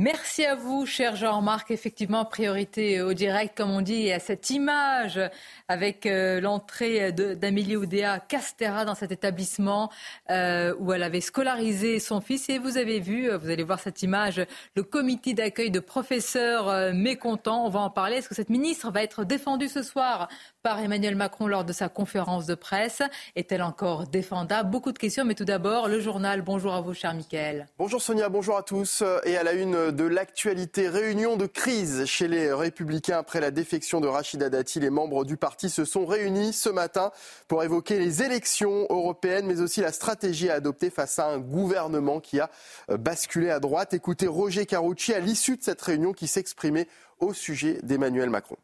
Merci 0.00 0.44
à 0.44 0.54
vous, 0.54 0.86
cher 0.86 1.16
Jean-Marc. 1.16 1.72
Effectivement, 1.72 2.24
priorité 2.24 3.02
au 3.02 3.14
direct, 3.14 3.58
comme 3.58 3.72
on 3.72 3.80
dit, 3.80 4.06
et 4.06 4.12
à 4.12 4.20
cette 4.20 4.48
image 4.48 5.18
avec 5.66 6.06
euh, 6.06 6.40
l'entrée 6.40 7.10
d'Amélie 7.10 7.74
Oudéa 7.74 8.20
Castera 8.20 8.84
dans 8.84 8.94
cet 8.94 9.10
établissement 9.10 9.90
euh, 10.30 10.72
où 10.78 10.92
elle 10.92 11.02
avait 11.02 11.20
scolarisé 11.20 11.98
son 11.98 12.20
fils. 12.20 12.48
Et 12.48 12.60
vous 12.60 12.78
avez 12.78 13.00
vu, 13.00 13.28
euh, 13.28 13.38
vous 13.38 13.50
allez 13.50 13.64
voir 13.64 13.80
cette 13.80 14.00
image, 14.04 14.40
le 14.76 14.84
comité 14.84 15.34
d'accueil 15.34 15.72
de 15.72 15.80
professeurs 15.80 16.94
mécontents. 16.94 17.66
On 17.66 17.68
va 17.68 17.80
en 17.80 17.90
parler. 17.90 18.18
Est-ce 18.18 18.28
que 18.28 18.36
cette 18.36 18.50
ministre 18.50 18.92
va 18.92 19.02
être 19.02 19.24
défendue 19.24 19.66
ce 19.66 19.82
soir 19.82 20.28
par 20.62 20.78
Emmanuel 20.78 21.16
Macron 21.16 21.48
lors 21.48 21.64
de 21.64 21.72
sa 21.72 21.88
conférence 21.88 22.46
de 22.46 22.54
presse? 22.54 23.02
Est-elle 23.34 23.62
encore 23.62 24.06
défendable? 24.06 24.70
Beaucoup 24.70 24.92
de 24.92 24.98
questions, 24.98 25.24
mais 25.24 25.34
tout 25.34 25.44
d'abord, 25.44 25.88
le 25.88 25.98
journal. 25.98 26.42
Bonjour 26.42 26.72
à 26.72 26.82
vous, 26.82 26.94
cher 26.94 27.14
Mickaël. 27.14 27.66
Bonjour 27.78 28.00
Sonia, 28.00 28.28
bonjour 28.28 28.56
à 28.56 28.62
tous. 28.62 29.02
Et 29.24 29.36
à 29.36 29.42
la 29.42 29.54
une 29.54 29.87
de 29.92 30.04
l'actualité, 30.04 30.88
réunion 30.88 31.36
de 31.36 31.46
crise 31.46 32.04
chez 32.04 32.28
les 32.28 32.52
Républicains 32.52 33.18
après 33.18 33.40
la 33.40 33.50
défection 33.50 34.00
de 34.00 34.06
Rachida 34.06 34.50
Dati, 34.50 34.80
les 34.80 34.90
membres 34.90 35.24
du 35.24 35.36
parti 35.36 35.70
se 35.70 35.84
sont 35.84 36.06
réunis 36.06 36.52
ce 36.52 36.68
matin 36.68 37.10
pour 37.46 37.62
évoquer 37.62 37.98
les 37.98 38.22
élections 38.22 38.86
européennes, 38.90 39.46
mais 39.46 39.60
aussi 39.60 39.80
la 39.80 39.92
stratégie 39.92 40.50
à 40.50 40.54
adopter 40.54 40.90
face 40.90 41.18
à 41.18 41.28
un 41.28 41.38
gouvernement 41.38 42.20
qui 42.20 42.40
a 42.40 42.50
euh, 42.90 42.96
basculé 42.96 43.50
à 43.50 43.60
droite. 43.60 43.94
Écoutez 43.94 44.26
Roger 44.26 44.66
Carucci 44.66 45.14
à 45.14 45.20
l'issue 45.20 45.56
de 45.56 45.62
cette 45.62 45.80
réunion 45.82 46.12
qui 46.12 46.26
s'exprimait 46.26 46.88
au 47.18 47.32
sujet 47.32 47.78
d'Emmanuel 47.82 48.30
Macron. 48.30 48.56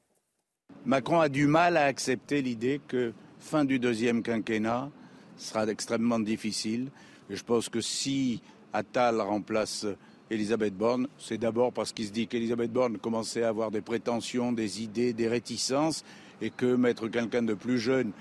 Macron 0.85 1.21
a 1.21 1.29
du 1.29 1.47
mal 1.47 1.77
à 1.77 1.85
accepter 1.85 2.43
l'idée 2.43 2.81
que 2.87 3.13
fin 3.39 3.65
du 3.65 3.79
deuxième 3.79 4.23
quinquennat 4.23 4.91
sera 5.37 5.67
extrêmement 5.67 6.21
difficile. 6.21 6.91
Et 7.31 7.37
je 7.37 7.45
pense 7.45 7.69
que 7.69 7.81
si 7.81 8.43
Attal 8.73 9.21
remplace 9.21 9.87
Elisabeth 10.31 10.75
Borne, 10.75 11.07
c'est 11.19 11.39
d'abord 11.39 11.73
parce 11.73 11.93
qu'il 11.93 12.07
se 12.07 12.13
dit 12.13 12.27
qu'Elisabeth 12.27 12.73
Borne 12.73 12.99
commençait 12.99 13.43
à 13.43 13.49
avoir 13.49 13.71
des 13.71 13.83
prétentions, 13.83 14.53
des 14.53 14.83
idées, 14.83 15.13
des 15.13 15.29
réticences, 15.29 16.05
et 16.41 16.51
que 16.51 16.75
mettre 16.75 17.09
quelqu'un 17.09 17.43
de 17.43 17.55
plus 17.55 17.79
jeune 17.79 18.13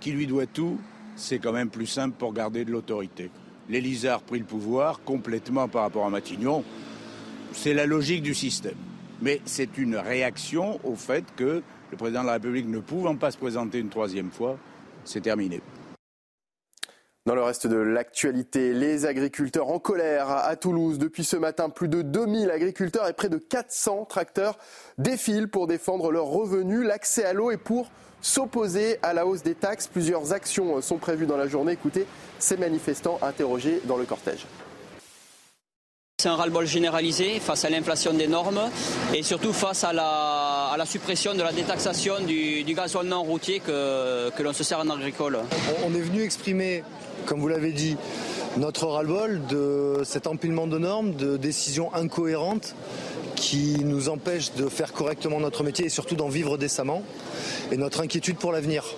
qui 0.00 0.12
lui 0.12 0.26
doit 0.26 0.46
tout, 0.46 0.78
c'est 1.16 1.38
quand 1.38 1.52
même 1.52 1.70
plus 1.70 1.86
simple 1.86 2.14
pour 2.16 2.32
garder 2.32 2.64
de 2.64 2.70
l'autorité. 2.70 3.30
L'Élysée 3.68 4.08
a 4.08 4.16
repris 4.16 4.38
le 4.38 4.44
pouvoir 4.44 5.00
complètement 5.02 5.68
par 5.68 5.82
rapport 5.82 6.06
à 6.06 6.10
Matignon. 6.10 6.64
C'est 7.52 7.74
la 7.74 7.86
logique 7.86 8.22
du 8.22 8.34
système. 8.34 8.76
Mais 9.20 9.40
c'est 9.44 9.76
une 9.78 9.96
réaction 9.96 10.80
au 10.84 10.94
fait 10.94 11.24
que 11.36 11.62
le 11.90 11.96
président 11.96 12.22
de 12.22 12.26
la 12.26 12.34
République 12.34 12.68
ne 12.68 12.78
pouvant 12.78 13.16
pas 13.16 13.30
se 13.30 13.38
présenter 13.38 13.78
une 13.78 13.88
troisième 13.88 14.30
fois, 14.30 14.58
c'est 15.04 15.22
terminé. 15.22 15.60
Dans 17.28 17.34
le 17.34 17.42
reste 17.42 17.66
de 17.66 17.76
l'actualité, 17.76 18.72
les 18.72 19.04
agriculteurs 19.04 19.68
en 19.68 19.78
colère 19.78 20.30
à 20.30 20.56
Toulouse. 20.56 20.98
Depuis 20.98 21.24
ce 21.24 21.36
matin, 21.36 21.68
plus 21.68 21.88
de 21.88 22.00
2000 22.00 22.50
agriculteurs 22.50 23.06
et 23.06 23.12
près 23.12 23.28
de 23.28 23.36
400 23.36 24.06
tracteurs 24.06 24.56
défilent 24.96 25.48
pour 25.48 25.66
défendre 25.66 26.10
leurs 26.10 26.24
revenus, 26.24 26.86
l'accès 26.86 27.26
à 27.26 27.34
l'eau 27.34 27.50
et 27.50 27.58
pour 27.58 27.90
s'opposer 28.22 28.96
à 29.02 29.12
la 29.12 29.26
hausse 29.26 29.42
des 29.42 29.54
taxes. 29.54 29.88
Plusieurs 29.88 30.32
actions 30.32 30.80
sont 30.80 30.96
prévues 30.96 31.26
dans 31.26 31.36
la 31.36 31.48
journée. 31.48 31.72
Écoutez 31.72 32.06
ces 32.38 32.56
manifestants 32.56 33.18
interrogés 33.20 33.82
dans 33.84 33.98
le 33.98 34.06
cortège. 34.06 34.46
C'est 36.20 36.30
un 36.30 36.34
ras-le-bol 36.34 36.66
généralisé 36.66 37.40
face 37.40 37.64
à 37.66 37.70
l'inflation 37.70 38.14
des 38.14 38.26
normes 38.26 38.70
et 39.14 39.22
surtout 39.22 39.52
face 39.52 39.84
à 39.84 39.92
la, 39.92 40.84
suppression 40.86 41.34
de 41.34 41.42
la 41.42 41.52
détaxation 41.52 42.20
du, 42.26 42.64
du 42.64 42.74
gasoil 42.74 43.06
non 43.06 43.22
routier 43.22 43.60
que, 43.60 44.30
que 44.30 44.42
l'on 44.42 44.54
se 44.54 44.64
sert 44.64 44.80
en 44.80 44.88
agricole. 44.88 45.38
On 45.86 45.94
est 45.94 46.00
venu 46.00 46.22
exprimer 46.22 46.82
comme 47.28 47.40
vous 47.40 47.48
l'avez 47.48 47.72
dit, 47.72 47.96
notre 48.56 48.86
ras-le-bol 48.86 49.42
de 49.48 50.00
cet 50.02 50.26
empilement 50.26 50.66
de 50.66 50.78
normes, 50.78 51.14
de 51.14 51.36
décisions 51.36 51.94
incohérentes 51.94 52.74
qui 53.36 53.76
nous 53.84 54.08
empêchent 54.08 54.54
de 54.54 54.68
faire 54.68 54.94
correctement 54.94 55.38
notre 55.38 55.62
métier 55.62 55.84
et 55.84 55.90
surtout 55.90 56.16
d'en 56.16 56.28
vivre 56.28 56.56
décemment, 56.56 57.02
et 57.70 57.76
notre 57.76 58.00
inquiétude 58.00 58.38
pour 58.38 58.50
l'avenir. 58.50 58.96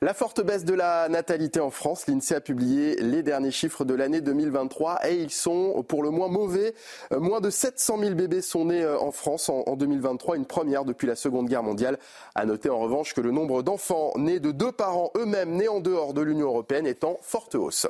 La 0.00 0.14
forte 0.14 0.40
baisse 0.40 0.64
de 0.64 0.74
la 0.74 1.08
natalité 1.08 1.58
en 1.58 1.70
France, 1.70 2.06
l'INSEE 2.06 2.36
a 2.36 2.40
publié 2.40 2.94
les 3.02 3.24
derniers 3.24 3.50
chiffres 3.50 3.84
de 3.84 3.94
l'année 3.94 4.20
2023 4.20 5.08
et 5.08 5.16
ils 5.16 5.32
sont 5.32 5.82
pour 5.88 6.04
le 6.04 6.10
moins 6.10 6.28
mauvais. 6.28 6.72
Euh, 7.10 7.18
moins 7.18 7.40
de 7.40 7.50
700 7.50 7.98
000 7.98 8.14
bébés 8.14 8.40
sont 8.40 8.66
nés 8.66 8.84
euh, 8.84 8.96
en 9.00 9.10
France 9.10 9.48
en 9.48 9.74
2023, 9.74 10.36
une 10.36 10.46
première 10.46 10.84
depuis 10.84 11.08
la 11.08 11.16
Seconde 11.16 11.48
Guerre 11.48 11.64
mondiale. 11.64 11.98
À 12.36 12.46
noter 12.46 12.70
en 12.70 12.78
revanche 12.78 13.12
que 13.12 13.20
le 13.20 13.32
nombre 13.32 13.64
d'enfants 13.64 14.12
nés 14.14 14.38
de 14.38 14.52
deux 14.52 14.70
parents 14.70 15.10
eux-mêmes 15.16 15.56
nés 15.56 15.66
en 15.66 15.80
dehors 15.80 16.14
de 16.14 16.20
l'Union 16.20 16.46
européenne 16.46 16.86
est 16.86 17.02
en 17.02 17.18
forte 17.20 17.56
hausse. 17.56 17.88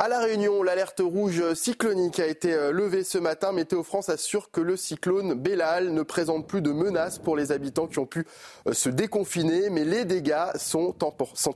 À 0.00 0.06
La 0.06 0.20
Réunion, 0.20 0.62
l'alerte 0.62 1.00
rouge 1.00 1.54
cyclonique 1.54 2.20
a 2.20 2.26
été 2.28 2.54
euh, 2.54 2.70
levée 2.70 3.02
ce 3.02 3.18
matin. 3.18 3.50
Météo 3.50 3.82
France 3.82 4.08
assure 4.08 4.52
que 4.52 4.60
le 4.60 4.76
cyclone 4.76 5.34
Bellal 5.34 5.92
ne 5.92 6.02
présente 6.04 6.46
plus 6.46 6.62
de 6.62 6.70
menaces 6.70 7.18
pour 7.18 7.36
les 7.36 7.50
habitants 7.50 7.88
qui 7.88 7.98
ont 7.98 8.06
pu 8.06 8.24
euh, 8.68 8.74
se 8.74 8.90
déconfiner, 8.90 9.70
mais 9.70 9.84
les 9.84 10.04
dégâts 10.04 10.54
sont, 10.54 10.94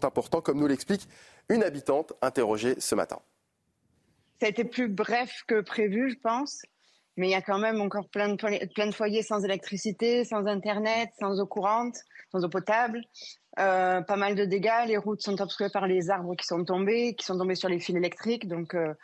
importants, 0.02 0.40
comme 0.40 0.58
nous 0.58 0.66
l'explique 0.66 1.08
une 1.50 1.62
habitante 1.62 2.14
interrogée 2.20 2.74
ce 2.80 2.96
matin. 2.96 3.20
Ça 4.40 4.46
a 4.46 4.48
été 4.48 4.64
plus 4.64 4.88
bref 4.88 5.44
que 5.46 5.60
prévu, 5.60 6.10
je 6.10 6.18
pense, 6.18 6.62
mais 7.16 7.28
il 7.28 7.30
y 7.30 7.34
a 7.34 7.42
quand 7.42 7.58
même 7.58 7.80
encore 7.80 8.08
plein 8.08 8.30
de, 8.30 8.66
plein 8.72 8.86
de 8.86 8.94
foyers 8.94 9.22
sans 9.22 9.44
électricité, 9.44 10.24
sans 10.24 10.46
Internet, 10.46 11.10
sans 11.18 11.40
eau 11.40 11.46
courante, 11.46 11.96
sans 12.30 12.44
eau 12.44 12.48
potable. 12.48 13.02
Euh, 13.58 14.00
pas 14.00 14.16
mal 14.16 14.34
de 14.34 14.44
dégâts. 14.44 14.86
Les 14.86 14.96
routes 14.96 15.20
sont 15.20 15.40
obstruées 15.40 15.68
par 15.70 15.86
les 15.86 16.10
arbres 16.10 16.34
qui 16.34 16.46
sont 16.46 16.64
tombés, 16.64 17.14
qui 17.14 17.24
sont 17.26 17.36
tombés 17.36 17.54
sur 17.54 17.68
les 17.68 17.78
fils 17.78 17.94
électriques. 17.94 18.48
Donc 18.48 18.74
euh, 18.74 18.94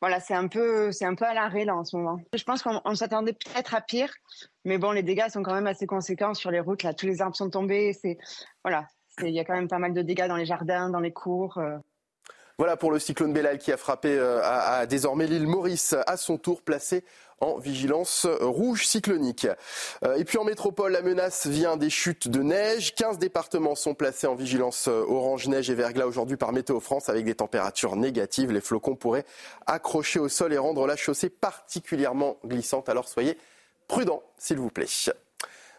voilà, 0.00 0.20
c'est 0.20 0.34
un 0.34 0.46
peu, 0.46 0.90
un 1.00 1.14
peu 1.16 1.24
à 1.24 1.34
l'arrêt 1.34 1.64
là 1.64 1.74
en 1.74 1.84
ce 1.84 1.96
moment. 1.96 2.20
Je 2.32 2.44
pense 2.44 2.62
qu'on 2.62 2.94
s'attendait 2.94 3.32
peut-être 3.32 3.74
à 3.74 3.80
pire, 3.80 4.12
mais 4.64 4.78
bon, 4.78 4.92
les 4.92 5.02
dégâts 5.02 5.28
sont 5.28 5.42
quand 5.42 5.54
même 5.54 5.66
assez 5.66 5.86
conséquents 5.86 6.34
sur 6.34 6.52
les 6.52 6.60
routes. 6.60 6.84
Là, 6.84 6.94
tous 6.94 7.06
les 7.06 7.20
arbres 7.20 7.34
sont 7.34 7.50
tombés. 7.50 7.92
Voilà, 8.62 8.86
il 9.22 9.30
y 9.30 9.40
a 9.40 9.44
quand 9.44 9.54
même 9.54 9.68
pas 9.68 9.80
mal 9.80 9.92
de 9.92 10.02
dégâts 10.02 10.28
dans 10.28 10.36
les 10.36 10.46
jardins, 10.46 10.88
dans 10.90 11.00
les 11.00 11.12
cours. 11.12 11.58
Euh. 11.58 11.78
Voilà 12.58 12.76
pour 12.76 12.90
le 12.90 12.98
cyclone 12.98 13.32
Bellal 13.32 13.58
qui 13.58 13.70
a 13.70 13.76
frappé 13.76 14.18
à, 14.18 14.84
désormais 14.86 15.28
l'île 15.28 15.46
Maurice, 15.46 15.94
à 16.06 16.16
son 16.16 16.38
tour 16.38 16.60
placée 16.60 17.04
en 17.40 17.56
vigilance 17.58 18.26
rouge 18.40 18.86
cyclonique. 18.86 19.46
Euh, 20.04 20.16
et 20.16 20.24
puis 20.24 20.38
en 20.38 20.44
métropole, 20.44 20.92
la 20.92 21.02
menace 21.02 21.46
vient 21.46 21.76
des 21.76 21.90
chutes 21.90 22.28
de 22.28 22.42
neige. 22.42 22.94
15 22.94 23.18
départements 23.18 23.74
sont 23.74 23.94
placés 23.94 24.26
en 24.26 24.34
vigilance 24.34 24.88
euh, 24.88 25.04
orange 25.08 25.46
neige 25.46 25.70
et 25.70 25.74
verglas 25.74 26.06
aujourd'hui 26.06 26.36
par 26.36 26.52
Météo 26.52 26.80
France 26.80 27.08
avec 27.08 27.24
des 27.24 27.36
températures 27.36 27.96
négatives. 27.96 28.50
Les 28.50 28.60
flocons 28.60 28.96
pourraient 28.96 29.24
accrocher 29.66 30.18
au 30.18 30.28
sol 30.28 30.52
et 30.52 30.58
rendre 30.58 30.86
la 30.86 30.96
chaussée 30.96 31.30
particulièrement 31.30 32.38
glissante. 32.44 32.88
Alors 32.88 33.08
soyez 33.08 33.38
prudents, 33.86 34.22
s'il 34.36 34.58
vous 34.58 34.70
plaît. 34.70 34.86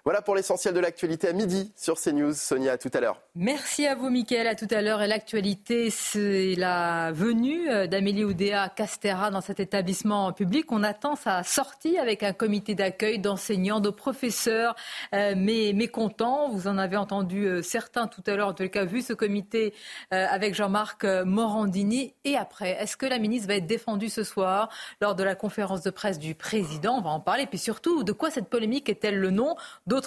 Voilà 0.10 0.24
pour 0.24 0.34
l'essentiel 0.34 0.74
de 0.74 0.80
l'actualité 0.80 1.28
à 1.28 1.34
midi 1.34 1.72
sur 1.76 2.02
CNews. 2.02 2.34
Sonia, 2.34 2.72
à 2.72 2.78
tout 2.80 2.90
à 2.96 3.00
l'heure. 3.00 3.22
Merci 3.36 3.86
à 3.86 3.94
vous, 3.94 4.10
Mickaël. 4.10 4.48
À 4.48 4.56
tout 4.56 4.68
à 4.72 4.82
l'heure. 4.82 5.04
Et 5.04 5.08
l'actualité, 5.08 5.92
c'est 5.92 6.56
la 6.56 7.12
venue 7.12 7.70
euh, 7.70 7.86
d'Amélie 7.86 8.24
Oudéa 8.24 8.70
Castera 8.70 9.30
dans 9.30 9.42
cet 9.42 9.60
établissement 9.60 10.34
public. 10.34 10.72
On 10.72 10.82
attend 10.82 11.16
sa 11.16 11.44
sortie 11.44 12.00
avec 12.00 12.24
un 12.24 12.34
comité 12.34 12.74
d'accueil 12.74 13.20
d'enseignants, 13.20 13.82
de 13.82 13.92
professeurs, 13.92 14.76
euh, 15.14 15.36
mais 15.38 15.74
mécontents. 15.74 16.50
Vous 16.50 16.66
en 16.68 16.80
avez 16.80 16.98
entendu 16.98 17.46
euh, 17.46 17.62
certains 17.62 18.08
tout 18.08 18.24
à 18.26 18.36
l'heure, 18.36 18.48
en 18.48 18.54
tout 18.56 18.68
cas, 18.68 18.86
vu 18.86 19.04
ce 19.04 19.14
comité 19.14 19.76
avec 20.10 20.56
Jean-Marc 20.56 21.04
Morandini. 21.04 22.16
Et 22.24 22.36
après, 22.36 22.72
est-ce 22.82 22.98
que 22.98 23.06
la 23.06 23.20
ministre 23.20 23.48
va 23.48 23.58
être 23.58 23.68
défendue 23.68 24.10
ce 24.10 24.24
soir 24.24 24.70
lors 25.02 25.14
de 25.14 25.24
la 25.24 25.36
conférence 25.36 25.84
de 25.84 25.92
presse 25.92 26.18
du 26.18 26.34
président? 26.34 26.98
On 26.98 27.02
va 27.02 27.12
en 27.12 27.20
parler. 27.20 27.46
Puis 27.46 27.60
surtout, 27.60 28.04
de 28.04 28.12
quoi 28.12 28.32
cette 28.32 28.50
polémique 28.50 28.90
est-elle 28.90 29.20
le 29.20 29.30
nom? 29.30 29.56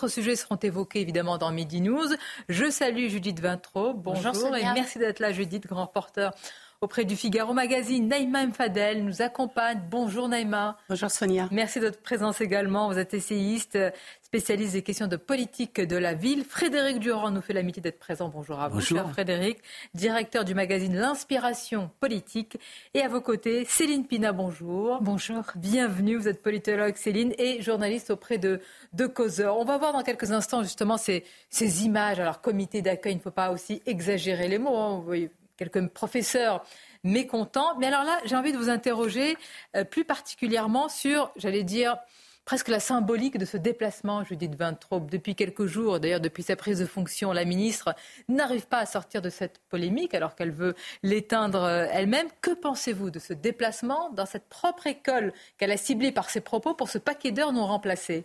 Sujets 0.09 0.37
seront 0.37 0.57
évoqués 0.57 1.01
évidemment 1.01 1.39
dans 1.39 1.53
Midi 1.53 1.81
News. 1.81 2.09
Je 2.49 2.71
salue 2.71 3.09
Judith 3.09 3.41
Vintraud. 3.41 3.95
Bonjour, 3.95 4.57
et 4.57 4.65
merci 4.75 4.99
d'être 4.99 5.21
là, 5.21 5.33
Judith, 5.33 5.67
grand 5.67 5.87
reporter 5.87 6.33
auprès 6.83 7.05
du 7.05 7.15
Figaro 7.17 7.55
Magazine. 7.55 8.09
Naïma 8.09 8.45
Mfadel 8.45 9.05
nous 9.05 9.23
accompagne. 9.23 9.81
Bonjour 9.89 10.29
Naïma. 10.29 10.77
Bonjour 10.89 11.11
Sonia. 11.11 11.49
Merci 11.53 11.79
de 11.79 11.87
votre 11.87 12.03
présence 12.03 12.41
également. 12.41 12.89
Vous 12.89 12.99
êtes 12.99 13.15
essayiste, 13.15 13.79
spécialiste 14.21 14.73
des 14.73 14.83
questions 14.83 15.07
de 15.07 15.17
politique 15.17 15.81
de 15.81 15.97
la 15.97 16.15
ville. 16.15 16.45
Frédéric 16.45 16.99
Durand 16.99 17.31
nous 17.31 17.41
fait 17.41 17.53
l'amitié 17.53 17.81
d'être 17.81 18.01
présent. 18.01 18.29
Bonjour 18.29 18.61
à 18.61 18.69
vous, 18.69 18.81
cher 18.81 19.09
Frédéric, 19.11 19.59
directeur 19.95 20.45
du 20.45 20.55
magazine 20.55 20.97
L'Inspiration 20.97 21.89
politique. 22.01 22.59
Et 22.95 23.01
à 23.01 23.09
vos 23.09 23.21
côtés, 23.21 23.65
Céline 23.65 24.05
Pina, 24.05 24.33
bonjour. 24.33 25.01
Bonjour. 25.03 25.45
Bienvenue, 25.55 26.17
vous 26.17 26.27
êtes 26.27 26.43
politologue 26.43 26.97
Céline 26.97 27.33
et 27.39 27.63
journaliste 27.63 28.11
auprès 28.11 28.39
de, 28.39 28.61
de 28.93 29.07
Causeur. 29.07 29.57
On 29.57 29.65
va 29.65 29.79
voir 29.79 29.93
dans 29.93 30.03
quelques 30.03 30.33
instants 30.33 30.65
justement 30.65 30.97
ces, 30.97 31.23
ces 31.49 31.85
images. 31.85 32.19
Alors, 32.19 32.41
comité 32.41 32.83
d'accueil, 32.83 33.13
il 33.13 33.17
ne 33.19 33.23
faut 33.23 33.31
pas 33.31 33.53
aussi 33.53 33.83
exagérer 33.87 34.49
les 34.49 34.59
mots. 34.59 34.77
Hein. 34.77 34.97
Vous 34.97 35.05
voyez, 35.05 35.31
quelques 35.63 35.89
professeurs 35.89 36.65
mécontents. 37.05 37.77
Mais 37.79 37.87
alors 37.87 38.05
là, 38.05 38.19
j'ai 38.25 38.37
envie 38.37 38.53
de 38.53 38.59
vous 38.59 38.71
interroger 38.71 39.37
euh, 39.77 39.85
plus 39.85 40.05
particulièrement 40.05 40.89
sur, 40.89 41.31
j'allais 41.37 41.63
dire, 41.63 41.97
presque 42.45 42.69
la 42.69 42.81
symbolique 42.81 43.39
de 43.39 43.45
ce 43.45 43.57
déplacement, 43.57 44.25
Judith 44.25 44.55
Vintraube. 44.57 45.11
Depuis 45.11 45.35
quelques 45.35 45.67
jours, 45.67 46.01
d'ailleurs 46.01 46.21
depuis 46.21 46.43
sa 46.43 46.57
prise 46.57 46.81
de 46.81 46.87
fonction, 46.87 47.33
la 47.33 47.45
ministre 47.45 47.95
n'arrive 48.29 48.67
pas 48.67 48.79
à 48.79 48.87
sortir 48.87 49.23
de 49.23 49.31
cette 49.31 49.61
polémique 49.69 50.15
alors 50.15 50.35
qu'elle 50.35 50.51
veut 50.51 50.75
l'éteindre 51.03 51.63
euh, 51.63 51.87
elle-même. 51.91 52.29
Que 52.41 52.51
pensez-vous 52.51 53.11
de 53.11 53.19
ce 53.19 53.33
déplacement 53.33 54.11
dans 54.11 54.27
cette 54.27 54.49
propre 54.49 54.87
école 54.87 55.33
qu'elle 55.59 55.71
a 55.71 55.77
ciblée 55.77 56.13
par 56.13 56.31
ses 56.31 56.41
propos 56.41 56.75
pour 56.75 56.89
ce 56.89 56.99
paquet 56.99 57.31
d'heures 57.31 57.53
non 57.53 57.67
remplacées 57.67 58.25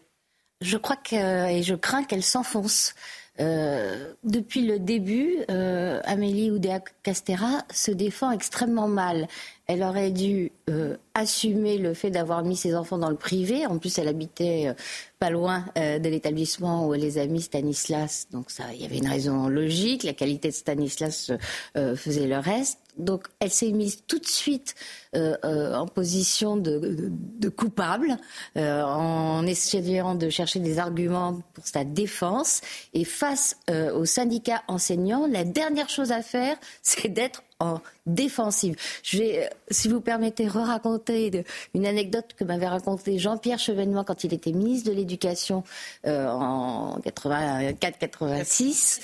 Je 0.62 0.78
crois 0.78 0.98
que, 0.98 1.50
et 1.50 1.62
je 1.62 1.76
crains 1.76 2.04
qu'elle 2.04 2.24
s'enfonce. 2.24 2.96
Euh, 3.40 4.14
depuis 4.24 4.66
le 4.66 4.80
début, 4.80 5.38
euh, 5.52 6.02
Amélie 6.06 6.52
Oudéa-Castera 6.52 7.64
se 7.72 7.92
défend 7.92 8.32
extrêmement 8.32 8.88
mal. 8.88 9.28
Elle 9.68 9.84
aurait 9.84 10.12
dû 10.12 10.54
euh, 10.70 10.96
assumer 11.14 11.78
le 11.78 11.94
fait 11.94 12.10
d'avoir 12.10 12.42
mis 12.44 12.56
ses 12.56 12.74
enfants 12.74 12.98
dans 12.98 13.10
le 13.10 13.18
privé. 13.18 13.66
En 13.66 13.78
plus, 13.80 14.00
elle 14.00 14.08
habitait 14.08 14.74
pas 15.20 15.30
loin 15.30 15.66
de 15.76 16.08
l'établissement 16.08 16.88
où 16.88 16.94
elle 16.94 17.02
les 17.02 17.18
a 17.18 17.26
mis 17.26 17.42
Stanislas. 17.42 18.28
Donc 18.32 18.50
ça, 18.50 18.64
il 18.74 18.82
y 18.82 18.86
avait 18.86 18.98
une 18.98 19.08
raison 19.08 19.48
logique. 19.48 20.04
La 20.04 20.14
qualité 20.14 20.50
de 20.50 20.54
Stanislas 20.54 21.32
faisait 21.74 22.28
le 22.28 22.38
reste. 22.38 22.80
Donc 22.98 23.26
elle 23.40 23.50
s'est 23.50 23.72
mise 23.72 24.04
tout 24.06 24.20
de 24.20 24.28
suite 24.28 24.76
en 25.16 25.88
position 25.88 26.56
de, 26.56 27.10
de 27.12 27.50
coupable, 27.50 28.18
en 28.56 29.46
essayant 29.48 30.14
de 30.14 30.30
chercher 30.30 30.60
des 30.60 30.78
arguments 30.78 31.42
pour 31.54 31.66
sa 31.66 31.84
défense. 31.84 32.62
Et 32.94 33.06
face 33.06 33.58
aux 33.96 34.06
syndicats 34.06 34.62
enseignants, 34.68 35.26
la 35.26 35.44
dernière 35.44 35.90
chose 35.90 36.12
à 36.12 36.22
faire, 36.22 36.58
c'est 36.84 37.10
d'être 37.10 37.42
en 37.60 37.82
défensive. 38.06 38.76
Je 39.04 39.18
vais, 39.18 39.46
euh, 39.46 39.50
si 39.70 39.88
vous 39.88 40.02
permettez, 40.02 40.48
re-raconter 40.48 41.44
une 41.74 41.86
anecdote 41.86 42.34
que 42.38 42.44
m'avait 42.44 42.68
raconté 42.68 43.18
Jean-Pierre 43.18 43.60
Chevènement 43.60 44.04
quand 44.04 44.24
il 44.24 44.34
était 44.34 44.52
ministre 44.52 44.90
de 44.90 44.96
l'Éducation 44.96 45.64
euh, 46.06 46.30
en 46.30 47.00
84-86. 47.00 49.00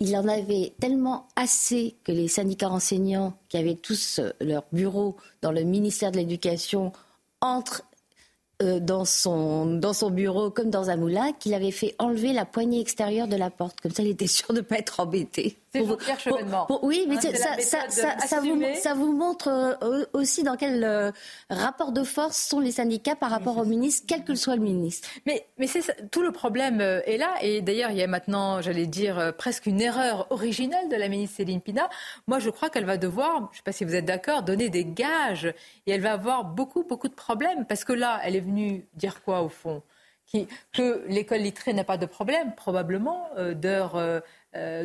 Il 0.00 0.16
en 0.16 0.28
avait 0.28 0.72
tellement 0.80 1.28
assez 1.36 1.96
que 2.04 2.12
les 2.12 2.28
syndicats 2.28 2.70
enseignants, 2.70 3.34
qui 3.48 3.56
avaient 3.56 3.74
tous 3.74 4.20
euh, 4.20 4.30
leur 4.40 4.64
bureau 4.72 5.16
dans 5.42 5.52
le 5.52 5.64
ministère 5.64 6.12
de 6.12 6.18
l'Éducation, 6.18 6.92
entrent 7.40 7.82
dans, 8.58 9.04
son, 9.04 9.66
dans 9.66 9.92
son 9.92 10.08
bureau 10.08 10.50
comme 10.50 10.70
dans 10.70 10.88
un 10.88 10.96
moulin 10.96 11.34
qu'il 11.34 11.52
avait 11.52 11.70
fait 11.70 11.94
enlever 11.98 12.32
la 12.32 12.46
poignée 12.46 12.80
extérieure 12.80 13.28
de 13.28 13.36
la 13.36 13.50
porte. 13.50 13.82
Comme 13.82 13.92
ça, 13.92 14.02
il 14.02 14.08
était 14.08 14.26
sûr 14.26 14.54
de 14.54 14.60
ne 14.60 14.62
pas 14.62 14.78
être 14.78 15.00
embêté 15.00 15.58
oui, 16.82 17.06
mais 17.08 17.16
hein, 17.16 17.56
ça, 18.78 18.94
vous, 18.94 19.12
montre 19.12 19.48
euh, 19.48 20.04
aussi 20.12 20.42
dans 20.42 20.56
quel 20.56 20.84
euh, 20.84 21.10
rapport 21.50 21.92
de 21.92 22.02
force 22.04 22.36
sont 22.36 22.60
les 22.60 22.72
syndicats 22.72 23.16
par 23.16 23.30
rapport 23.30 23.58
au 23.58 23.64
ministre, 23.64 24.06
quel 24.08 24.24
que 24.24 24.34
soit 24.34 24.56
le 24.56 24.62
ministre. 24.62 25.08
Mais, 25.26 25.46
mais 25.58 25.66
tout 26.10 26.22
le 26.22 26.32
problème 26.32 26.80
euh, 26.80 27.00
est 27.06 27.16
là. 27.16 27.34
Et 27.42 27.62
d'ailleurs, 27.62 27.90
il 27.90 27.98
y 27.98 28.02
a 28.02 28.06
maintenant, 28.06 28.60
j'allais 28.60 28.86
dire, 28.86 29.32
presque 29.36 29.66
une 29.66 29.80
erreur 29.80 30.26
originelle 30.30 30.88
de 30.88 30.96
la 30.96 31.08
ministre 31.08 31.36
Céline 31.36 31.60
Pina. 31.60 31.88
Moi, 32.26 32.38
je 32.38 32.50
crois 32.50 32.70
qu'elle 32.70 32.86
va 32.86 32.96
devoir, 32.96 33.48
je 33.52 33.54
ne 33.54 33.56
sais 33.56 33.62
pas 33.64 33.72
si 33.72 33.84
vous 33.84 33.94
êtes 33.94 34.04
d'accord, 34.04 34.42
donner 34.42 34.68
des 34.68 34.84
gages. 34.84 35.52
Et 35.86 35.92
elle 35.92 36.02
va 36.02 36.12
avoir 36.12 36.44
beaucoup, 36.44 36.84
beaucoup 36.84 37.08
de 37.08 37.14
problèmes. 37.14 37.66
Parce 37.66 37.84
que 37.84 37.92
là, 37.92 38.20
elle 38.24 38.36
est 38.36 38.40
venue 38.40 38.86
dire 38.94 39.22
quoi, 39.22 39.42
au 39.42 39.48
fond? 39.48 39.82
Que 40.72 41.04
l'école 41.06 41.38
littrée 41.38 41.72
n'a 41.72 41.84
pas 41.84 41.96
de 41.96 42.06
problème, 42.06 42.54
probablement, 42.54 43.28
d'heures 43.54 43.96
euh, 43.96 44.20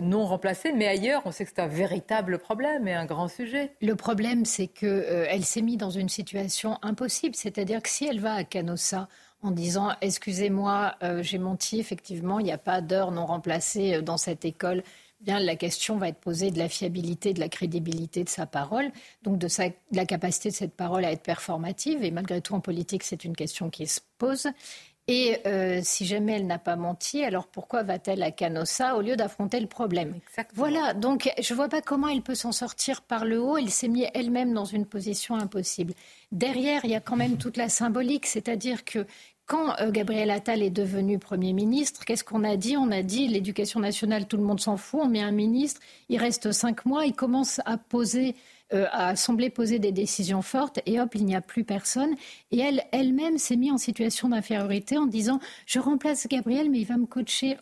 non 0.02 0.26
remplacée, 0.26 0.72
mais 0.72 0.88
ailleurs, 0.88 1.22
on 1.26 1.32
sait 1.32 1.46
que 1.46 1.52
c'est 1.54 1.62
un 1.62 1.68
véritable 1.68 2.40
problème 2.40 2.88
et 2.88 2.94
un 2.94 3.06
grand 3.06 3.28
sujet. 3.28 3.74
Le 3.82 3.96
problème, 3.96 4.46
c'est 4.46 4.68
qu'elle 4.68 4.90
euh, 4.90 5.42
s'est 5.42 5.62
mise 5.62 5.78
dans 5.78 5.90
une 5.90 6.10
situation 6.10 6.78
impossible, 6.82 7.36
c'est-à-dire 7.36 7.82
que 7.82 7.90
si 7.90 8.06
elle 8.06 8.20
va 8.20 8.34
à 8.34 8.44
Canossa 8.44 9.08
en 9.42 9.52
disant 9.52 9.92
excusez-moi, 10.02 10.96
euh, 11.04 11.24
j'ai 11.24 11.38
menti, 11.38 11.80
effectivement, 11.80 12.40
il 12.40 12.46
n'y 12.46 12.52
a 12.52 12.58
pas 12.58 12.82
d'heure 12.82 13.12
non 13.12 13.26
remplacée 13.26 14.02
dans 14.02 14.18
cette 14.18 14.46
école. 14.46 14.84
Bien, 15.22 15.40
la 15.40 15.56
question 15.56 15.98
va 15.98 16.08
être 16.08 16.20
posée 16.20 16.50
de 16.50 16.58
la 16.58 16.68
fiabilité, 16.68 17.34
de 17.34 17.40
la 17.40 17.48
crédibilité 17.48 18.24
de 18.24 18.30
sa 18.30 18.48
parole, 18.48 18.92
donc 19.22 19.38
de, 19.38 19.48
de 19.48 19.96
la 19.96 20.06
capacité 20.06 20.50
de 20.50 20.56
cette 20.56 20.74
parole 20.74 21.06
à 21.06 21.12
être 21.12 21.22
performative. 21.22 22.04
Et 22.04 22.10
malgré 22.10 22.42
tout, 22.42 22.56
en 22.56 22.60
politique, 22.60 23.04
c'est 23.04 23.24
une 23.24 23.36
question 23.36 23.70
qui 23.70 23.86
se 23.86 24.00
pose. 24.18 24.48
Et 25.08 25.40
euh, 25.46 25.82
si 25.84 26.06
jamais 26.06 26.34
elle 26.34 26.48
n'a 26.48 26.60
pas 26.60 26.76
menti, 26.76 27.24
alors 27.24 27.48
pourquoi 27.48 27.84
va-t-elle 27.84 28.22
à 28.24 28.32
Canossa 28.32 28.96
au 28.96 29.02
lieu 29.02 29.16
d'affronter 29.16 29.60
le 29.60 29.68
problème? 29.68 30.16
Voilà, 30.54 30.94
donc 30.94 31.30
je 31.42 31.54
ne 31.54 31.56
vois 31.56 31.70
pas 31.70 31.82
comment 31.82 32.08
elle 32.08 32.22
peut 32.22 32.36
s'en 32.36 32.52
sortir 32.52 33.02
par 33.02 33.26
le 33.26 33.42
haut. 33.42 33.58
Elle 33.58 33.72
s'est 33.72 33.88
mise 33.88 34.08
elle-même 34.14 34.54
dans 34.54 34.66
une 34.66 34.86
position 34.86 35.36
impossible. 35.36 35.94
Derrière, 36.32 36.86
il 36.86 36.92
y 36.92 36.96
a 36.96 37.02
quand 37.02 37.18
même 37.18 37.38
toute 37.38 37.58
la 37.58 37.68
symbolique, 37.68 38.26
c'est-à-dire 38.26 38.86
que 38.86 39.06
quand 39.48 39.78
euh, 39.82 39.92
Gabriel 39.92 40.30
Attal 40.30 40.62
est 40.62 40.70
devenu 40.70 41.20
Premier 41.20 41.52
ministre, 41.52 42.06
qu'est-ce 42.06 42.24
qu'on 42.24 42.46
a 42.46 42.56
dit? 42.56 42.78
On 42.78 42.90
a 42.92 43.02
dit 43.02 43.28
l'éducation 43.28 43.82
nationale, 43.82 44.28
tout 44.28 44.38
le 44.38 44.44
monde 44.44 44.62
s'en 44.62 44.78
fout, 44.78 45.02
on 45.04 45.10
met 45.10 45.22
un 45.22 45.32
ministre, 45.32 45.82
il 46.08 46.20
reste 46.20 46.54
cinq 46.54 46.86
mois, 46.86 47.06
il 47.06 47.14
commence 47.14 47.60
à 47.66 47.78
poser 47.78 48.36
euh, 48.74 48.86
a 48.92 49.16
semblé 49.16 49.50
poser 49.50 49.80
des 49.80 49.92
décisions 49.92 50.42
fortes 50.42 50.80
et 50.86 51.00
hop, 51.00 51.16
il 51.16 51.26
n'y 51.26 51.36
a 51.36 51.42
plus 51.42 51.64
personne. 51.64 52.16
Et 52.52 52.60
elle, 52.60 52.84
elle-même 52.92 53.38
s'est 53.38 53.56
mise 53.56 53.72
en 53.72 53.78
situation 53.78 54.30
d'infériorité 54.30 54.98
en 54.98 55.06
disant 55.06 55.40
Je 55.66 55.80
remplace 55.80 56.28
Gabriel, 56.28 56.70
mais 56.70 56.80
il 56.80 56.86
va 56.86 56.98
me 56.98 57.06
coacher. 57.06 57.58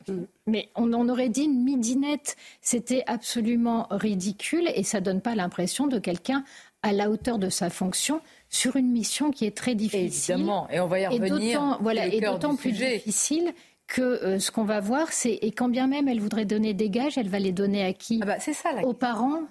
Mais 0.47 0.69
on 0.75 0.93
en 0.93 1.09
aurait 1.09 1.29
dit 1.29 1.43
une 1.43 1.63
midinette. 1.63 2.35
C'était 2.61 3.03
absolument 3.07 3.87
ridicule 3.91 4.69
et 4.75 4.83
ça 4.83 5.01
donne 5.01 5.21
pas 5.21 5.35
l'impression 5.35 5.87
de 5.87 5.99
quelqu'un 5.99 6.43
à 6.81 6.93
la 6.93 7.09
hauteur 7.09 7.39
de 7.39 7.49
sa 7.49 7.69
fonction 7.69 8.21
sur 8.49 8.75
une 8.75 8.91
mission 8.91 9.31
qui 9.31 9.45
est 9.45 9.55
très 9.55 9.75
difficile. 9.75 10.35
Évidemment, 10.35 10.67
et 10.69 10.79
on 10.79 10.87
va 10.87 10.99
y 10.99 11.07
revenir. 11.07 11.59
Et 11.59 11.83
voilà, 11.83 12.07
et 12.07 12.21
d'autant 12.21 12.55
plus 12.55 12.71
difficile 12.71 13.53
que 13.87 14.01
euh, 14.01 14.39
ce 14.39 14.51
qu'on 14.51 14.63
va 14.63 14.79
voir, 14.79 15.11
c'est 15.11 15.33
et 15.33 15.51
quand 15.51 15.67
bien 15.67 15.87
même 15.87 16.07
elle 16.07 16.19
voudrait 16.19 16.45
donner 16.45 16.73
des 16.73 16.89
gages, 16.89 17.17
elle 17.17 17.29
va 17.29 17.39
les 17.39 17.51
donner 17.51 17.83
à 17.83 17.93
qui? 17.93 18.19
Ah 18.21 18.25
bah, 18.25 18.39
ça, 18.39 18.53
Aux 18.83 18.93
parents, 18.93 19.41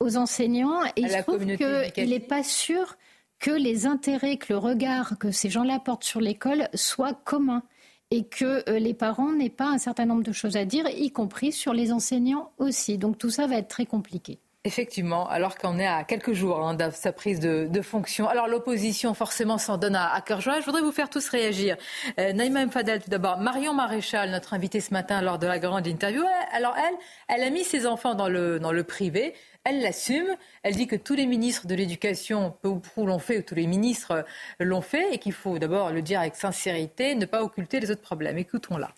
aux 0.00 0.16
enseignants. 0.16 0.82
Et 0.96 1.08
je 1.08 1.22
trouve 1.22 1.44
qu'il 1.92 2.08
n'est 2.10 2.20
pas 2.20 2.42
sûr 2.42 2.96
que 3.38 3.50
les 3.50 3.86
intérêts, 3.86 4.36
que 4.36 4.52
le 4.52 4.58
regard 4.58 5.18
que 5.18 5.30
ces 5.30 5.50
gens-là 5.50 5.78
portent 5.78 6.04
sur 6.04 6.20
l'école 6.20 6.68
soient 6.74 7.14
communs 7.14 7.62
et 8.10 8.24
que 8.24 8.68
euh, 8.68 8.78
les 8.78 8.94
parents 8.94 9.32
n'aient 9.32 9.50
pas 9.50 9.68
un 9.68 9.78
certain 9.78 10.06
nombre 10.06 10.22
de 10.22 10.32
choses 10.32 10.56
à 10.56 10.64
dire, 10.64 10.88
y 10.88 11.10
compris 11.10 11.52
sur 11.52 11.72
les 11.72 11.92
enseignants 11.92 12.52
aussi. 12.58 12.96
Donc 12.98 13.18
tout 13.18 13.30
ça 13.30 13.46
va 13.46 13.56
être 13.56 13.68
très 13.68 13.86
compliqué. 13.86 14.38
Effectivement, 14.66 15.28
alors 15.28 15.58
qu'on 15.58 15.78
est 15.78 15.86
à 15.86 16.04
quelques 16.04 16.32
jours 16.32 16.58
hein, 16.58 16.72
de 16.72 16.88
sa 16.90 17.12
prise 17.12 17.38
de, 17.38 17.82
fonction. 17.82 18.28
Alors 18.28 18.48
l'opposition 18.48 19.12
forcément 19.12 19.58
s'en 19.58 19.76
donne 19.76 19.94
à, 19.94 20.18
cœur 20.22 20.40
joie. 20.40 20.58
Je 20.58 20.64
voudrais 20.64 20.80
vous 20.80 20.90
faire 20.90 21.10
tous 21.10 21.28
réagir. 21.28 21.76
Euh, 22.18 22.32
Naïma 22.32 22.64
Mfadel 22.64 23.02
tout 23.02 23.10
d'abord. 23.10 23.36
Marion 23.36 23.74
Maréchal, 23.74 24.30
notre 24.30 24.54
invitée 24.54 24.80
ce 24.80 24.94
matin 24.94 25.20
lors 25.20 25.38
de 25.38 25.46
la 25.46 25.58
grande 25.58 25.86
interview. 25.86 26.22
Alors 26.50 26.74
elle, 26.78 26.94
elle 27.28 27.42
a 27.42 27.50
mis 27.50 27.62
ses 27.62 27.86
enfants 27.86 28.14
dans 28.14 28.30
le, 28.30 28.58
dans 28.58 28.72
le 28.72 28.84
privé. 28.84 29.34
Elle 29.64 29.82
l'assume. 29.82 30.34
Elle 30.62 30.76
dit 30.76 30.86
que 30.86 30.96
tous 30.96 31.14
les 31.14 31.26
ministres 31.26 31.66
de 31.66 31.74
l'éducation, 31.74 32.56
peu 32.62 32.68
ou 32.68 32.78
prou, 32.78 33.04
l'ont 33.04 33.18
fait, 33.18 33.40
ou 33.40 33.42
tous 33.42 33.54
les 33.54 33.66
ministres 33.66 34.24
l'ont 34.60 34.80
fait, 34.80 35.12
et 35.12 35.18
qu'il 35.18 35.34
faut 35.34 35.58
d'abord 35.58 35.90
le 35.90 36.00
dire 36.00 36.20
avec 36.20 36.36
sincérité, 36.36 37.14
ne 37.16 37.26
pas 37.26 37.42
occulter 37.42 37.80
les 37.80 37.90
autres 37.90 38.00
problèmes. 38.00 38.38
Écoutons-la. 38.38 38.94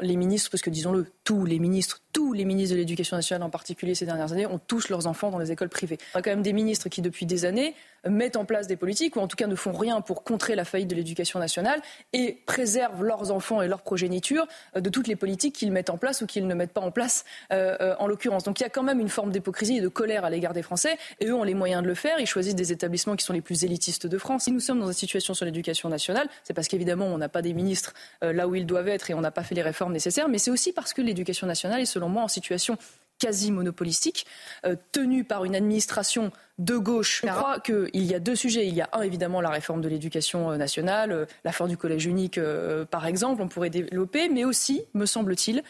Les 0.00 0.16
ministres, 0.16 0.50
parce 0.50 0.62
que 0.62 0.70
disons-le, 0.70 1.12
tous 1.22 1.44
les 1.44 1.58
ministres, 1.58 2.03
tous 2.14 2.32
les 2.32 2.46
ministres 2.46 2.74
de 2.74 2.78
l'Éducation 2.78 3.16
nationale 3.16 3.42
en 3.42 3.50
particulier 3.50 3.94
ces 3.94 4.06
dernières 4.06 4.32
années, 4.32 4.46
ont 4.46 4.60
tous 4.66 4.88
leurs 4.88 5.06
enfants 5.06 5.30
dans 5.30 5.38
les 5.38 5.52
écoles 5.52 5.68
privées. 5.68 5.98
Il 6.14 6.16
y 6.16 6.18
a 6.18 6.22
quand 6.22 6.30
même 6.30 6.42
des 6.42 6.54
ministres 6.54 6.88
qui, 6.88 7.02
depuis 7.02 7.26
des 7.26 7.44
années, 7.44 7.74
mettent 8.08 8.36
en 8.36 8.44
place 8.44 8.66
des 8.66 8.76
politiques, 8.76 9.16
ou 9.16 9.20
en 9.20 9.28
tout 9.28 9.36
cas 9.36 9.46
ne 9.46 9.54
font 9.56 9.72
rien 9.72 10.00
pour 10.00 10.24
contrer 10.24 10.54
la 10.54 10.64
faillite 10.64 10.88
de 10.88 10.94
l'éducation 10.94 11.38
nationale, 11.38 11.80
et 12.12 12.38
préservent 12.46 13.02
leurs 13.02 13.30
enfants 13.30 13.62
et 13.62 13.68
leur 13.68 13.82
progéniture 13.82 14.46
euh, 14.76 14.80
de 14.80 14.90
toutes 14.90 15.08
les 15.08 15.16
politiques 15.16 15.54
qu'ils 15.54 15.72
mettent 15.72 15.90
en 15.90 15.98
place 15.98 16.22
ou 16.22 16.26
qu'ils 16.26 16.46
ne 16.46 16.54
mettent 16.54 16.72
pas 16.72 16.82
en 16.82 16.90
place, 16.90 17.24
euh, 17.52 17.76
euh, 17.80 17.94
en 17.98 18.06
l'occurrence. 18.06 18.44
Donc 18.44 18.60
il 18.60 18.62
y 18.62 18.66
a 18.66 18.70
quand 18.70 18.82
même 18.82 19.00
une 19.00 19.08
forme 19.08 19.32
d'hypocrisie 19.32 19.78
et 19.78 19.80
de 19.80 19.88
colère 19.88 20.24
à 20.24 20.30
l'égard 20.30 20.52
des 20.52 20.62
Français, 20.62 20.96
et 21.20 21.26
eux 21.26 21.34
ont 21.34 21.44
les 21.44 21.54
moyens 21.54 21.82
de 21.82 21.88
le 21.88 21.94
faire. 21.94 22.20
Ils 22.20 22.26
choisissent 22.26 22.54
des 22.54 22.70
établissements 22.70 23.16
qui 23.16 23.24
sont 23.24 23.32
les 23.32 23.40
plus 23.40 23.64
élitistes 23.64 24.06
de 24.06 24.18
France. 24.18 24.44
Si 24.44 24.52
nous 24.52 24.60
sommes 24.60 24.80
dans 24.80 24.86
une 24.86 24.92
situation 24.92 25.34
sur 25.34 25.46
l'éducation 25.46 25.88
nationale, 25.88 26.28
c'est 26.44 26.54
parce 26.54 26.68
qu'évidemment 26.68 27.06
on 27.06 27.18
n'a 27.18 27.28
pas 27.28 27.42
des 27.42 27.54
ministres 27.54 27.94
là 28.20 28.46
où 28.46 28.54
ils 28.54 28.66
doivent 28.66 28.88
être 28.88 29.10
et 29.10 29.14
on 29.14 29.20
n'a 29.20 29.30
pas 29.30 29.42
fait 29.42 29.54
les 29.54 29.62
réformes 29.62 29.92
nécessaires, 29.92 30.28
mais 30.28 30.38
c'est 30.38 30.50
aussi 30.50 30.72
parce 30.72 30.92
que 30.92 31.02
l'éducation 31.02 31.46
nationale 31.46 31.80
est 31.80 31.86
selon 31.86 32.03
moi 32.08 32.22
en 32.22 32.28
situation 32.28 32.78
quasi 33.18 33.50
monopolistique, 33.50 34.26
euh, 34.66 34.76
tenue 34.92 35.24
par 35.24 35.44
une 35.44 35.54
administration 35.54 36.32
de 36.58 36.76
gauche. 36.76 37.22
Je 37.24 37.30
crois 37.30 37.58
qu'il 37.58 38.04
y 38.04 38.14
a 38.14 38.20
deux 38.20 38.36
sujets. 38.36 38.66
Il 38.66 38.74
y 38.74 38.80
a 38.80 38.88
un, 38.92 39.02
évidemment, 39.02 39.40
la 39.40 39.50
réforme 39.50 39.80
de 39.80 39.88
l'éducation 39.88 40.52
euh, 40.52 40.56
nationale, 40.56 41.10
euh, 41.10 41.26
la 41.44 41.50
fin 41.50 41.66
du 41.66 41.76
collège 41.76 42.06
unique, 42.06 42.38
euh, 42.38 42.84
par 42.84 43.06
exemple, 43.06 43.42
on 43.42 43.48
pourrait 43.48 43.70
développer, 43.70 44.28
mais 44.28 44.44
aussi, 44.44 44.82
me 44.94 45.06
semble-t-il, 45.06 45.62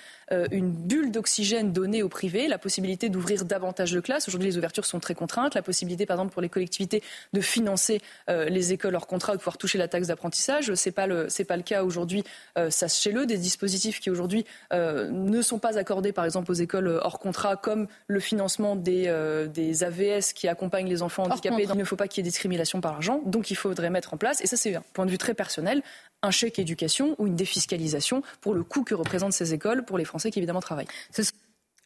une 0.51 0.73
bulle 0.73 1.13
d'oxygène 1.13 1.73
donnée 1.73 2.03
au 2.03 2.09
privé, 2.09 2.49
la 2.49 2.59
possibilité 2.59 3.11
d'ouvrir 3.11 3.45
davantage 3.45 3.93
de 3.93 4.01
classes. 4.01 4.27
Aujourd'hui, 4.27 4.49
les 4.49 4.57
ouvertures 4.57 4.87
sont 4.87 4.99
très 4.99 5.15
contraintes. 5.15 5.55
La 5.55 5.63
possibilité, 5.63 6.07
par 6.07 6.17
exemple, 6.17 6.33
pour 6.33 6.41
les 6.41 6.49
collectivités 6.49 7.03
de 7.35 7.41
financer 7.43 8.01
les 8.27 8.73
écoles 8.73 8.97
hors 8.97 9.07
contrat 9.07 9.35
ou 9.35 9.37
de 9.37 9.41
pouvoir 9.41 9.59
toucher 9.59 9.77
la 9.77 9.87
taxe 9.87 10.09
d'apprentissage. 10.09 10.75
Ce 10.75 10.89
n'est 10.89 10.93
pas, 10.93 11.07
le, 11.07 11.29
pas 11.47 11.57
le 11.59 11.63
cas 11.63 11.85
aujourd'hui. 11.85 12.25
Sachez-le, 12.71 13.27
des 13.27 13.37
dispositifs 13.37 14.01
qui 14.01 14.09
aujourd'hui 14.09 14.47
ne 14.73 15.43
sont 15.43 15.59
pas 15.59 15.79
accordés, 15.79 16.13
par 16.13 16.25
exemple, 16.25 16.51
aux 16.51 16.55
écoles 16.55 16.89
hors 16.89 17.19
contrat, 17.19 17.57
comme 17.57 17.87
le 18.07 18.19
financement 18.19 18.77
des, 18.77 19.15
des 19.53 19.85
AVS 19.85 20.33
qui 20.35 20.49
accompagnent 20.49 20.74
les 20.83 21.03
enfants 21.03 21.25
handicapés. 21.25 21.67
Il 21.71 21.79
ne 21.79 21.85
faut 21.85 21.97
pas 21.97 22.09
qu'il 22.09 22.25
y 22.25 22.27
ait 22.27 22.31
discrimination 22.31 22.81
par 22.81 22.93
l'argent. 22.93 23.21
Donc 23.27 23.51
il 23.51 23.57
faudrait 23.57 23.91
mettre 23.91 24.15
en 24.15 24.17
place, 24.17 24.41
et 24.41 24.47
ça 24.47 24.57
c'est 24.57 24.75
un 24.75 24.85
point 24.93 25.07
de 25.07 25.11
vue 25.11 25.19
très 25.19 25.35
personnel, 25.35 25.83
un 26.23 26.31
chèque 26.31 26.59
éducation 26.59 27.15
ou 27.19 27.27
une 27.27 27.37
défiscalisation 27.37 28.23
pour 28.41 28.55
le 28.55 28.65
coût 28.65 28.85
que 28.85 28.95
représentent 28.95 29.33
ces 29.33 29.55
écoles 29.55 29.85
pour 29.85 29.99
les 29.99 30.05
Français 30.05 30.31
qui 30.31 30.39
évidemment 30.39 30.61
travaillent. 30.61 30.89
C'est 31.11 31.25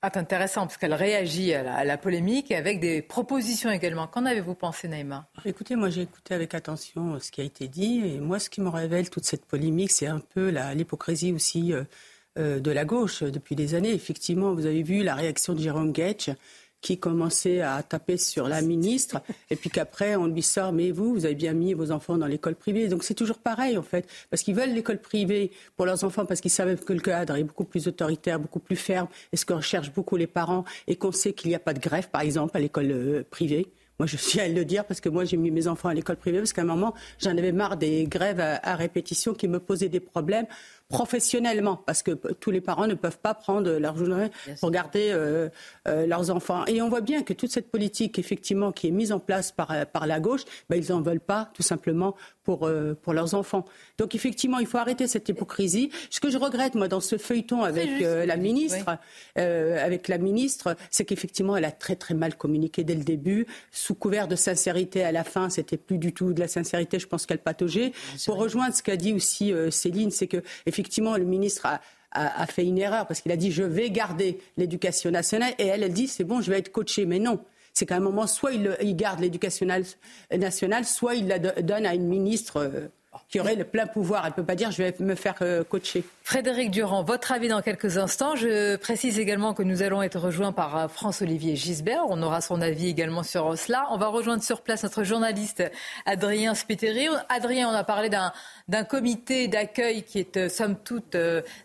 intéressant 0.02 0.62
parce 0.62 0.76
qu'elle 0.76 0.94
réagit 0.94 1.54
à 1.54 1.84
la, 1.84 1.98
polémique 1.98 2.52
avec 2.52 2.78
des 2.80 3.02
propositions 3.02 3.70
également. 3.70 4.06
Qu'en 4.06 4.24
avez-vous 4.24 4.54
pensé, 4.54 4.86
Naïma? 4.86 5.28
Écoutez, 5.44 5.74
moi 5.74 5.90
j'ai 5.90 6.02
écouté 6.02 6.34
avec 6.34 6.54
attention 6.54 7.14
euh, 7.14 7.18
ce 7.18 7.32
qui 7.32 7.40
a 7.40 7.44
été 7.44 7.66
dit 7.66 8.02
et 8.04 8.20
moi 8.20 8.38
ce 8.38 8.48
qui 8.48 8.60
me 8.60 8.68
révèle 8.68 9.10
toute 9.10 9.24
cette 9.24 9.44
polémique, 9.44 9.90
c'est 9.90 10.06
un 10.06 10.20
peu 10.20 10.50
l'hypocrisie 10.74 11.32
aussi 11.32 11.72
euh, 11.72 11.82
euh, 12.38 12.60
de 12.60 12.70
la 12.70 12.84
gauche 12.84 13.24
depuis 13.24 13.56
des 13.56 13.74
années. 13.74 13.92
Effectivement, 13.92 14.54
vous 14.54 14.66
avez 14.66 14.82
vu 14.82 15.02
la 15.02 15.16
réaction 15.16 15.54
de 15.54 15.60
Jérôme 15.60 15.94
Getch 15.94 16.30
qui 16.80 16.98
commençait 16.98 17.60
à 17.60 17.82
taper 17.82 18.16
sur 18.16 18.48
la 18.48 18.62
ministre, 18.62 19.20
et 19.50 19.56
puis 19.56 19.70
qu'après 19.70 20.16
on 20.16 20.26
lui 20.26 20.42
sort, 20.42 20.72
mais 20.72 20.90
vous, 20.90 21.12
vous 21.12 21.24
avez 21.24 21.34
bien 21.34 21.52
mis 21.52 21.74
vos 21.74 21.90
enfants 21.90 22.16
dans 22.16 22.26
l'école 22.26 22.54
privée. 22.54 22.88
Donc 22.88 23.04
c'est 23.04 23.14
toujours 23.14 23.38
pareil 23.38 23.76
en 23.76 23.82
fait, 23.82 24.08
parce 24.30 24.42
qu'ils 24.42 24.54
veulent 24.54 24.72
l'école 24.72 24.98
privée 24.98 25.50
pour 25.76 25.86
leurs 25.86 26.04
enfants, 26.04 26.24
parce 26.24 26.40
qu'ils 26.40 26.50
savent 26.50 26.76
que 26.76 26.92
le 26.92 27.00
cadre 27.00 27.36
est 27.36 27.44
beaucoup 27.44 27.64
plus 27.64 27.88
autoritaire, 27.88 28.38
beaucoup 28.38 28.60
plus 28.60 28.76
ferme, 28.76 29.08
et 29.32 29.36
ce 29.36 29.44
que 29.44 29.54
recherchent 29.54 29.92
beaucoup 29.92 30.16
les 30.16 30.26
parents, 30.26 30.64
et 30.86 30.96
qu'on 30.96 31.12
sait 31.12 31.32
qu'il 31.32 31.48
n'y 31.48 31.54
a 31.54 31.60
pas 31.60 31.74
de 31.74 31.80
grève, 31.80 32.08
par 32.08 32.22
exemple, 32.22 32.56
à 32.56 32.60
l'école 32.60 32.90
euh, 32.90 33.24
privée. 33.30 33.68
Moi, 33.98 34.06
je 34.06 34.16
suis 34.16 34.38
à 34.38 34.46
le 34.46 34.64
dire 34.64 34.84
parce 34.84 35.00
que 35.00 35.08
moi, 35.08 35.24
j'ai 35.24 35.36
mis 35.36 35.50
mes 35.50 35.66
enfants 35.66 35.88
à 35.88 35.94
l'école 35.94 36.16
privée 36.16 36.38
parce 36.38 36.52
qu'à 36.52 36.62
un 36.62 36.66
moment, 36.66 36.94
j'en 37.18 37.36
avais 37.36 37.50
marre 37.50 37.76
des 37.76 38.04
grèves 38.04 38.38
à, 38.38 38.76
répétition 38.76 39.34
qui 39.34 39.48
me 39.48 39.58
posaient 39.58 39.88
des 39.88 39.98
problèmes 39.98 40.46
professionnellement, 40.88 41.76
parce 41.76 42.02
que 42.02 42.12
tous 42.12 42.50
les 42.50 42.62
parents 42.62 42.86
ne 42.86 42.94
peuvent 42.94 43.18
pas 43.18 43.34
prendre 43.34 43.72
leur 43.72 43.96
journée 43.96 44.30
pour 44.58 44.70
garder 44.70 45.10
euh, 45.10 45.50
euh, 45.86 46.06
leurs 46.06 46.30
enfants. 46.30 46.64
Et 46.64 46.80
on 46.80 46.88
voit 46.88 47.02
bien 47.02 47.22
que 47.22 47.34
toute 47.34 47.50
cette 47.50 47.70
politique, 47.70 48.18
effectivement, 48.18 48.72
qui 48.72 48.88
est 48.88 48.90
mise 48.90 49.12
en 49.12 49.18
place 49.18 49.52
par, 49.52 49.70
euh, 49.70 49.84
par 49.84 50.06
la 50.06 50.18
gauche, 50.18 50.44
ben, 50.70 50.82
ils 50.82 50.90
n'en 50.90 51.02
veulent 51.02 51.20
pas, 51.20 51.50
tout 51.52 51.62
simplement, 51.62 52.16
pour, 52.42 52.70
pour 53.02 53.12
leurs 53.12 53.34
enfants. 53.34 53.66
Donc, 53.98 54.14
effectivement, 54.14 54.58
il 54.58 54.66
faut 54.66 54.78
arrêter 54.78 55.06
cette 55.06 55.28
hypocrisie. 55.28 55.90
Ce 56.08 56.18
que 56.18 56.30
je 56.30 56.38
regrette, 56.38 56.74
moi, 56.76 56.88
dans 56.88 57.00
ce 57.00 57.18
feuilleton 57.18 57.62
avec 57.62 58.00
la 58.00 58.36
ministre, 58.38 58.96
avec 59.36 60.08
la 60.08 60.16
ministre, 60.16 60.74
c'est 60.90 61.04
qu'effectivement, 61.04 61.58
elle 61.58 61.66
a 61.66 61.70
très, 61.70 61.94
très 61.94 62.14
mal 62.14 62.36
communiqué 62.36 62.84
dès 62.84 62.94
le 62.94 63.04
début, 63.04 63.46
sous 63.70 63.94
couvert 63.94 64.28
de 64.28 64.34
sincérité 64.34 65.04
à 65.04 65.12
la 65.12 65.24
fin, 65.24 65.50
c'était 65.50 65.76
plus 65.76 65.98
du 65.98 66.14
tout 66.14 66.32
de 66.32 66.40
la 66.40 66.48
sincérité, 66.48 66.98
je 66.98 67.06
pense 67.06 67.26
qu'elle 67.26 67.40
pataugeait. 67.40 67.92
Pour 68.24 68.36
rejoindre 68.36 68.74
ce 68.74 68.82
qu'a 68.82 68.96
dit 68.96 69.12
aussi 69.12 69.52
Céline, 69.70 70.10
c'est 70.10 70.26
que, 70.26 70.42
effectivement, 70.64 70.77
le 70.82 71.24
ministre 71.24 71.66
a, 72.10 72.46
fait 72.46 72.64
une 72.64 72.78
erreur 72.78 73.06
parce 73.06 73.20
qu'il 73.20 73.32
a 73.32 73.36
dit 73.36 73.52
je 73.52 73.62
vais 73.62 73.90
garder 73.90 74.38
l'éducation 74.56 75.10
nationale 75.10 75.52
et 75.58 75.66
elle, 75.66 75.82
elle 75.82 75.92
dit 75.92 76.08
c'est 76.08 76.24
bon, 76.24 76.40
je 76.40 76.50
vais 76.50 76.58
être 76.58 76.72
coachée. 76.72 77.06
Mais 77.06 77.18
non. 77.18 77.40
C'est 77.74 77.86
qu'à 77.86 77.96
un 77.96 78.00
moment, 78.00 78.26
soit 78.26 78.52
il, 78.52 78.96
garde 78.96 79.20
l'éducation 79.20 79.66
nationale, 80.32 80.84
soit 80.84 81.14
il 81.14 81.28
la 81.28 81.38
donne 81.38 81.86
à 81.86 81.94
une 81.94 82.08
ministre 82.08 82.56
euh, 82.56 82.88
qui 83.28 83.40
aurait 83.40 83.54
le 83.54 83.64
plein 83.64 83.86
pouvoir. 83.86 84.22
Elle 84.24 84.30
ne 84.30 84.34
peut 84.34 84.44
pas 84.44 84.54
dire 84.54 84.70
je 84.70 84.82
vais 84.82 84.94
me 85.00 85.14
faire 85.14 85.34
euh, 85.42 85.64
coacher. 85.64 86.04
Frédéric 86.22 86.70
Durand, 86.70 87.02
votre 87.02 87.32
avis 87.32 87.48
dans 87.48 87.62
quelques 87.62 87.98
instants. 87.98 88.36
Je 88.36 88.76
précise 88.76 89.18
également 89.18 89.54
que 89.54 89.62
nous 89.62 89.82
allons 89.82 90.02
être 90.02 90.18
rejoints 90.18 90.52
par 90.52 90.76
euh, 90.76 90.88
France-Olivier 90.88 91.56
Gisbert. 91.56 92.04
On 92.08 92.22
aura 92.22 92.40
son 92.40 92.60
avis 92.60 92.88
également 92.88 93.22
sur 93.22 93.58
cela. 93.58 93.86
On 93.90 93.98
va 93.98 94.08
rejoindre 94.08 94.42
sur 94.42 94.62
place 94.62 94.82
notre 94.82 95.04
journaliste 95.04 95.62
Adrien 96.06 96.54
Spiteri. 96.54 97.08
Adrien, 97.28 97.68
on 97.68 97.74
a 97.74 97.84
parlé 97.84 98.08
d'un 98.08 98.84
comité 98.84 99.48
d'accueil 99.48 100.02
qui 100.02 100.18
est 100.18 100.36
euh, 100.36 100.48
somme 100.48 100.76
toute 100.76 101.16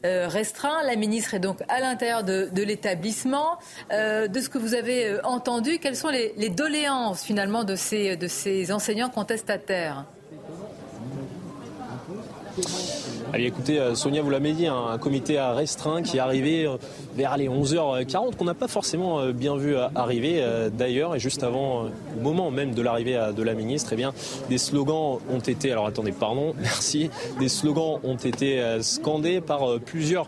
restreint. 0.03 0.83
La 0.83 0.95
ministre 0.95 1.33
est 1.33 1.39
donc 1.39 1.59
à 1.69 1.79
l'intérieur 1.79 2.23
de, 2.23 2.49
l'établissement. 2.61 3.57
de 3.89 4.39
ce 4.39 4.49
que 4.49 4.57
vous 4.57 4.73
avez 4.73 5.21
entendu, 5.23 5.79
quelles 5.79 5.95
sont 5.95 6.09
les, 6.09 6.49
doléances 6.49 7.23
finalement 7.23 7.63
de 7.63 7.75
ces 7.75 8.71
enseignants 8.71 9.09
contestataires? 9.09 10.05
对 12.55 13.02
Allez, 13.35 13.45
écoutez, 13.45 13.79
euh, 13.79 13.95
Sonia, 13.95 14.21
vous 14.21 14.29
l'avez 14.29 14.53
dit, 14.53 14.67
un, 14.67 14.99
comité 14.99 15.39
restreint 15.41 16.03
qui 16.03 16.17
est 16.17 16.19
arrivé 16.19 16.67
euh, 16.67 16.77
vers 17.15 17.35
les 17.35 17.49
11h40, 17.49 18.35
qu'on 18.35 18.45
n'a 18.45 18.53
pas 18.53 18.67
forcément 18.67 19.21
euh, 19.21 19.31
bien 19.31 19.57
vu 19.57 19.75
arriver 19.95 20.45
d'ailleurs. 20.71 21.15
Et 21.15 21.19
juste 21.19 21.41
avant, 21.41 21.85
au 21.85 22.21
moment 22.21 22.51
même 22.51 22.75
de 22.75 22.81
l'arrivée 22.83 23.19
de 23.35 23.41
la 23.41 23.55
ministre, 23.55 23.89
eh 23.93 23.95
bien, 23.95 24.13
des 24.49 24.59
slogans 24.59 25.17
ont 25.31 25.39
été, 25.39 25.71
alors 25.71 25.87
attendez, 25.87 26.11
pardon, 26.11 26.53
merci, 26.59 27.09
des 27.39 27.49
slogans 27.49 27.99
ont 28.03 28.17
été 28.17 28.61
scandés 28.81 29.41
par 29.41 29.79
plusieurs 29.79 30.27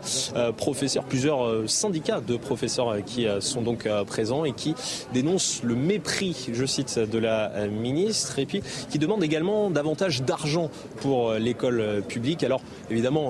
professeurs, 0.56 1.04
plusieurs 1.04 1.68
syndicats 1.70 2.20
de 2.20 2.36
professeurs 2.36 2.96
qui 3.04 3.26
sont 3.38 3.62
donc 3.62 3.88
présents 4.06 4.44
et 4.44 4.52
qui 4.52 4.74
dénoncent 5.12 5.62
le 5.62 5.76
mépris, 5.76 6.48
je 6.52 6.66
cite, 6.66 6.98
de 6.98 7.18
la 7.18 7.68
ministre 7.68 8.40
et 8.40 8.46
puis 8.46 8.62
qui 8.90 8.98
demandent 8.98 9.22
également 9.22 9.70
davantage 9.70 10.22
d'argent 10.22 10.70
pour 11.00 11.34
l'école 11.34 12.02
publique. 12.08 12.42
Alors, 12.42 12.62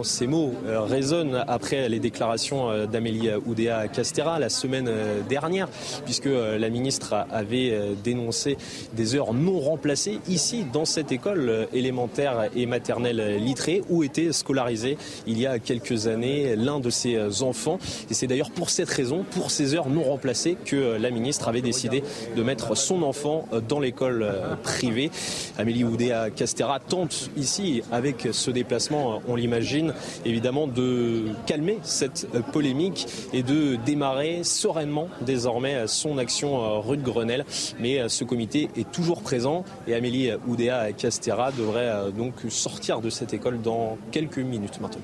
ces 0.02 0.26
mots 0.26 0.54
euh, 0.66 0.80
résonnent 0.80 1.44
après 1.48 1.88
les 1.88 1.98
déclarations 1.98 2.70
euh, 2.70 2.86
d'Amélie 2.86 3.30
Oudéa 3.46 3.88
Castera 3.88 4.38
la 4.38 4.48
semaine 4.48 4.86
euh, 4.88 5.20
dernière, 5.28 5.68
puisque 6.04 6.26
la 6.26 6.68
ministre 6.68 7.26
avait 7.30 7.78
dénoncé 8.02 8.56
des 8.94 9.14
heures 9.14 9.34
non 9.34 9.58
remplacées 9.58 10.20
ici, 10.28 10.64
dans 10.72 10.84
cette 10.84 11.12
école 11.12 11.68
élémentaire 11.72 12.48
et 12.54 12.66
maternelle 12.66 13.36
Littré, 13.38 13.82
où 13.88 14.02
était 14.02 14.32
scolarisé 14.32 14.98
il 15.26 15.38
y 15.38 15.46
a 15.46 15.58
quelques 15.58 16.06
années 16.06 16.54
l'un 16.56 16.80
de 16.80 16.90
ses 16.90 17.42
enfants. 17.42 17.78
Et 18.10 18.14
c'est 18.14 18.26
d'ailleurs 18.26 18.50
pour 18.50 18.70
cette 18.70 18.88
raison, 18.88 19.24
pour 19.30 19.50
ces 19.50 19.74
heures 19.74 19.88
non 19.88 20.02
remplacées, 20.02 20.56
que 20.64 20.96
la 20.96 21.10
ministre 21.10 21.48
avait 21.48 21.62
décidé 21.62 22.02
de 22.36 22.42
mettre 22.42 22.76
son 22.76 23.02
enfant 23.02 23.46
dans 23.68 23.80
l'école 23.80 24.26
privée. 24.62 25.10
Amélie 25.58 25.84
Oudéa 25.84 26.30
Castera 26.30 26.80
tente 26.80 27.30
ici, 27.36 27.82
avec 27.92 28.28
ce 28.32 28.50
déplacement, 28.50 29.22
on 29.28 29.36
l'imagine, 29.36 29.55
J'imagine 29.60 29.94
évidemment 30.26 30.66
de 30.66 31.28
calmer 31.46 31.78
cette 31.82 32.28
euh, 32.34 32.42
polémique 32.42 33.06
et 33.32 33.42
de 33.42 33.76
démarrer 33.76 34.44
sereinement 34.44 35.08
désormais 35.22 35.86
son 35.86 36.18
action 36.18 36.62
euh, 36.62 36.78
rue 36.78 36.98
de 36.98 37.02
Grenelle. 37.02 37.46
Mais 37.80 37.98
euh, 37.98 38.08
ce 38.10 38.24
comité 38.24 38.68
est 38.76 38.90
toujours 38.92 39.22
présent 39.22 39.64
et 39.86 39.94
Amélie 39.94 40.30
Oudéa 40.46 40.92
Castera 40.92 41.52
devrait 41.52 42.12
donc 42.12 42.34
sortir 42.50 43.00
de 43.00 43.08
cette 43.08 43.32
école 43.32 43.62
dans 43.62 43.96
quelques 44.10 44.38
minutes 44.38 44.78
maintenant. 44.78 45.00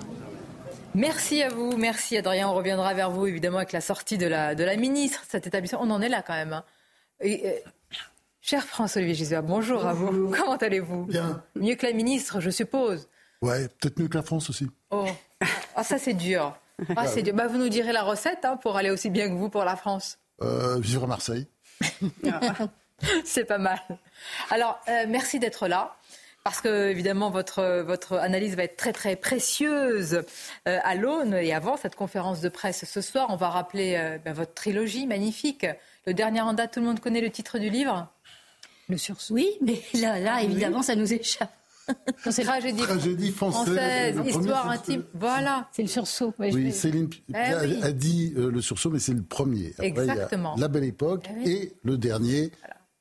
Merci 0.95 1.43
à 1.43 1.49
vous, 1.49 1.79
merci 1.79 2.19
Adrien. 2.19 2.49
On 2.49 2.55
reviendra 2.55 2.93
vers 2.93 3.11
vous 3.11 3.27
évidemment 3.27 3.57
avec 3.57 3.73
la 3.73 3.81
sortie 3.81 4.19
de 4.19 4.27
la, 4.27 4.55
de 4.55 4.65
la 4.65 4.77
ministre 4.77 5.23
cet 5.29 5.47
établissement. 5.47 5.81
On 5.83 5.91
en 5.91 6.03
est 6.03 6.11
là 6.11 6.21
quand 6.21 6.35
même. 6.35 6.53
Hein. 7.23 7.31
cher 8.43 8.65
François-Olivier 8.65 9.15
Gisbert, 9.15 9.43
bonjour, 9.43 9.87
à 9.87 9.95
vous. 9.95 10.31
Comment 10.37 10.57
allez-vous? 10.57 11.07
Bien. 11.07 11.43
Mieux 11.57 11.75
que 11.75 11.87
la 11.87 11.95
ministre, 11.95 12.41
je 12.41 12.51
suppose. 12.51 13.09
Ouais, 13.43 13.69
peut-être 13.81 13.99
mieux 13.99 14.09
que 14.09 14.17
la 14.17 14.23
France 14.23 14.49
aussi. 14.49 14.69
Oh, 14.91 15.07
ah, 15.75 15.83
ça 15.83 15.99
c'est 15.99 16.15
dur. 16.15 16.57
Ah, 16.97 17.07
c'est 17.07 17.23
dur. 17.23 17.35
Bah, 17.35 17.49
vous 17.49 17.59
nous 17.59 17.69
direz 17.69 17.93
la 17.93 18.03
recette 18.03 18.45
hein, 18.45 18.57
pour 18.57 18.77
aller 18.77 18.91
aussi 18.91 19.11
bien 19.11 19.29
que 19.29 19.35
vous 19.35 19.51
pour 19.51 19.65
la 19.65 19.77
France. 19.77 20.19
Euh, 20.41 20.79
vivre 20.79 21.05
à 21.05 21.07
Marseille. 21.09 21.47
c'est 23.25 23.45
pas 23.45 23.59
mal. 23.59 23.81
Alors, 24.51 24.81
euh, 24.89 25.05
merci 25.09 25.39
d'être 25.39 25.69
là. 25.69 25.97
Parce 26.45 26.61
que 26.61 26.89
évidemment 26.89 27.31
votre 27.31 27.83
votre 27.83 28.15
analyse 28.15 28.57
va 28.57 28.65
être 28.65 28.77
très 28.77 28.93
très 28.93 29.15
précieuse 29.15 30.25
euh, 30.67 30.79
à 30.83 30.97
l'aune 30.97 31.35
et 31.35 31.55
avant 31.55 31.77
cette 31.77 31.95
conférence 31.95 32.41
de 32.41 32.49
presse 32.49 32.85
ce 32.85 33.01
soir, 33.01 33.29
on 33.29 33.37
va 33.37 33.49
rappeler 33.49 34.19
bah, 34.25 34.33
votre 34.33 34.53
trilogie 34.53 35.07
magnifique. 35.07 35.65
Le 36.05 36.15
dernier 36.15 36.41
en 36.41 36.53
date, 36.53 36.73
tout 36.73 36.81
le 36.81 36.87
monde 36.87 36.99
connaît 36.99 37.21
le 37.21 37.31
titre 37.31 37.61
du 37.61 37.71
livre? 37.71 38.09
Le 38.89 38.99
sursaut. 38.99 39.35
Oui, 39.35 39.57
mais 39.61 39.81
là 39.95 40.19
là 40.19 40.43
évidemment 40.43 40.83
ça 40.83 40.97
nous 40.97 41.13
échappe. 41.13 41.53
C'est 42.31 42.45
tragédie, 42.45 42.83
tragédie 42.83 43.31
française, 43.31 44.17
histoire 44.27 44.71
intime. 44.71 45.05
Voilà. 45.15 45.69
C'est 45.73 45.83
le 45.83 45.89
sursaut. 45.89 46.35
oui, 46.39 46.73
Céline 46.73 47.09
eh 47.31 47.37
a, 47.37 47.93
dit 47.93 48.33
euh, 48.37 48.51
le 48.51 48.61
sursaut, 48.61 48.91
mais 48.91 48.99
c'est 48.99 49.15
le 49.15 49.23
premier. 49.23 49.75
Exactement. 49.81 50.55
La 50.57 50.69
Belle 50.69 50.85
Époque 50.85 51.29
eh 51.45 51.51
et 51.51 51.73
le 51.83 51.99
dernier. 51.99 52.53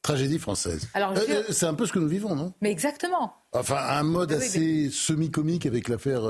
Tragédie 0.01 0.39
française. 0.39 0.87
Alors, 0.95 1.11
euh, 1.11 1.19
euh, 1.29 1.43
c'est 1.51 1.67
un 1.67 1.75
peu 1.75 1.85
ce 1.85 1.93
que 1.93 1.99
nous 1.99 2.07
vivons, 2.07 2.35
non? 2.35 2.53
Mais 2.59 2.71
exactement. 2.71 3.35
Enfin, 3.51 3.77
un 3.77 4.01
mode 4.01 4.31
ah 4.33 4.37
assez 4.37 4.89
semi-comique 4.89 5.67
avec 5.67 5.89
l'affaire 5.89 6.23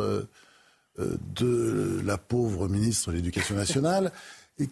de 0.98 2.02
la 2.04 2.18
pauvre 2.18 2.68
ministre 2.68 3.12
de 3.12 3.16
l'Éducation 3.16 3.56
nationale. 3.56 4.12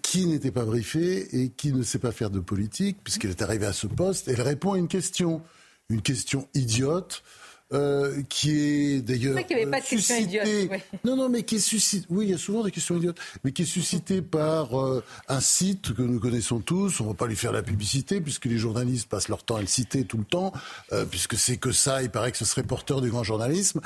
qui 0.02 0.28
n'était 0.28 0.52
pas 0.52 0.66
briefée 0.66 1.30
et 1.32 1.50
qui 1.50 1.72
ne 1.72 1.82
sait 1.82 1.98
pas 1.98 2.12
faire 2.12 2.30
de 2.30 2.42
politique, 2.42 2.98
puisqu'elle 3.02 3.32
est 3.32 3.42
arrivée 3.42 3.68
à 3.68 3.74
ce 3.74 3.88
poste. 3.88 4.28
Elle 4.28 4.42
répond 4.42 4.74
à 4.74 4.78
une 4.78 4.90
question, 4.90 5.42
une 5.90 6.02
question 6.02 6.50
idiote. 6.54 7.24
Euh, 7.72 8.24
qui 8.30 8.52
est 8.60 9.02
d'ailleurs 9.02 9.38
suscité. 9.84 10.70
Non, 11.04 11.16
non, 11.16 11.30
mais 11.30 11.44
qui 11.44 11.58
est 11.58 11.60
suscité. 11.60 12.08
Oui, 12.10 12.26
il 12.26 12.32
y 12.32 12.34
a 12.34 12.38
souvent 12.40 12.64
des 12.64 12.72
questions 12.72 12.98
idiotes, 12.98 13.20
mais 13.44 13.52
qui 13.52 13.62
est 13.62 13.66
suscité 13.66 14.22
par 14.24 14.80
euh, 14.82 15.04
un 15.28 15.40
site 15.40 15.94
que 15.94 16.02
nous 16.02 16.20
connaissons 16.20 16.62
tous. 16.62 17.00
On 17.00 17.04
ne 17.04 17.10
va 17.10 17.14
pas 17.14 17.28
lui 17.28 17.36
faire 17.36 17.52
la 17.52 17.62
publicité 17.62 18.22
puisque 18.22 18.46
les 18.46 18.58
journalistes 18.58 19.08
passent 19.08 19.30
leur 19.30 19.44
temps 19.44 19.58
à 19.58 19.62
le 19.62 19.68
citer 19.68 20.04
tout 20.04 20.18
le 20.18 20.24
temps, 20.24 20.52
euh, 20.94 21.06
puisque 21.06 21.38
c'est 21.38 21.58
que 21.58 21.72
ça. 21.72 22.02
Il 22.02 22.10
paraît 22.10 22.32
que 22.32 22.40
ce 22.40 22.46
serait 22.46 22.64
porteur 22.64 23.02
du 23.02 23.12
grand 23.12 23.24
journalisme 23.24 23.82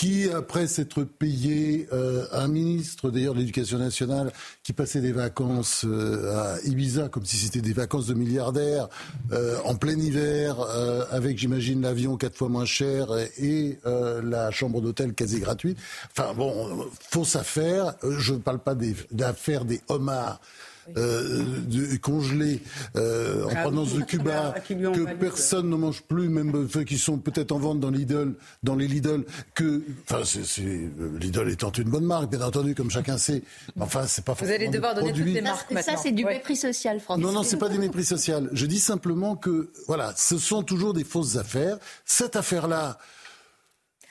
qui, 0.00 0.30
après 0.30 0.66
s'être 0.66 1.04
payé 1.04 1.86
euh, 1.92 2.24
un 2.32 2.48
ministre 2.48 3.10
d'ailleurs 3.10 3.34
de 3.34 3.40
l'Éducation 3.40 3.76
nationale 3.76 4.32
qui 4.62 4.72
passait 4.72 5.02
des 5.02 5.12
vacances 5.12 5.84
euh, 5.86 6.54
à 6.54 6.58
Ibiza 6.64 7.10
comme 7.10 7.26
si 7.26 7.36
c'était 7.36 7.60
des 7.60 7.74
vacances 7.74 8.06
de 8.06 8.14
milliardaires 8.14 8.88
euh, 9.30 9.58
en 9.66 9.74
plein 9.74 9.98
hiver, 9.98 10.56
avec 11.10 11.36
j'imagine 11.36 11.82
l'avion 11.82 12.16
quatre 12.16 12.34
fois 12.34 12.48
moins 12.48 12.64
cher 12.64 13.08
et 13.36 13.78
la 13.84 14.50
chambre 14.50 14.80
d'hôtel 14.80 15.12
quasi 15.12 15.38
gratuite. 15.38 15.76
Enfin 16.12 16.32
bon, 16.32 16.86
fausse 17.10 17.36
affaire. 17.36 17.92
Je 18.02 18.32
ne 18.32 18.38
parle 18.38 18.60
pas 18.60 18.74
d'affaires 19.10 19.66
des 19.66 19.82
homards 19.88 20.40
euh, 20.96 21.44
de, 21.66 21.96
congelés 21.96 22.62
euh, 22.96 23.44
en 23.44 23.50
ah, 23.50 23.62
provenance 23.62 23.94
de 23.94 24.02
Cuba 24.02 24.54
que 24.68 25.14
personne 25.14 25.68
ne 25.68 25.76
mange 25.76 26.02
plus, 26.02 26.28
même 26.28 26.68
qui 26.86 26.98
sont 26.98 27.18
peut-être 27.18 27.52
en 27.52 27.58
vente 27.58 27.80
dans 27.80 27.90
Lidl, 27.90 28.34
dans 28.62 28.76
les 28.76 28.86
Lidl, 28.86 29.24
que 29.54 29.82
enfin 30.08 30.22
c'est, 30.24 30.62
Lidl 31.20 31.48
étant 31.50 31.72
une 31.72 31.90
bonne 31.90 32.04
marque, 32.04 32.30
bien 32.30 32.42
entendu, 32.42 32.74
comme 32.74 32.90
chacun 32.90 33.18
sait. 33.18 33.42
Enfin, 33.78 34.04
c'est 34.06 34.24
pas. 34.24 34.34
Vous 34.34 34.50
allez 34.50 34.68
devoir 34.68 34.94
donner 34.94 35.12
toutes 35.12 35.24
les 35.24 35.40
marques 35.40 35.72
Ça, 35.82 35.96
c'est 35.96 36.12
du 36.12 36.24
mépris 36.24 36.56
social, 36.56 37.00
François. 37.00 37.24
Non, 37.24 37.32
non, 37.32 37.42
c'est 37.42 37.58
pas 37.58 37.68
du 37.68 37.78
mépris 37.78 38.04
social. 38.04 38.48
Je 38.52 38.66
dis 38.66 38.80
simplement 38.80 39.36
que 39.36 39.70
voilà, 39.86 40.12
ce 40.16 40.38
sont 40.38 40.62
toujours 40.62 40.94
des 40.94 41.04
fausses 41.04 41.36
affaires. 41.36 41.78
Cette 42.04 42.36
affaire-là. 42.36 42.98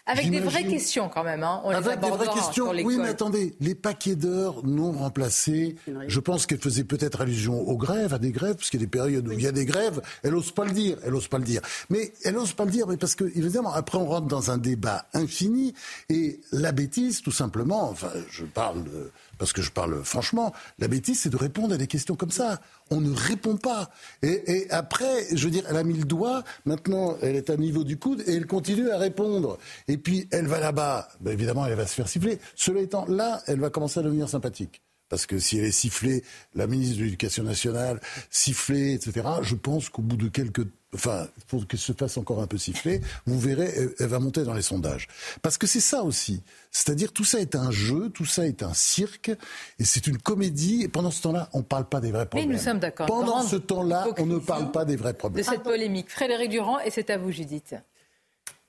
Avec 0.09 0.29
des 0.31 0.39
vraies 0.39 0.65
questions 0.65 1.09
quand 1.09 1.23
même. 1.23 1.43
Hein. 1.43 1.61
On 1.63 1.69
Avec 1.69 1.99
des 1.99 2.09
vraies 2.09 2.27
questions. 2.33 2.71
Oui, 2.71 2.97
mais 2.97 3.09
attendez, 3.09 3.55
les 3.59 3.75
paquets 3.75 4.15
d'heures 4.15 4.65
non 4.65 4.91
remplacés, 4.91 5.75
je 6.07 6.19
pense 6.19 6.45
qu'elle 6.45 6.59
faisait 6.59 6.83
peut-être 6.83 7.21
allusion 7.21 7.59
aux 7.61 7.77
grèves, 7.77 8.13
à 8.13 8.19
des 8.19 8.31
grèves, 8.31 8.55
parce 8.55 8.69
qu'il 8.69 8.79
y 8.79 8.83
a 8.83 8.85
des 8.85 8.89
périodes 8.89 9.27
où 9.27 9.31
il 9.31 9.41
y 9.41 9.47
a 9.47 9.51
des 9.51 9.65
grèves. 9.65 10.01
Elle 10.23 10.31
n'ose 10.31 10.51
pas 10.51 10.65
le 10.65 10.71
dire. 10.71 10.97
Elle 11.03 11.13
n'ose 11.13 11.27
pas 11.27 11.37
le 11.37 11.43
dire. 11.43 11.61
Mais 11.89 12.11
elle 12.23 12.35
n'ose 12.35 12.53
pas 12.53 12.65
le 12.65 12.71
dire, 12.71 12.87
mais 12.87 12.97
parce 12.97 13.15
que 13.15 13.25
évidemment, 13.25 13.73
après 13.73 13.97
on 13.97 14.05
rentre 14.05 14.27
dans 14.27 14.51
un 14.51 14.57
débat 14.57 15.05
infini 15.13 15.73
et 16.09 16.39
la 16.51 16.71
bêtise, 16.71 17.21
tout 17.21 17.31
simplement. 17.31 17.89
Enfin, 17.89 18.11
je 18.29 18.45
parle 18.45 18.83
de 18.83 19.11
parce 19.39 19.53
que 19.53 19.63
je 19.63 19.71
parle 19.71 20.03
franchement, 20.03 20.53
la 20.77 20.87
bêtise, 20.87 21.21
c'est 21.21 21.29
de 21.29 21.37
répondre 21.37 21.73
à 21.73 21.77
des 21.77 21.87
questions 21.87 22.15
comme 22.15 22.29
ça. 22.29 22.61
On 22.91 23.01
ne 23.01 23.11
répond 23.11 23.57
pas. 23.57 23.89
Et, 24.21 24.67
après, 24.69 25.25
je 25.35 25.45
veux 25.45 25.51
dire, 25.51 25.63
elle 25.67 25.77
a 25.77 25.83
mis 25.83 25.97
le 25.97 26.03
doigt, 26.03 26.43
maintenant 26.65 27.17
elle 27.21 27.35
est 27.35 27.49
à 27.49 27.57
niveau 27.57 27.83
du 27.83 27.97
coude 27.97 28.21
et 28.27 28.35
elle 28.35 28.45
continue 28.45 28.91
à 28.91 28.97
répondre. 28.97 29.57
Et 29.87 29.97
puis 29.97 30.27
elle 30.31 30.45
va 30.45 30.59
là-bas, 30.59 31.07
ben, 31.21 31.31
évidemment, 31.31 31.65
elle 31.65 31.75
va 31.75 31.87
se 31.87 31.95
faire 31.95 32.07
siffler. 32.07 32.37
Cela 32.55 32.81
étant, 32.81 33.05
là, 33.07 33.41
elle 33.47 33.59
va 33.59 33.71
commencer 33.71 33.99
à 33.99 34.03
devenir 34.03 34.29
sympathique. 34.29 34.83
Parce 35.09 35.25
que 35.25 35.39
si 35.39 35.57
elle 35.57 35.65
est 35.65 35.71
sifflée, 35.71 36.23
la 36.53 36.67
ministre 36.67 36.99
de 36.99 37.05
l'Éducation 37.05 37.43
nationale, 37.43 37.99
sifflée, 38.29 38.93
etc., 38.93 39.27
je 39.41 39.55
pense 39.55 39.89
qu'au 39.89 40.03
bout 40.03 40.17
de 40.17 40.27
quelques 40.27 40.67
enfin, 40.93 41.27
faut 41.47 41.59
qu'elle 41.61 41.79
se 41.79 41.93
fasse 41.93 42.17
encore 42.17 42.41
un 42.41 42.47
peu 42.47 42.57
siffler, 42.57 43.01
vous 43.25 43.39
verrez, 43.39 43.73
elle, 43.99 44.07
va 44.07 44.19
monter 44.19 44.43
dans 44.43 44.53
les 44.53 44.61
sondages. 44.61 45.07
Parce 45.41 45.57
que 45.57 45.67
c'est 45.67 45.79
ça 45.79 46.03
aussi. 46.03 46.41
C'est-à-dire, 46.71 47.11
tout 47.11 47.25
ça 47.25 47.39
est 47.39 47.55
un 47.55 47.71
jeu, 47.71 48.09
tout 48.09 48.25
ça 48.25 48.47
est 48.47 48.63
un 48.63 48.73
cirque, 48.73 49.31
et 49.79 49.85
c'est 49.85 50.07
une 50.07 50.17
comédie, 50.17 50.83
et 50.83 50.87
pendant 50.87 51.11
ce 51.11 51.21
temps-là, 51.21 51.49
on 51.53 51.59
ne 51.59 51.63
parle 51.63 51.87
pas 51.87 52.01
des 52.01 52.11
vrais 52.11 52.25
problèmes. 52.25 52.49
Mais 52.49 52.55
nous 52.55 52.61
sommes 52.61 52.79
d'accord. 52.79 53.07
Pendant 53.07 53.43
ce 53.43 53.55
temps-là, 53.55 54.07
on 54.17 54.25
ne 54.25 54.39
parle 54.39 54.71
pas 54.71 54.85
des 54.85 54.95
vrais 54.95 55.13
problèmes. 55.13 55.43
De 55.43 55.49
cette 55.49 55.63
polémique. 55.63 56.09
Frédéric 56.09 56.49
Durand, 56.49 56.79
et 56.79 56.91
c'est 56.91 57.09
à 57.09 57.17
vous, 57.17 57.31
Judith. 57.31 57.75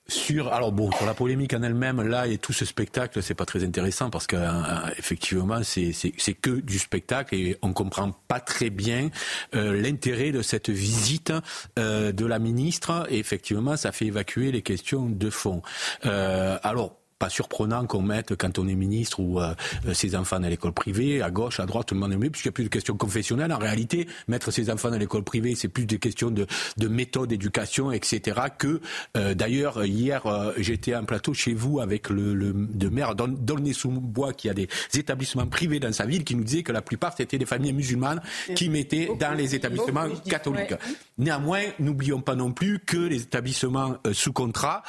Sur, 0.07 0.51
alors 0.51 0.71
bon, 0.71 0.91
sur 0.91 1.05
la 1.05 1.13
polémique 1.13 1.53
en 1.53 1.63
elle-même, 1.63 2.01
là 2.01 2.27
et 2.27 2.37
tout 2.37 2.53
ce 2.53 2.65
spectacle, 2.65 3.21
c'est 3.23 3.35
pas 3.35 3.45
très 3.45 3.63
intéressant 3.63 4.09
parce 4.09 4.27
que 4.27 4.35
euh, 4.35 4.51
effectivement, 4.97 5.61
c'est 5.63 6.33
que 6.33 6.59
du 6.59 6.79
spectacle 6.79 7.35
et 7.35 7.57
on 7.61 7.71
comprend 7.71 8.11
pas 8.27 8.39
très 8.39 8.69
bien 8.69 9.09
euh, 9.55 9.79
l'intérêt 9.79 10.31
de 10.31 10.41
cette 10.41 10.69
visite 10.69 11.31
euh, 11.79 12.11
de 12.11 12.25
la 12.25 12.39
ministre. 12.39 13.07
Et 13.09 13.19
effectivement, 13.19 13.77
ça 13.77 13.91
fait 13.91 14.05
évacuer 14.05 14.51
les 14.51 14.61
questions 14.61 15.07
de 15.07 15.29
fond. 15.29 15.61
alors 16.03 17.00
pas 17.21 17.29
surprenant 17.29 17.85
qu'on 17.85 18.01
mette, 18.01 18.35
quand 18.35 18.57
on 18.57 18.67
est 18.67 18.73
ministre 18.73 19.19
ou 19.19 19.39
euh, 19.39 19.53
ses 19.93 20.15
enfants 20.15 20.39
dans 20.39 20.47
l'école 20.47 20.71
privée, 20.71 21.21
à 21.21 21.29
gauche, 21.29 21.59
à 21.59 21.67
droite, 21.67 21.85
tout 21.85 21.93
le 21.93 21.99
monde 21.99 22.11
est 22.11 22.17
mieux, 22.17 22.31
puisqu'il 22.31 22.47
n'y 22.47 22.53
a 22.53 22.57
plus 22.57 22.63
de 22.63 22.69
questions 22.69 22.97
confessionnelles. 22.97 23.53
En 23.53 23.59
réalité, 23.59 24.07
mettre 24.27 24.49
ses 24.49 24.71
enfants 24.71 24.89
dans 24.89 24.97
l'école 24.97 25.23
privée, 25.23 25.53
c'est 25.53 25.67
plus 25.67 25.85
des 25.85 25.99
questions 25.99 26.31
de, 26.31 26.47
de 26.77 26.87
méthode 26.87 27.29
d'éducation, 27.29 27.91
etc. 27.91 28.41
que, 28.57 28.81
euh, 29.15 29.35
d'ailleurs, 29.35 29.85
hier, 29.85 30.25
euh, 30.25 30.51
j'étais 30.57 30.95
en 30.95 31.05
plateau 31.05 31.35
chez 31.35 31.53
vous 31.53 31.79
avec 31.79 32.09
le, 32.09 32.33
le 32.33 32.53
de 32.53 32.89
maire 32.89 33.13
d'Aulnay-sous-Bois, 33.13 34.33
qui 34.33 34.49
a 34.49 34.55
des 34.55 34.67
établissements 34.95 35.45
privés 35.45 35.79
dans 35.79 35.93
sa 35.93 36.07
ville, 36.07 36.23
qui 36.23 36.35
nous 36.35 36.43
disait 36.43 36.63
que 36.63 36.71
la 36.71 36.81
plupart, 36.81 37.13
c'était 37.15 37.37
des 37.37 37.45
familles 37.45 37.73
musulmanes 37.73 38.21
qui 38.55 38.67
mettaient 38.69 39.11
dans 39.19 39.37
les 39.37 39.53
établissements 39.53 40.09
catholiques. 40.27 40.73
Néanmoins, 41.19 41.61
n'oublions 41.77 42.21
pas 42.21 42.33
non 42.33 42.51
plus 42.51 42.79
que 42.79 42.97
les 42.97 43.21
établissements 43.21 43.97
sous 44.11 44.33
contrat, 44.33 44.81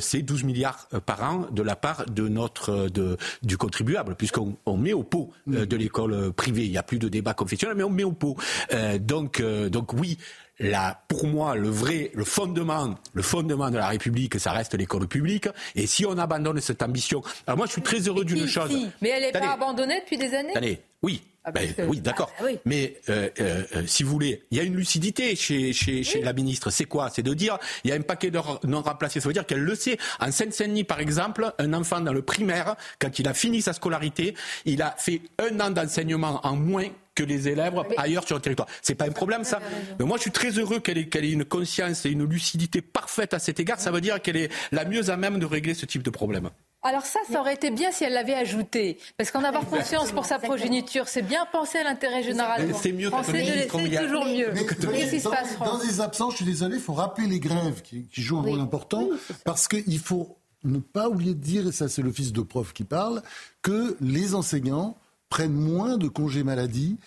c'est 0.00 0.20
12 0.20 0.44
milliards 0.44 0.86
par 1.06 1.22
an 1.22 1.46
de 1.50 1.61
de 1.62 1.66
la 1.66 1.76
part 1.76 2.06
de 2.06 2.28
notre 2.28 2.70
euh, 2.70 2.88
de, 2.88 3.16
du 3.42 3.56
contribuable, 3.56 4.14
puisqu'on 4.16 4.56
on 4.66 4.76
met 4.76 4.92
au 4.92 5.02
pot 5.02 5.30
euh, 5.52 5.66
de 5.66 5.76
l'école 5.76 6.12
euh, 6.12 6.30
privée. 6.30 6.64
Il 6.64 6.70
n'y 6.70 6.78
a 6.78 6.82
plus 6.82 6.98
de 6.98 7.08
débat 7.08 7.34
confessionnel, 7.34 7.76
mais 7.76 7.84
on 7.84 7.90
met 7.90 8.04
au 8.04 8.12
pot. 8.12 8.36
donc, 9.00 9.42
donc 9.42 9.92
oui, 9.92 10.18
pour 11.08 11.26
moi, 11.26 11.54
le 11.54 11.68
vrai, 11.68 12.10
le 12.14 12.24
fondement, 12.24 12.94
le 13.12 13.22
fondement 13.22 13.70
de 13.70 13.76
la 13.76 13.88
République, 13.88 14.38
ça 14.38 14.52
reste 14.52 14.74
l'école 14.74 15.08
publique. 15.08 15.48
Et 15.74 15.86
si 15.86 16.04
on 16.06 16.18
abandonne 16.18 16.60
cette 16.60 16.82
ambition, 16.82 17.22
alors 17.46 17.56
moi, 17.56 17.66
je 17.66 17.72
suis 17.72 17.82
très 17.82 18.00
heureux 18.00 18.24
d'une 18.24 18.46
chose. 18.46 18.70
Mais 19.00 19.10
elle 19.10 19.22
n'est 19.22 19.32
pas 19.32 19.52
abandonnée 19.52 20.00
depuis 20.00 20.18
des 20.18 20.34
années? 20.34 20.54
Allez, 20.54 20.80
oui, 21.02 21.22
ah, 21.44 21.50
ben, 21.50 21.68
oui, 21.88 22.00
d'accord. 22.00 22.32
Ah, 22.38 22.44
Mais 22.64 23.00
euh, 23.08 23.28
euh, 23.40 23.62
euh, 23.74 23.82
si 23.86 24.04
vous 24.04 24.12
voulez, 24.12 24.44
il 24.50 24.58
y 24.58 24.60
a 24.60 24.62
une 24.62 24.76
lucidité 24.76 25.34
chez, 25.34 25.72
chez, 25.72 26.04
chez 26.04 26.22
la 26.22 26.32
ministre. 26.32 26.70
C'est 26.70 26.84
quoi? 26.84 27.10
C'est 27.10 27.22
de 27.22 27.34
dire, 27.34 27.58
il 27.82 27.90
y 27.90 27.92
a 27.92 27.96
un 27.96 28.02
paquet 28.02 28.30
de 28.30 28.38
non 28.64 28.80
remplacés. 28.80 29.20
Ça 29.20 29.28
veut 29.28 29.32
dire 29.32 29.46
qu'elle 29.46 29.62
le 29.62 29.74
sait. 29.74 29.98
En 30.20 30.30
Seine-Saint-Denis, 30.30 30.84
par 30.84 31.00
exemple, 31.00 31.52
un 31.58 31.72
enfant 31.72 32.00
dans 32.00 32.12
le 32.12 32.22
primaire, 32.22 32.76
quand 33.00 33.18
il 33.18 33.26
a 33.26 33.34
fini 33.34 33.60
sa 33.60 33.72
scolarité, 33.72 34.34
il 34.66 34.82
a 34.82 34.94
fait 34.96 35.20
un 35.38 35.58
an 35.58 35.70
d'enseignement 35.70 36.40
en 36.44 36.54
moins 36.54 36.88
que 37.14 37.24
les 37.24 37.48
élèves 37.48 37.74
ailleurs 37.98 38.26
sur 38.26 38.36
le 38.36 38.42
territoire. 38.42 38.68
C'est 38.80 38.94
pas 38.94 39.04
un 39.04 39.10
problème 39.12 39.44
ça. 39.44 39.60
Mais 39.98 40.06
moi 40.06 40.16
je 40.16 40.22
suis 40.22 40.30
très 40.30 40.50
heureux 40.50 40.80
qu'elle 40.80 40.96
ait, 40.96 41.08
qu'elle 41.08 41.26
ait 41.26 41.32
une 41.32 41.44
conscience 41.44 42.06
et 42.06 42.10
une 42.10 42.24
lucidité 42.24 42.80
parfaite 42.80 43.34
à 43.34 43.38
cet 43.38 43.60
égard. 43.60 43.80
Ça 43.80 43.90
veut 43.90 44.00
dire 44.00 44.22
qu'elle 44.22 44.38
est 44.38 44.50
la 44.70 44.86
mieux 44.86 45.10
à 45.10 45.18
même 45.18 45.38
de 45.38 45.44
régler 45.44 45.74
ce 45.74 45.84
type 45.84 46.02
de 46.02 46.10
problème. 46.10 46.48
Alors 46.84 47.06
ça, 47.06 47.20
ça 47.30 47.40
aurait 47.40 47.54
été 47.54 47.70
bien 47.70 47.92
si 47.92 48.02
elle 48.02 48.12
l'avait 48.12 48.34
ajouté. 48.34 48.98
Parce 49.16 49.30
qu'en 49.30 49.44
avoir 49.44 49.64
conscience 49.66 50.10
pour 50.10 50.24
sa 50.24 50.38
progéniture, 50.38 51.06
c'est 51.06 51.22
bien 51.22 51.46
penser 51.52 51.78
à 51.78 51.84
l'intérêt 51.84 52.22
général. 52.24 52.74
C'est 52.80 52.92
mieux 52.92 53.10
c'est 53.24 53.98
toujours 53.98 54.24
mieux. 54.24 54.52
Qu'est-ce 54.52 55.10
qui 55.10 55.20
se 55.20 55.28
passe, 55.28 55.58
Dans 55.58 55.78
des 55.78 56.00
absences, 56.00 56.32
je 56.32 56.36
suis 56.38 56.44
désolé, 56.44 56.76
il 56.76 56.82
faut 56.82 56.94
rappeler 56.94 57.28
les 57.28 57.38
grèves 57.38 57.82
qui, 57.82 58.08
jouent 58.12 58.38
un 58.38 58.42
rôle 58.42 58.60
important. 58.60 59.08
parce 59.44 59.68
qu'il 59.68 59.98
faut 59.98 60.36
ne 60.64 60.78
pas 60.78 61.08
oublier 61.08 61.34
de 61.34 61.40
dire, 61.40 61.66
et 61.68 61.72
ça 61.72 61.88
c'est 61.88 62.02
le 62.02 62.12
fils 62.12 62.32
de 62.32 62.40
prof 62.40 62.72
qui 62.72 62.84
parle, 62.84 63.22
que 63.62 63.96
les 64.00 64.34
enseignants 64.34 64.96
prennent 65.28 65.52
moins 65.52 65.96
de 65.96 66.08
congés 66.08 66.44
maladie 66.44 66.98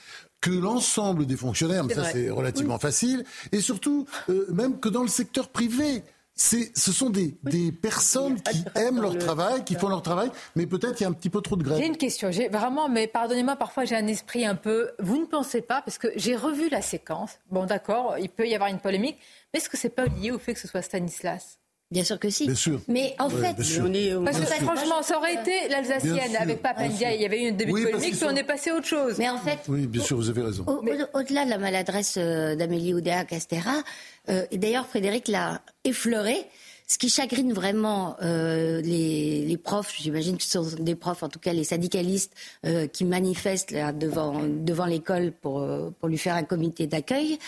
que 0.41 0.51
l'ensemble 0.51 1.25
des 1.25 1.37
fonctionnaires, 1.37 1.83
mais 1.85 1.95
ça 1.95 2.03
c'est 2.03 2.29
relativement 2.29 2.77
facile, 2.77 3.23
et 3.51 3.61
surtout 3.61 4.05
euh, 4.29 4.45
même 4.51 4.79
que 4.79 4.89
dans 4.89 5.01
le 5.01 5.07
secteur 5.07 5.49
privé 5.49 6.03
ce 6.35 6.91
sont 6.91 7.09
des, 7.09 7.37
des 7.43 7.71
personnes 7.71 8.41
qui 8.41 8.63
aiment 8.75 9.01
leur 9.01 9.17
travail, 9.17 9.63
qui 9.63 9.75
font 9.75 9.87
leur 9.87 10.01
travail, 10.01 10.29
mais 10.55 10.65
peut-être 10.65 10.99
il 10.99 11.03
y 11.03 11.05
a 11.05 11.09
un 11.09 11.13
petit 11.13 11.29
peu 11.29 11.41
trop 11.41 11.55
de 11.55 11.63
grève. 11.63 11.77
J'ai 11.77 11.87
une 11.87 11.97
question, 11.97 12.31
j'ai 12.31 12.49
vraiment, 12.49 12.89
mais 12.89 13.07
pardonnez-moi, 13.07 13.55
parfois 13.55 13.85
j'ai 13.85 13.95
un 13.95 14.07
esprit 14.07 14.45
un 14.45 14.55
peu. 14.55 14.91
Vous 14.99 15.17
ne 15.17 15.25
pensez 15.25 15.61
pas, 15.61 15.81
parce 15.81 15.97
que 15.97 16.07
j'ai 16.15 16.35
revu 16.35 16.69
la 16.69 16.81
séquence. 16.81 17.39
Bon, 17.49 17.65
d'accord, 17.65 18.17
il 18.19 18.29
peut 18.29 18.47
y 18.47 18.53
avoir 18.53 18.69
une 18.69 18.79
polémique, 18.79 19.17
mais 19.53 19.59
est-ce 19.59 19.69
que 19.69 19.77
c'est 19.77 19.89
pas 19.89 20.05
lié 20.05 20.31
au 20.31 20.39
fait 20.39 20.53
que 20.53 20.59
ce 20.59 20.67
soit 20.67 20.81
Stanislas? 20.81 21.59
Bien 21.91 22.03
sûr 22.03 22.19
que 22.19 22.29
si. 22.29 22.45
Bien 22.45 22.55
sûr. 22.55 22.81
Mais 22.87 23.15
en 23.19 23.29
fait, 23.29 23.55
on 23.81 23.93
est, 23.93 24.13
parce 24.23 24.39
que 24.39 24.45
franchement, 24.45 25.03
ça 25.03 25.17
aurait 25.17 25.35
été 25.35 25.67
l'Alsacienne 25.69 26.35
avec 26.39 26.61
Papendia, 26.61 27.13
il 27.13 27.21
y 27.21 27.25
avait 27.25 27.43
eu 27.43 27.49
une 27.49 27.57
début 27.57 27.73
de 27.73 27.91
polémique, 27.91 28.15
puis 28.15 28.25
on 28.25 28.35
est 28.35 28.43
passé 28.43 28.71
à 28.71 28.75
autre 28.75 28.87
chose. 28.87 29.15
Mais 29.19 29.29
en 29.29 29.37
fait, 29.37 29.59
oui, 29.67 29.85
bien 29.85 30.03
sûr, 30.03 30.17
vous 30.17 30.29
avez 30.29 30.41
raison. 30.41 30.65
Au-delà 31.13 31.45
de 31.45 31.49
la 31.49 31.57
maladresse 31.57 32.15
euh, 32.17 32.55
d'Amélie 32.55 32.93
Oudéa 32.93 33.23
Castera, 33.23 33.83
euh, 34.29 34.45
et 34.51 34.57
d'ailleurs 34.57 34.87
Frédéric 34.87 35.27
l'a 35.27 35.61
effleuré. 35.83 36.45
Ce 36.87 36.99
qui 36.99 37.09
chagrine 37.09 37.51
vraiment 37.51 38.15
euh, 38.21 38.79
les, 38.81 39.43
les, 39.43 39.57
profs, 39.57 39.95
j'imagine 39.97 40.37
que 40.37 40.43
ce 40.43 40.51
sont 40.51 40.75
des 40.79 40.93
profs, 40.93 41.23
en 41.23 41.29
tout 41.29 41.39
cas 41.39 41.51
les 41.51 41.63
syndicalistes, 41.63 42.31
euh, 42.63 42.85
qui 42.85 43.05
manifestent 43.05 43.71
là, 43.71 43.91
devant, 43.91 44.43
devant 44.43 44.85
l'école 44.85 45.31
pour, 45.31 45.61
euh, 45.61 45.89
pour 45.99 46.09
lui 46.09 46.19
faire 46.19 46.35
un 46.35 46.43
comité 46.43 46.85
d'accueil, 46.85 47.39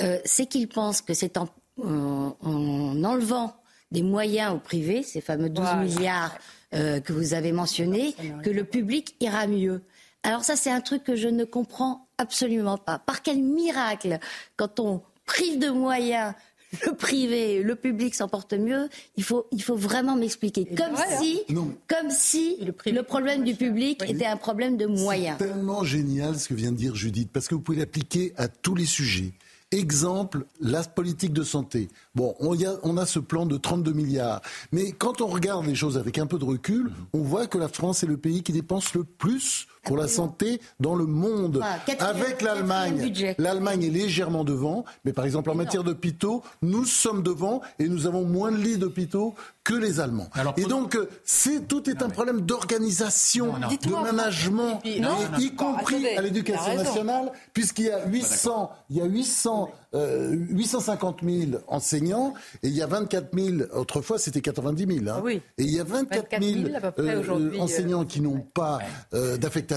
euh, 0.00 0.18
c'est 0.24 0.46
qu'ils 0.46 0.68
pensent 0.68 1.00
que 1.00 1.12
c'est 1.12 1.36
en, 1.38 1.48
en, 1.82 3.04
enlevant 3.04 3.56
des 3.94 4.02
moyens 4.02 4.52
au 4.52 4.58
privé, 4.58 5.02
ces 5.02 5.22
fameux 5.22 5.48
12 5.48 5.76
milliards 5.76 6.36
euh, 6.74 7.00
que 7.00 7.12
vous 7.12 7.32
avez 7.32 7.52
mentionnés, 7.52 8.14
que 8.42 8.50
le 8.50 8.64
public 8.64 9.16
ira 9.20 9.46
mieux. 9.46 9.82
Alors 10.22 10.44
ça, 10.44 10.56
c'est 10.56 10.70
un 10.70 10.80
truc 10.80 11.04
que 11.04 11.16
je 11.16 11.28
ne 11.28 11.44
comprends 11.44 12.08
absolument 12.18 12.76
pas. 12.76 12.98
Par 12.98 13.22
quel 13.22 13.38
miracle, 13.42 14.18
quand 14.56 14.80
on 14.80 15.02
prive 15.24 15.58
de 15.58 15.70
moyens 15.70 16.34
le 16.86 16.94
privé, 16.94 17.62
le 17.62 17.76
public 17.76 18.14
s'en 18.14 18.28
porte 18.28 18.52
mieux. 18.52 18.88
Il 19.16 19.24
faut, 19.24 19.46
il 19.52 19.62
faut 19.62 19.76
vraiment 19.76 20.16
m'expliquer. 20.16 20.66
Comme, 20.76 20.96
si, 21.20 21.42
comme 21.46 22.10
si 22.10 22.56
le, 22.64 23.02
problème 23.02 23.44
du 23.44 23.54
public 23.54 24.02
était 24.08 24.26
un 24.26 24.36
problème 24.36 24.76
de 24.76 24.86
moyens. 24.86 25.36
C'est 25.38 25.46
tellement 25.46 25.84
génial 25.84 26.38
ce 26.38 26.48
que 26.48 26.54
vient 26.54 26.72
de 26.72 26.76
dire 26.76 26.94
Judith, 26.94 27.30
parce 27.32 27.48
que 27.48 27.54
vous 27.54 27.60
pouvez 27.60 27.78
l'appliquer 27.78 28.32
à 28.36 28.48
tous 28.48 28.74
les 28.74 28.86
sujets. 28.86 29.32
Exemple, 29.74 30.46
la 30.60 30.84
politique 30.84 31.32
de 31.32 31.42
santé. 31.42 31.88
Bon, 32.14 32.36
on, 32.38 32.54
a, 32.54 32.76
on 32.84 32.96
a 32.96 33.06
ce 33.06 33.18
plan 33.18 33.44
de 33.44 33.56
32 33.56 33.92
milliards. 33.92 34.40
Mais 34.70 34.92
quand 34.92 35.20
on 35.20 35.26
regarde 35.26 35.66
les 35.66 35.74
choses 35.74 35.98
avec 35.98 36.16
un 36.16 36.26
peu 36.26 36.38
de 36.38 36.44
recul, 36.44 36.92
on 37.12 37.22
voit 37.22 37.48
que 37.48 37.58
la 37.58 37.66
France 37.66 38.04
est 38.04 38.06
le 38.06 38.16
pays 38.16 38.44
qui 38.44 38.52
dépense 38.52 38.94
le 38.94 39.02
plus 39.02 39.66
pour 39.84 39.96
la 39.96 40.08
santé 40.08 40.60
dans 40.80 40.94
le 40.94 41.06
monde. 41.06 41.62
avec 42.00 42.42
l'Allemagne, 42.42 43.12
l'Allemagne 43.38 43.84
est 43.84 43.90
légèrement 43.90 44.44
devant, 44.44 44.84
mais 45.04 45.12
par 45.12 45.24
exemple 45.24 45.50
en 45.50 45.54
matière 45.54 45.84
d'hôpitaux, 45.84 46.42
nous 46.62 46.84
sommes 46.84 47.22
devant 47.22 47.60
et 47.78 47.88
nous 47.88 48.06
avons 48.06 48.24
moins 48.24 48.50
de 48.50 48.56
lits 48.56 48.78
d'hôpitaux 48.78 49.34
que 49.64 49.74
les 49.74 49.98
Allemands. 49.98 50.28
et 50.58 50.64
donc, 50.64 50.94
euh, 50.94 51.08
c'est 51.24 51.66
tout 51.66 51.88
est 51.88 52.02
un 52.02 52.10
problème 52.10 52.42
d'organisation, 52.42 53.54
de 53.54 54.02
management, 54.02 54.80
y 54.84 55.54
compris 55.54 56.06
à 56.16 56.20
l'éducation 56.20 56.76
nationale, 56.76 57.32
puisqu'il 57.54 57.86
y 57.86 57.90
a 57.90 58.06
800, 58.06 58.70
il 58.90 58.96
y 58.96 59.00
a 59.00 59.06
800 59.06 59.70
850 59.94 61.20
000 61.22 61.62
enseignants 61.68 62.34
et 62.64 62.68
il 62.68 62.74
y 62.74 62.82
a 62.82 62.86
24 62.88 63.28
000, 63.32 63.62
autrefois 63.74 64.18
c'était 64.18 64.40
90 64.40 65.02
000. 65.04 65.08
Hein. 65.08 65.20
Oui. 65.22 65.40
Et 65.56 65.62
il 65.62 65.70
y 65.70 65.78
a 65.78 65.84
24, 65.84 66.42
000 66.42 66.68
euh, 66.98 67.22
euh, 67.28 67.58
enseignants 67.60 68.04
qui 68.04 68.20
n'ont 68.20 68.40
pas 68.40 68.80
d'affectation. 69.12 69.73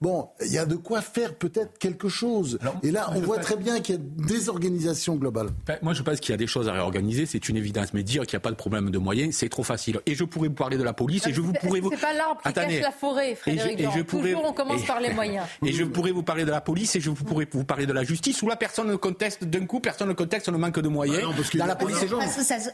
Bon, 0.00 0.30
il 0.44 0.52
y 0.52 0.58
a 0.58 0.66
de 0.66 0.76
quoi 0.76 1.00
faire 1.00 1.34
peut-être 1.34 1.78
quelque 1.78 2.08
chose. 2.08 2.58
et 2.82 2.90
là, 2.90 3.10
on 3.14 3.20
voit 3.20 3.38
très 3.38 3.56
bien 3.56 3.80
qu'il 3.80 3.94
y 3.94 3.98
a 3.98 4.00
des 4.00 4.48
organisations 4.48 5.16
globales. 5.16 5.48
Ben, 5.66 5.78
moi, 5.82 5.92
je 5.92 6.02
pense 6.02 6.20
qu'il 6.20 6.32
y 6.32 6.34
a 6.34 6.38
des 6.38 6.46
choses 6.46 6.68
à 6.68 6.72
réorganiser, 6.72 7.26
c'est 7.26 7.48
une 7.48 7.56
évidence. 7.56 7.94
Mais 7.94 8.02
dire 8.02 8.22
qu'il 8.26 8.36
n'y 8.36 8.40
a 8.40 8.40
pas 8.40 8.50
de 8.50 8.56
problème 8.56 8.90
de 8.90 8.98
moyens, 8.98 9.34
c'est 9.34 9.48
trop 9.48 9.62
facile. 9.62 10.00
Et 10.06 10.14
je 10.14 10.24
pourrais 10.24 10.48
vous 10.48 10.54
parler 10.54 10.78
de 10.78 10.82
la 10.82 10.92
police 10.92 11.26
et 11.26 11.32
je 11.32 11.40
vous 11.40 11.52
pourrais 11.52 11.80
vous. 11.80 11.90
C'est 11.90 12.00
pas 12.00 12.12
l'arbre 12.12 12.40
qui 12.42 12.52
cache 12.52 12.80
la 12.80 12.90
forêt, 12.90 13.34
Frédéric. 13.34 13.80
Et 13.80 13.88
je, 13.94 14.02
pourrais... 14.02 14.32
Toujours, 14.32 14.44
on 14.44 14.52
commence 14.52 14.84
par 14.84 15.00
les 15.00 15.12
moyens. 15.12 15.46
Et 15.64 15.72
je 15.72 15.84
pourrais 15.84 16.12
vous 16.12 16.22
parler 16.22 16.44
de 16.44 16.50
la 16.50 16.60
police 16.60 16.94
et 16.96 17.00
je 17.00 17.10
pourrais 17.10 17.48
vous 17.50 17.64
parler 17.64 17.86
de 17.86 17.92
la 17.92 18.04
justice 18.04 18.40
où 18.42 18.48
la 18.48 18.56
personne 18.56 18.88
ne 18.88 18.96
conteste 18.96 19.44
d'un 19.44 19.66
coup, 19.66 19.80
personne 19.80 20.08
ne 20.08 20.12
contexte 20.12 20.48
le 20.48 20.58
manque 20.58 20.78
de 20.78 20.88
moyens 20.88 21.24
ah 21.24 21.58
dans 21.58 21.66
la 21.66 21.76
police. 21.76 21.98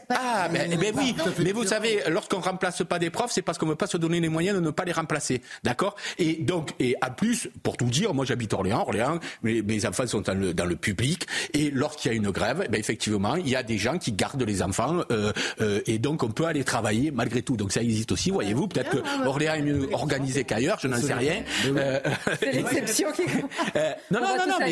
Ah, 0.09 0.47
ben, 0.49 0.69
eh 0.71 0.77
ben 0.77 0.93
oui. 0.95 1.15
Mais 1.39 1.51
vous 1.51 1.65
savez, 1.65 2.03
lorsqu'on 2.09 2.39
remplace 2.39 2.83
pas 2.83 2.99
des 2.99 3.09
profs, 3.09 3.31
c'est 3.31 3.41
parce 3.41 3.57
qu'on 3.57 3.65
ne 3.65 3.71
veut 3.71 3.77
pas 3.77 3.87
se 3.87 3.97
donner 3.97 4.19
les 4.19 4.29
moyens 4.29 4.55
de 4.55 4.61
ne 4.61 4.69
pas 4.69 4.85
les 4.85 4.91
remplacer. 4.91 5.41
D'accord? 5.63 5.95
Et 6.17 6.35
donc, 6.35 6.52
et 6.79 6.95
à 7.01 7.09
plus, 7.09 7.49
pour 7.63 7.77
tout 7.77 7.85
dire, 7.85 8.13
moi 8.13 8.25
j'habite 8.25 8.53
Orléans. 8.53 8.81
Orléans, 8.81 9.19
mes, 9.43 9.61
mes 9.61 9.85
enfants 9.85 10.07
sont 10.07 10.21
dans 10.21 10.33
le, 10.33 10.53
dans 10.53 10.65
le 10.65 10.75
public. 10.75 11.25
Et 11.53 11.71
lorsqu'il 11.71 12.11
y 12.11 12.13
a 12.13 12.17
une 12.17 12.31
grève, 12.31 12.67
ben, 12.69 12.79
effectivement, 12.79 13.35
il 13.35 13.49
y 13.49 13.55
a 13.55 13.63
des 13.63 13.77
gens 13.77 13.97
qui 13.97 14.11
gardent 14.11 14.43
les 14.43 14.61
enfants. 14.61 15.01
Euh, 15.11 15.31
euh, 15.61 15.81
et 15.85 15.99
donc, 15.99 16.23
on 16.23 16.29
peut 16.29 16.45
aller 16.45 16.63
travailler 16.63 17.11
malgré 17.11 17.41
tout. 17.41 17.55
Donc, 17.55 17.71
ça 17.71 17.81
existe 17.81 18.11
aussi, 18.11 18.31
voyez-vous. 18.31 18.67
Peut-être 18.67 18.89
que 18.89 19.27
Orléans 19.27 19.53
est 19.53 19.61
mieux 19.61 19.89
organisé 19.93 20.43
qu'ailleurs, 20.43 20.79
je 20.79 20.87
n'en 20.87 20.97
sais 20.97 21.13
rien. 21.13 21.43
Euh, 21.65 21.99
c'est 22.39 22.51
l'exception 22.51 23.11
qui. 23.11 23.23
non, 24.11 24.19
non, 24.19 24.27
non, 24.37 24.45
non, 24.47 24.63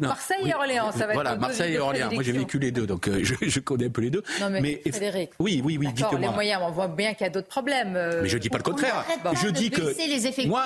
Marseille 0.00 0.48
et 0.48 0.54
Orléans, 0.54 0.92
ça 0.92 1.06
va 1.06 1.14
voilà, 1.14 1.36
Marseille 1.36 1.74
et 1.74 1.78
Orléans. 1.78 2.10
Moi, 2.12 2.22
j'ai 2.22 2.32
vécu 2.32 2.58
les 2.58 2.70
deux, 2.70 2.86
donc 2.86 3.08
euh, 3.08 3.20
je, 3.22 3.60
connais 3.60 3.86
un 3.86 3.90
peu 3.90 4.02
les 4.02 4.10
deux. 4.10 4.22
Non, 4.40 4.50
mais, 4.50 4.80
Frédéric. 4.90 5.30
Oui, 5.38 5.60
oui, 5.64 5.78
oui, 5.78 5.88
dites-moi. 5.92 6.20
Les 6.20 6.28
moyens, 6.28 6.60
on 6.64 6.70
voit 6.70 6.88
bien 6.88 7.14
qu'il 7.14 7.24
y 7.24 7.28
a 7.28 7.30
d'autres 7.30 7.48
problèmes. 7.48 7.94
Euh, 7.96 8.22
mais 8.22 8.28
je 8.28 8.38
dis 8.38 8.48
pas 8.48 8.58
le 8.58 8.62
contraire. 8.62 9.04
Je 9.42 9.48
dis 9.48 9.70
que 9.70 10.46
moi, 10.46 10.64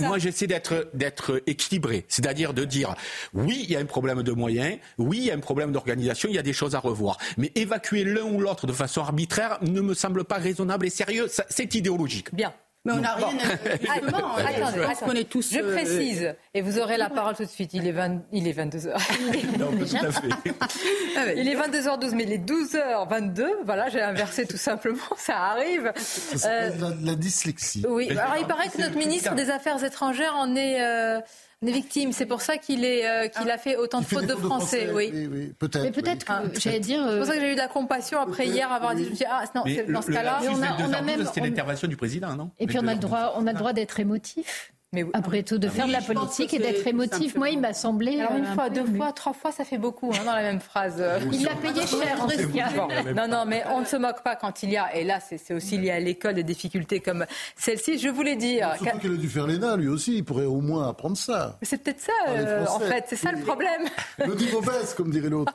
moi, 0.00 0.18
j'essaie 0.18 0.46
d'être 0.46 0.90
d'être 0.94 1.42
équilibré, 1.46 2.04
c'est-à-dire 2.08 2.54
de 2.54 2.64
dire 2.64 2.94
oui, 3.34 3.60
il 3.64 3.70
y 3.70 3.76
a 3.76 3.80
un 3.80 3.84
problème 3.84 4.22
de 4.22 4.32
moyens, 4.32 4.78
oui, 4.98 5.18
il 5.18 5.24
y 5.24 5.30
a 5.30 5.34
un 5.34 5.40
problème 5.40 5.72
d'organisation, 5.72 6.28
il 6.28 6.34
y 6.34 6.38
a 6.38 6.42
des 6.42 6.52
choses 6.52 6.74
à 6.74 6.78
revoir, 6.78 7.18
mais 7.36 7.52
évacuer 7.54 8.04
l'un 8.04 8.24
ou 8.24 8.40
l'autre 8.40 8.66
de 8.66 8.72
façon 8.72 9.00
arbitraire 9.00 9.58
ne 9.62 9.80
me 9.80 9.94
semble 9.94 10.24
pas 10.24 10.36
raisonnable 10.36 10.86
et 10.86 10.90
sérieux. 10.90 11.28
C'est 11.48 11.74
idéologique. 11.74 12.34
Bien. 12.34 12.52
Mais 12.86 12.94
on 12.94 12.96
n'a 12.96 13.14
rien 13.14 13.36
à... 13.38 13.92
attendez, 13.92 14.84
attendez, 14.88 15.24
tous, 15.26 15.52
je 15.52 15.58
euh, 15.58 15.72
précise, 15.72 16.34
et 16.54 16.62
vous 16.62 16.78
aurez 16.78 16.96
la 16.96 17.10
parole 17.10 17.36
tout 17.36 17.44
de 17.44 17.48
suite. 17.48 17.74
Il 17.74 17.86
est, 17.86 17.92
20... 17.92 18.22
il 18.32 18.48
est 18.48 18.52
22h. 18.52 19.58
non, 19.58 19.70
tout 19.72 19.96
à 19.96 20.10
fait. 20.10 20.28
Ah 21.16 21.32
il 21.34 21.46
est 21.48 21.56
22h12, 21.56 22.14
mais 22.14 22.22
il 22.22 22.32
est 22.32 22.38
12h22. 22.38 23.46
Voilà, 23.66 23.90
j'ai 23.90 24.00
inversé 24.00 24.46
tout 24.46 24.56
simplement, 24.56 25.02
ça 25.16 25.36
arrive. 25.36 25.92
Ça 25.96 26.48
euh... 26.48 26.70
la, 26.78 26.90
la, 27.02 27.14
dyslexie. 27.16 27.84
Oui, 27.86 28.08
alors 28.10 28.36
il 28.40 28.46
paraît 28.46 28.68
que 28.68 28.80
notre 28.80 28.96
ministre 28.96 29.34
des 29.34 29.50
Affaires 29.50 29.82
étrangères 29.84 30.34
en 30.36 30.54
est... 30.56 30.82
Euh 30.82 31.20
des 31.62 31.72
victimes. 31.72 32.12
C'est 32.12 32.26
pour 32.26 32.40
ça 32.40 32.56
qu'il 32.56 32.84
est 32.84 33.06
euh, 33.06 33.28
qu'il 33.28 33.50
a 33.50 33.58
fait 33.58 33.76
autant 33.76 34.00
de 34.00 34.06
fautes 34.06 34.26
de, 34.26 34.34
français. 34.34 34.90
Oui, 34.92 35.10
oui, 35.12 35.52
peut-être. 35.58 35.82
Mais 35.82 35.90
peut-être 35.90 36.24
que 36.26 36.60
j'allais 36.60 36.80
dire. 36.80 37.04
C'est 37.08 37.18
pour 37.18 37.26
ça 37.26 37.34
que 37.34 37.40
j'ai 37.40 37.52
eu 37.52 37.54
de 37.54 37.60
la 37.60 37.68
compassion 37.68 38.20
après 38.20 38.46
hier 38.46 38.70
avoir 38.70 38.94
dit. 38.94 39.10
ah 39.28 39.44
non, 39.54 39.64
dans 39.88 40.02
ce 40.02 40.10
cas-là, 40.10 40.40
on 40.48 40.62
a, 40.62 40.88
on 40.88 40.92
a 40.92 41.02
même. 41.02 41.24
C'était 41.26 41.40
l'intervention 41.40 41.88
du 41.88 41.96
président, 41.96 42.34
non? 42.34 42.50
Et 42.58 42.66
puis 42.66 42.78
on 42.78 42.86
a 42.86 42.94
le 42.94 43.00
droit, 43.00 43.34
on 43.36 43.46
a 43.46 43.52
le 43.52 43.58
droit 43.58 43.72
d'être 43.72 44.00
émotif. 44.00 44.72
Mais 44.92 45.04
Après 45.12 45.44
tout, 45.44 45.58
de 45.58 45.68
faire 45.68 45.86
de 45.86 45.92
la 45.92 46.00
politique 46.00 46.52
et 46.52 46.58
d'être 46.58 46.84
émotif, 46.84 47.36
moi, 47.36 47.48
il 47.48 47.60
m'a 47.60 47.72
semblé. 47.72 48.18
Alors, 48.18 48.36
une 48.36 48.44
euh, 48.44 48.54
fois, 48.54 48.70
deux 48.70 48.84
fois, 48.84 49.12
trois 49.12 49.32
fois, 49.32 49.52
ça 49.52 49.64
fait 49.64 49.78
beaucoup 49.78 50.12
hein, 50.12 50.24
dans 50.24 50.34
la 50.34 50.42
même 50.42 50.58
phrase. 50.58 51.00
Il 51.32 51.44
l'a 51.44 51.54
payé 51.54 51.86
cher, 51.86 52.20
en 52.20 52.26
tout 52.26 53.14
Non, 53.14 53.28
non, 53.28 53.44
mais 53.46 53.62
on 53.70 53.80
ne 53.80 53.84
se 53.84 53.94
moque 53.94 54.24
pas 54.24 54.34
quand 54.34 54.64
il 54.64 54.70
y 54.70 54.76
a, 54.76 54.92
et 54.96 55.04
là, 55.04 55.20
c'est 55.20 55.54
aussi 55.54 55.78
lié 55.78 55.92
à 55.92 56.00
l'école, 56.00 56.34
des 56.34 56.42
difficultés 56.42 56.98
comme 56.98 57.24
celle-ci. 57.54 58.00
Je 58.00 58.08
voulais 58.08 58.34
dire. 58.34 58.74
Surtout 58.82 58.98
qu'il 58.98 59.12
a 59.12 59.16
dû 59.16 59.28
faire 59.28 59.46
l'ENA, 59.46 59.76
lui 59.76 59.86
aussi, 59.86 60.16
il 60.16 60.24
pourrait 60.24 60.46
au 60.46 60.60
moins 60.60 60.88
apprendre 60.88 61.16
ça. 61.16 61.56
C'est 61.62 61.80
peut-être 61.80 62.00
ça, 62.00 62.12
euh, 62.28 62.66
en 62.66 62.80
fait, 62.80 63.04
c'est 63.06 63.16
ça 63.16 63.30
le 63.30 63.42
problème. 63.42 63.82
Le 64.18 64.34
niveau 64.34 64.60
baisse, 64.60 64.94
comme 64.94 65.12
dirait 65.12 65.28
l'autre. 65.28 65.54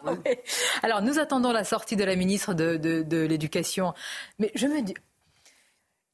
Alors, 0.81 1.01
nous 1.01 1.19
attendons 1.19 1.51
la 1.51 1.65
sortie 1.65 1.97
de 1.97 2.05
la 2.05 2.15
ministre 2.15 2.53
de, 2.53 2.77
de 2.77 3.25
l'Éducation. 3.25 3.93
Mais 4.39 4.51
je 4.55 4.67
me 4.67 4.81
dis, 4.81 4.93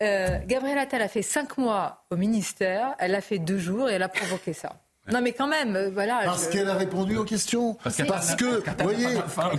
euh, 0.02 0.40
Gabrielle 0.46 0.80
Attal 0.80 1.02
a 1.02 1.08
fait 1.08 1.22
cinq 1.22 1.58
mois 1.58 2.06
au 2.10 2.16
ministère, 2.16 2.96
elle 3.00 3.16
a 3.16 3.22
fait 3.22 3.40
deux 3.40 3.60
jours 3.60 3.90
et 3.90 3.94
elle 3.94 4.04
a 4.04 4.10
provoqué 4.10 4.54
ça. 4.54 4.82
Non 5.12 5.20
mais 5.22 5.32
quand 5.32 5.48
même, 5.48 5.76
euh, 5.76 5.90
voilà. 5.90 6.22
Parce 6.26 6.48
qu'elle 6.48 6.70
a 6.70 6.76
répondu 6.76 7.18
aux 7.18 7.24
questions. 7.24 7.76
Parce, 7.84 8.36
que, 8.36 8.46
vous 8.46 8.84
voyez, 8.84 9.08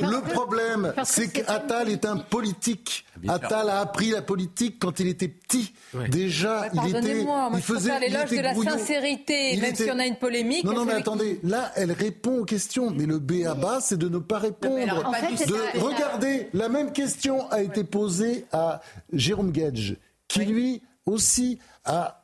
le 0.01 0.33
problème, 0.33 0.95
c'est 1.05 1.29
qu'Attal 1.29 1.89
est 1.89 2.05
un 2.05 2.17
politique. 2.17 3.05
Attal 3.27 3.69
a 3.69 3.81
appris 3.81 4.11
la 4.11 4.23
politique 4.23 4.79
quand 4.79 5.01
il 5.01 5.09
était 5.09 5.29
petit. 5.29 5.75
Déjà, 6.09 6.67
il 6.73 6.97
était, 6.97 7.27
il 7.55 7.63
faisait 7.63 7.99
l'éloge 7.99 8.31
de 8.31 8.41
la 8.41 8.55
sincérité, 8.55 9.57
même 9.57 9.75
si 9.75 9.91
on 9.91 9.99
a 9.99 10.07
une 10.07 10.17
polémique. 10.17 10.65
Non, 10.65 10.75
non, 10.75 10.85
mais 10.85 10.95
attendez, 10.95 11.41
là, 11.43 11.73
elle 11.75 11.93
répond 11.93 12.39
aux 12.39 12.45
questions, 12.45 12.91
mais 12.91 13.07
le 13.07 13.19
B 13.19 13.45
à 13.45 13.55
bas, 13.55 13.81
c'est 13.81 13.99
de 13.99 14.09
ne 14.09 14.19
pas 14.19 14.39
répondre. 14.39 15.05
En 15.05 15.13
fait, 15.13 15.47
de, 15.47 15.81
regardez, 15.81 16.49
la 16.55 16.69
même 16.69 16.93
question 16.93 17.51
a 17.51 17.63
été 17.63 17.83
posée 17.83 18.47
à 18.53 18.81
Jérôme 19.13 19.51
Gage 19.51 19.97
qui 20.33 20.45
lui 20.45 20.83
aussi 21.07 21.59
a 21.85 22.19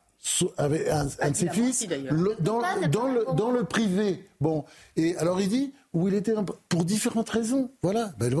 avec 0.57 0.87
un, 0.89 1.05
de 1.05 1.35
ses 1.35 1.49
fils 1.49 1.87
dans, 2.39 2.61
dans, 2.89 3.07
le, 3.07 3.35
dans 3.35 3.51
le 3.51 3.63
privé. 3.63 4.27
Bon, 4.41 4.65
et 4.97 5.15
alors 5.17 5.39
il 5.39 5.49
dit 5.49 5.73
où 5.93 6.07
il 6.07 6.13
était 6.13 6.33
pour 6.67 6.85
différentes 6.85 7.29
raisons. 7.29 7.71
Voilà. 7.81 8.11
Ben, 8.19 8.31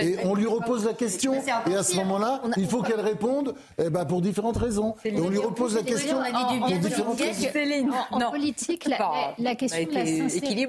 et 0.00 0.16
on 0.24 0.34
lui 0.34 0.46
repose 0.46 0.86
la 0.86 0.94
question 0.94 1.34
et 1.34 1.74
à 1.74 1.82
ce 1.82 1.96
moment-là, 1.96 2.42
il 2.56 2.66
faut 2.66 2.82
qu'elle 2.82 3.00
réponde 3.00 3.54
eh 3.78 3.90
ben, 3.90 4.04
pour 4.04 4.22
différentes 4.22 4.56
raisons. 4.56 4.94
Et 5.04 5.18
on 5.20 5.28
lui 5.28 5.38
repose 5.38 5.74
la 5.74 5.82
question 5.82 6.16
pour 6.16 6.78
différentes 6.78 7.20
raisons. 7.20 7.90
En, 8.10 8.30
politique, 8.30 8.86
la, 8.86 9.54
question 9.54 9.84
de 9.84 9.94
la 9.94 10.06
sincérité. 10.06 10.68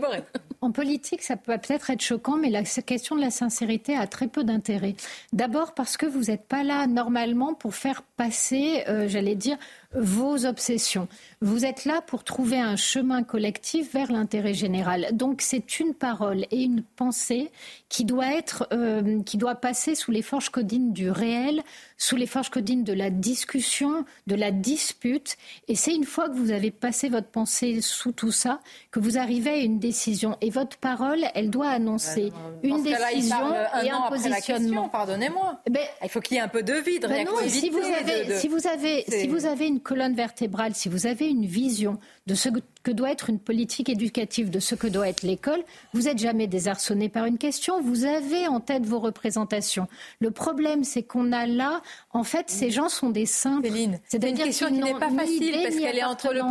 En 0.62 0.72
politique, 0.72 1.22
ça 1.22 1.38
peut 1.38 1.58
peut-être 1.58 1.90
être 1.90 2.02
choquant, 2.02 2.38
mais 2.38 2.50
la 2.50 2.64
question 2.64 3.16
de 3.16 3.22
la 3.22 3.32
sincérité 3.32 3.96
a 3.96 4.08
très 4.08 4.28
peu 4.28 4.44
d'intérêt. 4.44 4.96
D'abord 5.32 5.74
parce 5.74 5.96
que 5.96 6.06
vous 6.06 6.24
n'êtes 6.24 6.48
pas 6.48 6.64
là 6.64 6.88
normalement 6.88 7.54
pour 7.54 7.76
faire 7.76 8.02
passer, 8.18 8.84
euh, 8.88 9.08
j'allais 9.08 9.36
dire, 9.36 9.58
vos 9.94 10.46
obsessions. 10.46 11.08
Vous 11.42 11.66
êtes 11.66 11.86
là 11.86 12.02
pour 12.02 12.24
trouver 12.24 12.60
un 12.60 12.76
chemin 12.76 13.24
collectif 13.24 13.94
vers 13.94 14.12
l'intérêt 14.12 14.54
général. 14.54 15.08
Donc 15.14 15.42
c'est 15.42 15.80
une 15.80 15.94
parole 15.94 16.46
et 16.52 16.64
une 16.64 16.84
pensée 16.96 17.52
qui 17.90 18.04
doit 18.04 18.34
être, 18.34 18.68
euh, 18.74 19.22
qui 19.24 19.38
doit 19.38 19.56
passer 19.56 19.96
sous 19.96 20.12
les 20.12 20.22
forges 20.22 20.50
codines 20.50 20.92
du 20.92 21.10
réel, 21.10 21.62
sous 21.98 22.16
les 22.16 22.26
forges 22.26 22.50
codines 22.50 22.84
de 22.84 22.94
la 22.94 23.10
discussion, 23.10 24.06
de 24.28 24.36
la 24.36 24.52
dispute. 24.52 25.38
Et 25.68 25.76
c'est 25.76 25.94
une 25.94 26.04
fois 26.04 26.30
que 26.30 26.36
vous 26.36 26.52
avez 26.52 26.72
passé 26.72 27.10
votre 27.10 27.28
pensée 27.28 27.82
sous 27.82 28.12
tout 28.12 28.32
ça 28.32 28.60
que 28.92 29.00
vous 29.00 29.18
arrivez 29.18 29.52
à 29.52 29.58
une 29.58 29.80
décision. 29.80 30.36
Et 30.42 30.50
votre 30.50 30.78
parole, 30.78 31.26
elle 31.36 31.50
doit 31.50 31.70
annoncer 31.70 32.32
une 32.64 32.84
décision 32.84 33.54
et 33.84 33.90
un 33.90 34.02
positionnement. 34.10 34.90
Pardonnez-moi. 34.90 35.62
Ben, 35.70 35.84
il 36.04 36.10
faut 36.10 36.22
qu'il 36.22 36.38
y 36.38 36.40
ait 36.40 36.44
un 36.44 36.48
peu 36.48 36.64
de 36.64 36.74
vide, 36.74 37.04
de 37.04 37.08
ben 37.08 37.28
si 37.48 37.70
vous 37.70 37.78
avez, 37.78 38.38
si 38.38 38.48
vous 38.48 38.68
avez, 38.68 39.06
si 39.08 39.28
vous 39.28 39.46
avez 39.46 39.68
une 39.68 39.80
colonne 39.80 40.16
vertébrale, 40.16 40.74
si 40.74 40.90
vous 40.90 41.06
avez 41.06 41.30
une 41.30 41.46
vision 41.46 42.00
de 42.28 42.34
ce 42.34 42.50
que 42.82 42.90
doit 42.90 43.12
être 43.12 43.30
une 43.30 43.40
politique 43.40 43.88
éducative, 43.88 44.50
de 44.50 44.60
ce 44.60 44.74
que 44.74 44.88
doit 44.88 45.08
être 45.08 45.22
l'école, 45.22 45.64
vous 45.94 46.04
n'êtes 46.04 46.18
jamais 46.18 46.48
désarçonné 46.48 47.08
par 47.08 47.26
une 47.26 47.38
question, 47.38 47.82
vous 47.82 48.06
avez 48.06 48.48
en 48.48 48.60
tête 48.60 48.84
vos 48.86 49.00
représentations. 49.00 49.88
Le 50.20 50.32
problème, 50.32 50.84
c'est 50.84 51.04
qu'on 51.04 51.32
a 51.32 51.46
là, 51.46 51.82
en 52.14 52.24
fait, 52.24 52.50
ces 52.50 52.72
gens 52.72 52.90
sont 52.90 53.12
des 53.12 53.28
saints. 53.28 53.62
C'est 54.08 54.24
une 54.24 54.38
question 54.38 54.70
qui 54.70 54.80
n'est 54.80 54.94
pas 54.96 55.12
facile 55.12 55.56
parce 55.64 55.76
qu'elle 55.76 55.98
est 55.98 56.04
entre 56.04 56.34
le, 56.34 56.42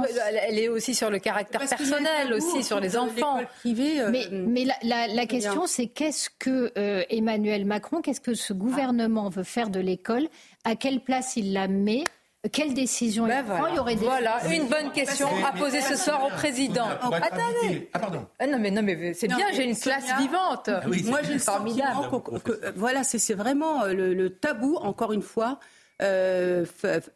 elle 0.48 0.58
est 0.58 0.68
aussi 0.68 0.94
sur 0.94 1.10
le 1.10 1.18
caractère 1.18 1.60
personnel, 1.66 2.32
aussi 2.32 2.62
sur 2.62 2.78
les 2.78 2.96
enfants. 2.96 3.40
Euh, 3.66 4.10
mais, 4.10 4.28
mais 4.30 4.66
la, 4.82 5.26
question, 5.26 5.66
c'est 5.66 5.86
qu'est-ce 5.86 6.30
que 6.38 6.72
euh, 6.78 7.02
Emmanuel 7.10 7.64
Macron, 7.64 8.00
qu'est-ce 8.00 8.20
que 8.20 8.34
ce 8.34 8.52
gouvernement 8.52 9.28
veut 9.28 9.42
faire 9.42 9.70
de 9.70 9.80
l'école? 9.80 10.28
À 10.64 10.76
quelle 10.76 11.00
place 11.00 11.36
il 11.36 11.52
la 11.52 11.66
met? 11.66 12.04
Quelle 12.52 12.74
décision 12.74 13.26
ben 13.26 13.42
voilà. 13.42 13.68
Il 13.70 13.76
y 13.76 13.78
aurait 13.78 13.96
des... 13.96 14.04
Voilà, 14.04 14.40
une 14.50 14.68
bonne 14.68 14.92
question 14.92 15.28
à 15.44 15.52
poser 15.52 15.80
ce 15.80 15.96
soir 15.96 16.24
au 16.24 16.30
président. 16.30 16.86
Attendez. 16.86 17.88
Ah, 17.92 17.98
pardon. 17.98 18.26
Ah, 18.38 18.46
non, 18.46 18.58
mais, 18.58 18.70
non, 18.70 18.82
mais 18.82 19.14
c'est 19.14 19.28
bien, 19.28 19.46
j'ai 19.52 19.64
une 19.64 19.76
classe 19.76 20.06
vivante. 20.18 20.68
Ah 20.68 20.82
Moi, 21.04 21.20
j'ai 21.22 21.38
formidable. 21.38 22.08
Euh, 22.48 22.72
voilà, 22.76 23.04
c'est 23.04 23.34
vraiment 23.34 23.84
euh, 23.84 23.92
le, 23.92 24.30
tabou, 24.30 24.76
encore 24.76 25.12
une 25.12 25.22
fois. 25.22 25.58
Euh, 26.02 26.66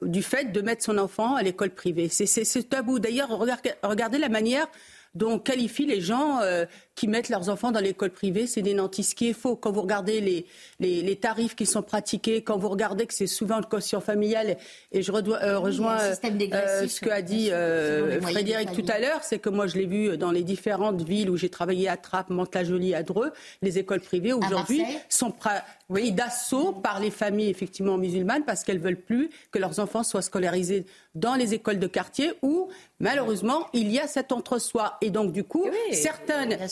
du 0.02 0.22
fait 0.22 0.52
de 0.52 0.60
mettre 0.60 0.84
son 0.84 0.98
enfant 0.98 1.34
à 1.34 1.42
l'école 1.42 1.70
privée. 1.70 2.08
C'est 2.08 2.26
ce 2.26 2.58
tabou. 2.60 3.00
D'ailleurs, 3.00 3.28
regardez 3.28 4.18
la 4.18 4.28
manière 4.28 4.66
dont 5.14 5.32
on 5.32 5.38
qualifie 5.40 5.84
les 5.84 6.00
gens 6.00 6.40
qui 6.98 7.06
mettent 7.06 7.28
leurs 7.28 7.48
enfants 7.48 7.70
dans 7.70 7.78
l'école 7.78 8.10
privée, 8.10 8.48
c'est 8.48 8.60
des 8.60 8.74
nantis. 8.74 9.04
Ce 9.04 9.14
qui 9.14 9.28
est 9.28 9.32
faux, 9.32 9.54
quand 9.54 9.70
vous 9.70 9.82
regardez 9.82 10.20
les, 10.20 10.46
les, 10.80 11.16
tarifs 11.16 11.54
qui 11.54 11.64
sont 11.64 11.82
pratiqués, 11.82 12.42
quand 12.42 12.58
vous 12.58 12.68
regardez 12.68 13.06
que 13.06 13.14
c'est 13.14 13.28
souvent 13.28 13.58
le 13.58 13.66
quotient 13.66 14.00
familial, 14.00 14.56
et 14.90 15.02
je 15.02 15.12
euh, 15.12 15.58
rejoins 15.60 15.98
euh, 16.00 16.14
ce 16.88 17.00
que 17.00 17.10
a 17.10 17.22
dit 17.22 17.50
euh, 17.52 18.20
Frédéric 18.20 18.72
tout 18.72 18.84
à 18.88 18.98
l'heure, 18.98 19.22
c'est 19.22 19.38
que 19.38 19.48
moi 19.48 19.68
je 19.68 19.78
l'ai 19.78 19.86
vu 19.86 20.18
dans 20.18 20.32
les 20.32 20.42
différentes 20.42 21.02
villes 21.02 21.30
où 21.30 21.36
j'ai 21.36 21.50
travaillé 21.50 21.88
à 21.88 21.96
Trappes, 21.96 22.30
Mantes-la-Jolie, 22.30 22.96
à 22.96 23.04
Dreux, 23.04 23.32
les 23.62 23.78
écoles 23.78 24.00
privées 24.00 24.32
aujourd'hui 24.32 24.82
sont 25.08 25.30
pris 25.30 26.12
d'assaut 26.12 26.72
par 26.72 27.00
les 27.00 27.10
familles 27.10 27.48
effectivement 27.48 27.96
musulmanes 27.96 28.44
parce 28.44 28.64
qu'elles 28.64 28.80
veulent 28.80 29.00
plus 29.00 29.30
que 29.52 29.58
leurs 29.58 29.78
enfants 29.78 30.02
soient 30.02 30.22
scolarisés 30.22 30.84
dans 31.14 31.34
les 31.34 31.54
écoles 31.54 31.78
de 31.78 31.86
quartier 31.86 32.32
où 32.42 32.68
malheureusement 33.00 33.68
il 33.72 33.90
y 33.90 33.98
a 33.98 34.06
cet 34.06 34.32
entre-soi. 34.32 34.98
Et 35.00 35.10
donc 35.10 35.32
du 35.32 35.44
coup 35.44 35.64
certaines 35.92 36.68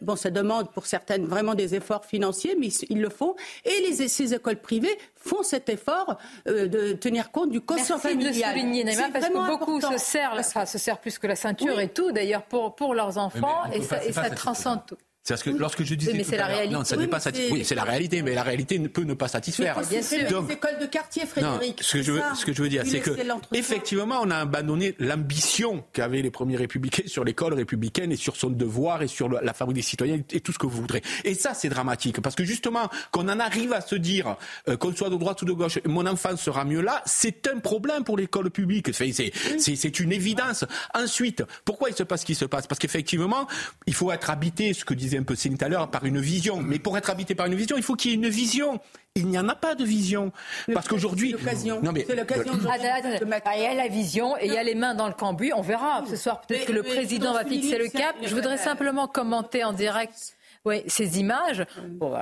bon, 0.00 0.16
ça 0.16 0.30
demande 0.30 0.70
pour 0.72 0.86
certaines 0.86 1.26
vraiment 1.26 1.54
des 1.54 1.74
efforts 1.74 2.04
financiers, 2.04 2.56
mais 2.58 2.68
ils, 2.88 3.00
le 3.00 3.08
font. 3.08 3.34
Et 3.64 3.80
les, 3.80 4.08
ces 4.08 4.34
écoles 4.34 4.60
privées 4.60 4.96
font 5.16 5.42
cet 5.42 5.68
effort 5.68 6.18
euh, 6.48 6.66
de 6.66 6.92
tenir 6.92 7.30
compte 7.30 7.50
du 7.50 7.60
quotient 7.60 7.98
familial. 7.98 8.32
Merci 8.34 8.40
de 8.40 8.46
le 8.46 8.60
souligner, 8.60 9.12
parce 9.12 9.28
que 9.28 9.50
beaucoup 9.50 9.80
se 9.80 9.98
serrent, 9.98 10.42
se 10.42 10.78
serrent 10.78 11.00
plus 11.00 11.18
que 11.18 11.26
la 11.26 11.36
ceinture 11.36 11.80
et 11.80 11.88
tout, 11.88 12.12
d'ailleurs, 12.12 12.44
pour, 12.44 12.74
pour 12.74 12.94
leurs 12.94 13.18
enfants, 13.18 13.64
et, 13.72 13.82
ça, 13.82 14.04
et 14.04 14.12
ça 14.12 14.30
transcende 14.30 14.80
tout. 14.86 14.96
C'est 15.26 15.42
que 15.42 15.48
lorsque 15.48 15.82
je 15.84 15.94
disais. 15.94 16.12
mais 16.12 16.22
c'est 16.22 16.36
la 16.36 16.46
réalité. 16.46 16.74
Non, 16.74 16.84
ça 16.84 16.96
n'est 16.96 17.06
pas 17.06 17.18
Oui, 17.50 17.64
c'est 17.64 17.74
la 17.74 17.84
réalité, 17.84 18.20
mais 18.20 18.34
la 18.34 18.42
réalité 18.42 18.78
ne 18.78 18.88
peut 18.88 19.04
ne 19.04 19.14
pas 19.14 19.26
satisfaire. 19.28 19.80
Bien 19.88 20.02
sûr. 20.02 20.18
les 20.18 20.52
écoles 20.52 20.78
de 20.78 20.86
quartier, 20.86 21.24
Frédéric. 21.24 21.82
ce, 21.82 21.96
que 21.96 22.02
je 22.02 22.12
veux, 22.12 22.22
ce 22.34 22.44
que 22.44 22.52
je 22.52 22.62
veux 22.62 22.68
dire, 22.68 22.82
c'est 22.84 23.00
que 23.00 23.10
effectivement, 23.54 24.20
on 24.22 24.30
a 24.30 24.36
abandonné 24.36 24.94
l'ambition 24.98 25.82
qu'avaient 25.94 26.20
les 26.20 26.30
premiers 26.30 26.56
républicains 26.56 27.04
sur 27.06 27.24
l'école 27.24 27.54
républicaine 27.54 28.12
et 28.12 28.16
sur 28.16 28.36
son 28.36 28.50
devoir 28.50 29.02
et 29.02 29.08
sur 29.08 29.30
la 29.30 29.54
fabrique 29.54 29.76
des 29.76 29.82
citoyens 29.82 30.20
et 30.30 30.40
tout 30.40 30.52
ce 30.52 30.58
que 30.58 30.66
vous 30.66 30.82
voudrez. 30.82 31.02
Et 31.24 31.32
ça, 31.32 31.54
c'est 31.54 31.70
dramatique 31.70 32.20
parce 32.20 32.34
que 32.34 32.44
justement, 32.44 32.90
qu'on 33.10 33.28
en 33.30 33.40
arrive 33.40 33.72
à 33.72 33.80
se 33.80 33.94
dire 33.94 34.36
euh, 34.68 34.76
qu'on 34.76 34.94
soit 34.94 35.08
de 35.08 35.16
droite 35.16 35.40
ou 35.40 35.46
de 35.46 35.52
gauche, 35.52 35.78
mon 35.86 36.06
enfant 36.06 36.36
sera 36.36 36.66
mieux 36.66 36.82
là, 36.82 37.02
c'est 37.06 37.48
un 37.48 37.60
problème 37.60 38.04
pour 38.04 38.18
l'école 38.18 38.50
publique. 38.50 38.90
C'est 38.92 40.00
une 40.00 40.12
évidence. 40.12 40.66
Ensuite, 40.92 41.44
pourquoi 41.64 41.88
il 41.88 41.96
se 41.96 42.02
passe 42.02 42.20
ce 42.20 42.26
qui 42.26 42.34
se 42.34 42.44
passe? 42.44 42.66
Parce 42.66 42.78
qu'effectivement, 42.78 43.46
il 43.86 43.94
faut 43.94 44.12
être 44.12 44.28
habité, 44.28 44.74
ce 44.74 44.84
que 44.84 44.92
disait 44.92 45.13
un 45.18 45.22
peu 45.22 45.34
Céline 45.34 45.58
tout 45.58 45.64
à 45.64 45.68
l'heure, 45.68 45.90
par 45.90 46.04
une 46.04 46.20
vision. 46.20 46.62
Mais 46.62 46.78
pour 46.78 46.96
être 46.98 47.10
habité 47.10 47.34
par 47.34 47.46
une 47.46 47.54
vision, 47.54 47.76
il 47.76 47.82
faut 47.82 47.94
qu'il 47.94 48.10
y 48.10 48.14
ait 48.14 48.16
une 48.16 48.28
vision. 48.28 48.80
Il 49.14 49.28
n'y 49.28 49.38
en 49.38 49.48
a 49.48 49.54
pas 49.54 49.74
de 49.74 49.84
vision. 49.84 50.32
Parce 50.72 50.88
qu'aujourd'hui. 50.88 51.30
C'est 51.30 51.44
l'occasion. 51.44 51.80
C'est 52.06 52.16
l'occasion 52.16 52.52
Il 52.54 53.62
y 53.62 53.66
a 53.66 53.74
la 53.74 53.88
vision 53.88 54.36
et 54.38 54.46
il 54.46 54.52
y 54.52 54.56
a 54.56 54.62
les 54.62 54.74
mains 54.74 54.94
dans 54.94 55.06
le 55.06 55.14
cambouis. 55.14 55.52
On 55.54 55.62
verra 55.62 56.02
ce 56.08 56.16
soir. 56.16 56.40
Peut-être 56.40 56.66
que 56.66 56.72
le 56.72 56.82
président 56.82 57.32
va 57.32 57.44
fixer 57.44 57.78
le 57.78 57.88
cap. 57.88 58.16
Je 58.22 58.34
voudrais 58.34 58.58
simplement 58.58 59.06
commenter 59.06 59.64
en 59.64 59.72
direct 59.72 60.36
oui, 60.64 60.82
ces 60.86 61.18
images, 61.20 61.66
bon, 61.88 62.14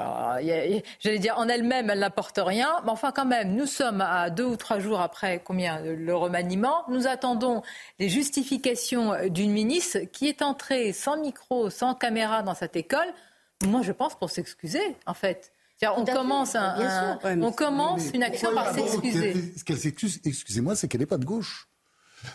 j'allais 1.00 1.18
dire 1.18 1.38
en 1.38 1.48
elles-mêmes, 1.48 1.90
elles 1.90 2.00
n'apportent 2.00 2.40
rien, 2.42 2.68
mais 2.84 2.90
enfin 2.90 3.12
quand 3.12 3.24
même, 3.24 3.54
nous 3.54 3.66
sommes 3.66 4.00
à 4.00 4.30
deux 4.30 4.44
ou 4.44 4.56
trois 4.56 4.78
jours 4.78 5.00
après 5.00 5.40
combien 5.44 5.80
le 5.80 6.14
remaniement. 6.14 6.84
Nous 6.88 7.06
attendons 7.06 7.62
les 7.98 8.08
justifications 8.08 9.12
d'une 9.28 9.52
ministre 9.52 10.00
qui 10.12 10.28
est 10.28 10.42
entrée 10.42 10.92
sans 10.92 11.16
micro, 11.16 11.70
sans 11.70 11.94
caméra 11.94 12.42
dans 12.42 12.54
cette 12.54 12.76
école. 12.76 13.06
Moi, 13.64 13.82
je 13.82 13.92
pense 13.92 14.16
pour 14.18 14.30
s'excuser, 14.30 14.96
en 15.06 15.14
fait. 15.14 15.52
On 15.96 16.04
commence, 16.04 16.54
un, 16.54 17.18
on 17.24 17.50
commence 17.50 18.10
une 18.14 18.22
action 18.22 18.54
par 18.54 18.72
s'excuser. 18.72 19.34
Ce 19.56 19.64
qu'elle 19.64 19.78
s'excuse, 19.78 20.20
excusez-moi, 20.24 20.76
c'est 20.76 20.86
qu'elle 20.86 21.00
n'est 21.00 21.06
pas 21.06 21.18
de 21.18 21.24
gauche. 21.24 21.68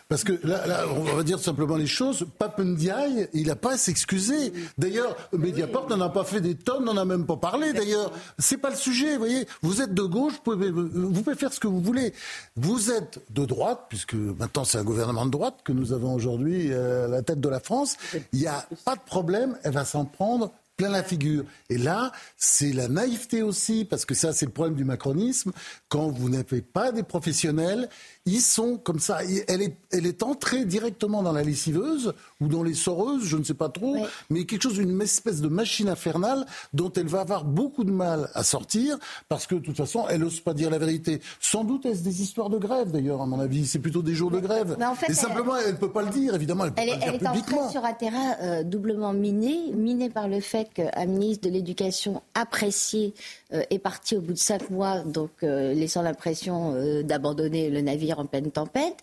Parce 0.10 0.24
que 0.24 0.34
là, 0.44 0.86
on 0.96 1.16
va 1.16 1.24
dire 1.24 1.40
simplement 1.40 1.76
les 1.76 1.88
choses. 1.88 2.26
Papendiaï, 2.38 3.30
il 3.34 3.48
n'a 3.48 3.56
pas 3.56 3.74
à 3.74 3.78
s'excuser. 3.78 4.54
D'ailleurs, 4.78 5.16
Mediaport 5.34 5.90
n'en 5.90 6.02
a 6.02 6.10
pas 6.10 6.24
fait 6.24 6.42
des 6.42 6.56
tonnes, 6.56 6.86
n'en 6.86 6.98
a 6.98 7.06
même 7.06 7.26
pas 7.26 7.38
parlé. 7.38 7.74
D'ailleurs, 7.74 8.12
c'est 8.40 8.58
pas 8.58 8.70
le 8.70 8.76
sujet. 8.76 9.14
Vous 9.14 9.20
voyez, 9.20 9.48
vous 9.62 9.82
êtes 9.82 9.94
de 9.94 10.04
gauche, 10.04 10.34
vous 10.34 10.54
pouvez, 10.54 10.72
vous 10.72 11.24
pouvez 11.24 11.36
faire 11.36 11.54
ce 11.54 11.60
que 11.60 11.68
vous 11.68 11.82
voulez. 11.82 12.14
Vous 12.56 12.92
êtes 12.92 13.20
de 13.30 13.46
droite, 13.46 13.86
puisque 13.90 14.14
maintenant 14.14 14.64
c'est 14.64 14.78
un 14.78 14.84
gouvernement 14.84 15.26
de 15.26 15.32
droite 15.32 15.60
que 15.64 15.72
nous 15.72 15.94
avons 15.94 16.14
aujourd'hui 16.14 16.72
euh, 16.72 17.06
à 17.06 17.08
la 17.08 17.22
tête 17.22 17.40
de 17.40 17.50
la 17.50 17.60
France. 17.60 17.98
Il 18.34 18.40
n'y 18.40 18.48
a 18.48 18.66
pas 18.86 18.96
de 18.96 19.02
problème. 19.02 19.58
Elle 19.64 19.74
va 19.74 19.86
s'en 19.86 20.06
prendre 20.06 20.52
plein 20.78 20.90
la 20.90 21.04
figure. 21.04 21.44
Et 21.70 21.78
là, 21.78 22.12
c'est 22.38 22.72
la 22.72 22.88
naïveté 22.88 23.42
aussi, 23.42 23.84
parce 23.84 24.06
que 24.06 24.14
ça, 24.14 24.32
c'est 24.32 24.46
le 24.46 24.52
problème 24.52 24.76
du 24.76 24.86
macronisme. 24.86 25.52
Quand 25.90 26.10
vous 26.10 26.30
n'avez 26.30 26.62
pas 26.62 26.92
des 26.92 27.04
professionnels, 27.04 27.90
ils 28.26 28.42
sont 28.42 28.78
comme 28.78 29.00
ça. 29.00 29.20
Elle 29.48 29.62
est, 29.62 29.76
elle 29.92 30.06
est 30.06 30.22
entrée 30.22 30.66
directement 30.66 31.24
dans 31.24 31.32
la 31.32 31.44
lessiveuse 31.44 32.14
ou 32.40 32.48
dans 32.48 32.62
les 32.62 32.76
soreuses, 32.76 33.24
je 33.24 33.38
ne 33.38 33.44
sais 33.44 33.56
pas 33.56 33.70
trop, 33.70 34.06
mais 34.30 34.46
quelque 34.46 34.64
chose, 34.64 34.78
une 34.78 35.02
espèce 35.02 35.42
de 35.42 35.48
machine 35.48 35.90
infernale 35.90 36.46
dont 36.74 36.92
elle 36.94 37.08
va 37.08 37.22
avoir 37.22 37.44
beaucoup 37.44 37.84
de 37.84 37.92
mal 37.92 38.30
à 38.36 38.44
sortir 38.44 38.98
parce 39.30 39.48
que 39.48 39.56
de 39.56 39.62
toute 39.62 39.78
façon, 39.78 40.06
elle 40.10 40.22
n'ose 40.22 40.40
pas 40.42 40.54
dire 40.54 40.70
la 40.70 40.78
vérité. 40.78 41.22
Sans 41.40 41.64
doute 41.64 41.86
est-ce 41.86 42.04
des 42.04 42.22
histoires 42.22 42.50
de 42.50 42.60
grève 42.60 42.92
d'ailleurs, 42.92 43.22
à 43.22 43.26
mon 43.26 43.40
avis. 43.40 43.66
C'est 43.66 43.80
plutôt 43.80 44.04
des 44.04 44.14
jours 44.14 44.30
de 44.30 44.40
grève. 44.40 44.78
Et 45.10 45.14
simplement, 45.14 45.56
elle 45.56 45.74
ne 45.74 45.78
peut 45.78 45.92
pas 45.92 46.04
le 46.04 46.10
dire, 46.10 46.36
évidemment. 46.36 46.66
Elle, 46.66 46.74
peut 46.74 46.82
elle, 46.82 46.88
pas 46.88 46.96
le 46.96 47.18
dire 47.18 47.18
elle 47.34 47.54
est 47.56 47.58
en 47.58 47.70
sur 47.72 47.84
un 47.84 47.94
terrain 47.94 48.36
euh, 48.42 48.64
doublement 48.64 49.14
miné, 49.14 49.72
miné 49.74 50.10
par 50.10 50.28
le 50.28 50.40
fait 50.40 50.67
qu'un 50.74 51.06
ministre 51.06 51.48
de 51.48 51.54
l'Éducation 51.54 52.22
apprécié 52.34 53.14
euh, 53.54 53.64
est 53.70 53.80
parti 53.80 54.16
au 54.16 54.22
bout 54.22 54.34
de 54.34 54.38
cinq 54.38 54.70
mois, 54.70 55.00
donc 55.00 55.32
euh, 55.44 55.74
laissant 55.74 56.02
l'impression 56.02 56.74
d'abandonner 57.04 57.70
le 57.70 57.82
navire 57.82 58.20
en 58.20 58.26
pleine 58.26 58.52
tempête. 58.52 58.98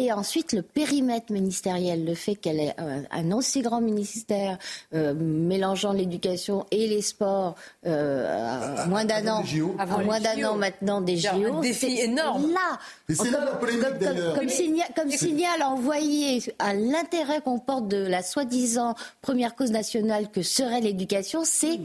Et 0.00 0.12
ensuite, 0.12 0.52
le 0.52 0.62
périmètre 0.62 1.32
ministériel, 1.32 2.04
le 2.04 2.14
fait 2.14 2.36
qu'elle 2.36 2.60
ait 2.60 2.74
un, 2.78 3.32
aussi 3.32 3.62
grand 3.62 3.80
ministère 3.80 4.56
euh, 4.94 5.12
mélangeant 5.12 5.92
l'éducation 5.92 6.64
et 6.70 6.86
les 6.86 7.02
sports 7.02 7.56
euh, 7.84 8.86
moins 8.86 9.04
d'un 9.04 9.26
an, 9.26 9.42
avant 9.76 10.04
moins 10.04 10.20
d'un 10.20 10.44
an 10.44 10.54
maintenant 10.54 11.00
des 11.00 11.16
JO, 11.16 11.52
un 11.52 11.60
défi 11.60 11.98
énorme. 11.98 12.52
Là, 12.52 12.78
c'est 13.08 13.28
là 13.28 13.44
la 13.44 13.56
polémique 13.56 13.82
comme, 13.98 14.34
comme, 14.36 14.48
signal, 14.48 14.86
comme 14.94 15.10
signal 15.10 15.64
envoyé 15.64 16.44
à 16.60 16.74
l'intérêt 16.74 17.40
qu'on 17.40 17.58
porte 17.58 17.88
de 17.88 18.06
la 18.06 18.22
soi-disant 18.22 18.94
première 19.20 19.56
cause 19.56 19.72
nationale 19.72 20.30
que 20.30 20.42
serait 20.42 20.80
l'éducation, 20.80 21.42
c'est 21.44 21.80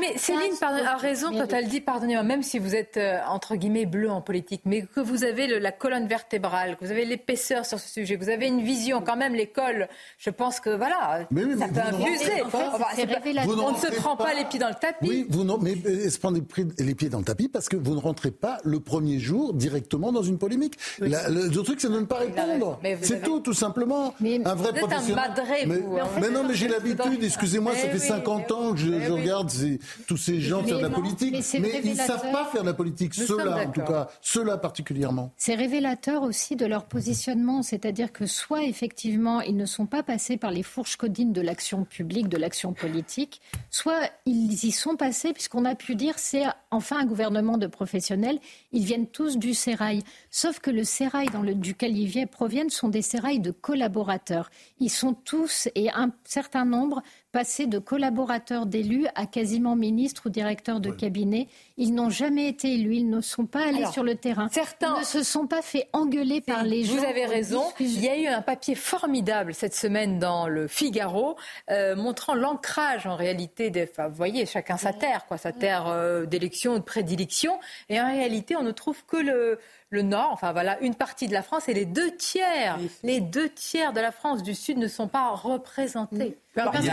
mais 0.00 0.18
Céline 0.18 0.54
a 0.62 0.96
raison 0.96 1.30
quand 1.30 1.52
elle 1.52 1.68
dit, 1.68 1.80
pardonnez-moi, 1.80 2.22
même 2.22 2.42
si 2.42 2.58
vous 2.58 2.74
êtes 2.74 2.96
euh, 2.96 3.18
entre 3.28 3.56
guillemets 3.56 3.86
bleu 3.86 4.10
en 4.10 4.20
politique, 4.20 4.62
mais 4.64 4.82
que 4.82 5.00
vous 5.00 5.24
avez 5.24 5.46
la 5.60 5.72
colonne 5.72 6.06
vertébrale, 6.06 6.76
que 6.76 6.84
vous 6.84 6.90
avez 6.90 7.04
l'épaisseur 7.04 7.64
sur 7.64 7.78
ce 7.78 7.88
sujet, 7.88 8.16
vous 8.16 8.28
avez 8.28 8.46
une 8.46 8.62
vision 8.62 9.02
quand 9.02 9.16
même, 9.16 9.34
l'école, 9.34 9.88
je 10.18 10.30
pense 10.30 10.60
que 10.60 10.70
voilà, 10.70 11.26
ça 11.58 11.68
peut 11.68 11.80
infuser. 11.80 12.42
on 12.44 13.72
ne 13.72 13.78
se 13.78 13.94
prend 13.96 14.16
pas, 14.16 14.34
les 14.34 14.44
pieds 14.44 14.58
dans 14.58 14.68
le 14.68 14.74
tapis. 14.74 15.08
Oui, 15.08 15.26
vous 15.28 15.44
non, 15.44 15.58
mais 15.60 15.74
euh, 15.86 16.10
se 16.10 16.18
prendre 16.18 16.38
les 16.78 16.94
pieds 16.94 17.08
dans 17.08 17.18
le 17.18 17.24
tapis 17.24 17.48
parce 17.48 17.68
que 17.68 17.76
vous 17.76 17.94
ne 17.94 18.00
rentrez 18.00 18.30
pas 18.30 18.58
le 18.64 18.80
premier 18.80 19.18
jour 19.18 19.54
directement 19.54 20.12
dans 20.12 20.22
une 20.22 20.38
polémique. 20.38 20.74
le, 20.98 21.62
truc, 21.62 21.80
c'est 21.80 21.88
de 21.88 21.98
ne 21.98 22.04
pas 22.04 22.18
répondre. 22.18 22.80
C'est 23.02 23.22
tout, 23.22 23.40
tout 23.40 23.54
simplement. 23.54 24.14
un 24.20 24.54
vrai 24.54 24.72
professionnel. 24.72 25.18
Un 25.18 25.66
mais, 25.66 25.76
vous, 25.76 25.98
mais, 26.20 26.30
non, 26.30 26.44
mais 26.44 26.54
j'ai 26.54 26.68
l'habitude, 26.68 27.22
excusez-moi, 27.22 27.74
ça 27.74 27.88
fait 27.88 27.98
50 27.98 28.52
ans 28.52 28.72
que 28.72 28.78
je, 28.78 29.10
regarde 29.10 29.50
ces, 29.68 30.04
tous 30.06 30.16
ces 30.16 30.40
gens 30.40 30.62
faire 30.64 30.78
de 30.78 30.82
la 30.82 30.90
politique, 30.90 31.34
mais, 31.60 31.80
ils 31.84 31.90
ne 31.90 31.94
savent 31.94 32.30
pas 32.32 32.44
faire 32.46 32.62
de 32.62 32.68
la 32.68 32.74
politique, 32.74 33.14
ceux-là 33.14 33.66
en 33.66 33.70
tout 33.70 33.82
cas, 33.82 34.08
ceux-là 34.20 34.58
particulièrement. 34.58 35.32
C'est 35.36 35.54
révélateur 35.54 36.22
aussi 36.22 36.56
de 36.56 36.66
leur 36.66 36.84
positionnement, 36.84 37.62
c'est-à-dire 37.62 38.12
que 38.12 38.26
soit 38.26 38.64
effectivement 38.64 39.40
ils 39.40 39.56
ne 39.56 39.66
sont 39.66 39.86
pas 39.86 40.02
passés 40.02 40.36
par 40.36 40.50
les 40.50 40.62
fourches 40.62 40.96
codines 40.96 41.32
de 41.32 41.40
l'action 41.40 41.84
publique, 41.84 42.28
de 42.28 42.36
l'action 42.36 42.72
politique, 42.72 43.40
soit 43.70 44.10
ils 44.26 44.64
y 44.64 44.72
sont 44.72 44.96
passés 44.96 45.32
puisqu'on 45.32 45.64
a 45.64 45.74
pu 45.74 45.94
dire 45.94 46.18
c'est 46.18 46.44
enfin 46.70 46.98
un 47.00 47.06
gouvernement 47.06 47.58
de 47.58 47.66
professionnels, 47.66 48.38
ils 48.72 48.84
viennent 48.84 49.06
tous 49.06 49.38
du 49.38 49.54
sérail. 49.54 50.02
Sauf 50.30 50.58
que 50.60 50.70
le 50.70 50.84
sérail 50.84 51.28
dans 51.28 51.42
le, 51.42 51.54
duquel 51.54 51.96
ils 51.96 52.26
proviennent 52.26 52.70
sont 52.70 52.88
des 52.88 53.02
sérails 53.02 53.40
de 53.40 53.50
collaborateurs. 53.50 54.50
Ils 54.80 54.90
sont 54.90 55.14
tous 55.14 55.68
et 55.74 55.90
un 55.90 56.12
certain 56.24 56.64
nombre 56.64 57.02
passés 57.32 57.66
de 57.66 57.78
collaborateurs 57.78 58.66
d'élus 58.66 59.06
à 59.14 59.26
quasiment 59.26 59.76
ministres 59.76 60.22
ou 60.26 60.30
directeurs 60.30 60.80
de 60.80 60.90
cabinet. 60.90 61.48
Ils 61.76 61.94
n'ont 61.94 62.10
jamais 62.10 62.48
été 62.48 62.74
élus, 62.74 62.96
ils 62.96 63.10
ne 63.10 63.20
sont 63.20 63.46
pas 63.46 63.68
allés 63.68 63.86
sur 63.86 64.02
le 64.02 64.14
terrain. 64.14 64.48
Certains 64.50 65.00
ne 65.00 65.04
se 65.04 65.22
sont 65.22 65.46
pas 65.46 65.62
fait 65.62 65.88
engueuler 65.92 66.40
par 66.40 66.64
les 66.64 66.84
gens. 66.84 66.96
Vous 66.96 67.04
avez 67.04 67.26
raison. 67.26 67.64
Il 67.80 68.00
y 68.00 68.08
a 68.08 68.16
eu 68.16 68.26
un 68.26 68.42
papier 68.42 68.74
formidable 68.74 69.54
cette 69.54 69.74
semaine 69.74 70.18
dans 70.18 70.48
le 70.48 70.68
Figaro 70.68 71.36
euh, 71.70 71.96
montrant 71.96 72.34
l'ancrage 72.34 73.06
en 73.06 73.16
réalité 73.16 73.70
des. 73.70 73.88
Enfin, 73.90 74.08
vous 74.08 74.16
voyez, 74.16 74.46
chacun 74.46 74.76
sa 74.76 74.92
terre, 74.92 75.26
quoi, 75.26 75.36
sa 75.36 75.52
terre 75.52 75.86
euh, 75.88 76.24
d'élection 76.24 76.74
ou 76.74 76.78
de 76.78 76.84
prédilection. 76.84 77.58
Et 77.88 78.00
en 78.00 78.06
réalité, 78.06 78.56
on 78.56 78.62
ne 78.62 78.72
trouve 78.72 79.04
que 79.04 79.16
le 79.16 79.58
le 79.90 80.02
nord, 80.02 80.30
enfin 80.32 80.52
voilà, 80.52 80.78
une 80.80 80.94
partie 80.94 81.28
de 81.28 81.32
la 81.32 81.42
France 81.42 81.68
et 81.68 81.74
les 81.74 81.86
deux 81.86 82.14
tiers, 82.16 82.78
les 83.02 83.20
deux 83.20 83.48
tiers 83.48 83.92
de 83.92 84.00
la 84.00 84.12
France 84.12 84.42
du 84.42 84.54
sud 84.54 84.76
ne 84.78 84.88
sont 84.88 85.08
pas 85.08 85.30
représentés. 85.30 86.36
Parce 86.54 86.86
que 86.86 86.92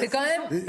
c'est 0.00 0.08
quand 0.08 0.20
même. 0.20 0.64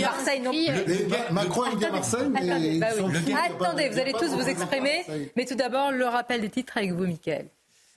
Marseille 0.00 0.40
non 0.40 0.50
plus. 0.50 1.32
Macron 1.32 1.64
est 1.66 1.76
bien 1.76 1.90
Marseille, 1.90 2.28
mais. 2.30 2.80
Attendez, 2.82 3.88
vous 3.88 3.98
allez 3.98 4.12
tous 4.12 4.28
vous 4.28 4.48
exprimer. 4.48 5.04
Mais 5.36 5.46
tout 5.46 5.56
d'abord, 5.56 5.90
le 5.90 6.04
rappel 6.04 6.40
des 6.40 6.50
titres 6.50 6.76
avec 6.76 6.92
vous, 6.92 7.06
Mickaël. 7.06 7.48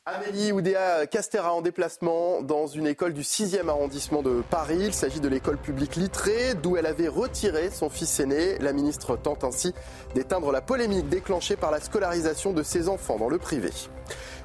Amélie 0.07 0.51
Oudéa 0.51 1.05
Castera 1.05 1.53
en 1.53 1.61
déplacement 1.61 2.41
dans 2.41 2.65
une 2.65 2.87
école 2.87 3.13
du 3.13 3.21
6e 3.21 3.69
arrondissement 3.69 4.23
de 4.23 4.41
Paris. 4.49 4.79
Il 4.79 4.95
s'agit 4.95 5.19
de 5.19 5.27
l'école 5.27 5.59
publique 5.59 5.95
Littré, 5.95 6.55
d'où 6.55 6.75
elle 6.75 6.87
avait 6.87 7.07
retiré 7.07 7.69
son 7.69 7.87
fils 7.87 8.19
aîné. 8.19 8.57
La 8.57 8.73
ministre 8.73 9.15
tente 9.15 9.43
ainsi 9.43 9.75
d'éteindre 10.15 10.51
la 10.51 10.61
polémique 10.61 11.07
déclenchée 11.07 11.55
par 11.55 11.69
la 11.69 11.79
scolarisation 11.79 12.51
de 12.51 12.63
ses 12.63 12.89
enfants 12.89 13.19
dans 13.19 13.29
le 13.29 13.37
privé. 13.37 13.69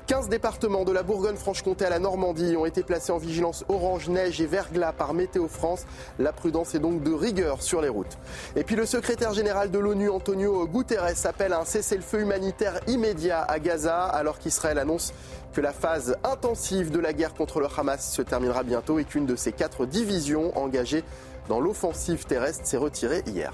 15 0.07 0.29
départements 0.29 0.85
de 0.85 0.93
la 0.93 1.03
Bourgogne-Franche-Comté 1.03 1.85
à 1.85 1.91
la 1.91 1.99
Normandie 1.99 2.55
ont 2.57 2.65
été 2.65 2.85
placés 2.85 3.11
en 3.11 3.19
vigilance 3.19 3.65
orange, 3.69 4.09
neige 4.09 4.41
et 4.41 4.47
verglas 4.47 4.93
par 4.93 5.15
Météo 5.15 5.49
France. 5.49 5.85
La 6.21 6.33
prudence 6.33 6.77
est 6.77 6.79
donc 6.79 7.03
de 7.03 7.13
rigueur 7.13 7.61
sur 7.61 7.81
les 7.81 7.89
routes. 7.89 8.17
Et 8.55 8.63
puis 8.63 8.77
le 8.77 8.87
secrétaire 8.87 9.35
général 9.35 9.73
de 9.73 9.81
l'ONU, 9.81 10.09
Antonio 10.09 10.65
Guterres, 10.69 11.27
appelle 11.27 11.53
à 11.53 11.59
un 11.59 11.65
cessez-le-feu 11.65 12.21
humanitaire 12.21 12.79
immédiat 12.87 13.43
à 13.43 13.59
Gaza 13.59 14.05
alors 14.05 14.39
qu'Israël 14.39 14.79
annonce 14.79 15.13
que 15.53 15.61
la 15.61 15.73
phase 15.73 16.17
intensive 16.23 16.93
de 16.93 17.01
la 17.01 17.13
guerre 17.13 17.35
contre 17.35 17.59
le 17.59 17.67
Hamas 17.77 18.09
se 18.09 18.23
terminera 18.23 18.63
bientôt 18.63 19.01
et 19.01 19.05
qu'une 19.05 19.27
de 19.27 19.35
ces 19.35 19.51
quatre 19.51 19.87
divisions 19.87 20.57
engagées 20.57 21.03
dans 21.49 21.59
l'offensive 21.59 22.27
terrestre 22.27 22.65
s'est 22.65 22.77
retirée 22.77 23.25
hier. 23.27 23.53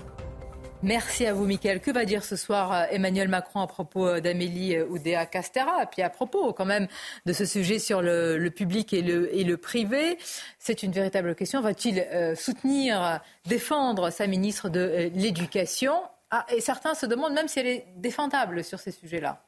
Merci 0.83 1.27
à 1.27 1.33
vous, 1.33 1.45
Mickaël. 1.45 1.81
Que 1.81 1.93
va 1.93 2.05
dire 2.05 2.25
ce 2.25 2.35
soir 2.35 2.73
euh, 2.73 2.85
Emmanuel 2.91 3.29
Macron 3.29 3.61
à 3.61 3.69
propos 3.69 4.09
euh, 4.09 4.21
d'Amélie 4.21 4.75
euh, 4.75 4.87
Oudéa 4.87 5.27
Castera, 5.27 5.87
puis 5.87 6.03
à 6.03 6.11
propos 6.11 6.53
quand 6.53 6.65
même 6.65 6.89
de 7.25 7.33
ce 7.33 7.45
sujet 7.45 7.79
sur 7.79 8.03
le, 8.03 8.49
public 8.49 8.93
et 8.93 9.01
le, 9.01 9.33
et 9.35 9.45
le 9.45 9.57
privé 9.57 10.19
C'est 10.59 10.83
une 10.83 10.91
véritable 10.91 11.37
question. 11.37 11.61
Va-t-il 11.61 12.05
soutenir, 12.37 13.21
défendre 13.47 14.11
sa 14.11 14.27
ministre 14.27 14.69
de 14.69 15.11
l'Éducation? 15.15 15.95
Ah, 16.31 16.47
Et 16.55 16.61
certains 16.61 16.95
se 16.95 17.07
demandent 17.07 17.35
même 17.35 17.49
si 17.49 17.61
elle 17.61 17.69
est 17.69 17.87
défendable 17.97 18.65
sur 18.65 18.81
ces 18.81 18.91
sujets-là. 18.91 19.41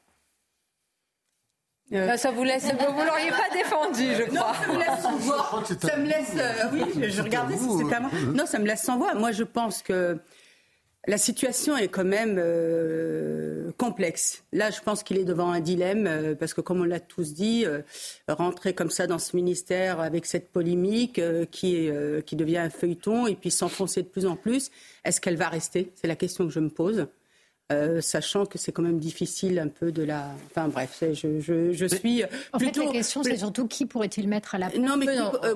ça 2.17 2.31
vous 2.31 2.43
laisse, 2.45 2.63
vous 2.63 3.03
l'auriez 3.03 3.31
pas 3.31 3.49
défendu, 3.53 4.15
je 4.15 4.23
crois. 4.23 4.53
Non, 4.53 4.53
ça 4.53 4.71
me 4.71 4.79
laisse 4.79 5.01
sans 5.01 5.17
voix. 5.17 5.63
Ça 5.81 5.97
me 5.97 6.05
laisse, 6.05 6.35
oui, 6.71 7.09
je 7.09 7.21
regardais 7.21 7.57
si 7.57 7.77
c'était 7.77 7.95
à 7.95 7.99
moi. 7.99 8.11
Non, 8.33 8.45
ça 8.45 8.57
me 8.57 8.65
laisse 8.65 8.83
sans 8.83 8.97
voix. 8.97 9.13
Moi, 9.15 9.33
je 9.33 9.43
pense 9.43 9.81
que 9.81 10.17
la 11.07 11.17
situation 11.17 11.77
est 11.77 11.87
quand 11.87 12.05
même 12.05 12.37
euh, 12.39 13.71
complexe. 13.77 14.43
Là, 14.53 14.71
je 14.71 14.81
pense 14.81 15.03
qu'il 15.03 15.17
est 15.17 15.25
devant 15.25 15.51
un 15.51 15.59
dilemme, 15.59 16.07
euh, 16.07 16.35
parce 16.35 16.53
que 16.53 16.61
comme 16.61 16.81
on 16.81 16.85
l'a 16.85 16.99
tous 16.99 17.33
dit, 17.33 17.63
euh, 17.65 17.81
rentrer 18.27 18.73
comme 18.73 18.89
ça 18.89 19.05
dans 19.07 19.19
ce 19.19 19.35
ministère 19.35 19.99
avec 19.99 20.25
cette 20.25 20.49
polémique 20.49 21.21
qui, 21.51 21.75
est, 21.75 22.25
qui 22.25 22.35
devient 22.35 22.57
un 22.57 22.69
feuilleton 22.69 23.27
et 23.27 23.35
puis 23.35 23.51
s'enfoncer 23.51 24.01
de 24.01 24.07
plus 24.07 24.25
en 24.25 24.35
plus, 24.35 24.71
est-ce 25.03 25.21
qu'elle 25.21 25.37
va 25.37 25.49
rester? 25.49 25.91
C'est 25.95 26.07
la 26.07 26.15
question 26.15 26.45
que 26.45 26.53
je 26.53 26.59
me 26.59 26.69
pose. 26.69 27.07
Euh, 27.71 27.99
sachant 27.99 28.45
que 28.45 28.59
c'est 28.59 28.71
quand 28.71 28.83
même 28.83 28.99
difficile 28.99 29.57
un 29.57 29.69
peu 29.69 29.91
de 29.91 30.03
la. 30.03 30.27
Enfin 30.51 30.67
bref, 30.67 31.03
je, 31.13 31.39
je, 31.39 31.73
je 31.73 31.85
suis 31.87 32.23
en 32.53 32.59
plutôt. 32.59 32.81
Fait, 32.81 32.85
la 32.85 32.91
question, 32.91 33.23
c'est 33.23 33.37
surtout 33.37 33.67
qui 33.67 33.87
pourrait-il 33.87 34.27
mettre 34.27 34.53
à 34.53 34.59
la 34.59 34.69
place? 34.69 34.79
Non, 34.79 34.97
mais 34.97 35.07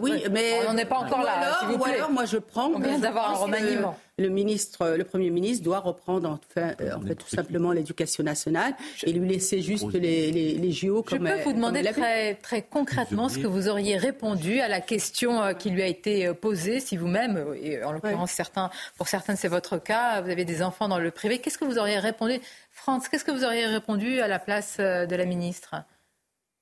oui, 0.02 0.24
mais 0.32 0.54
on 0.68 0.74
n'est 0.74 0.86
pas 0.88 0.98
encore 0.98 1.22
là. 1.22 1.70
ou 1.72 1.86
alors, 1.86 2.12
moi, 2.12 2.26
je 2.26 2.38
prends. 2.38 2.72
On 2.74 2.80
vient 2.80 2.98
d'avoir 2.98 3.30
un 3.30 3.36
remaniement 3.36 3.96
le 4.20 4.30
ministre, 4.30 4.96
le 4.98 5.04
Premier 5.04 5.30
ministre 5.30 5.64
doit 5.64 5.80
reprendre 5.80 6.40
euh, 6.58 6.74
en 6.94 7.02
fait, 7.02 7.16
tout 7.16 7.28
simplement 7.28 7.72
l'éducation 7.72 8.24
nationale 8.24 8.76
et 9.04 9.12
lui 9.12 9.28
laisser 9.28 9.62
juste 9.62 9.92
les, 9.94 10.32
les, 10.32 10.56
les 10.56 10.72
JO 10.72 11.04
comme 11.04 11.26
Je 11.28 11.34
peux 11.34 11.44
vous 11.44 11.54
demander 11.54 11.84
très, 11.84 12.36
très 12.36 12.62
concrètement 12.62 13.30
ce 13.30 13.40
que 13.40 13.48
vous 13.48 13.70
auriez 13.70 13.98
répondu 13.98 14.60
à 14.60 14.68
la 14.68 14.82
question 14.82 15.42
euh, 15.42 15.54
qui 15.54 15.70
lui 15.70 15.82
a 15.82 15.88
été 15.88 16.28
euh, 16.28 16.34
posée, 16.34 16.80
si 16.80 16.98
vous-même, 16.98 17.54
et 17.62 17.84
en 17.84 17.92
l'occurrence 17.92 18.32
certains, 18.32 18.70
pour 18.98 19.08
certains 19.08 19.36
c'est 19.36 19.48
votre 19.48 19.78
cas, 19.78 20.22
vous 20.22 20.30
avez 20.30 20.46
des 20.46 20.62
enfants 20.62 20.88
dans 20.88 21.00
le 21.00 21.12
privé, 21.12 21.40
qu'est-ce 21.40 21.58
que 21.58 21.66
vous 21.66 21.78
auriez 21.78 22.00
répondu 22.00 22.40
France, 22.72 23.08
qu'est-ce 23.08 23.26
que 23.26 23.32
vous 23.32 23.44
auriez 23.44 23.66
répondu 23.66 24.20
à 24.20 24.28
la 24.28 24.40
place 24.40 24.78
de 24.78 25.16
la 25.16 25.26
ministre? 25.26 25.76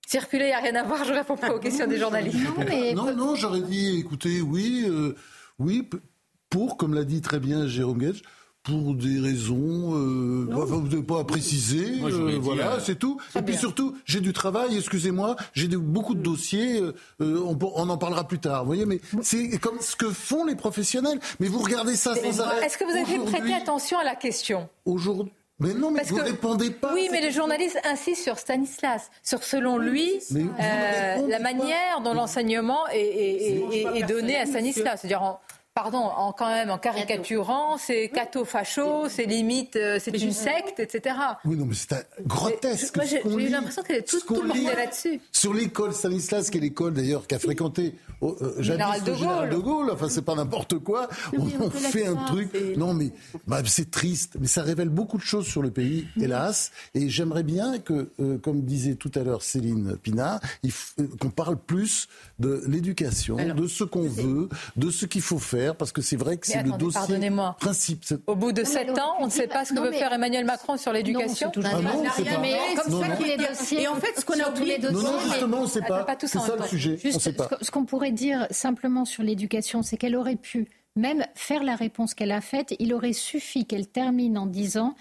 Circuler, 0.07 0.45
il 0.45 0.47
n'y 0.47 0.53
a 0.53 0.59
rien 0.59 0.75
à 0.75 0.83
voir, 0.83 1.03
je 1.03 1.13
réponds 1.13 1.35
pas 1.35 1.53
aux 1.53 1.59
questions 1.59 1.85
des 1.87 1.97
journalistes. 1.97 2.39
Non, 2.95 3.13
non, 3.13 3.35
j'aurais 3.35 3.61
dit, 3.61 3.99
écoutez, 3.99 4.41
oui, 4.41 4.89
oui, 5.59 5.87
pour, 6.49 6.77
comme 6.77 6.93
l'a 6.93 7.03
dit 7.03 7.21
très 7.21 7.39
bien 7.39 7.67
Jérôme 7.67 7.99
Gage, 7.99 8.21
pour 8.67 8.93
des 8.95 9.19
raisons, 9.19 9.95
euh, 9.95 10.45
vous 10.49 10.87
n'avez 10.89 11.01
pas 11.01 11.21
à 11.21 11.23
préciser, 11.23 12.01
euh, 12.03 12.37
voilà, 12.41 12.73
euh, 12.73 12.79
c'est 12.83 12.99
tout. 12.99 13.17
Et 13.37 13.41
puis 13.41 13.55
surtout, 13.55 13.95
j'ai 14.03 14.19
du 14.19 14.33
travail, 14.33 14.75
excusez-moi, 14.75 15.37
j'ai 15.53 15.67
beaucoup 15.67 16.15
de 16.15 16.21
dossiers, 16.21 16.81
euh, 16.81 16.93
on, 17.19 17.57
on, 17.61 17.89
en 17.89 17.97
parlera 17.97 18.27
plus 18.27 18.39
tard, 18.39 18.61
vous 18.63 18.67
voyez, 18.67 18.85
mais 18.85 18.99
c'est 19.21 19.57
comme 19.59 19.79
ce 19.79 19.95
que 19.95 20.09
font 20.09 20.43
les 20.45 20.55
professionnels. 20.55 21.19
Mais 21.39 21.47
vous 21.47 21.59
regardez 21.59 21.95
ça 21.95 22.13
sans 22.15 22.41
arrêt. 22.41 22.65
Est-ce 22.65 22.77
que 22.77 22.83
vous 22.83 22.91
avez 22.91 23.23
prêté 23.31 23.53
attention 23.53 23.99
à 23.99 24.03
la 24.03 24.15
question 24.15 24.67
Aujourd'hui, 24.83 25.31
mais 25.59 25.73
non, 25.73 25.89
mais 25.89 26.03
vous 26.03 26.17
ne 26.17 26.23
répondez 26.23 26.69
pas. 26.69 26.93
Oui, 26.93 27.07
mais 27.11 27.21
les 27.21 27.31
journalistes 27.31 27.79
insistent 27.83 28.23
sur 28.23 28.37
Stanislas, 28.37 29.09
sur 29.23 29.43
selon 29.43 29.77
lui 29.77 30.19
euh, 30.35 31.27
la 31.27 31.39
manière 31.39 32.01
dont 32.03 32.13
l'enseignement 32.13 32.87
est, 32.89 32.99
est, 32.99 33.85
est, 33.95 34.03
donné 34.03 34.37
à 34.37 34.45
Stanislas. 34.45 34.99
C'est-à-dire 35.01 35.39
pardon, 35.77 35.99
en, 35.99 36.31
quand 36.31 36.49
même 36.49 36.71
en 36.71 36.79
caricaturant, 36.79 37.77
c'est 37.77 38.09
catho-facho, 38.11 39.09
c'est 39.09 39.25
limite, 39.25 39.75
euh, 39.75 39.99
c'est 40.01 40.19
une 40.19 40.31
secte, 40.31 40.79
etc. 40.79 41.15
Oui, 41.45 41.55
non, 41.55 41.67
mais 41.67 41.75
c'est 41.75 42.09
grotesque. 42.25 42.99
J'ai 43.05 43.21
eu 43.23 43.49
l'impression 43.49 43.83
qu'elle 43.83 43.97
est 43.97 44.07
tout, 44.07 44.19
tout 44.21 44.41
là-dessus. 44.41 45.21
Sur 45.31 45.53
l'école 45.53 45.93
Stanislas, 45.93 46.49
qui 46.49 46.57
est 46.57 46.61
l'école 46.61 46.95
d'ailleurs 46.95 47.27
qu'a 47.27 47.37
fréquenté 47.37 47.93
oh, 48.21 48.35
euh, 48.41 48.59
Général, 48.59 49.03
de 49.03 49.13
Général 49.13 49.49
de 49.51 49.57
Gaulle, 49.57 49.91
enfin 49.93 50.09
c'est 50.09 50.23
pas 50.23 50.33
n'importe 50.33 50.79
quoi, 50.79 51.09
on, 51.37 51.69
fait 51.69 52.07
un 52.07 52.15
truc. 52.25 52.49
Non, 52.75 52.95
mais 52.95 53.11
bah, 53.45 53.61
c'est 53.63 53.91
triste, 53.91 54.37
mais 54.39 54.47
ça 54.47 54.63
révèle 54.63 54.89
beaucoup 54.89 55.17
de 55.17 55.23
choses 55.23 55.45
sur 55.45 55.61
le 55.61 55.69
pays, 55.69 56.07
hélas. 56.19 56.71
Et 56.95 57.07
j'aimerais 57.07 57.43
bien 57.43 57.77
que, 57.77 58.09
euh, 58.19 58.39
comme 58.39 58.63
disait 58.63 58.95
tout 58.95 59.11
à 59.13 59.19
l'heure 59.19 59.43
Céline 59.43 59.95
Pina, 59.97 60.39
qu'on 61.19 61.29
parle 61.29 61.57
plus 61.57 62.07
de 62.39 62.63
l'éducation, 62.67 63.35
de 63.35 63.67
ce 63.67 63.83
qu'on 63.83 64.07
veut, 64.07 64.49
de 64.75 64.89
ce 64.89 65.05
qu'il 65.05 65.21
faut 65.21 65.37
faire 65.37 65.66
parce 65.75 65.91
que 65.91 66.01
c'est 66.01 66.15
vrai 66.15 66.37
que 66.37 66.47
c'est 66.47 66.63
le 66.63 66.71
dossier 66.71 66.99
pardonnez-moi. 66.99 67.55
principe. 67.59 68.03
Au 68.27 68.35
bout 68.35 68.51
de 68.51 68.63
sept 68.63 68.89
ans, 68.97 69.15
on 69.19 69.25
ne 69.25 69.31
sait 69.31 69.47
pas 69.47 69.65
ce 69.65 69.73
que 69.73 69.79
veut 69.79 69.91
faire 69.91 70.13
Emmanuel 70.13 70.45
Macron 70.45 70.77
sur 70.77 70.93
l'éducation. 70.93 71.51
Non, 71.55 71.63
ah 71.65 71.81
non, 71.81 72.03
c'est 72.15 72.23
pas. 72.23 72.39
Mais 72.39 72.57
comme 72.75 73.01
ça 73.01 73.09
qu'il 73.15 73.29
est. 73.29 73.81
Et 73.81 73.87
en 73.87 73.95
fait, 73.95 74.19
ce 74.19 74.25
qu'on 74.25 74.39
a 74.39 74.49
oublié 74.49 74.77
Non, 74.79 74.91
non, 74.91 75.19
justement, 75.19 75.59
on 75.59 75.63
ne 75.63 75.67
sait 75.67 75.81
pas. 75.81 76.05
C'est 76.19 76.27
ça 76.39 76.55
le 76.55 76.67
sujet. 76.67 76.97
Ce 76.97 77.71
qu'on 77.71 77.85
pourrait 77.85 78.11
dire 78.11 78.47
simplement 78.51 79.05
sur 79.05 79.23
l'éducation, 79.23 79.81
c'est 79.81 79.97
qu'elle 79.97 80.15
aurait 80.15 80.35
pu 80.35 80.67
même 80.95 81.25
faire 81.35 81.63
la 81.63 81.75
réponse 81.75 82.13
qu'elle 82.13 82.31
a 82.31 82.41
faite. 82.41 82.75
Il 82.79 82.93
aurait 82.93 83.13
suffi 83.13 83.65
qu'elle 83.65 83.87
termine 83.87 84.37
en 84.37 84.45
disant 84.45 84.95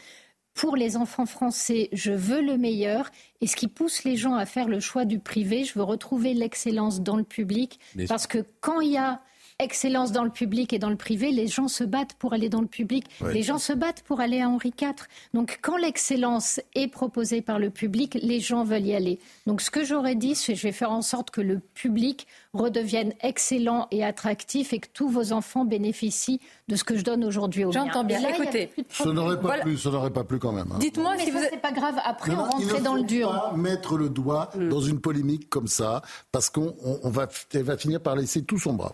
pour 0.57 0.75
les 0.75 0.97
enfants 0.97 1.27
français, 1.27 1.91
je 1.93 2.13
veux 2.13 2.41
le 2.41 2.57
meilleur. 2.57 3.11
Et 3.41 3.47
ce 3.47 3.57
qui 3.57 3.69
pousse 3.69 4.05
les 4.05 4.17
gens 4.17 4.35
à 4.35 4.47
faire 4.47 4.69
le 4.69 4.81
choix 4.81 5.05
du 5.05 5.19
privé, 5.19 5.65
je 5.65 5.75
veux 5.75 5.85
retrouver 5.85 6.33
l'excellence 6.35 7.03
dans 7.03 7.17
le 7.17 7.25
public. 7.25 7.79
Parce 8.09 8.27
que 8.27 8.39
quand 8.61 8.81
il 8.81 8.93
y 8.93 8.97
a 8.97 9.21
excellence 9.59 10.13
dans 10.13 10.25
le 10.25 10.31
public 10.31 10.73
et 10.73 10.79
dans 10.79 10.91
le 10.91 10.97
privé, 10.97 11.31
les 11.31 11.47
gens 11.47 11.69
se 11.69 11.83
battent 11.83 12.15
pour 12.19 12.33
aller 12.35 12.49
dans 12.49 12.61
le 12.61 12.67
public. 12.67 13.07
Les 13.33 13.43
gens 13.43 13.59
se 13.59 13.73
battent 13.73 14.03
pour 14.03 14.21
aller 14.21 14.41
à 14.41 14.49
Henri 14.49 14.73
IV. 14.81 14.95
Donc 15.35 15.59
quand 15.63 15.77
l'excellence 15.77 16.61
est 16.75 16.89
proposée 16.89 17.41
par 17.41 17.59
le 17.59 17.71
public, 17.71 18.19
les 18.21 18.41
gens 18.41 18.65
veulent 18.65 18.87
y 18.87 18.95
aller. 18.95 19.19
Donc 19.47 19.61
ce 19.63 19.71
que 19.71 19.85
j'aurais 19.85 20.15
dit, 20.15 20.35
c'est 20.35 20.55
je 20.55 20.63
vais 20.63 20.73
faire 20.73 20.93
en 20.93 21.03
sorte 21.03 21.31
que 21.31 21.41
le 21.41 21.61
public 21.75 22.27
redevienne 22.53 23.15
excellent 23.21 23.89
et 23.91 24.05
attractif 24.05 24.73
et 24.73 24.79
que 24.79 24.89
tous 24.93 25.09
vos 25.09 25.33
enfants 25.33 25.65
bénéficient 25.65 26.41
de 26.69 26.77
ce 26.77 26.85
que 26.85 26.97
je 26.97 27.05
donne 27.05 27.25
aujourd'hui 27.25 27.65
aux 27.65 27.73
J'entends 27.73 28.05
bien. 28.05 28.21
Écoutez, 28.29 28.71
ça 28.91 29.13
n'aurait 29.13 29.41
pas 29.41 29.59
plu, 29.59 29.79
ça 29.79 29.91
n'aurait 29.91 30.13
pas 30.13 30.25
plu 30.25 30.39
quand 30.39 30.53
même. 30.53 30.71
Hein. 30.73 30.79
Dites-moi 30.81 31.17
si 31.19 31.31
vous 31.31 31.39
c'est 31.51 31.61
pas 31.61 31.73
grave. 31.73 31.97
Après, 32.05 32.33
on 32.33 32.45
rentrait 32.45 32.81
dans 32.81 32.95
le 32.95 33.05
dur. 33.05 33.31
Pas 33.31 33.57
mettre 33.57 33.97
le 33.97 34.09
doigt 34.09 34.51
mm. 34.55 34.69
dans 34.69 34.81
une 34.81 35.01
polémique 35.01 35.49
comme 35.49 35.69
ça, 35.69 36.03
parce 36.33 36.51
qu'on 36.51 36.75
va, 37.05 37.29
va 37.55 37.77
finir 37.77 38.01
par 38.01 38.17
laisser 38.17 38.45
tout 38.45 38.59
son 38.59 38.75
bras. 38.75 38.93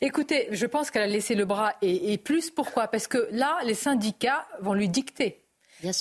Écoutez, 0.00 0.48
je 0.50 0.66
pense 0.66 0.90
qu'elle 0.90 1.02
a 1.02 1.06
laissé 1.06 1.34
le 1.34 1.44
bras 1.44 1.74
et 1.82 2.18
plus. 2.18 2.50
Pourquoi? 2.50 2.88
Parce 2.88 3.06
que 3.06 3.28
là, 3.30 3.58
les 3.64 3.74
syndicats 3.74 4.46
vont 4.60 4.74
lui 4.74 4.88
dicter. 4.88 5.45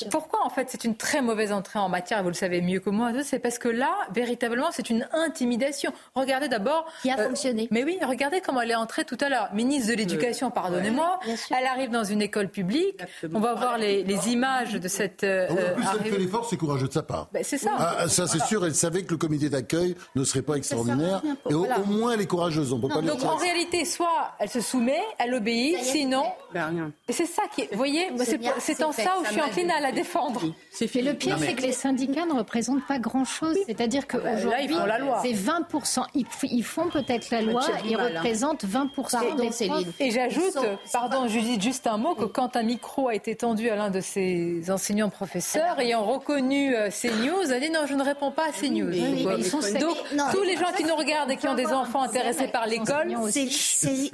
Pourquoi 0.09 0.45
en 0.45 0.49
fait 0.49 0.67
c'est 0.69 0.83
une 0.83 0.95
très 0.95 1.21
mauvaise 1.21 1.51
entrée 1.51 1.79
en 1.79 1.89
matière, 1.89 2.23
vous 2.23 2.29
le 2.29 2.35
savez 2.35 2.61
mieux 2.61 2.79
que 2.79 2.89
moi, 2.89 3.11
c'est 3.23 3.39
parce 3.39 3.59
que 3.59 3.67
là, 3.67 3.93
véritablement, 4.13 4.69
c'est 4.71 4.89
une 4.89 5.07
intimidation. 5.11 5.91
Regardez 6.15 6.47
d'abord... 6.47 6.85
Qui 7.01 7.11
a 7.11 7.19
euh, 7.19 7.27
fonctionné. 7.27 7.67
Mais 7.71 7.83
oui, 7.83 7.97
regardez 8.07 8.41
comment 8.41 8.61
elle 8.61 8.71
est 8.71 8.75
entrée 8.75 9.05
tout 9.05 9.17
à 9.19 9.29
l'heure. 9.29 9.49
Ministre 9.53 9.91
de 9.91 9.97
l'Éducation, 9.97 10.49
pardonnez-moi, 10.49 11.19
elle 11.25 11.65
arrive 11.65 11.89
dans 11.89 12.03
une 12.03 12.21
école 12.21 12.49
publique, 12.49 13.01
on 13.33 13.39
va 13.39 13.53
voir 13.53 13.77
les, 13.77 14.03
images 14.29 14.73
de 14.73 14.87
cette... 14.87 15.23
Euh, 15.23 15.47
en 15.49 15.55
plus, 15.55 15.85
elle 15.99 16.11
fait 16.11 16.19
l'effort, 16.19 16.47
c'est 16.49 16.57
courageux 16.57 16.87
de 16.87 16.93
sa 16.93 17.03
part. 17.03 17.27
Ben, 17.33 17.43
c'est 17.43 17.57
ça. 17.57 17.71
Ah, 17.77 18.07
ça 18.07 18.27
c'est 18.27 18.41
sûr, 18.43 18.65
elle 18.65 18.73
savait 18.73 19.03
que 19.03 19.11
le 19.11 19.17
comité 19.17 19.49
d'accueil 19.49 19.95
ne 20.15 20.23
serait 20.23 20.41
pas 20.41 20.55
extraordinaire, 20.55 21.21
et 21.49 21.53
au, 21.53 21.67
moins 21.85 22.13
elle 22.13 22.21
est 22.21 22.25
courageuse, 22.25 22.73
on 22.73 22.79
peut 22.79 22.87
pas 22.87 23.01
Donc 23.01 23.23
en 23.23 23.35
réalité, 23.35 23.85
soit 23.85 24.33
elle 24.39 24.49
se 24.49 24.61
soumet, 24.61 25.01
elle 25.17 25.33
obéit, 25.33 25.77
sinon... 25.79 26.23
Ben, 26.53 26.69
rien. 26.69 26.91
Et 27.07 27.13
c'est 27.13 27.25
ça 27.25 27.43
qui... 27.53 27.67
Vous 27.71 27.77
voyez, 27.77 28.09
c'est 28.59 28.83
en 28.83 28.91
ça 28.91 29.17
où 29.19 29.25
je 29.25 29.31
suis 29.31 29.41
inclinée 29.65 29.77
à 29.77 29.81
la 29.81 29.91
défendre. 29.91 30.41
C'est 30.71 30.87
fait. 30.87 31.01
Le 31.01 31.13
pire, 31.13 31.37
c'est 31.39 31.53
que 31.53 31.61
les 31.61 31.71
syndicats 31.71 32.25
ne 32.25 32.33
représentent 32.33 32.85
pas 32.87 32.99
grand-chose. 32.99 33.57
C'est-à-dire 33.65 34.07
qu'aujourd'hui, 34.07 34.75
c'est 35.21 35.33
20%. 35.33 36.03
Ils, 36.13 36.63
font 36.63 36.89
peut-être 36.89 37.29
la 37.31 37.41
loi, 37.41 37.61
ils 37.87 37.95
représentent 37.95 38.65
20% 38.65 39.35
des 39.35 39.51
Céline. 39.51 39.91
Et 39.99 40.11
j'ajoute, 40.11 40.57
pardon 40.91 41.27
Judith, 41.27 41.61
juste 41.61 41.87
un 41.87 41.97
mot, 41.97 42.15
que 42.15 42.25
quand 42.25 42.55
un 42.55 42.63
micro 42.63 43.07
a 43.07 43.15
été 43.15 43.35
tendu 43.35 43.69
à 43.69 43.75
l'un 43.75 43.89
de 43.89 44.01
ses 44.01 44.69
enseignants-professeurs, 44.69 45.79
ayant 45.79 46.03
reconnu 46.03 46.75
euh, 46.75 46.89
CNews, 46.89 47.51
a 47.51 47.59
dit 47.59 47.69
non, 47.69 47.85
je 47.87 47.93
ne 47.93 48.03
réponds 48.03 48.31
pas 48.31 48.47
à 48.49 48.51
CNews. 48.51 48.91
Donc, 49.79 49.97
tous 50.31 50.43
les 50.43 50.57
gens 50.57 50.71
qui 50.75 50.83
nous 50.83 50.95
regardent 50.95 51.31
et 51.31 51.37
qui 51.37 51.47
ont 51.47 51.55
des 51.55 51.67
enfants 51.67 52.01
intéressés 52.01 52.47
par 52.47 52.67
l'école... 52.67 53.15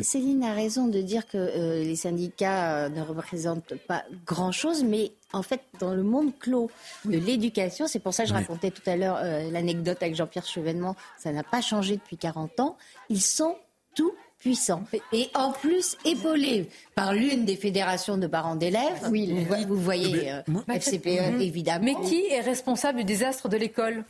Céline 0.02 0.44
a 0.44 0.54
raison 0.54 0.88
de 0.88 1.02
dire 1.02 1.28
que 1.28 1.38
euh, 1.38 1.84
les 1.84 1.96
syndicats 1.96 2.86
euh, 2.86 2.90
ne 2.90 3.02
représentent 3.02 3.76
pas 3.88 4.04
grand-chose, 4.26 4.84
mais 4.84 5.12
en 5.34 5.44
fait, 5.44 5.62
dans 5.80 5.94
le 5.94 6.04
monde 6.04 6.32
clos 6.40 6.70
de 7.06 7.18
l'éducation, 7.18 7.88
c'est 7.88 8.00
pour 8.00 8.14
ça 8.14 8.24
que 8.24 8.30
je 8.30 8.34
racontais 8.34 8.72
tout 8.72 8.88
à 8.88 8.96
l'heure 8.96 9.18
euh, 9.22 9.50
l'anecdote 9.52 9.98
avec 10.02 10.16
Jean-Pierre 10.16 10.46
Chevènement, 10.46 10.96
ça 11.18 11.32
n'a 11.32 11.44
pas 11.44 11.62
changé 11.62 11.96
depuis 11.96 12.18
40 12.18 12.60
ans, 12.60 12.78
ils 13.10 13.22
sont 13.22 13.56
tout 13.96 14.14
puissants. 14.40 14.84
Et 15.14 15.30
en 15.36 15.52
plus, 15.52 15.98
épaulés 16.04 16.70
par 16.96 17.14
l'une 17.14 17.46
des 17.46 17.56
fédérations 17.56 18.18
de 18.18 18.28
parents 18.28 18.56
d'élèves, 18.56 19.08
oui, 19.10 19.46
vous, 19.68 19.76
voyez 19.76 20.32
euh, 20.32 20.42
FCPE 20.68 21.40
évidemment. 21.40 21.86
Mais 21.86 21.96
qui 22.08 22.26
est 22.26 22.42
responsable 22.42 23.00
du 23.00 23.06
désastre 23.06 23.50
de 23.50 23.58
l'école? 23.58 24.04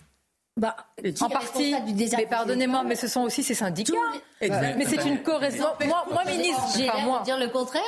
Bah, 0.58 0.76
en 1.22 1.30
partie, 1.30 1.74
mais 2.18 2.26
pardonnez-moi, 2.26 2.84
mais 2.84 2.95
ce 2.95 3.08
sont 3.08 3.22
aussi 3.22 3.41
ces 3.41 3.54
syndicats. 3.54 3.93
Mais 4.41 4.86
c'est 4.86 5.06
une 5.06 5.24
correspondance. 5.24 5.78
Moi, 5.86 6.06
moi, 6.12 6.26
ministre, 6.26 6.62
j'ai 6.76 6.84
l'air 6.84 7.20
de 7.20 7.24
dire 7.24 7.39
le 7.39 7.47
contraire. 7.47 7.82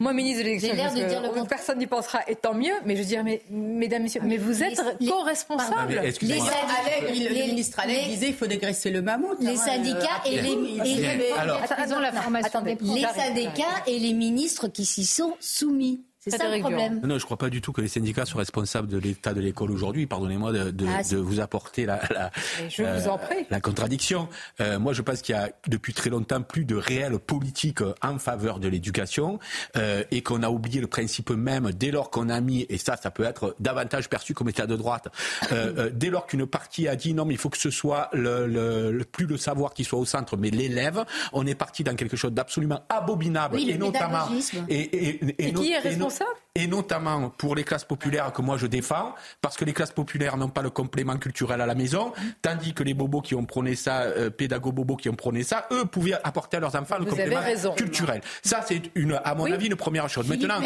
Moi, 0.00 0.12
ministre 0.12 0.42
de 0.42 0.48
l'élection, 0.48 1.46
personne 1.48 1.78
n'y 1.78 1.86
pensera, 1.86 2.20
et 2.26 2.34
tant 2.34 2.54
mieux. 2.54 2.74
Mais 2.84 2.96
je 2.96 3.02
veux 3.02 3.06
dire, 3.06 3.22
mais, 3.22 3.42
mesdames, 3.50 4.02
messieurs, 4.02 4.20
mais 4.24 4.36
vous 4.36 4.64
êtes 4.64 4.82
co-responsables. 5.08 6.00
Les 6.22 6.38
le 6.40 7.46
ministre 7.46 7.78
Alec 7.80 8.08
disait 8.08 8.26
qu'il 8.26 8.34
faut 8.34 8.46
dégraisser 8.46 8.90
le 8.90 9.00
mammouth. 9.00 9.38
Les 9.40 9.56
syndicats 9.56 10.22
et 10.26 10.40
les, 10.42 10.56
les 10.56 11.22
syndicats 13.14 13.82
et 13.86 13.98
les 13.98 14.12
ministres 14.12 14.68
qui 14.68 14.84
s'y 14.84 15.06
sont 15.06 15.36
soumis. 15.38 16.02
C'est 16.20 16.30
ça 16.30 16.48
le 16.54 16.60
problème. 16.60 17.00
Non, 17.02 17.10
je 17.10 17.14
ne 17.14 17.20
crois 17.20 17.36
pas 17.36 17.48
du 17.48 17.60
tout 17.60 17.72
que 17.72 17.80
les 17.80 17.88
syndicats 17.88 18.26
soient 18.26 18.40
responsables 18.40 18.88
de 18.88 18.98
l'état 18.98 19.34
de 19.34 19.40
l'école 19.40 19.70
aujourd'hui. 19.70 20.06
Pardonnez-moi 20.06 20.52
de, 20.52 20.70
de, 20.70 20.86
ah, 20.88 21.02
de, 21.02 21.16
vous 21.16 21.38
apporter 21.38 21.86
la, 21.86 22.00
la, 22.10 22.30
je 22.68 22.82
vous 22.82 23.08
en 23.08 23.14
euh, 23.14 23.18
prie. 23.18 23.46
la 23.50 23.60
contradiction. 23.60 24.28
Euh, 24.60 24.80
moi, 24.80 24.92
je 24.92 25.02
pense 25.02 25.22
qu'il 25.22 25.36
y 25.36 25.38
a 25.38 25.50
depuis 25.68 25.94
très 25.94 26.10
longtemps 26.10 26.42
plus 26.42 26.64
de 26.64 26.74
réelle 26.74 27.18
politique 27.20 27.78
en 28.02 28.18
faveur 28.18 28.58
de 28.58 28.66
l'éducation 28.68 29.38
euh, 29.76 30.02
et 30.10 30.22
qu'on 30.22 30.42
a 30.42 30.50
oublié 30.50 30.80
le 30.80 30.88
principe 30.88 31.30
même 31.30 31.70
dès 31.70 31.92
lors 31.92 32.10
qu'on 32.10 32.28
a 32.28 32.40
mis, 32.40 32.66
et 32.68 32.78
ça, 32.78 32.96
ça 32.96 33.10
peut 33.10 33.24
être 33.24 33.54
davantage 33.60 34.08
perçu 34.08 34.34
comme 34.34 34.48
état 34.48 34.66
de 34.66 34.74
droite, 34.74 35.08
euh, 35.52 35.72
euh, 35.78 35.90
dès 35.92 36.10
lors 36.10 36.26
qu'une 36.26 36.46
partie 36.46 36.88
a 36.88 36.96
dit 36.96 37.14
non, 37.14 37.24
mais 37.24 37.34
il 37.34 37.38
faut 37.38 37.50
que 37.50 37.58
ce 37.58 37.70
soit 37.70 38.08
le, 38.12 38.46
le, 38.46 39.04
plus 39.04 39.26
le 39.26 39.36
savoir 39.36 39.72
qui 39.72 39.84
soit 39.84 39.98
au 39.98 40.04
centre, 40.04 40.36
mais 40.36 40.50
l'élève, 40.50 41.04
on 41.32 41.46
est 41.46 41.54
parti 41.54 41.84
dans 41.84 41.94
quelque 41.94 42.16
chose 42.16 42.32
d'absolument 42.32 42.80
abominable 42.88 43.58
et 43.60 43.78
notamment. 43.78 44.28
Et, 44.68 44.80
et, 44.80 45.24
et, 45.24 45.48
et, 45.48 45.52
qui 45.52 45.72
est 45.72 45.78
responsable 45.78 46.07
et 46.58 46.66
notamment 46.66 47.30
pour 47.30 47.54
les 47.54 47.62
classes 47.62 47.84
populaires 47.84 48.32
que 48.32 48.42
moi 48.42 48.56
je 48.56 48.66
défends, 48.66 49.14
parce 49.40 49.56
que 49.56 49.64
les 49.64 49.72
classes 49.72 49.92
populaires 49.92 50.36
n'ont 50.36 50.48
pas 50.48 50.62
le 50.62 50.70
complément 50.70 51.16
culturel 51.16 51.60
à 51.60 51.66
la 51.66 51.74
maison, 51.74 52.12
tandis 52.42 52.74
que 52.74 52.82
les 52.82 52.94
bobos 52.94 53.20
qui 53.20 53.34
ont 53.34 53.44
prôné 53.44 53.76
ça, 53.76 54.02
euh, 54.02 54.30
bobos 54.56 54.96
qui 54.96 55.08
ont 55.08 55.14
prôné 55.14 55.44
ça, 55.44 55.66
eux 55.72 55.84
pouvaient 55.84 56.18
apporter 56.24 56.56
à 56.56 56.60
leurs 56.60 56.74
enfants 56.74 56.98
le 56.98 57.04
complément 57.04 57.40
culturel. 57.76 58.20
Ça, 58.42 58.60
c'est 58.66 58.82
une, 58.94 59.20
à 59.24 59.34
mon 59.34 59.50
avis, 59.50 59.66
une 59.66 59.76
première 59.76 60.08
chose. 60.08 60.28
Maintenant, 60.28 60.60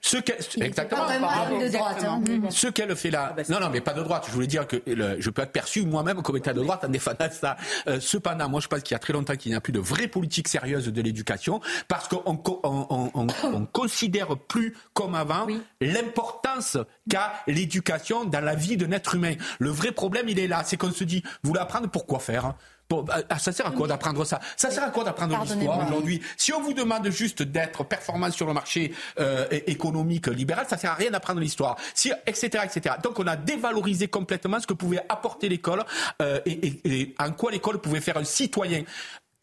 ce 0.00 0.16
qu'elle, 0.16 0.38
exactement, 0.64 1.06
de 1.06 1.68
droite, 1.68 2.04
hein. 2.04 2.20
ce 2.50 2.66
qu'elle 2.66 2.94
fait 2.96 3.10
là, 3.10 3.28
ah, 3.30 3.34
bah, 3.36 3.42
non, 3.48 3.60
non, 3.60 3.70
mais 3.70 3.80
pas 3.80 3.94
de 3.94 4.02
droite. 4.02 4.24
Je 4.26 4.32
voulais 4.32 4.46
dire 4.46 4.66
que 4.66 4.82
je 4.86 5.30
peux 5.30 5.42
être 5.42 5.52
perçu 5.52 5.82
moi-même 5.84 6.22
comme 6.22 6.36
état 6.36 6.52
de 6.52 6.62
droite 6.62 6.84
en 6.84 6.88
défendant 6.88 7.28
ça. 7.30 7.56
Euh, 7.86 8.00
cependant, 8.00 8.48
moi, 8.48 8.60
je 8.60 8.68
pense 8.68 8.82
qu'il 8.82 8.94
y 8.94 8.96
a 8.96 8.98
très 8.98 9.12
longtemps 9.12 9.36
qu'il 9.36 9.52
n'y 9.52 9.56
a 9.56 9.60
plus 9.60 9.72
de 9.72 9.80
vraie 9.80 10.08
politique 10.08 10.48
sérieuse 10.48 10.88
de 10.88 11.02
l'éducation, 11.02 11.60
parce 11.86 12.08
qu'on 12.08 12.22
on, 12.26 13.10
on, 13.14 13.26
on 13.44 13.66
considère 13.72 14.36
plus 14.36 14.74
comme 14.94 15.14
avant 15.14 15.46
l'importance 15.80 16.78
qu'a 17.08 17.32
l'éducation 17.46 18.24
dans 18.24 18.44
la 18.44 18.54
vie 18.54 18.76
d'un 18.76 18.92
être 18.92 19.14
humain. 19.14 19.34
Le 19.58 19.70
vrai 19.70 19.92
problème, 19.92 20.28
il 20.28 20.38
est 20.38 20.48
là. 20.48 20.62
C'est 20.64 20.76
qu'on 20.76 20.92
se 20.92 21.04
dit, 21.04 21.22
vous 21.42 21.54
l'apprendre, 21.54 21.88
pourquoi 21.88 22.18
faire 22.18 22.54
Bon, 22.88 23.02
bah, 23.02 23.18
ah, 23.28 23.38
ça 23.38 23.52
sert 23.52 23.66
à 23.66 23.70
quoi 23.70 23.86
d'apprendre 23.86 24.24
ça? 24.24 24.40
Ça 24.56 24.70
sert 24.70 24.82
à 24.82 24.90
quoi 24.90 25.04
d'apprendre 25.04 25.38
l'histoire 25.42 25.86
aujourd'hui? 25.86 26.22
Si 26.38 26.54
on 26.54 26.62
vous 26.62 26.72
demande 26.72 27.10
juste 27.10 27.42
d'être 27.42 27.84
performant 27.84 28.30
sur 28.30 28.46
le 28.46 28.54
marché 28.54 28.94
euh, 29.20 29.46
économique 29.66 30.26
libéral, 30.28 30.64
ça 30.68 30.78
sert 30.78 30.92
à 30.92 30.94
rien 30.94 31.10
d'apprendre 31.10 31.40
l'histoire. 31.40 31.76
Si, 31.92 32.10
etc., 32.26 32.64
etc. 32.64 32.94
Donc 33.02 33.18
on 33.18 33.26
a 33.26 33.36
dévalorisé 33.36 34.08
complètement 34.08 34.58
ce 34.58 34.66
que 34.66 34.72
pouvait 34.72 35.04
apporter 35.10 35.50
l'école 35.50 35.84
euh, 36.22 36.40
et, 36.46 36.80
et, 36.84 37.14
en 37.18 37.32
quoi 37.32 37.50
l'école 37.50 37.78
pouvait 37.78 38.00
faire 38.00 38.16
un 38.16 38.24
citoyen 38.24 38.84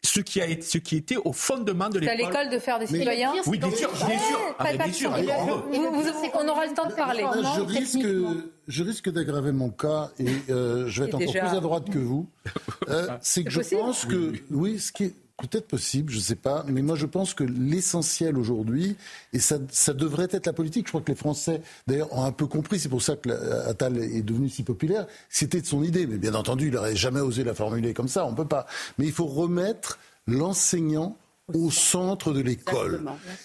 ce 0.06 0.20
qui, 0.20 0.40
a, 0.40 0.46
ce 0.60 0.78
qui 0.78 0.96
était 0.96 1.16
au 1.16 1.32
fondement 1.32 1.88
de 1.88 1.98
l'école. 1.98 2.16
C'est 2.16 2.24
à 2.24 2.28
l'école 2.28 2.52
de 2.52 2.58
faire 2.58 2.78
des 2.78 2.86
citoyens 2.86 3.32
Oui, 3.46 3.58
bien 3.58 3.70
sûr, 3.70 3.90
bien 3.92 4.18
sûr. 4.18 4.56
Ah, 4.58 4.72
bien 4.72 4.92
sûr. 4.92 5.10
on 6.34 6.48
aura 6.48 6.66
le 6.66 6.74
temps 6.74 6.88
de 6.88 6.94
parler. 6.94 7.24
Je 7.56 7.60
risque, 7.62 8.06
je 8.68 8.84
risque 8.84 9.10
d'aggraver 9.10 9.52
mon 9.52 9.70
cas 9.70 10.10
et 10.18 10.28
euh, 10.50 10.86
je 10.86 11.02
vais 11.02 11.08
être 11.08 11.14
encore 11.14 11.32
plus 11.32 11.56
à 11.56 11.60
droite 11.60 11.90
que 11.90 11.98
vous. 11.98 12.28
Euh, 12.88 13.08
c'est 13.20 13.44
que 13.44 13.50
je 13.50 13.60
pense 13.60 14.04
que, 14.04 14.32
oui, 14.50 14.78
ce 14.78 14.92
qui 14.92 15.04
est 15.04 15.14
peut-être 15.38 15.68
possible, 15.68 16.10
je 16.10 16.16
ne 16.16 16.22
sais 16.22 16.36
pas, 16.36 16.64
mais 16.68 16.82
moi 16.82 16.96
je 16.96 17.06
pense 17.06 17.34
que 17.34 17.44
l'essentiel 17.44 18.38
aujourd'hui, 18.38 18.96
et 19.32 19.38
ça, 19.38 19.58
ça, 19.70 19.92
devrait 19.92 20.28
être 20.30 20.46
la 20.46 20.52
politique, 20.52 20.86
je 20.86 20.92
crois 20.92 21.02
que 21.02 21.10
les 21.10 21.16
Français 21.16 21.60
d'ailleurs 21.86 22.12
ont 22.12 22.24
un 22.24 22.32
peu 22.32 22.46
compris, 22.46 22.78
c'est 22.78 22.88
pour 22.88 23.02
ça 23.02 23.16
que 23.16 23.30
Attal 23.68 23.98
est 23.98 24.22
devenu 24.22 24.48
si 24.48 24.62
populaire, 24.62 25.06
c'était 25.28 25.60
de 25.60 25.66
son 25.66 25.82
idée, 25.82 26.06
mais 26.06 26.16
bien 26.16 26.34
entendu 26.34 26.68
il 26.68 26.72
n'aurait 26.72 26.96
jamais 26.96 27.20
osé 27.20 27.44
la 27.44 27.54
formuler 27.54 27.92
comme 27.92 28.08
ça, 28.08 28.24
on 28.26 28.32
ne 28.32 28.36
peut 28.36 28.46
pas. 28.46 28.66
Mais 28.98 29.06
il 29.06 29.12
faut 29.12 29.26
remettre 29.26 29.98
l'enseignant 30.26 31.16
au 31.52 31.70
centre 31.70 32.32
de 32.32 32.40
l'école. 32.40 33.04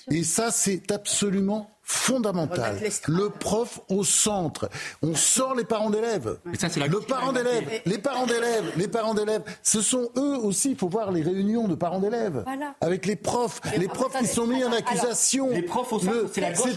Et 0.10 0.24
ça, 0.24 0.50
c'est 0.52 0.92
absolument 0.92 1.70
fondamental. 1.84 2.78
Le 3.08 3.30
prof 3.30 3.82
au 3.90 4.04
centre. 4.04 4.70
On 5.02 5.16
sort 5.16 5.56
les 5.56 5.64
parents 5.64 5.90
d'élèves. 5.90 6.38
Le 6.46 7.00
parent 7.00 7.34
d'élèves, 7.34 7.82
les 7.86 7.98
parents 7.98 8.26
d'élèves, 8.26 8.72
les 8.78 8.88
parents 8.88 9.14
d'élèves, 9.14 9.44
ce 9.64 9.82
sont 9.82 10.10
eux 10.18 10.38
aussi. 10.38 10.72
Il 10.72 10.78
faut 10.78 10.88
voir 10.88 11.12
les 11.12 11.22
réunions 11.22 11.68
de 11.68 11.76
parents 11.76 12.00
d'élèves 12.00 12.44
avec 12.80 13.06
les 13.06 13.16
profs, 13.16 13.62
les, 13.78 13.88
profs 13.88 14.18
qui 14.18 14.28
sont 14.28 14.48
mis 14.48 14.64
en 14.64 14.72
accusation. 14.72 15.50
les 15.50 15.62
profs 15.62 15.92
au 15.94 16.00
centre, 16.00 16.30
c'est 16.32 16.42
la 16.42 16.54
gauche. 16.54 16.70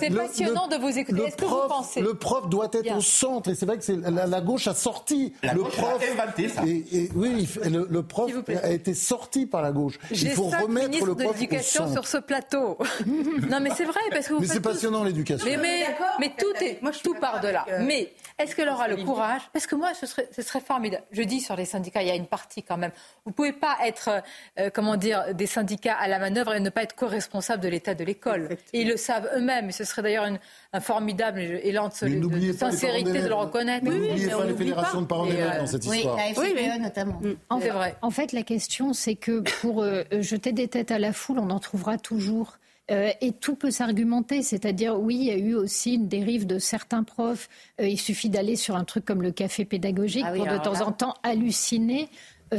C'est 0.00 0.10
passionnant 0.10 0.68
de 0.68 0.76
vous 0.76 0.98
écouter. 0.98 1.22
Est-ce 1.22 1.36
que 1.36 1.44
vous 1.44 1.68
pensez 1.68 2.00
Le 2.00 2.14
prof 2.14 2.48
doit 2.48 2.70
être 2.72 2.96
au 2.96 3.00
centre 3.00 3.50
et 3.50 3.54
c'est 3.54 3.66
vrai 3.66 3.78
que 3.78 3.92
la, 3.92 4.26
la, 4.26 4.40
gauche 4.40 4.66
a 4.66 4.74
sorti. 4.74 5.32
le 5.42 5.62
prof 5.62 6.00
a 6.00 6.22
inventé 6.22 6.48
ça. 6.48 6.62
Et, 6.66 7.10
oui, 7.14 7.48
le, 7.64 8.02
prof 8.02 8.30
a 8.62 8.70
été 8.70 8.94
sorti 8.94 9.46
par 9.46 9.62
la 9.62 9.72
gauche. 9.72 9.98
Il 10.10 10.30
faut 10.30 10.44
remettre 10.44 11.04
le 11.04 11.14
prof 11.14 11.36
au 11.36 11.58
centre. 11.62 11.92
sur 11.92 12.06
ce 12.06 12.18
plateau. 12.18 12.78
non, 13.50 13.60
mais 13.60 13.70
c'est 13.76 13.84
vrai 13.84 14.00
parce 14.10 14.28
que 14.28 14.34
vous 14.34 14.55
c'est 14.56 14.62
passionnant 14.62 15.04
l'éducation. 15.04 15.46
Mais, 15.46 15.86
mais, 16.18 16.32
tout, 16.36 16.52
est, 16.64 16.80
moi, 16.82 16.92
tout 17.02 17.14
part 17.14 17.40
de 17.40 17.48
là. 17.48 17.66
Mais 17.80 18.12
est-ce 18.38 18.54
qu'elle 18.56 18.68
aura 18.68 18.88
le 18.88 18.96
courage 18.96 19.42
Parce 19.52 19.66
que 19.66 19.74
moi, 19.74 19.94
ce 19.94 20.06
serait, 20.06 20.28
ce 20.34 20.42
serait 20.42 20.60
formidable. 20.60 21.04
Je 21.10 21.22
dis 21.22 21.40
sur 21.40 21.56
les 21.56 21.64
syndicats, 21.64 22.02
il 22.02 22.08
y 22.08 22.10
a 22.10 22.14
une 22.14 22.26
partie 22.26 22.62
quand 22.62 22.76
même. 22.76 22.92
Vous 23.24 23.30
ne 23.30 23.34
pouvez 23.34 23.52
pas 23.52 23.76
être, 23.84 24.10
euh, 24.58 24.70
comment 24.72 24.96
dire, 24.96 25.34
des 25.34 25.46
syndicats 25.46 25.96
à 25.98 26.08
la 26.08 26.18
manœuvre 26.18 26.54
et 26.54 26.60
ne 26.60 26.70
pas 26.70 26.82
être 26.82 26.94
co-responsable 26.94 27.62
de 27.62 27.68
l'état 27.68 27.94
de 27.94 28.04
l'école. 28.04 28.56
Ils 28.72 28.88
le 28.88 28.96
savent 28.96 29.28
eux-mêmes. 29.36 29.68
Et 29.68 29.72
ce 29.72 29.84
serait 29.84 30.02
d'ailleurs 30.02 30.28
un 30.72 30.80
formidable 30.80 31.40
élan 31.40 31.88
de, 31.88 32.52
sincérité 32.52 33.22
de 33.22 33.28
le 33.28 33.34
reconnaître. 33.34 33.84
Mais 33.84 33.90
oui, 33.90 34.08
n'oubliez 34.08 34.28
pas 34.28 34.44
les 34.44 34.56
fédérations 34.56 35.02
de 35.02 35.06
parents 35.06 35.26
d'élèves 35.26 35.58
dans 35.58 35.66
cette 35.66 35.84
histoire. 35.84 36.18
Oui, 36.36 36.54
la 36.54 36.78
notamment. 36.78 37.20
Mm. 37.20 37.32
En, 37.50 37.60
fait, 37.60 37.70
vrai. 37.70 37.96
en 38.02 38.10
fait, 38.10 38.32
la 38.32 38.42
question, 38.42 38.92
c'est 38.92 39.16
que 39.16 39.40
pour 39.60 39.82
euh, 39.82 40.02
jeter 40.20 40.52
des 40.52 40.68
têtes 40.68 40.90
à 40.90 40.98
la 40.98 41.12
foule, 41.12 41.38
on 41.38 41.50
en 41.50 41.58
trouvera 41.58 41.98
toujours. 41.98 42.58
Euh, 42.90 43.10
et 43.20 43.32
tout 43.32 43.56
peut 43.56 43.72
s'argumenter, 43.72 44.42
c'est-à-dire 44.42 44.98
oui, 44.98 45.16
il 45.16 45.24
y 45.24 45.30
a 45.30 45.36
eu 45.36 45.54
aussi 45.54 45.94
une 45.94 46.06
dérive 46.06 46.46
de 46.46 46.58
certains 46.58 47.02
profs. 47.02 47.48
Euh, 47.80 47.88
il 47.88 47.98
suffit 47.98 48.30
d'aller 48.30 48.54
sur 48.54 48.76
un 48.76 48.84
truc 48.84 49.04
comme 49.04 49.22
le 49.22 49.32
café 49.32 49.64
pédagogique 49.64 50.24
ah 50.26 50.32
pour 50.32 50.46
de 50.46 50.58
temps 50.58 50.86
en 50.86 50.92
temps 50.92 51.14
halluciner 51.24 52.08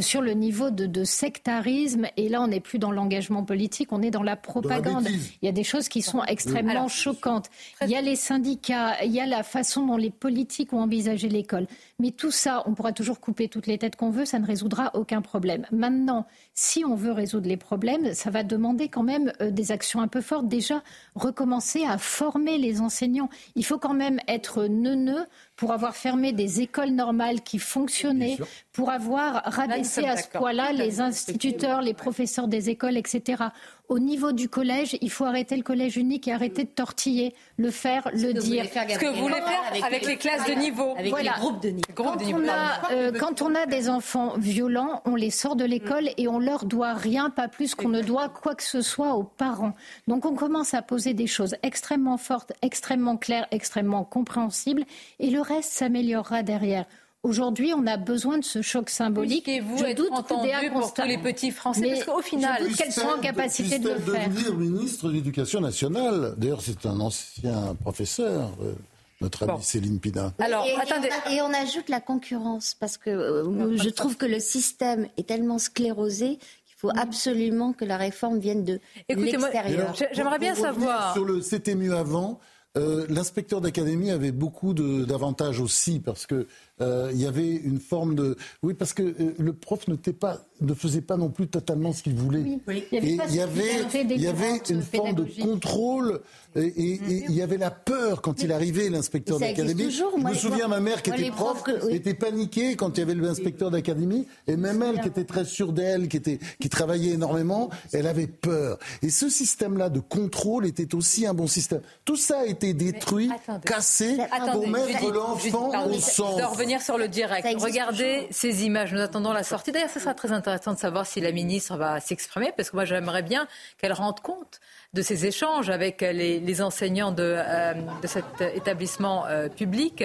sur 0.01 0.21
le 0.21 0.33
niveau 0.33 0.69
de, 0.69 1.03
sectarisme. 1.03 2.07
Et 2.17 2.29
là, 2.29 2.41
on 2.41 2.47
n'est 2.47 2.59
plus 2.59 2.79
dans 2.79 2.91
l'engagement 2.91 3.43
politique, 3.43 3.91
on 3.91 4.01
est 4.01 4.11
dans 4.11 4.23
la 4.23 4.35
propagande. 4.35 5.07
il 5.09 5.45
y 5.45 5.47
a 5.47 5.51
des 5.51 5.63
choses 5.63 5.87
qui 5.87 6.01
sont 6.01 6.23
extrêmement 6.23 6.87
choquantes. 6.87 7.49
Il 7.81 7.89
y 7.89 7.95
a 7.95 8.01
les 8.01 8.15
syndicats, 8.15 9.03
il 9.03 9.11
y 9.11 9.19
a 9.19 9.25
la 9.25 9.43
façon 9.43 9.85
dont 9.85 9.97
les 9.97 10.09
politiques 10.09 10.73
ont 10.73 10.81
envisagé 10.81 11.29
l'école. 11.29 11.67
Mais 11.99 12.11
tout 12.11 12.31
ça, 12.31 12.63
on 12.65 12.73
pourra 12.73 12.91
toujours 12.91 13.19
couper 13.19 13.47
toutes 13.47 13.67
les 13.67 13.77
têtes 13.77 13.95
qu'on 13.95 14.11
veut, 14.11 14.25
ça 14.25 14.39
ne 14.39 14.45
résoudra 14.45 14.91
aucun 14.93 15.21
problème. 15.21 15.65
Maintenant, 15.71 16.27
si 16.53 16.85
on 16.85 16.95
veut 16.95 17.11
résoudre 17.11 17.47
les 17.47 17.57
problèmes, 17.57 18.13
ça 18.13 18.29
va 18.29 18.43
demander 18.43 18.89
quand 18.89 19.03
même 19.03 19.31
euh, 19.41 19.51
des 19.51 19.71
actions 19.71 20.01
un 20.01 20.07
peu 20.07 20.21
fortes. 20.21 20.47
Déjà, 20.47 20.83
recommencer 21.15 21.83
à 21.85 21.97
former 21.97 22.57
les 22.57 22.81
enseignants. 22.81 23.29
Il 23.55 23.65
faut 23.65 23.77
quand 23.77 23.93
même 23.93 24.19
être 24.27 24.65
neuneux 24.65 25.25
pour 25.57 25.73
avoir 25.73 25.95
fermé 25.95 26.31
des 26.31 26.61
écoles 26.61 26.91
normales 26.91 27.41
qui 27.41 27.59
fonctionnaient, 27.59 28.37
pour 28.71 28.91
avoir 28.91 29.41
rabaissé 29.43 30.05
à 30.05 30.15
ce 30.15 30.29
point-là 30.29 30.71
les 30.71 31.01
instituteurs, 31.01 31.81
les 31.81 31.95
professeurs 31.95 32.47
des 32.47 32.69
écoles, 32.69 32.95
etc 32.95 33.45
au 33.89 33.99
niveau 33.99 34.33
du 34.33 34.49
collège, 34.49 34.97
il 35.01 35.09
faut 35.09 35.23
arrêter 35.23 35.55
le 35.55 35.63
collège 35.63 35.97
unique 35.97 36.27
et 36.27 36.33
arrêter 36.33 36.63
de 36.63 36.69
tortiller, 36.69 37.33
le 37.57 37.71
faire, 37.71 38.09
le 38.13 38.33
dire. 38.33 38.65
Ce 38.65 38.99
que 38.99 39.13
vous 39.13 39.21
voulez 39.21 39.35
faire 39.35 39.85
avec, 39.85 40.05
les 40.05 40.17
classes 40.17 40.45
de 40.45 40.53
niveau. 40.53 40.93
Avec 40.97 41.13
les 41.17 41.29
groupes 41.29 41.61
de 41.61 41.69
niveau. 41.69 41.87
Quand, 41.95 42.17
on 42.21 42.47
a, 42.47 42.91
euh, 42.91 43.11
quand 43.17 43.41
on 43.41 43.55
a 43.55 43.65
des 43.65 43.89
enfants 43.89 44.33
violents, 44.37 45.01
on 45.05 45.15
les 45.15 45.29
sort 45.29 45.55
de 45.55 45.63
l'école 45.63 46.09
et 46.17 46.27
on 46.27 46.39
leur 46.39 46.65
doit 46.65 46.93
rien, 46.93 47.29
pas 47.29 47.47
plus 47.47 47.75
qu'on 47.75 47.89
ne 47.89 48.01
doit 48.01 48.29
quoi 48.29 48.55
que 48.55 48.63
ce 48.63 48.81
soit 48.81 49.13
aux 49.13 49.23
parents. 49.23 49.73
Donc 50.07 50.25
on 50.25 50.35
commence 50.35 50.73
à 50.73 50.81
poser 50.81 51.13
des 51.13 51.27
choses 51.27 51.55
extrêmement 51.63 52.17
fortes, 52.17 52.51
extrêmement 52.61 53.15
claires, 53.15 53.47
extrêmement 53.51 54.03
compréhensibles 54.03 54.83
et 55.19 55.29
le 55.29 55.41
reste 55.41 55.71
s'améliorera 55.71 56.43
derrière. 56.43 56.85
Aujourd'hui, 57.23 57.73
on 57.75 57.85
a 57.87 57.97
besoin 57.97 58.37
de 58.37 58.43
ce 58.43 58.61
choc 58.61 58.89
symbolique. 58.89 59.47
Et 59.47 59.59
vous, 59.59 59.77
je 59.77 59.95
doute 59.95 60.11
entendu 60.11 60.49
pour 60.71 60.93
tous 60.93 61.01
les 61.03 61.17
petits 61.17 61.51
Français, 61.51 61.89
parce 61.89 62.03
qu'au 62.05 62.21
final, 62.21 62.67
qu'elles 62.75 62.91
sont 62.91 63.07
en 63.07 63.19
capacité 63.19 63.79
de 63.79 63.89
le 63.89 63.99
faire. 63.99 64.29
devenir 64.29 64.55
ministre 64.55 65.07
de 65.07 65.13
l'Éducation 65.13 65.59
nationale. 65.59 66.35
D'ailleurs, 66.37 66.61
c'est 66.61 66.85
un 66.85 66.99
ancien 66.99 67.75
professeur. 67.81 68.51
Euh, 68.61 68.73
notre 69.19 69.49
amie 69.49 69.63
Céline 69.63 69.99
Pina. 69.99 70.33
Alors, 70.37 70.63
et, 70.65 70.75
attendez. 70.75 71.09
Et 71.31 71.41
on, 71.41 71.51
ajoute 71.51 71.89
la 71.89 71.99
concurrence, 71.99 72.75
parce 72.79 72.97
que 72.97 73.09
euh, 73.09 73.77
je 73.77 73.89
trouve 73.89 74.15
que 74.15 74.27
le 74.27 74.39
système 74.39 75.07
est 75.17 75.27
tellement 75.27 75.57
sclérosé 75.57 76.37
qu'il 76.37 76.75
faut 76.77 76.91
absolument 76.95 77.73
que 77.73 77.83
la 77.83 77.97
réforme 77.97 78.37
vienne 78.37 78.63
de 78.63 78.79
l'extérieur. 79.09 79.95
J'aimerais 80.11 80.37
bien 80.37 80.53
savoir. 80.53 81.13
Sur 81.13 81.25
le 81.25 81.41
c'était 81.41 81.73
mieux 81.73 81.95
avant, 81.95 82.39
euh, 82.77 83.07
l'inspecteur 83.09 83.59
d'académie 83.59 84.11
avait 84.11 84.31
beaucoup 84.31 84.73
d'avantages 84.73 85.59
aussi 85.59 85.99
parce 85.99 86.27
que 86.27 86.47
euh, 86.79 87.09
il 87.11 87.19
y 87.19 87.25
avait 87.25 87.55
une 87.55 87.79
forme 87.79 88.13
de 88.13 88.37
oui 88.61 88.75
parce 88.75 88.93
que 88.93 89.01
euh, 89.01 89.33
le 89.39 89.53
prof 89.53 89.85
pas 90.19 90.37
ne 90.61 90.73
faisait 90.73 91.01
pas 91.01 91.17
non 91.17 91.29
plus 91.29 91.47
totalement 91.47 91.91
ce 91.91 92.03
qu'il 92.03 92.15
voulait. 92.15 92.59
Oui. 92.67 92.83
et 92.91 92.99
il 93.01 93.35
y 93.35 93.41
avait 93.41 93.83
il 94.09 94.21
y 94.21 94.27
avait 94.27 94.61
une 94.69 94.83
forme 94.83 95.13
de 95.13 95.25
contrôle 95.41 96.21
et, 96.55 96.99
il 97.27 97.31
y 97.31 97.41
avait 97.41 97.57
la 97.57 97.71
peur 97.71 98.21
quand 98.21 98.41
il 98.41 98.51
arrivait 98.51 98.89
l'inspecteur 98.89 99.39
d'académie. 99.39 99.91
je 99.91 100.03
me 100.19 100.33
souviens 100.33 100.67
ma 100.67 100.79
mère 100.79 101.01
qui 101.01 101.11
était 101.11 101.31
prof 101.31 101.63
était 101.89 102.13
paniquée 102.13 102.75
quand 102.75 102.97
il 102.97 103.01
y 103.01 103.03
avait 103.03 103.15
l'inspecteur 103.15 103.71
d'académie. 103.71 104.27
Et 104.47 104.55
même 104.55 104.81
elle 104.83 105.01
qui 105.01 105.07
était 105.07 105.25
très 105.25 105.45
sûre 105.45 105.73
d'elle 105.73 106.07
qui 106.07 106.17
était 106.17 106.39
qui 106.59 106.69
travaillait 106.69 107.13
énormément 107.13 107.69
elle 107.91 108.07
avait 108.07 108.27
peur. 108.27 108.77
Et 109.01 109.09
ce 109.09 109.29
système 109.29 109.77
là 109.77 109.89
de 109.89 109.99
contrôle 109.99 110.65
était 110.67 110.93
aussi 110.93 111.25
un 111.25 111.33
bon 111.33 111.47
système. 111.47 111.81
Tout 112.05 112.17
ça 112.17 112.39
a 112.39 112.45
été 112.45 112.73
détruit 112.73 113.29
cassé 113.65 114.17
pour 114.51 114.67
mettre 114.67 115.11
l'enfant 115.11 115.71
au 115.87 115.99
centre 115.99 116.66
sur 116.79 116.97
le 116.97 117.07
direct. 117.07 117.47
Regardez 117.59 118.27
ces 118.31 118.65
images. 118.65 118.93
Nous 118.93 119.01
attendons 119.01 119.31
la 119.31 119.43
sortie. 119.43 119.71
D'ailleurs, 119.71 119.89
ce 119.89 119.99
sera 119.99 120.13
très 120.13 120.31
intéressant 120.31 120.73
de 120.73 120.79
savoir 120.79 121.05
si 121.05 121.21
la 121.21 121.31
ministre 121.31 121.75
va 121.77 121.99
s'exprimer, 121.99 122.51
parce 122.55 122.69
que 122.69 122.75
moi, 122.75 122.85
j'aimerais 122.85 123.23
bien 123.23 123.47
qu'elle 123.77 123.93
rende 123.93 124.19
compte 124.19 124.59
de 124.93 125.01
ces 125.01 125.25
échanges 125.25 125.69
avec 125.69 126.01
les, 126.01 126.61
enseignants 126.61 127.11
de, 127.11 127.35
euh, 127.37 127.73
de, 128.01 128.07
cet 128.07 128.41
établissement 128.55 129.25
euh, 129.27 129.49
public. 129.49 130.03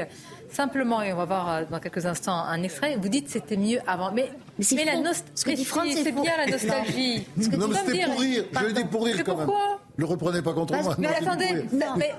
Simplement, 0.51 1.01
et 1.01 1.13
on 1.13 1.17
va 1.17 1.25
voir 1.25 1.49
euh, 1.49 1.63
dans 1.71 1.79
quelques 1.79 2.05
instants 2.05 2.37
un 2.37 2.63
extrait, 2.63 2.97
vous 3.01 3.09
dites 3.09 3.31
c'était 3.31 3.57
mieux 3.57 3.79
avant. 3.87 4.13
Mais, 4.13 4.31
mais, 4.73 4.85
la 4.85 4.99
nostalgie, 4.99 5.65
c'est 5.65 6.13
bien 6.13 6.37
la 6.37 6.47
nostalgie. 6.47 7.27
Non, 7.57 7.69
mais 7.69 7.77
c'était 7.87 8.05
pour 8.05 8.21
rire. 8.21 8.45
Je 8.53 8.67
l'ai 8.67 8.73
dit 8.73 8.85
pour 8.85 9.05
rire 9.05 9.25
quand 9.25 9.37
même. 9.37 9.47
Pourquoi 9.47 9.81
le 9.97 10.07
reprenez 10.07 10.41
pas 10.41 10.55
contre 10.55 10.75
moi. 10.83 10.95
Mais 10.99 11.09
attendez, 11.09 11.67
non, 11.73 11.95
mais, 11.97 12.13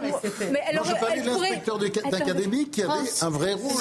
mais 0.51 0.61
elle 0.70 0.80
aurait, 0.80 0.89
je 0.89 0.99
parlais 0.99 1.22
de 1.22 1.26
l'inspecteur 1.28 1.80
d'académie 1.80 2.70
qui 2.70 2.84
avait 2.84 3.09
un 3.22 3.30
vrai 3.30 3.53
rôle 3.53 3.72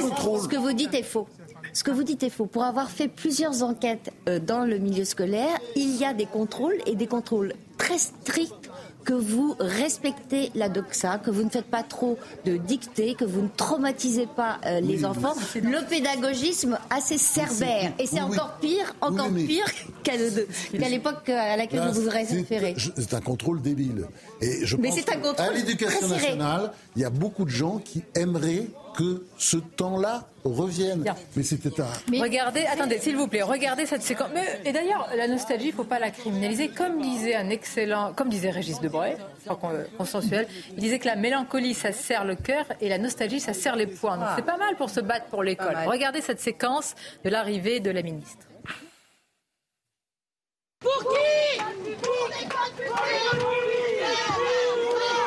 contrôle. 0.00 0.40
Ce 0.42 0.48
que 0.48 0.56
vous 0.56 0.72
dites 0.72 0.94
est 0.94 1.02
faux. 1.02 1.26
Ce 1.72 1.84
que 1.84 1.90
vous 1.90 2.02
dites 2.02 2.22
est 2.22 2.30
faux. 2.30 2.46
Pour 2.46 2.64
avoir 2.64 2.90
fait 2.90 3.08
plusieurs 3.08 3.62
enquêtes 3.62 4.10
euh, 4.28 4.38
dans 4.38 4.64
le 4.64 4.78
milieu 4.78 5.04
scolaire, 5.04 5.58
il 5.76 5.96
y 5.96 6.04
a 6.04 6.14
des 6.14 6.26
contrôles 6.26 6.76
et 6.86 6.94
des 6.94 7.06
contrôles 7.06 7.54
très 7.76 7.98
stricts 7.98 8.70
que 9.08 9.14
vous 9.14 9.56
respectez 9.58 10.50
la 10.54 10.68
doxa, 10.68 11.16
que 11.16 11.30
vous 11.30 11.42
ne 11.42 11.48
faites 11.48 11.64
pas 11.64 11.82
trop 11.82 12.18
de 12.44 12.58
dictées, 12.58 13.14
que 13.14 13.24
vous 13.24 13.40
ne 13.40 13.48
traumatisez 13.48 14.26
pas 14.26 14.58
euh, 14.66 14.80
les 14.80 15.06
enfants. 15.06 15.32
Le 15.54 15.88
pédagogisme 15.88 16.78
assez 16.90 17.16
cerbère. 17.16 17.92
Et 17.98 18.06
c'est 18.06 18.20
encore 18.20 18.58
pire, 18.60 18.94
encore 19.00 19.30
pire 19.32 19.64
qu'à 20.02 20.16
l'époque 20.90 21.26
à 21.30 21.56
laquelle 21.56 21.88
vous 21.90 22.02
vous 22.02 22.10
référez. 22.10 22.76
C'est 22.98 23.14
un 23.14 23.22
contrôle 23.22 23.62
débile. 23.62 24.04
Et 24.42 24.66
je 24.66 24.76
Mais 24.76 24.90
c'est 24.90 25.08
un 25.08 25.18
contrôle 25.20 25.46
à 25.46 25.52
l'éducation 25.52 26.08
nationale, 26.08 26.72
il 26.94 27.00
y 27.00 27.06
a 27.06 27.10
beaucoup 27.10 27.46
de 27.46 27.50
gens 27.50 27.78
qui 27.78 28.02
aimeraient 28.14 28.66
que 28.98 29.22
ce 29.36 29.58
temps-là 29.58 30.24
revienne. 30.44 31.04
Mais 31.36 31.44
c'était 31.44 31.80
un. 31.80 31.86
Mais 32.10 32.20
regardez, 32.20 32.66
attendez, 32.66 32.98
s'il 32.98 33.16
vous 33.16 33.28
plaît, 33.28 33.42
regardez 33.42 33.86
cette 33.86 34.02
séquence. 34.02 34.28
et 34.64 34.72
d'ailleurs, 34.72 35.08
la 35.16 35.28
nostalgie, 35.28 35.66
il 35.66 35.70
ne 35.70 35.76
faut 35.76 35.84
pas 35.84 36.00
la 36.00 36.10
criminaliser. 36.10 36.70
Comme 36.70 37.00
disait 37.00 37.36
un 37.36 37.48
excellent, 37.48 38.12
comme 38.12 38.28
disait 38.28 38.50
Régis 38.50 38.80
Debray, 38.80 39.16
consensuel, 39.96 40.48
il 40.72 40.80
disait 40.80 40.98
que 40.98 41.06
la 41.06 41.14
mélancolie, 41.14 41.74
ça 41.74 41.92
serre 41.92 42.24
le 42.24 42.34
cœur 42.34 42.66
et 42.80 42.88
la 42.88 42.98
nostalgie, 42.98 43.38
ça 43.38 43.52
serre 43.52 43.76
les 43.76 43.86
poings. 43.86 44.16
Donc 44.18 44.30
c'est 44.34 44.44
pas 44.44 44.56
mal 44.56 44.74
pour 44.74 44.90
se 44.90 44.98
battre 45.00 45.26
pour 45.26 45.44
l'école. 45.44 45.76
Regardez 45.86 46.20
cette 46.20 46.40
séquence 46.40 46.96
de 47.24 47.30
l'arrivée 47.30 47.78
de 47.78 47.92
la 47.92 48.02
ministre. 48.02 48.46
Pour 50.80 50.98
qui? 50.98 51.58
Pour 52.02 52.28
l'école 52.28 52.58
Euh, 54.40 55.17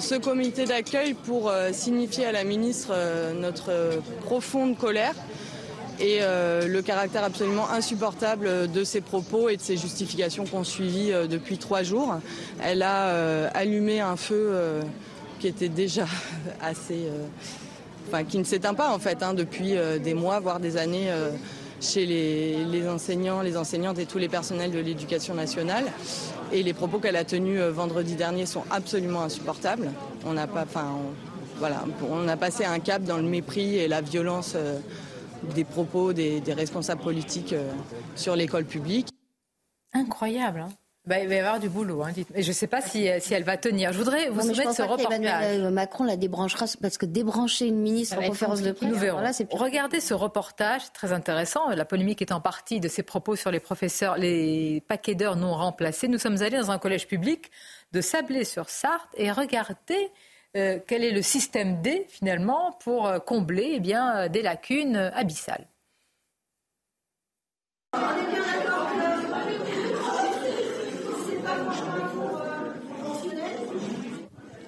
ce 0.00 0.14
comité 0.16 0.64
d'accueil 0.64 1.14
pour 1.14 1.48
euh, 1.48 1.70
signifier 1.72 2.26
à 2.26 2.32
la 2.32 2.44
ministre 2.44 2.90
euh, 2.92 3.32
notre 3.32 4.00
profonde 4.24 4.76
colère 4.76 5.14
et 5.98 6.20
le 6.20 6.80
caractère 6.80 7.24
absolument 7.24 7.68
insupportable 7.68 8.72
de 8.72 8.84
ses 8.84 9.02
propos 9.02 9.50
et 9.50 9.58
de 9.58 9.60
ses 9.60 9.76
justifications 9.76 10.46
qu'on 10.46 10.64
suivit 10.64 11.12
depuis 11.28 11.58
trois 11.58 11.82
jours. 11.82 12.14
Elle 12.62 12.80
a 12.80 13.48
allumé 13.48 14.00
un 14.00 14.16
feu 14.16 14.80
qui 15.40 15.46
était 15.46 15.68
déjà 15.68 16.06
assez... 16.62 17.06
Enfin, 18.08 18.24
qui 18.24 18.38
ne 18.38 18.44
s'éteint 18.44 18.72
pas 18.72 18.94
en 18.94 18.98
fait 18.98 19.22
hein, 19.22 19.34
depuis 19.34 19.74
des 20.02 20.14
mois, 20.14 20.40
voire 20.40 20.58
des 20.58 20.78
années 20.78 21.10
chez 21.80 22.06
les, 22.06 22.88
enseignants, 22.88 23.42
les 23.42 23.56
enseignantes 23.56 23.98
et 23.98 24.06
tous 24.06 24.18
les 24.18 24.28
personnels 24.28 24.70
de 24.70 24.78
l'éducation 24.78 25.34
nationale. 25.34 25.86
Et 26.52 26.62
les 26.62 26.74
propos 26.74 26.98
qu'elle 26.98 27.16
a 27.16 27.24
tenus 27.24 27.60
euh, 27.60 27.70
vendredi 27.70 28.14
dernier 28.16 28.46
sont 28.46 28.64
absolument 28.70 29.22
insupportables. 29.22 29.90
On 30.26 30.34
pas, 30.34 30.62
enfin, 30.62 30.96
voilà, 31.58 31.84
on 32.10 32.26
a 32.28 32.36
passé 32.36 32.64
un 32.64 32.80
cap 32.80 33.02
dans 33.02 33.16
le 33.16 33.22
mépris 33.22 33.76
et 33.76 33.88
la 33.88 34.00
violence 34.00 34.54
euh, 34.56 34.78
des 35.54 35.64
propos 35.64 36.12
des, 36.12 36.42
responsables 36.48 37.02
politiques 37.02 37.52
euh, 37.52 37.70
sur 38.16 38.36
l'école 38.36 38.64
publique. 38.64 39.08
Incroyable. 39.92 40.60
Hein 40.60 40.79
Bah, 41.06 41.18
il 41.18 41.28
va 41.28 41.34
y 41.34 41.38
avoir 41.38 41.58
du 41.58 41.68
boulot. 41.68 42.02
Hein, 42.02 42.12
je 42.36 42.46
ne 42.46 42.52
sais 42.52 42.66
pas 42.66 42.82
si, 42.82 43.08
si, 43.20 43.34
elle 43.34 43.42
va 43.42 43.56
tenir. 43.56 43.92
Je 43.92 43.98
voudrais 43.98 44.28
vous 44.28 44.42
soumettre 44.42 44.74
ce 44.74 44.82
reportage. 44.82 45.18
Emmanuel 45.18 45.70
Macron 45.70 46.04
la 46.04 46.16
débranchera 46.16 46.66
parce 46.80 46.98
que 46.98 47.06
débrancher 47.06 47.66
une 47.66 47.80
ministre 47.80 48.18
en 48.18 48.26
conférence 48.26 48.60
de 48.60 48.72
presse, 48.72 48.88
nous 48.88 48.98
verrons. 48.98 49.22
Regardez 49.52 50.00
ce 50.00 50.12
reportage, 50.12 50.92
très 50.92 51.12
intéressant. 51.12 51.70
La 51.70 51.86
polémique 51.86 52.20
est 52.20 52.32
en 52.32 52.40
partie 52.40 52.80
de 52.80 52.88
ses 52.88 53.02
propos 53.02 53.34
sur 53.34 53.50
les 53.50 53.60
professeurs, 53.60 54.18
les 54.18 54.82
paquets 54.88 55.14
d'heures 55.14 55.36
non 55.36 55.54
remplacés. 55.54 56.06
Nous 56.06 56.18
sommes 56.18 56.42
allés 56.42 56.58
dans 56.58 56.70
un 56.70 56.78
collège 56.78 57.06
public 57.06 57.50
de 57.92 58.00
Sablé-sur-Sarthe 58.00 59.08
et 59.16 59.32
regardez 59.32 60.12
euh, 60.56 60.80
quel 60.84 61.04
est 61.04 61.12
le 61.12 61.22
système 61.22 61.80
D 61.80 62.06
finalement 62.08 62.72
pour 62.82 63.06
euh, 63.06 63.20
combler 63.20 63.72
eh 63.74 63.80
bien, 63.80 64.16
euh, 64.16 64.28
des 64.28 64.42
lacunes 64.42 64.96
abyssales. 64.96 65.66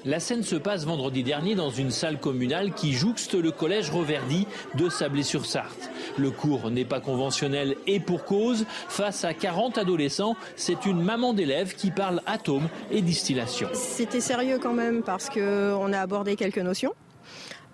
La 0.05 0.19
scène 0.19 0.43
se 0.43 0.57
passe 0.57 0.85
vendredi 0.85 1.23
dernier 1.23 1.55
dans 1.55 1.71
une 1.71 1.93
salle 1.93 2.19
communale 2.19 2.73
qui 2.75 2.93
jouxte 2.93 3.35
le 3.35 3.53
collège 3.53 3.91
Reverdy 3.91 4.49
de 4.75 4.89
Sablé-sur-Sarthe. 4.89 5.91
Le 6.19 6.33
cours 6.33 6.71
n'est 6.73 6.85
pas 6.85 6.99
conventionnel 6.99 7.77
et 7.87 8.01
pour 8.01 8.25
cause, 8.25 8.67
face 8.89 9.25
à 9.25 9.33
40 9.33 9.79
adolescents, 9.79 10.35
c'est 10.57 10.87
une 10.87 11.01
maman 11.01 11.35
d'élèves 11.35 11.77
qui 11.77 11.93
parle 11.93 12.21
atomes 12.27 12.69
et 12.91 13.01
distillation. 13.01 13.69
C'était 13.75 14.21
sérieux 14.21 14.59
quand 14.61 14.73
même 14.73 15.05
parce 15.05 15.31
qu'on 15.31 15.93
a 15.93 16.01
abordé 16.01 16.35
quelques 16.35 16.59
notions. 16.59 16.95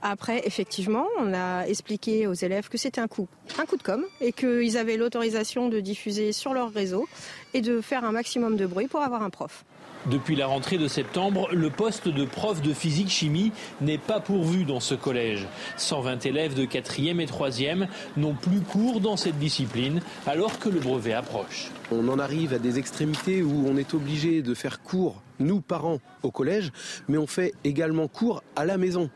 Après, 0.02 0.46
effectivement, 0.46 1.06
on 1.18 1.32
a 1.32 1.64
expliqué 1.66 2.26
aux 2.26 2.34
élèves 2.34 2.68
que 2.68 2.76
c'était 2.76 3.00
un 3.00 3.08
coup, 3.08 3.26
un 3.58 3.64
coup 3.64 3.78
de 3.78 3.82
com 3.82 4.04
et 4.20 4.32
qu'ils 4.32 4.76
avaient 4.76 4.98
l'autorisation 4.98 5.70
de 5.70 5.80
diffuser 5.80 6.32
sur 6.32 6.52
leur 6.52 6.72
réseau 6.74 7.08
et 7.54 7.62
de 7.62 7.80
faire 7.80 8.04
un 8.04 8.12
maximum 8.12 8.56
de 8.58 8.66
bruit 8.66 8.86
pour 8.86 9.00
avoir 9.00 9.22
un 9.22 9.30
prof. 9.30 9.64
Depuis 10.06 10.36
la 10.36 10.46
rentrée 10.46 10.78
de 10.78 10.88
septembre, 10.88 11.48
le 11.52 11.70
poste 11.70 12.08
de 12.08 12.24
prof 12.24 12.62
de 12.62 12.72
physique-chimie 12.72 13.52
n'est 13.80 13.98
pas 13.98 14.20
pourvu 14.20 14.64
dans 14.64 14.80
ce 14.80 14.94
collège. 14.94 15.46
120 15.76 16.24
élèves 16.24 16.54
de 16.54 16.64
4e 16.64 17.20
et 17.20 17.26
3e 17.26 17.88
n'ont 18.16 18.34
plus 18.34 18.60
cours 18.60 19.00
dans 19.00 19.16
cette 19.16 19.38
discipline 19.38 20.00
alors 20.26 20.58
que 20.58 20.68
le 20.68 20.80
brevet 20.80 21.12
approche. 21.12 21.70
On 21.90 22.08
en 22.08 22.18
arrive 22.18 22.54
à 22.54 22.58
des 22.58 22.78
extrémités 22.78 23.42
où 23.42 23.66
on 23.68 23.76
est 23.76 23.92
obligé 23.92 24.40
de 24.40 24.54
faire 24.54 24.82
cours, 24.82 25.20
nous 25.40 25.60
parents, 25.60 26.00
au 26.22 26.30
collège, 26.30 26.72
mais 27.08 27.18
on 27.18 27.26
fait 27.26 27.54
également 27.64 28.08
cours 28.08 28.42
à 28.56 28.64
la 28.64 28.78
maison. 28.78 29.10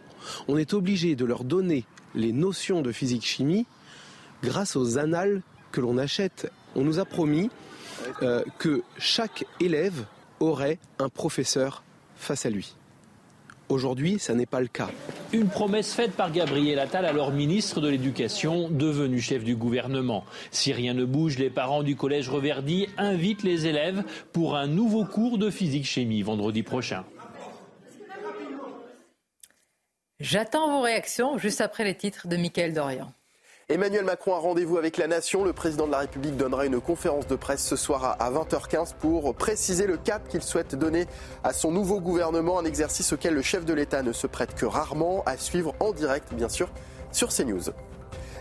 On 0.49 0.59
est 0.59 0.75
obligé 0.75 1.15
de 1.17 1.25
leur 1.25 1.45
donner 1.45 1.85
les 2.15 2.33
notions 2.33 2.83
de 2.83 2.93
physique-chimie 2.93 3.67
grâce 4.43 4.77
aux 4.77 4.99
annales 4.99 5.43
que 5.71 5.81
l'on 5.81 5.97
achète. 5.97 6.51
On 6.75 6.83
nous 6.83 6.99
a 6.99 7.05
promis 7.05 7.51
euh, 8.23 8.43
que 8.59 8.83
chaque 8.99 9.45
élève 9.61 10.05
aurait 10.43 10.79
un 10.99 11.09
professeur 11.09 11.83
face 12.17 12.45
à 12.45 12.51
lui. 12.51 12.75
Aujourd'hui, 13.69 14.19
ça 14.19 14.35
n'est 14.35 14.45
pas 14.45 14.61
le 14.61 14.67
cas. 14.67 14.91
Une 15.33 15.49
promesse 15.49 15.95
faite 15.95 16.13
par 16.13 16.31
Gabriel 16.31 16.79
Attal, 16.79 17.07
alors 17.07 17.33
ministre 17.33 17.81
de 17.81 17.89
l'Éducation, 17.89 18.69
devenu 18.69 19.19
chef 19.19 19.45
du 19.45 19.57
gouvernement. 19.57 20.25
Si 20.51 20.73
rien 20.75 20.93
ne 20.93 21.07
bouge, 21.07 21.39
les 21.39 21.49
parents 21.49 21.83
du 21.83 21.97
collège 21.97 22.29
Reverdy 22.29 22.89
invitent 22.99 23.45
les 23.45 23.67
élèves 23.67 24.05
pour 24.33 24.57
un 24.57 24.67
nouveau 24.67 25.07
cours 25.07 25.39
de 25.39 25.49
physique-chimie 25.49 26.23
vendredi 26.23 26.63
prochain. 26.63 27.05
J'attends 30.21 30.71
vos 30.71 30.83
réactions 30.83 31.39
juste 31.39 31.63
après 31.63 31.85
les 31.85 31.97
titres 31.97 32.29
de 32.29 32.37
Mickaël 32.37 32.75
Dorian. 32.75 33.13
Emmanuel 33.69 34.05
Macron 34.05 34.35
a 34.35 34.39
rendez-vous 34.39 34.77
avec 34.77 34.97
la 34.97 35.07
nation. 35.07 35.45
Le 35.45 35.53
président 35.53 35.87
de 35.87 35.93
la 35.93 35.99
République 35.99 36.37
donnera 36.37 36.67
une 36.67 36.81
conférence 36.81 37.29
de 37.29 37.37
presse 37.37 37.65
ce 37.65 37.77
soir 37.77 38.17
à 38.19 38.31
20h15 38.31 38.95
pour 38.99 39.35
préciser 39.35 39.87
le 39.87 39.97
cap 39.97 40.27
qu'il 40.29 40.43
souhaite 40.43 40.75
donner 40.75 41.07
à 41.45 41.53
son 41.53 41.71
nouveau 41.71 42.01
gouvernement, 42.01 42.59
un 42.59 42.65
exercice 42.65 43.13
auquel 43.13 43.35
le 43.35 43.43
chef 43.43 43.65
de 43.65 43.73
l'État 43.73 44.03
ne 44.03 44.13
se 44.13 44.27
prête 44.27 44.55
que 44.55 44.67
rarement, 44.67 45.23
à 45.27 45.37
suivre 45.37 45.75
en 45.79 45.93
direct 45.93 46.35
bien 46.35 46.49
sûr 46.49 46.71
sur 47.13 47.29
CNews. 47.29 47.71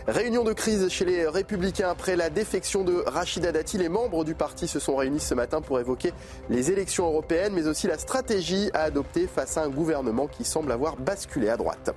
Réunion 0.08 0.42
de 0.42 0.52
crise 0.52 0.88
chez 0.88 1.04
les 1.04 1.28
Républicains 1.28 1.88
après 1.88 2.16
la 2.16 2.28
défection 2.28 2.82
de 2.82 3.04
Rachida 3.06 3.52
Dati. 3.52 3.78
Les 3.78 3.88
membres 3.88 4.24
du 4.24 4.34
parti 4.34 4.66
se 4.66 4.80
sont 4.80 4.96
réunis 4.96 5.20
ce 5.20 5.32
matin 5.32 5.60
pour 5.60 5.78
évoquer 5.78 6.12
les 6.50 6.72
élections 6.72 7.06
européennes, 7.06 7.52
mais 7.54 7.68
aussi 7.68 7.86
la 7.86 7.98
stratégie 7.98 8.68
à 8.74 8.82
adopter 8.82 9.28
face 9.28 9.56
à 9.56 9.62
un 9.62 9.68
gouvernement 9.68 10.26
qui 10.26 10.44
semble 10.44 10.72
avoir 10.72 10.96
basculé 10.96 11.48
à 11.48 11.56
droite. 11.56 11.94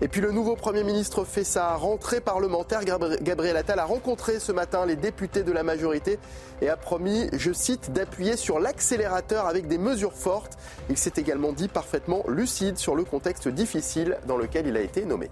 Et 0.00 0.08
puis 0.08 0.22
le 0.22 0.30
nouveau 0.30 0.56
Premier 0.56 0.84
ministre 0.84 1.24
fait 1.24 1.44
sa 1.44 1.74
rentrée 1.74 2.22
parlementaire. 2.22 2.80
Gabriel 2.82 3.58
Attal 3.58 3.78
a 3.78 3.84
rencontré 3.84 4.40
ce 4.40 4.50
matin 4.50 4.86
les 4.86 4.96
députés 4.96 5.42
de 5.42 5.52
la 5.52 5.62
majorité 5.62 6.18
et 6.62 6.70
a 6.70 6.78
promis, 6.78 7.28
je 7.34 7.52
cite, 7.52 7.92
d'appuyer 7.92 8.38
sur 8.38 8.58
l'accélérateur 8.58 9.46
avec 9.46 9.68
des 9.68 9.78
mesures 9.78 10.14
fortes. 10.14 10.56
Il 10.88 10.96
s'est 10.96 11.12
également 11.18 11.52
dit 11.52 11.68
parfaitement 11.68 12.24
lucide 12.26 12.78
sur 12.78 12.94
le 12.94 13.04
contexte 13.04 13.48
difficile 13.48 14.16
dans 14.26 14.38
lequel 14.38 14.66
il 14.66 14.78
a 14.78 14.80
été 14.80 15.04
nommé. 15.04 15.28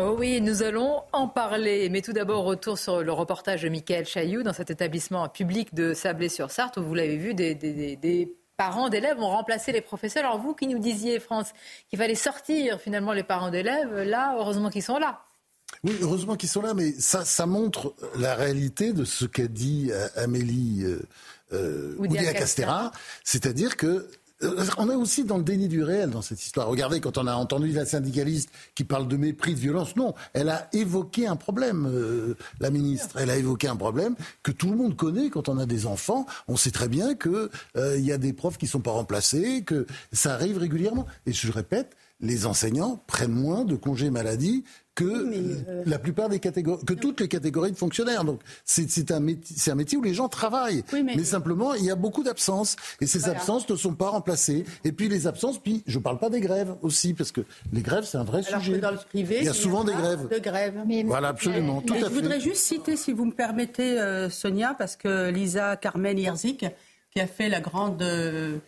Oh 0.00 0.14
oui, 0.16 0.40
nous 0.40 0.62
allons 0.62 1.02
en 1.12 1.26
parler. 1.26 1.88
Mais 1.90 2.02
tout 2.02 2.12
d'abord, 2.12 2.44
retour 2.44 2.78
sur 2.78 3.02
le 3.02 3.10
reportage 3.10 3.62
de 3.62 3.68
Michael 3.68 4.06
Chailloux 4.06 4.44
dans 4.44 4.52
cet 4.52 4.70
établissement 4.70 5.28
public 5.28 5.74
de 5.74 5.92
Sablé-sur-Sarthe 5.92 6.76
où 6.76 6.84
vous 6.84 6.94
l'avez 6.94 7.16
vu, 7.16 7.34
des, 7.34 8.36
parents 8.56 8.90
d'élèves 8.90 9.18
ont 9.18 9.30
remplacé 9.30 9.72
les 9.72 9.80
professeurs. 9.80 10.24
Alors 10.24 10.38
vous 10.38 10.54
qui 10.54 10.68
nous 10.68 10.78
disiez, 10.78 11.18
France, 11.18 11.48
qu'il 11.90 11.98
fallait 11.98 12.14
sortir 12.14 12.80
finalement 12.80 13.12
les 13.12 13.24
parents 13.24 13.50
d'élèves, 13.50 14.02
là, 14.02 14.36
heureusement 14.38 14.70
qu'ils 14.70 14.84
sont 14.84 14.98
là. 14.98 15.24
Oui, 15.82 15.96
heureusement 16.00 16.36
qu'ils 16.36 16.48
sont 16.48 16.62
là, 16.62 16.74
mais 16.74 16.92
ça, 16.92 17.24
ça 17.24 17.46
montre 17.46 17.92
la 18.16 18.36
réalité 18.36 18.92
de 18.92 19.04
ce 19.04 19.24
qu'a 19.24 19.48
dit 19.48 19.88
euh, 19.90 20.06
Amélie 20.14 20.84
euh, 20.84 21.02
euh 21.52 22.32
Castera, 22.32 22.92
c'est-à-dire 23.24 23.76
que 23.76 24.08
on 24.40 24.90
est 24.90 24.94
aussi 24.94 25.24
dans 25.24 25.36
le 25.36 25.42
déni 25.42 25.68
du 25.68 25.82
réel 25.82 26.10
dans 26.10 26.22
cette 26.22 26.42
histoire. 26.42 26.68
Regardez, 26.68 27.00
quand 27.00 27.18
on 27.18 27.26
a 27.26 27.34
entendu 27.34 27.72
la 27.72 27.84
syndicaliste 27.84 28.50
qui 28.74 28.84
parle 28.84 29.08
de 29.08 29.16
mépris, 29.16 29.54
de 29.54 29.58
violence, 29.58 29.96
non, 29.96 30.14
elle 30.32 30.48
a 30.48 30.68
évoqué 30.72 31.26
un 31.26 31.36
problème, 31.36 31.88
euh, 31.92 32.36
la 32.60 32.70
ministre. 32.70 33.16
Elle 33.18 33.30
a 33.30 33.36
évoqué 33.36 33.66
un 33.68 33.76
problème 33.76 34.14
que 34.42 34.52
tout 34.52 34.70
le 34.70 34.76
monde 34.76 34.96
connaît 34.96 35.30
quand 35.30 35.48
on 35.48 35.58
a 35.58 35.66
des 35.66 35.86
enfants. 35.86 36.26
On 36.46 36.56
sait 36.56 36.70
très 36.70 36.88
bien 36.88 37.14
qu'il 37.14 37.48
euh, 37.76 37.98
y 37.98 38.12
a 38.12 38.18
des 38.18 38.32
profs 38.32 38.58
qui 38.58 38.66
sont 38.66 38.80
pas 38.80 38.92
remplacés, 38.92 39.64
que 39.64 39.86
ça 40.12 40.34
arrive 40.34 40.58
régulièrement. 40.58 41.06
Et 41.26 41.32
je 41.32 41.50
répète, 41.50 41.96
les 42.20 42.46
enseignants 42.46 43.02
prennent 43.06 43.32
moins 43.32 43.64
de 43.64 43.76
congés 43.76 44.10
maladie 44.10 44.64
que 44.98 45.04
euh, 45.04 45.84
la 45.86 46.00
plupart 46.00 46.28
des 46.28 46.40
catégories, 46.40 46.84
que 46.84 46.92
toutes 46.92 47.20
les 47.20 47.28
catégories 47.28 47.70
de 47.70 47.76
fonctionnaires. 47.76 48.24
Donc 48.24 48.40
c'est 48.64 49.12
un, 49.12 49.20
métier, 49.20 49.70
un 49.70 49.76
métier 49.76 49.96
où 49.96 50.02
les 50.02 50.12
gens 50.12 50.28
travaillent, 50.28 50.82
mais... 50.92 51.22
simplement 51.22 51.74
il 51.74 51.84
y 51.84 51.90
a 51.90 51.94
beaucoup 51.94 52.24
d'absences 52.24 52.74
et 53.00 53.06
ces 53.06 53.28
absences 53.28 53.68
ne 53.68 53.76
sont 53.76 53.94
pas 53.94 54.08
remplacées. 54.08 54.64
Et 54.82 54.90
puis 54.90 55.08
les 55.08 55.28
absences, 55.28 55.58
puis 55.58 55.84
je 55.86 55.98
ne 55.98 56.02
parle 56.02 56.18
pas 56.18 56.30
des 56.30 56.40
grèves 56.40 56.74
aussi 56.82 57.14
parce 57.14 57.30
que 57.30 57.42
les 57.72 57.82
grèves 57.82 58.04
c'est 58.04 58.18
un 58.18 58.24
vrai 58.24 58.42
sujet. 58.42 58.78
dans 58.78 58.90
le 58.90 58.96
privé, 58.96 59.38
il 59.40 59.44
y 59.44 59.48
a 59.48 59.54
souvent 59.54 59.84
des 59.84 59.92
grèves. 59.92 60.26
De 60.28 60.38
grèves. 60.38 60.74
voilà 61.06 61.28
absolument. 61.28 61.80
tout 61.80 61.94
à 61.94 61.98
je 61.98 62.04
fait. 62.04 62.10
voudrais 62.10 62.40
juste 62.40 62.62
citer, 62.64 62.96
si 62.96 63.12
vous 63.12 63.24
me 63.24 63.32
permettez, 63.32 64.00
euh, 64.00 64.28
Sonia, 64.28 64.74
parce 64.76 64.96
que 64.96 65.30
Lisa 65.30 65.76
Carmen 65.76 66.18
Yerzik, 66.18 66.66
qui 67.12 67.20
a 67.20 67.28
fait 67.28 67.48
la 67.48 67.60
grande 67.60 68.02
euh, 68.02 68.58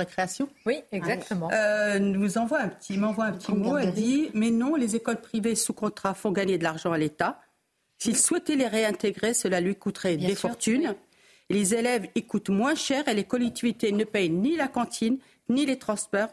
récréation. 0.00 0.48
Oui, 0.66 0.82
exactement. 0.92 1.50
Euh, 1.52 1.98
nous 1.98 2.38
envoie 2.38 2.60
un 2.60 2.68
petit, 2.68 2.98
m'envoie 2.98 3.26
un 3.26 3.32
petit 3.32 3.52
mot. 3.52 3.76
Elle 3.78 3.92
dit 3.92 4.30
Mais 4.34 4.50
non, 4.50 4.74
les 4.74 4.96
écoles 4.96 5.20
privées 5.20 5.54
sous 5.54 5.72
contrat 5.72 6.14
font 6.14 6.32
gagner 6.32 6.58
de 6.58 6.64
l'argent 6.64 6.92
à 6.92 6.98
l'État. 6.98 7.40
S'il 7.98 8.16
souhaitait 8.16 8.56
les 8.56 8.66
réintégrer, 8.66 9.34
cela 9.34 9.60
lui 9.60 9.76
coûterait 9.76 10.16
des 10.16 10.34
fortunes. 10.34 10.94
Les 11.50 11.74
élèves 11.74 12.06
y 12.14 12.22
coûtent 12.22 12.50
moins 12.50 12.74
cher 12.74 13.06
et 13.08 13.14
les 13.14 13.24
collectivités 13.24 13.92
ne 13.92 14.04
payent 14.04 14.30
ni 14.30 14.56
la 14.56 14.68
cantine, 14.68 15.18
ni 15.48 15.66
les 15.66 15.78
transports, 15.78 16.30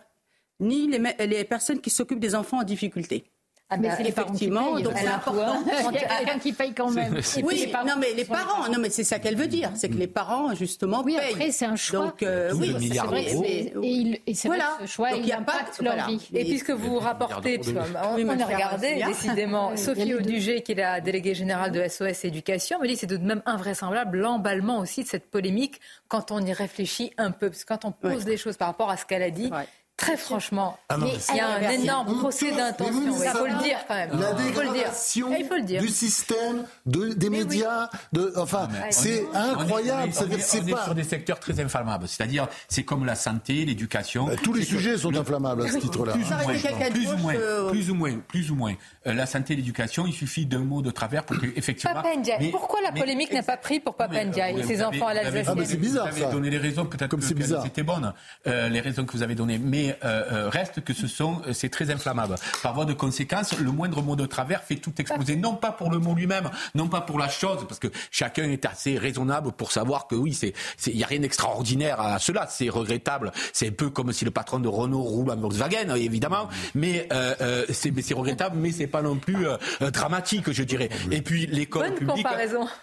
ni 0.60 0.88
les 0.88 1.44
personnes 1.44 1.82
qui 1.82 1.90
s'occupent 1.90 2.20
des 2.20 2.36
enfants 2.36 2.60
en 2.60 2.64
difficulté. 2.64 3.26
Ah 3.70 3.76
mais 3.76 3.90
c'est 3.98 4.08
effectivement, 4.08 4.80
donc 4.80 4.94
c'est 4.96 5.08
important. 5.08 5.62
Il 5.66 5.96
y 5.96 5.98
a 5.98 6.20
quelqu'un 6.20 6.40
qui 6.40 6.54
paye 6.54 6.74
quand 6.74 6.90
même. 6.90 7.20
Oui, 7.44 7.70
non 7.86 7.96
mais 8.00 8.14
les 8.14 8.24
parents, 8.24 8.70
non 8.72 8.80
mais 8.80 8.90
c'est 8.90 9.04
ça 9.04 9.20
qu'elle 9.20 9.36
veut 9.36 9.48
dire, 9.48 9.72
c'est 9.76 9.90
que 9.90 9.98
les 9.98 10.08
parents 10.08 10.56
justement 10.56 11.02
oui, 11.04 11.18
payent. 11.18 11.32
après 11.34 11.52
c'est 11.52 11.66
un 11.66 11.76
choix. 11.76 12.06
Donc 12.06 12.24
euh, 12.24 12.54
oui, 12.56 12.74
c'est 12.80 13.00
vrai, 13.00 13.24
et, 13.24 13.74
il, 13.84 14.20
et 14.26 14.34
voilà. 14.46 14.76
vrai 14.78 14.88
ce 14.88 14.92
choix, 14.92 15.12
donc, 15.12 15.20
il 15.22 15.34
impacte 15.34 15.82
leur 15.82 15.96
voilà. 15.96 16.08
vie. 16.08 16.30
Et 16.34 16.46
puisque 16.46 16.72
vous 16.72 16.98
rapportez, 17.00 17.60
on, 17.68 18.22
on 18.26 18.40
a 18.40 18.46
regardé 18.46 19.04
décidément, 19.06 19.76
Sophie 19.76 20.14
Audugé, 20.14 20.62
qui 20.62 20.72
est 20.72 20.76
la 20.76 21.02
déléguée 21.02 21.36
générale 21.36 21.72
de 21.74 21.86
SOS 21.88 22.24
Éducation, 22.24 22.80
me 22.80 22.88
dit 22.88 22.96
c'est 22.96 23.08
tout 23.08 23.18
de 23.18 23.26
même 23.26 23.42
invraisemblable 23.46 24.20
l'emballement 24.20 24.80
aussi 24.80 25.04
de 25.04 25.08
cette 25.10 25.30
polémique 25.30 25.82
quand 26.08 26.32
on 26.32 26.40
y 26.40 26.54
réfléchit 26.54 27.12
un 27.18 27.32
peu, 27.32 27.50
parce 27.50 27.66
que 27.66 27.74
quand 27.74 27.84
on 27.84 27.92
pose 27.92 28.24
des 28.24 28.38
choses 28.38 28.56
par 28.56 28.70
rapport 28.70 28.90
à 28.90 28.96
ce 28.96 29.06
qu'elle 29.06 29.24
a 29.24 29.30
dit, 29.30 29.52
Très 29.98 30.16
franchement, 30.16 30.78
ah 30.90 30.98
il 31.32 31.36
y 31.36 31.40
a 31.40 31.56
un 31.56 31.72
énorme 31.72 32.20
procès 32.20 32.52
d'intention. 32.52 33.02
Il 33.04 33.30
faut 33.30 33.48
le 33.48 33.64
dire 33.64 33.80
quand 33.88 33.96
même. 33.96 34.12
La 34.20 34.34
dégradation 34.34 35.36
il 35.36 35.46
faut 35.46 35.56
le 35.56 35.64
dire. 35.64 35.82
du 35.82 35.88
système, 35.88 36.66
de, 36.86 37.14
des 37.14 37.32
médias, 37.32 37.90
de, 38.14 38.32
enfin, 38.38 38.68
c'est 38.92 39.26
incroyable. 39.34 40.14
On 40.22 40.32
est, 40.32 40.84
sur 40.84 40.94
des 40.94 41.04
secteurs 41.04 41.40
très 41.40 41.60
inflammables. 41.60 42.08
C'est-à-dire, 42.08 42.48
c'est 42.68 42.84
comme 42.84 43.06
la 43.06 43.16
santé, 43.16 43.66
l'éducation. 43.66 44.28
Bah, 44.28 44.34
tous 44.42 44.54
les 44.54 44.64
sujets 44.64 44.98
sont 44.98 45.16
inflammables 45.16 45.64
à 45.64 45.72
ce 45.72 45.80
titre-là. 45.80 46.14
Plus, 46.14 47.12
ou 47.12 47.18
moins, 47.18 47.34
plus 47.70 47.90
ou 47.90 47.96
moins, 47.96 48.14
plus 48.28 48.52
ou 48.52 48.56
moins, 48.56 48.76
la 49.04 49.26
santé 49.26 49.54
et 49.54 49.56
l'éducation, 49.56 50.06
il 50.06 50.14
suffit 50.14 50.46
d'un 50.46 50.60
mot 50.60 50.84
de 50.84 50.92
travers 50.92 51.24
pour 51.24 51.40
que, 51.40 51.48
effectivement. 51.56 52.04
Pourquoi 52.52 52.82
la 52.82 52.92
polémique 52.92 53.34
n'a 53.34 53.44
pas 53.44 53.58
pris 53.58 53.80
pour 53.80 53.96
Papa 53.96 54.24
Ndiaye 54.24 54.60
et 54.60 54.64
ses 54.64 54.84
enfants 54.84 55.08
à 55.08 55.16
l'Alsace 55.16 55.48
ah, 55.50 55.54
C'est 55.66 55.78
bizarre. 55.78 56.10
Vous 56.12 56.22
avez 56.22 56.32
donné 56.32 56.52
les 56.52 56.60
raisons, 56.60 56.86
peut-être 56.86 57.18
que 57.18 57.24
c'était 57.24 57.84
bonne, 57.84 58.14
euh, 58.46 58.70
les 58.70 58.80
raisons 58.80 59.04
que 59.04 59.14
vous 59.14 59.24
avez 59.24 59.34
données. 59.34 59.58
Mais 59.58 59.87
euh, 60.04 60.24
euh, 60.32 60.50
reste 60.50 60.84
que 60.84 60.94
ce 60.94 61.08
sont, 61.08 61.42
euh, 61.48 61.54
c'est 61.54 61.70
très 61.70 61.92
inflammable. 61.92 62.36
Par 62.64 62.74
voie 62.74 62.86
de 62.86 62.94
conséquence, 62.94 63.58
le 63.58 63.72
moindre 63.72 64.02
mot 64.02 64.16
de 64.16 64.26
travers 64.26 64.64
fait 64.64 64.76
tout 64.76 64.94
exploser. 65.00 65.36
Non 65.36 65.56
pas 65.56 65.72
pour 65.72 65.92
le 65.92 66.00
mot 66.00 66.14
lui-même, 66.16 66.50
non 66.76 66.88
pas 66.88 67.02
pour 67.02 67.20
la 67.20 67.30
chose, 67.30 67.66
parce 67.68 67.80
que 67.80 67.88
chacun 68.12 68.44
est 68.50 68.66
assez 68.66 68.98
raisonnable 68.98 69.52
pour 69.52 69.72
savoir 69.72 70.08
que 70.08 70.16
oui, 70.16 70.34
c'est, 70.34 70.54
il 70.88 70.98
y 70.98 71.04
a 71.04 71.08
rien 71.08 71.20
d'extraordinaire 71.20 72.00
à 72.02 72.20
cela. 72.20 72.48
C'est 72.50 72.70
regrettable. 72.70 73.32
C'est 73.54 73.68
un 73.68 73.72
peu 73.72 73.90
comme 73.90 74.12
si 74.12 74.26
le 74.26 74.32
patron 74.32 74.60
de 74.60 74.68
Renault 74.68 75.04
roule 75.04 75.32
à 75.32 75.36
Volkswagen, 75.36 75.96
évidemment. 75.96 76.50
Mais 76.76 77.08
euh, 77.14 77.66
c'est, 77.70 77.94
c'est 78.02 78.14
regrettable, 78.14 78.58
mais 78.58 78.72
c'est 78.72 78.88
pas 78.88 79.02
non 79.02 79.16
plus 79.16 79.46
dramatique, 79.80 80.52
je 80.52 80.64
dirais. 80.64 80.90
Et 81.12 81.22
puis 81.22 81.46
l'école 81.48 81.94
publique, 81.94 82.28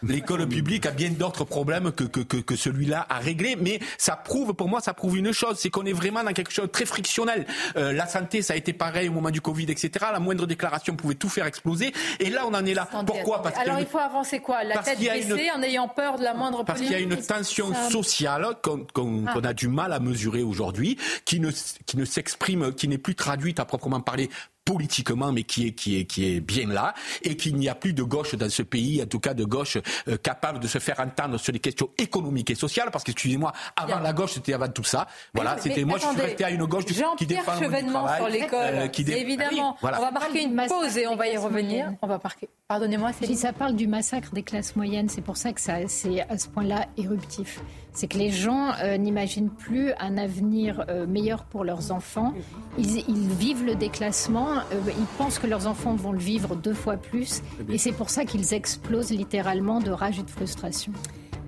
l'école 0.02 0.48
publique 0.48 0.86
a 0.86 0.90
bien 0.90 1.10
d'autres 1.10 1.44
problèmes 1.44 1.92
que 1.92 2.04
que, 2.04 2.20
que, 2.20 2.36
que 2.36 2.56
celui-là 2.56 3.06
à 3.08 3.18
régler. 3.18 3.56
Mais 3.56 3.80
ça 3.98 4.16
prouve, 4.16 4.54
pour 4.54 4.68
moi, 4.68 4.80
ça 4.80 4.94
prouve 4.94 5.18
une 5.18 5.32
chose, 5.32 5.58
c'est 5.58 5.70
qu'on 5.70 5.84
est 5.84 5.92
vraiment 5.92 6.22
dans 6.22 6.32
quelque 6.32 6.52
chose 6.52 6.66
de 6.66 6.70
très 6.70 6.86
frictionnel. 6.94 7.46
Euh, 7.76 7.92
la 7.92 8.06
santé, 8.06 8.40
ça 8.40 8.54
a 8.54 8.56
été 8.56 8.72
pareil 8.72 9.08
au 9.08 9.12
moment 9.12 9.30
du 9.30 9.40
Covid, 9.40 9.64
etc. 9.64 10.06
La 10.12 10.20
moindre 10.20 10.46
déclaration 10.46 10.94
pouvait 10.94 11.16
tout 11.16 11.28
faire 11.28 11.46
exploser. 11.46 11.92
Et 12.20 12.30
là, 12.30 12.44
on 12.46 12.54
en 12.54 12.64
est 12.64 12.74
là. 12.74 12.88
Pourquoi 13.06 13.42
Parce 13.42 13.58
Alors, 13.58 13.80
il 13.80 13.86
faut 13.86 13.98
avancer 13.98 14.38
quoi? 14.40 14.62
La 14.62 14.78
tête 14.78 14.98
baissée 15.00 15.50
en 15.54 15.62
ayant 15.62 15.88
peur 15.88 16.18
de 16.18 16.24
la 16.24 16.34
moindre 16.34 16.64
Parce 16.64 16.80
qu'il 16.80 16.92
y 16.92 16.94
a 16.94 17.00
une 17.00 17.16
tension 17.16 17.72
sociale 17.90 18.46
ah. 18.46 18.60
qu'on 18.92 19.44
a 19.44 19.52
du 19.52 19.68
mal 19.68 19.92
à 19.92 19.98
mesurer 19.98 20.42
aujourd'hui, 20.42 20.96
qui 21.24 21.40
ne, 21.40 21.50
qui 21.86 21.96
ne 21.96 22.04
s'exprime, 22.04 22.72
qui 22.74 22.88
n'est 22.88 22.98
plus 22.98 23.14
traduite 23.14 23.58
à 23.58 23.64
proprement 23.64 24.00
parler 24.00 24.30
politiquement, 24.64 25.32
mais 25.32 25.42
qui 25.42 25.68
est, 25.68 25.72
qui 25.72 26.00
est, 26.00 26.04
qui 26.04 26.36
est 26.36 26.40
bien 26.40 26.66
là, 26.68 26.94
et 27.22 27.36
qu'il 27.36 27.56
n'y 27.56 27.68
a 27.68 27.74
plus 27.74 27.92
de 27.92 28.02
gauche 28.02 28.34
dans 28.34 28.48
ce 28.50 28.62
pays, 28.62 29.02
en 29.02 29.06
tout 29.06 29.20
cas 29.20 29.34
de 29.34 29.44
gauche 29.44 29.78
euh, 30.08 30.16
capable 30.16 30.58
de 30.60 30.66
se 30.66 30.78
faire 30.78 31.00
entendre 31.00 31.38
sur 31.38 31.52
les 31.52 31.58
questions 31.58 31.90
économiques 31.98 32.50
et 32.50 32.54
sociales, 32.54 32.90
parce 32.90 33.04
que, 33.04 33.10
excusez-moi, 33.10 33.52
avant 33.76 34.00
la 34.00 34.12
gauche, 34.12 34.32
c'était 34.32 34.54
avant 34.54 34.68
tout 34.68 34.84
ça. 34.84 35.06
Voilà, 35.34 35.56
c'était 35.58 35.84
moi, 35.84 35.98
je 35.98 36.06
suis 36.06 36.20
resté 36.20 36.44
à 36.44 36.50
une 36.50 36.64
gauche 36.64 36.84
qui 36.86 37.26
défend 37.26 37.60
le 37.60 37.90
travail. 37.90 38.20
sur 38.20 38.28
l'école, 38.28 38.58
euh, 38.60 38.88
évidemment. 38.98 39.76
On 39.82 39.86
va 39.86 40.10
marquer 40.10 40.42
une 40.42 40.56
pause 40.66 40.96
et 40.96 41.06
on 41.06 41.16
va 41.16 41.28
y 41.28 41.36
revenir. 41.36 41.92
On 42.02 42.06
va 42.06 42.20
marquer. 42.22 42.48
Pardonnez-moi, 42.68 43.12
Si 43.12 43.36
ça 43.36 43.52
parle 43.52 43.76
du 43.76 43.86
massacre 43.86 44.32
des 44.32 44.42
classes 44.42 44.74
moyennes, 44.74 45.08
c'est 45.08 45.20
pour 45.20 45.36
ça 45.36 45.52
que 45.52 45.60
ça, 45.60 45.86
c'est 45.86 46.22
à 46.22 46.38
ce 46.38 46.48
point-là 46.48 46.86
éruptif 46.96 47.60
c'est 47.94 48.08
que 48.08 48.18
les 48.18 48.30
gens 48.30 48.72
euh, 48.82 48.96
n'imaginent 48.96 49.50
plus 49.50 49.92
un 50.00 50.18
avenir 50.18 50.84
euh, 50.88 51.06
meilleur 51.06 51.44
pour 51.44 51.64
leurs 51.64 51.92
enfants. 51.92 52.34
Ils, 52.76 53.28
vivent 53.38 53.64
le 53.64 53.76
déclassement, 53.76 54.56
euh, 54.56 54.80
ils 54.86 55.06
pensent 55.16 55.38
que 55.38 55.46
leurs 55.46 55.66
enfants 55.66 55.94
vont 55.94 56.12
le 56.12 56.18
vivre 56.18 56.56
deux 56.56 56.74
fois 56.74 56.96
plus, 56.96 57.42
et 57.70 57.78
c'est 57.78 57.92
pour 57.92 58.10
ça 58.10 58.24
qu'ils 58.24 58.52
explosent 58.52 59.12
littéralement 59.12 59.80
de 59.80 59.92
rage 59.92 60.18
et 60.18 60.22
de 60.22 60.30
frustration. 60.30 60.92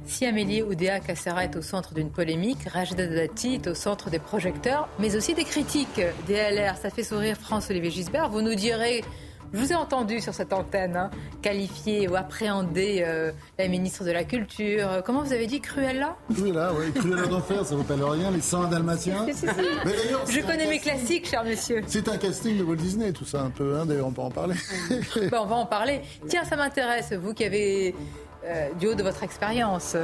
Si 0.04 0.24
Amélie 0.24 0.62
Oudéa 0.62 1.00
Cassera 1.00 1.44
est 1.44 1.56
au 1.56 1.62
centre 1.62 1.92
d'une 1.92 2.10
polémique, 2.10 2.68
Rajda 2.68 3.08
Dati 3.08 3.54
est 3.54 3.66
au 3.66 3.74
centre 3.74 4.08
des 4.08 4.20
projecteurs, 4.20 4.88
mais 5.00 5.16
aussi 5.16 5.34
des 5.34 5.42
critiques. 5.42 6.00
DLR, 6.28 6.76
ça 6.76 6.90
fait 6.90 7.02
sourire 7.02 7.36
France-Olivier 7.36 7.90
Gisbert. 7.90 8.30
Vous 8.30 8.40
nous 8.40 8.54
direz 8.54 9.02
je 9.52 9.58
vous 9.58 9.72
ai 9.72 9.74
entendu 9.74 10.20
sur 10.20 10.34
cette 10.34 10.52
antenne 10.52 10.96
hein, 10.96 11.10
qualifier 11.42 12.08
ou 12.08 12.16
appréhender 12.16 13.02
euh, 13.06 13.32
la 13.58 13.68
ministre 13.68 14.04
de 14.04 14.10
la 14.10 14.24
Culture. 14.24 15.02
Comment 15.04 15.22
vous 15.22 15.32
avez 15.32 15.46
dit 15.46 15.60
Cruella? 15.60 16.16
Cruella, 16.34 16.72
oui. 16.74 16.92
Cruella 16.92 17.26
d'enfer, 17.26 17.64
ça 17.64 17.74
ne 17.74 17.80
vous 17.80 17.84
parle 17.84 18.02
rien. 18.02 18.30
Les 18.30 18.40
100 18.40 18.68
dalmatiens. 18.68 19.26
Je 20.28 20.40
connais 20.40 20.66
mes 20.66 20.78
classiques, 20.78 21.28
cher 21.28 21.44
monsieur. 21.44 21.82
C'est 21.86 22.08
un 22.08 22.16
casting 22.16 22.58
de 22.58 22.64
Walt 22.64 22.76
Disney, 22.76 23.12
tout 23.12 23.24
ça 23.24 23.42
un 23.42 23.50
peu. 23.50 23.76
Hein, 23.76 23.86
D'ailleurs, 23.86 24.06
on 24.08 24.12
peut 24.12 24.22
en 24.22 24.30
parler. 24.30 24.56
Ben, 25.16 25.40
on 25.40 25.46
va 25.46 25.56
en 25.56 25.66
parler. 25.66 26.02
Tiens, 26.28 26.44
ça 26.44 26.56
m'intéresse, 26.56 27.12
vous 27.12 27.34
qui 27.34 27.44
avez 27.44 27.94
euh, 28.44 28.68
du 28.74 28.86
haut 28.86 28.94
de 28.94 29.02
votre 29.02 29.22
expérience, 29.22 29.96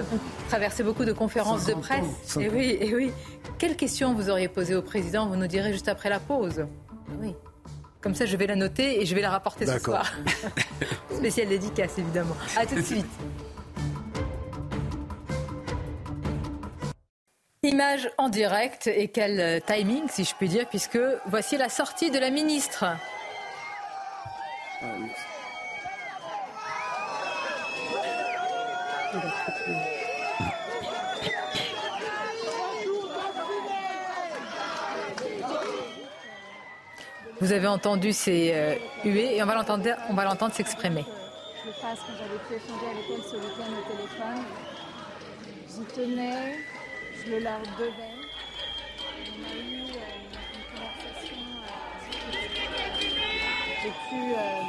traversé 0.49 0.83
beaucoup 0.83 1.05
de 1.05 1.13
conférences 1.13 1.67
de 1.67 1.75
presse. 1.75 2.37
Et 2.41 2.49
oui, 2.49 2.77
et 2.81 2.95
oui. 2.95 3.13
Quelle 3.59 3.77
question 3.77 4.15
vous 4.15 4.31
auriez 4.31 4.49
posée 4.49 4.75
au 4.75 4.83
président? 4.83 5.27
Vous 5.27 5.37
nous 5.37 5.47
direz 5.47 5.73
juste 5.73 5.89
après 5.89 6.09
la 6.09 6.19
pause. 6.19 6.65
Oui. 7.21 7.35
Comme 8.03 8.15
ça, 8.17 8.27
je 8.27 8.37
vais 8.37 8.49
la 8.49 8.57
noter 8.57 9.01
et 9.01 9.07
je 9.07 9.15
vais 9.15 9.21
la 9.21 9.31
rapporter 9.31 9.65
ce 9.65 9.79
soir. 9.79 10.13
Spéciale 11.17 11.49
dédicace, 11.49 11.99
évidemment. 11.99 12.37
À 12.57 12.67
tout 12.67 12.75
de 12.75 12.83
suite. 12.83 13.07
Image 17.63 18.11
en 18.19 18.29
direct 18.29 18.89
et 18.89 19.07
quel 19.07 19.63
timing, 19.63 20.09
si 20.09 20.25
je 20.25 20.35
puis 20.35 20.49
dire, 20.49 20.69
puisque 20.69 20.99
voici 21.27 21.57
la 21.57 21.69
sortie 21.69 22.11
de 22.11 22.19
la 22.19 22.31
ministre. 22.31 22.85
Ah, 29.15 29.52
Vous 37.43 37.51
avez 37.51 37.67
entendu 37.67 38.13
ces 38.13 38.53
euh, 38.55 38.77
huées 39.05 39.35
et 39.35 39.43
on 39.43 39.47
va 39.47 39.57
l'entendre, 39.57 39.83
on 40.09 40.15
va 40.15 40.23
l'entendre 40.23 40.55
s'exprimer. 40.55 41.05
Je 41.61 41.67
le 41.67 41.73
fasse 41.73 41.99
quand 42.07 42.13
j'avais 42.17 42.39
pu 42.47 42.55
échanger 42.55 42.87
avec 42.87 43.05
elle 43.13 43.25
ce 43.25 43.35
week-end 43.35 43.73
au 43.81 43.85
téléphone. 43.91 44.45
J'y 45.69 45.85
tenais, 45.93 46.59
je 47.19 47.31
le 47.33 47.39
leur 47.41 47.59
devais. 47.81 48.15
On 49.27 49.43
a 49.43 49.57
eu 49.57 49.75
une 49.75 49.91
conversation. 50.71 51.43
Euh, 51.59 52.37
J'ai 53.83 53.95
pu 54.09 54.21
euh, 54.39 54.61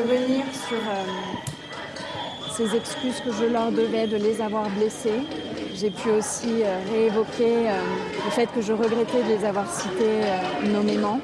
revenir 0.00 0.44
sur 0.54 0.78
euh, 0.78 1.04
ces 2.56 2.74
excuses 2.74 3.20
que 3.20 3.30
je 3.30 3.44
leur 3.52 3.70
devais 3.72 4.06
de 4.06 4.16
les 4.16 4.40
avoir 4.40 4.70
blessés. 4.70 5.20
J'ai 5.74 5.90
pu 5.90 6.10
aussi 6.10 6.62
euh, 6.62 6.78
réévoquer 6.92 7.68
le 8.24 8.30
fait 8.30 8.46
que 8.46 8.60
je 8.60 8.72
regrettais 8.72 9.22
de 9.22 9.28
les 9.28 9.44
avoir 9.44 9.66
cités 9.72 10.20
nommément. 10.70 11.20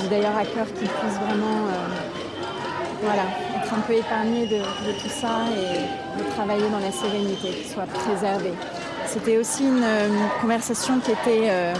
J'ai 0.00 0.08
d'ailleurs 0.08 0.36
à 0.36 0.44
cœur 0.44 0.66
qu'ils 0.66 0.88
puissent 0.88 1.20
vraiment 1.26 1.66
euh, 1.68 3.02
voilà, 3.02 3.24
être 3.56 3.74
un 3.74 3.80
peu 3.80 3.92
épargnés 3.92 4.46
de, 4.46 4.58
tout 4.58 5.08
ça 5.08 5.44
et 5.52 6.18
de 6.18 6.30
travailler 6.30 6.68
dans 6.70 6.78
la 6.78 6.90
sérénité, 6.90 7.48
qu'ils 7.48 7.70
soient 7.70 7.84
préservés. 7.84 8.54
C'était 9.06 9.36
aussi 9.36 9.64
une, 9.64 9.84
conversation 10.40 10.98
qui 11.00 11.10
était 11.10 11.50
euh, 11.50 11.74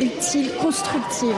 utile, 0.00 0.50
constructive, 0.60 1.36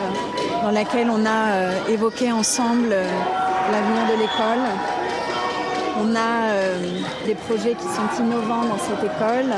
dans 0.62 0.70
laquelle 0.70 1.10
on 1.10 1.26
a 1.26 1.50
euh, 1.52 1.88
évoqué 1.88 2.32
ensemble 2.32 2.88
l'avenir 2.90 4.06
de 4.06 4.20
l'école. 4.20 4.64
On 6.00 6.14
a 6.14 6.52
des 7.26 7.34
projets 7.34 7.74
qui 7.74 7.84
sont 7.84 8.22
innovants 8.22 8.64
dans 8.64 8.78
cette 8.78 9.04
école. 9.04 9.54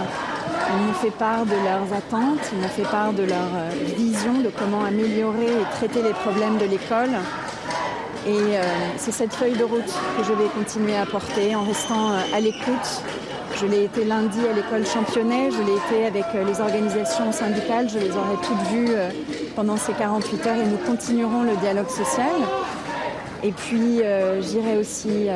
Ils 0.72 0.86
nous 0.86 0.94
fait 0.94 1.10
part 1.10 1.44
de 1.46 1.54
leurs 1.64 1.92
attentes, 1.92 2.38
ils 2.52 2.60
nous 2.60 2.68
fait 2.68 2.88
part 2.90 3.12
de 3.12 3.24
leur 3.24 3.50
euh, 3.54 3.70
vision 3.96 4.34
de 4.34 4.50
comment 4.56 4.84
améliorer 4.84 5.46
et 5.46 5.64
traiter 5.72 6.02
les 6.02 6.12
problèmes 6.12 6.58
de 6.58 6.64
l'école. 6.64 7.10
Et 8.26 8.30
euh, 8.30 8.62
c'est 8.96 9.10
cette 9.10 9.34
feuille 9.34 9.56
de 9.56 9.64
route 9.64 9.92
que 10.16 10.22
je 10.22 10.32
vais 10.32 10.48
continuer 10.56 10.96
à 10.96 11.06
porter 11.06 11.56
en 11.56 11.64
restant 11.64 12.10
euh, 12.10 12.36
à 12.36 12.40
l'écoute. 12.40 13.02
Je 13.60 13.66
l'ai 13.66 13.84
été 13.84 14.04
lundi 14.04 14.38
à 14.46 14.52
l'école 14.52 14.86
Championnet, 14.86 15.50
je 15.50 15.62
l'ai 15.62 15.76
été 15.76 16.06
avec 16.06 16.26
les 16.46 16.60
organisations 16.60 17.32
syndicales, 17.32 17.88
je 17.88 17.98
les 17.98 18.10
aurai 18.10 18.36
toutes 18.44 18.62
vues 18.68 18.94
pendant 19.56 19.76
ces 19.76 19.92
48 19.92 20.46
heures 20.46 20.56
et 20.56 20.66
nous 20.66 20.78
continuerons 20.78 21.42
le 21.42 21.56
dialogue 21.56 21.88
social. 21.88 22.36
Et 23.42 23.50
puis 23.50 24.02
j'irai 24.40 24.78
aussi 24.78 25.28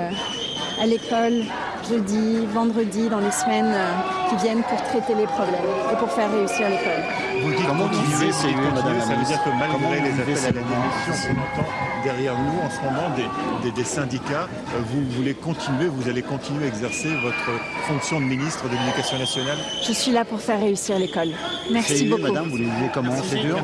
à 0.81 0.87
l'école 0.87 1.45
jeudi, 1.89 2.47
vendredi, 2.53 3.09
dans 3.09 3.21
les 3.21 3.31
semaines 3.31 3.73
euh, 3.73 3.93
qui 4.31 4.37
viennent 4.43 4.63
pour 4.63 4.81
traiter 4.83 5.15
les 5.15 5.27
problèmes 5.27 5.69
et 5.93 5.97
pour 5.97 6.11
faire 6.11 6.31
réussir 6.31 6.69
l'école. 6.69 7.03
Vous 7.43 7.51
dites 7.51 7.67
Comment 7.67 7.89
continuer, 7.89 8.33
c'est 8.33 8.53
madame 8.55 9.01
Ça 9.01 9.15
veut 9.15 9.25
dire 9.25 9.43
que 9.45 9.51
malgré 9.51 10.01
les 10.01 10.21
appels 10.21 10.39
à 10.39 10.47
la 10.47 10.53
démission 10.53 11.35
qu'on 11.35 11.63
entend 11.63 11.69
derrière 12.05 12.35
nous 12.39 12.61
en 12.61 12.71
ce 12.71 12.81
moment 12.85 13.73
des, 13.77 13.85
syndicats, 13.85 14.49
euh, 14.75 14.81
vous 14.87 15.03
voulez 15.11 15.35
continuer, 15.35 15.87
vous 15.87 16.09
allez 16.09 16.23
continuer 16.23 16.65
à 16.65 16.69
exercer 16.69 17.11
votre 17.23 17.61
fonction 17.87 18.21
de 18.21 18.25
ministre 18.25 18.65
de 18.65 18.75
l'Éducation 18.77 19.19
nationale? 19.19 19.59
Je 19.87 19.93
suis 19.93 20.13
là 20.13 20.25
pour 20.25 20.41
faire 20.41 20.61
réussir 20.61 20.99
l'école. 20.99 21.31
Merci 21.71 22.07
beaucoup. 22.07 22.23
Madame, 22.23 22.49
vous 22.49 22.59
le 22.59 22.65
disiez 22.65 22.91
comment 22.93 23.13
C'est 23.29 23.41
dur 23.41 23.59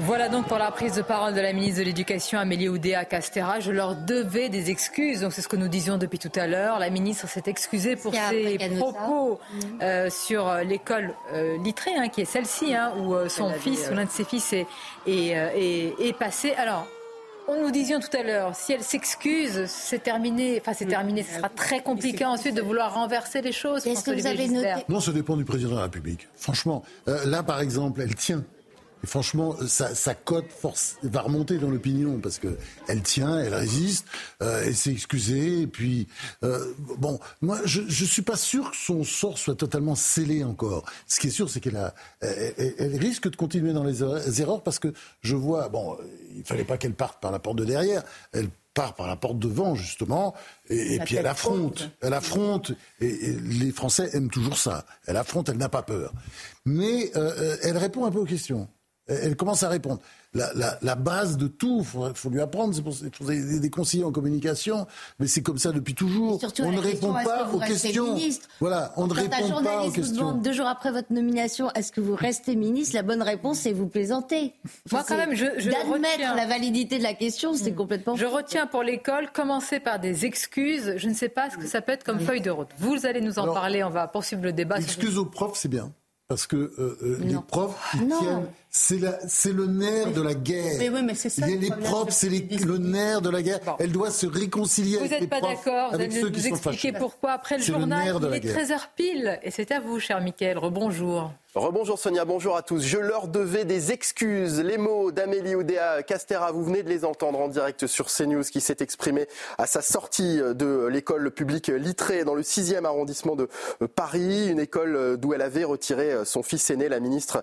Voilà 0.00 0.28
donc 0.28 0.46
pour 0.46 0.58
la 0.58 0.70
prise 0.70 0.94
de 0.94 1.02
parole 1.02 1.34
de 1.34 1.40
la 1.40 1.52
ministre 1.52 1.80
de 1.80 1.84
l'Éducation, 1.84 2.38
Amélie 2.38 2.68
Oudéa 2.68 3.04
Castera. 3.04 3.58
Je 3.58 3.72
leur 3.72 3.96
devais 3.96 4.48
des 4.48 4.70
excuses, 4.70 5.22
donc 5.22 5.32
c'est 5.32 5.42
ce 5.42 5.48
que 5.48 5.56
nous 5.56 5.66
disions 5.66 5.98
depuis 5.98 6.20
tout 6.20 6.30
à 6.36 6.46
l'heure. 6.46 6.78
La 6.78 6.88
ministre 6.88 7.26
s'est 7.28 7.42
excusée 7.46 7.96
pour 7.96 8.14
ses 8.14 8.58
propos 8.78 9.40
euh, 9.82 10.08
sur 10.08 10.54
l'école 10.58 11.14
euh, 11.32 11.58
Littré, 11.58 11.96
hein, 11.96 12.08
qui 12.10 12.20
est 12.20 12.26
celle-ci, 12.26 12.76
hein, 12.76 12.92
où 13.00 13.12
euh, 13.12 13.28
son 13.28 13.50
fils, 13.50 13.88
ou 13.90 13.96
l'un 13.96 14.04
de 14.04 14.10
ses 14.10 14.22
fils, 14.22 14.52
est, 14.52 14.66
est, 15.08 15.94
est, 15.98 16.16
passé. 16.16 16.52
Alors, 16.52 16.86
on 17.48 17.60
nous 17.60 17.72
disait 17.72 17.98
tout 17.98 18.16
à 18.16 18.22
l'heure, 18.22 18.54
si 18.54 18.74
elle 18.74 18.84
s'excuse, 18.84 19.64
c'est 19.66 20.04
terminé. 20.04 20.58
Enfin, 20.60 20.74
c'est 20.74 20.86
terminé. 20.86 21.24
Ce 21.24 21.38
sera 21.38 21.48
très 21.48 21.82
compliqué 21.82 22.24
ensuite 22.24 22.54
de 22.54 22.62
vouloir 22.62 22.94
renverser 22.94 23.42
les 23.42 23.52
choses. 23.52 23.84
Est-ce 23.84 24.04
que 24.04 24.12
vous 24.12 24.26
avez 24.28 24.46
noté 24.46 24.74
Non, 24.88 25.00
ça 25.00 25.10
dépend 25.10 25.36
du 25.36 25.44
président 25.44 25.70
de 25.70 25.76
la 25.76 25.82
République. 25.82 26.28
Franchement, 26.36 26.84
là, 27.06 27.42
par 27.42 27.60
exemple, 27.60 28.00
elle 28.00 28.14
tient 28.14 28.44
et 29.02 29.06
franchement, 29.06 29.56
sa, 29.66 30.14
cote 30.14 30.50
force, 30.50 30.96
va 31.02 31.22
remonter 31.22 31.58
dans 31.58 31.70
l'opinion 31.70 32.18
parce 32.20 32.38
que 32.38 32.56
elle 32.88 33.02
tient, 33.02 33.38
elle 33.38 33.54
résiste, 33.54 34.06
euh, 34.42 34.64
elle 34.66 34.74
s'est 34.74 34.92
excusée. 34.92 35.62
Et 35.62 35.66
puis, 35.66 36.08
euh, 36.42 36.72
bon, 36.98 37.20
moi, 37.40 37.60
je, 37.64 37.82
je 37.86 38.04
suis 38.04 38.22
pas 38.22 38.36
sûr 38.36 38.70
que 38.70 38.76
son 38.76 39.04
sort 39.04 39.38
soit 39.38 39.54
totalement 39.54 39.94
scellé 39.94 40.42
encore. 40.44 40.84
Ce 41.06 41.20
qui 41.20 41.28
est 41.28 41.30
sûr, 41.30 41.48
c'est 41.48 41.60
qu'elle 41.60 41.76
a, 41.76 41.94
elle, 42.20 42.96
risque 42.96 43.30
de 43.30 43.36
continuer 43.36 43.72
dans 43.72 43.84
les 43.84 44.02
erreurs 44.40 44.62
parce 44.62 44.78
que 44.78 44.92
je 45.20 45.36
vois, 45.36 45.68
bon, 45.68 45.96
il 46.36 46.44
fallait 46.44 46.64
pas 46.64 46.78
qu'elle 46.78 46.94
parte 46.94 47.20
par 47.20 47.30
la 47.30 47.38
porte 47.38 47.58
de 47.58 47.64
derrière. 47.64 48.02
Elle 48.32 48.48
part 48.74 48.94
par 48.94 49.08
la 49.08 49.16
porte 49.16 49.40
devant 49.40 49.74
justement, 49.74 50.34
et, 50.70 51.00
puis 51.00 51.16
elle 51.16 51.26
affronte, 51.26 51.90
elle 52.00 52.14
affronte, 52.14 52.72
et, 53.00 53.32
les 53.32 53.72
Français 53.72 54.08
aiment 54.12 54.30
toujours 54.30 54.56
ça. 54.56 54.84
Elle 55.06 55.16
affronte, 55.16 55.48
elle 55.48 55.56
n'a 55.56 55.68
pas 55.68 55.82
peur, 55.82 56.12
mais 56.64 57.10
euh, 57.16 57.56
elle 57.62 57.76
répond 57.76 58.04
un 58.04 58.12
peu 58.12 58.20
aux 58.20 58.24
questions 58.24 58.68
elle 59.08 59.36
commence 59.36 59.62
à 59.62 59.68
répondre 59.68 60.00
la, 60.34 60.94
base 60.94 61.36
de 61.36 61.48
tout. 61.48 61.80
Il 61.80 62.14
faut, 62.14 62.30
lui 62.30 62.40
apprendre. 62.40 62.74
C'est 62.74 62.82
pour, 62.82 63.26
des, 63.26 63.60
des, 63.60 63.70
conseillers 63.70 64.04
en 64.04 64.12
communication, 64.12 64.86
mais 65.18 65.26
c'est 65.26 65.42
comme 65.42 65.58
ça 65.58 65.72
depuis 65.72 65.94
toujours. 65.94 66.40
on 66.60 66.72
ne 66.72 66.78
répond 66.78 67.12
pas 67.12 67.50
aux 67.52 67.58
questions. 67.58 68.16
Voilà, 68.60 68.92
on 68.96 69.06
ne 69.06 69.14
répond 69.14 69.62
pas 69.62 69.84
aux 69.84 69.90
questions. 69.90 70.32
deux 70.32 70.52
jours 70.52 70.66
après 70.66 70.92
votre 70.92 71.12
nomination, 71.12 71.70
est-ce 71.72 71.92
que 71.92 72.00
vous 72.00 72.14
restez 72.14 72.56
ministre? 72.56 72.94
La 72.94 73.02
bonne 73.02 73.22
réponse, 73.22 73.60
c'est 73.60 73.72
vous 73.72 73.86
plaisantez. 73.86 74.54
Moi, 74.92 75.04
quand 75.06 75.16
même, 75.16 75.34
je, 75.34 75.46
je 75.58 75.70
d'admettre 75.70 76.36
la 76.36 76.46
validité 76.46 76.98
de 76.98 77.02
la 77.02 77.14
question, 77.14 77.54
c'est 77.54 77.72
complètement. 77.72 78.16
Je 78.16 78.26
retiens 78.26 78.66
pour 78.66 78.82
l'école, 78.82 79.30
commencer 79.32 79.80
par 79.80 79.98
des 79.98 80.24
excuses. 80.24 80.94
Je 80.96 81.08
ne 81.08 81.14
sais 81.14 81.28
pas 81.28 81.50
ce 81.50 81.56
que 81.56 81.66
ça 81.66 81.80
peut 81.80 81.92
être 81.92 82.04
comme 82.04 82.20
feuille 82.20 82.40
de 82.40 82.50
route. 82.50 82.68
Vous 82.78 83.06
allez 83.06 83.20
nous 83.20 83.38
en 83.38 83.52
parler. 83.52 83.82
On 83.84 83.90
va 83.90 84.06
poursuivre 84.08 84.42
le 84.42 84.52
débat. 84.52 84.78
Excuses 84.78 85.18
aux 85.18 85.24
profs, 85.24 85.56
c'est 85.56 85.68
bien. 85.68 85.92
Parce 86.28 86.46
que 86.46 86.56
euh, 86.56 86.98
euh, 87.02 87.18
les 87.22 87.36
profs, 87.46 87.94
ils 87.94 88.06
tiennent 88.06 88.48
c'est 88.70 89.52
le 89.52 89.66
nerf 89.66 90.12
de 90.12 90.22
la 90.22 90.34
guerre. 90.34 90.76
Mais 90.78 90.88
oui, 90.90 91.02
mais 91.02 91.14
c'est 91.14 91.30
ça. 91.30 91.46
Les, 91.46 91.70
profs, 91.70 92.10
c'est 92.10 92.28
le 92.28 92.78
nerf 92.78 93.20
de 93.20 93.30
la 93.30 93.42
guerre. 93.42 93.60
Elle 93.78 93.92
doit 93.92 94.10
se 94.10 94.26
réconcilier 94.26 94.98
avec 94.98 95.20
les 95.20 95.26
profs. 95.26 95.40
Vous 95.40 95.46
n'êtes 95.46 95.64
pas 95.64 95.70
d'accord. 95.70 95.90
Vous 95.90 96.00
allez 96.00 96.22
nous 96.22 96.46
expliquer 96.46 96.92
pourquoi 96.92 97.32
après 97.32 97.56
le 97.56 97.62
journal, 97.62 98.16
il 98.20 98.34
est 98.34 98.54
13h 98.54 98.80
pile. 98.96 99.38
Et 99.42 99.50
c'est 99.50 99.72
à 99.72 99.80
vous, 99.80 99.98
cher 99.98 100.20
Mickaël. 100.20 100.58
Rebonjour. 100.58 101.32
Rebonjour 101.54 101.98
Sonia, 101.98 102.24
bonjour 102.26 102.56
à 102.56 102.62
tous. 102.62 102.82
Je 102.82 102.98
leur 102.98 103.26
devais 103.26 103.64
des 103.64 103.90
excuses. 103.90 104.60
Les 104.60 104.76
mots 104.76 105.10
d'Amélie 105.10 105.54
Oudéa 105.54 106.02
Castera, 106.02 106.52
vous 106.52 106.62
venez 106.62 106.82
de 106.82 106.90
les 106.90 107.06
entendre 107.06 107.40
en 107.40 107.48
direct 107.48 107.86
sur 107.86 108.08
CNews, 108.08 108.42
qui 108.42 108.60
s'est 108.60 108.76
exprimé 108.80 109.26
à 109.56 109.66
sa 109.66 109.80
sortie 109.80 110.36
de 110.36 110.86
l'école 110.86 111.30
publique 111.30 111.68
Littré 111.68 112.24
dans 112.24 112.34
le 112.34 112.42
6e 112.42 112.84
arrondissement 112.84 113.34
de 113.34 113.48
Paris, 113.86 114.50
une 114.50 114.60
école 114.60 115.16
d'où 115.16 115.32
elle 115.32 115.42
avait 115.42 115.64
retiré 115.64 116.24
son 116.24 116.42
fils 116.42 116.68
aîné. 116.70 116.88
La 116.88 117.00
ministre 117.00 117.42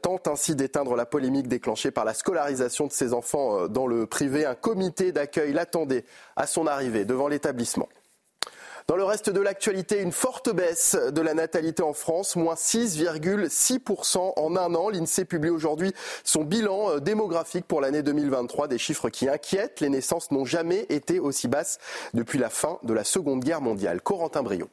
tente 0.00 0.28
ainsi 0.28 0.56
d'éteindre 0.62 0.94
la 0.94 1.06
polémique 1.06 1.48
déclenchée 1.48 1.90
par 1.90 2.04
la 2.04 2.14
scolarisation 2.14 2.86
de 2.86 2.92
ses 2.92 3.12
enfants 3.12 3.62
euh, 3.62 3.68
dans 3.68 3.88
le 3.88 4.06
privé. 4.06 4.46
Un 4.46 4.54
comité 4.54 5.10
d'accueil 5.10 5.52
l'attendait 5.52 6.04
à 6.36 6.46
son 6.46 6.68
arrivée 6.68 7.04
devant 7.04 7.26
l'établissement. 7.26 7.88
Dans 8.86 8.94
le 8.94 9.02
reste 9.02 9.28
de 9.28 9.40
l'actualité, 9.40 10.00
une 10.00 10.12
forte 10.12 10.54
baisse 10.54 10.94
de 10.96 11.20
la 11.20 11.34
natalité 11.34 11.82
en 11.82 11.92
France, 11.92 12.36
moins 12.36 12.54
6,6% 12.54 14.32
en 14.36 14.56
un 14.56 14.74
an. 14.74 14.88
L'INSEE 14.88 15.24
publie 15.24 15.50
aujourd'hui 15.50 15.92
son 16.22 16.44
bilan 16.44 16.90
euh, 16.90 16.98
démographique 17.00 17.66
pour 17.66 17.80
l'année 17.80 18.04
2023, 18.04 18.68
des 18.68 18.78
chiffres 18.78 19.08
qui 19.08 19.28
inquiètent. 19.28 19.80
Les 19.80 19.88
naissances 19.88 20.30
n'ont 20.30 20.44
jamais 20.44 20.86
été 20.90 21.18
aussi 21.18 21.48
basses 21.48 21.78
depuis 22.14 22.38
la 22.38 22.50
fin 22.50 22.78
de 22.84 22.92
la 22.92 23.02
Seconde 23.02 23.42
Guerre 23.42 23.62
mondiale. 23.62 24.00
Corentin 24.00 24.44
Brio. 24.44 24.68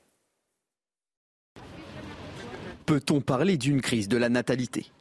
Peut-on 2.85 3.21
parler 3.21 3.57
d'une 3.57 3.81
crise 3.81 4.07
de 4.07 4.17
la 4.17 4.29
natalité? 4.29 4.91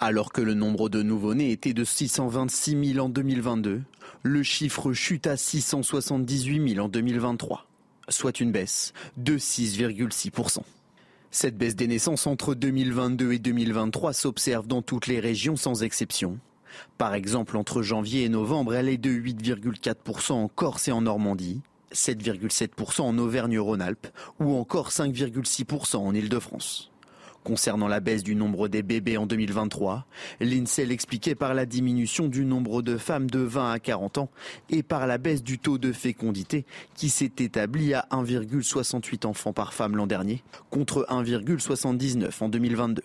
Alors 0.00 0.32
que 0.32 0.40
le 0.40 0.54
nombre 0.54 0.88
de 0.88 1.02
nouveau-nés 1.02 1.52
était 1.52 1.74
de 1.74 1.84
626 1.84 2.94
000 2.94 3.04
en 3.04 3.10
2022, 3.10 3.82
le 4.22 4.42
chiffre 4.42 4.94
chute 4.94 5.26
à 5.26 5.36
678 5.36 6.74
000 6.74 6.84
en 6.84 6.88
2023, 6.88 7.66
soit 8.08 8.40
une 8.40 8.50
baisse 8.50 8.94
de 9.18 9.36
6,6%. 9.36 10.60
Cette 11.30 11.58
baisse 11.58 11.76
des 11.76 11.86
naissances 11.86 12.26
entre 12.26 12.54
2022 12.54 13.32
et 13.32 13.38
2023 13.38 14.14
s'observe 14.14 14.66
dans 14.66 14.80
toutes 14.80 15.06
les 15.06 15.20
régions 15.20 15.56
sans 15.56 15.82
exception. 15.82 16.38
Par 16.96 17.14
exemple, 17.14 17.58
entre 17.58 17.82
janvier 17.82 18.24
et 18.24 18.28
novembre, 18.30 18.74
elle 18.74 18.88
est 18.88 18.96
de 18.96 19.10
8,4% 19.10 20.32
en 20.32 20.48
Corse 20.48 20.88
et 20.88 20.92
en 20.92 21.02
Normandie, 21.02 21.60
7,7% 21.92 23.02
en 23.02 23.18
Auvergne-Rhône-Alpes 23.18 24.08
ou 24.40 24.54
encore 24.54 24.90
5,6% 24.90 25.96
en 25.98 26.14
Île-de-France. 26.14 26.90
Concernant 27.44 27.88
la 27.88 28.00
baisse 28.00 28.22
du 28.22 28.34
nombre 28.34 28.68
des 28.68 28.82
bébés 28.82 29.16
en 29.16 29.26
2023, 29.26 30.04
l'INSEE 30.40 30.84
l'expliquait 30.84 31.34
par 31.34 31.54
la 31.54 31.64
diminution 31.64 32.28
du 32.28 32.44
nombre 32.44 32.82
de 32.82 32.98
femmes 32.98 33.30
de 33.30 33.40
20 33.40 33.72
à 33.72 33.78
40 33.78 34.18
ans 34.18 34.30
et 34.68 34.82
par 34.82 35.06
la 35.06 35.16
baisse 35.16 35.42
du 35.42 35.58
taux 35.58 35.78
de 35.78 35.92
fécondité 35.92 36.66
qui 36.94 37.08
s'est 37.08 37.32
établi 37.38 37.94
à 37.94 38.06
1,68 38.10 39.26
enfants 39.26 39.54
par 39.54 39.72
femme 39.72 39.96
l'an 39.96 40.06
dernier 40.06 40.42
contre 40.70 41.06
1,79 41.08 42.44
en 42.44 42.48
2022. 42.50 43.02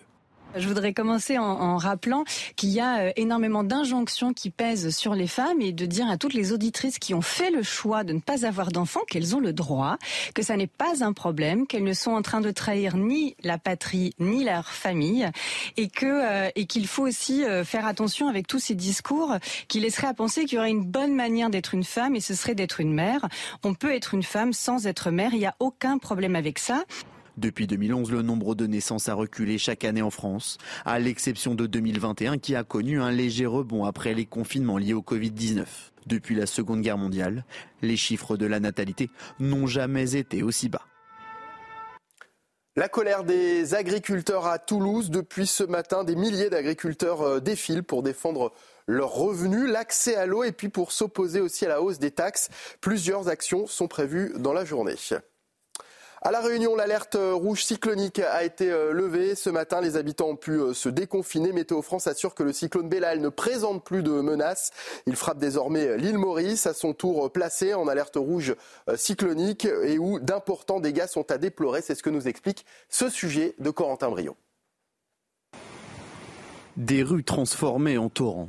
Je 0.56 0.68
voudrais 0.68 0.94
commencer 0.94 1.36
en, 1.36 1.76
rappelant 1.76 2.24
qu'il 2.56 2.70
y 2.70 2.80
a 2.80 3.00
euh, 3.00 3.12
énormément 3.16 3.62
d'injonctions 3.62 4.32
qui 4.32 4.48
pèsent 4.50 4.96
sur 4.96 5.14
les 5.14 5.26
femmes 5.26 5.60
et 5.60 5.72
de 5.72 5.84
dire 5.84 6.08
à 6.08 6.16
toutes 6.16 6.32
les 6.32 6.52
auditrices 6.52 6.98
qui 6.98 7.12
ont 7.12 7.20
fait 7.20 7.50
le 7.50 7.62
choix 7.62 8.04
de 8.04 8.14
ne 8.14 8.20
pas 8.20 8.46
avoir 8.46 8.72
d'enfants 8.72 9.02
qu'elles 9.06 9.36
ont 9.36 9.40
le 9.40 9.52
droit, 9.52 9.98
que 10.34 10.42
ça 10.42 10.56
n'est 10.56 10.66
pas 10.66 11.04
un 11.04 11.12
problème, 11.12 11.66
qu'elles 11.66 11.84
ne 11.84 11.92
sont 11.92 12.12
en 12.12 12.22
train 12.22 12.40
de 12.40 12.50
trahir 12.50 12.96
ni 12.96 13.36
la 13.42 13.58
patrie 13.58 14.14
ni 14.18 14.44
leur 14.44 14.68
famille 14.68 15.28
et 15.76 15.88
que 15.88 16.06
euh, 16.06 16.50
et 16.56 16.64
qu'il 16.64 16.86
faut 16.86 17.06
aussi 17.06 17.44
euh, 17.44 17.62
faire 17.62 17.86
attention 17.86 18.28
avec 18.28 18.46
tous 18.46 18.58
ces 18.58 18.74
discours 18.74 19.34
qui 19.68 19.80
laisseraient 19.80 20.06
à 20.06 20.14
penser 20.14 20.46
qu'il 20.46 20.56
y 20.56 20.58
aurait 20.58 20.70
une 20.70 20.86
bonne 20.86 21.14
manière 21.14 21.50
d'être 21.50 21.74
une 21.74 21.84
femme 21.84 22.16
et 22.16 22.20
ce 22.20 22.34
serait 22.34 22.54
d'être 22.54 22.80
une 22.80 22.94
mère. 22.94 23.28
On 23.62 23.74
peut 23.74 23.94
être 23.94 24.14
une 24.14 24.22
femme 24.22 24.54
sans 24.54 24.86
être 24.86 25.10
mère, 25.10 25.34
il 25.34 25.40
n'y 25.40 25.46
a 25.46 25.56
aucun 25.60 25.98
problème 25.98 26.34
avec 26.34 26.58
ça. 26.58 26.84
Depuis 27.36 27.66
2011, 27.66 28.10
le 28.12 28.22
nombre 28.22 28.54
de 28.54 28.66
naissances 28.66 29.10
a 29.10 29.14
reculé 29.14 29.58
chaque 29.58 29.84
année 29.84 30.00
en 30.00 30.10
France, 30.10 30.56
à 30.86 30.98
l'exception 30.98 31.54
de 31.54 31.66
2021 31.66 32.38
qui 32.38 32.54
a 32.54 32.64
connu 32.64 33.00
un 33.00 33.10
léger 33.10 33.44
rebond 33.44 33.84
après 33.84 34.14
les 34.14 34.24
confinements 34.24 34.78
liés 34.78 34.94
au 34.94 35.02
Covid-19. 35.02 35.64
Depuis 36.06 36.34
la 36.34 36.46
Seconde 36.46 36.80
Guerre 36.80 36.96
mondiale, 36.96 37.44
les 37.82 37.96
chiffres 37.96 38.38
de 38.38 38.46
la 38.46 38.58
natalité 38.58 39.10
n'ont 39.38 39.66
jamais 39.66 40.16
été 40.16 40.42
aussi 40.42 40.70
bas. 40.70 40.86
La 42.78 42.88
colère 42.88 43.24
des 43.24 43.74
agriculteurs 43.74 44.46
à 44.46 44.58
Toulouse. 44.58 45.10
Depuis 45.10 45.46
ce 45.46 45.64
matin, 45.64 46.04
des 46.04 46.14
milliers 46.14 46.50
d'agriculteurs 46.50 47.22
euh, 47.22 47.40
défilent 47.40 47.82
pour 47.82 48.02
défendre 48.02 48.52
leurs 48.86 49.12
revenus, 49.12 49.68
l'accès 49.68 50.14
à 50.14 50.26
l'eau 50.26 50.44
et 50.44 50.52
puis 50.52 50.68
pour 50.68 50.92
s'opposer 50.92 51.40
aussi 51.40 51.64
à 51.64 51.68
la 51.68 51.80
hausse 51.80 51.98
des 51.98 52.10
taxes. 52.10 52.50
Plusieurs 52.82 53.28
actions 53.28 53.66
sont 53.66 53.88
prévues 53.88 54.34
dans 54.36 54.52
la 54.52 54.66
journée. 54.66 54.94
À 56.26 56.32
La 56.32 56.40
Réunion, 56.40 56.74
l'alerte 56.74 57.16
rouge 57.16 57.62
cyclonique 57.62 58.18
a 58.18 58.42
été 58.42 58.68
euh, 58.68 58.90
levée. 58.90 59.36
Ce 59.36 59.48
matin, 59.48 59.80
les 59.80 59.96
habitants 59.96 60.30
ont 60.30 60.36
pu 60.36 60.58
euh, 60.58 60.74
se 60.74 60.88
déconfiner. 60.88 61.52
Météo 61.52 61.82
France 61.82 62.08
assure 62.08 62.34
que 62.34 62.42
le 62.42 62.52
cyclone 62.52 62.88
Bellal 62.88 63.20
ne 63.20 63.28
présente 63.28 63.84
plus 63.84 64.02
de 64.02 64.10
menaces. 64.10 64.72
Il 65.06 65.14
frappe 65.14 65.38
désormais 65.38 65.96
l'île 65.96 66.18
Maurice, 66.18 66.66
à 66.66 66.74
son 66.74 66.94
tour 66.94 67.30
placée 67.30 67.74
en 67.74 67.86
alerte 67.86 68.16
rouge 68.16 68.56
euh, 68.88 68.96
cyclonique 68.96 69.66
et 69.66 70.00
où 70.00 70.18
d'importants 70.18 70.80
dégâts 70.80 71.06
sont 71.06 71.30
à 71.30 71.38
déplorer. 71.38 71.80
C'est 71.80 71.94
ce 71.94 72.02
que 72.02 72.10
nous 72.10 72.26
explique 72.26 72.66
ce 72.88 73.08
sujet 73.08 73.54
de 73.60 73.70
Corentin 73.70 74.10
Brio. 74.10 74.34
Des 76.76 77.04
rues 77.04 77.22
transformées 77.22 77.98
en 77.98 78.08
torrents 78.08 78.48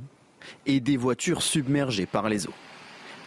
et 0.66 0.80
des 0.80 0.98
voitures 0.98 1.44
submergées 1.44 2.08
par 2.08 2.28
les 2.28 2.48
eaux. 2.48 2.56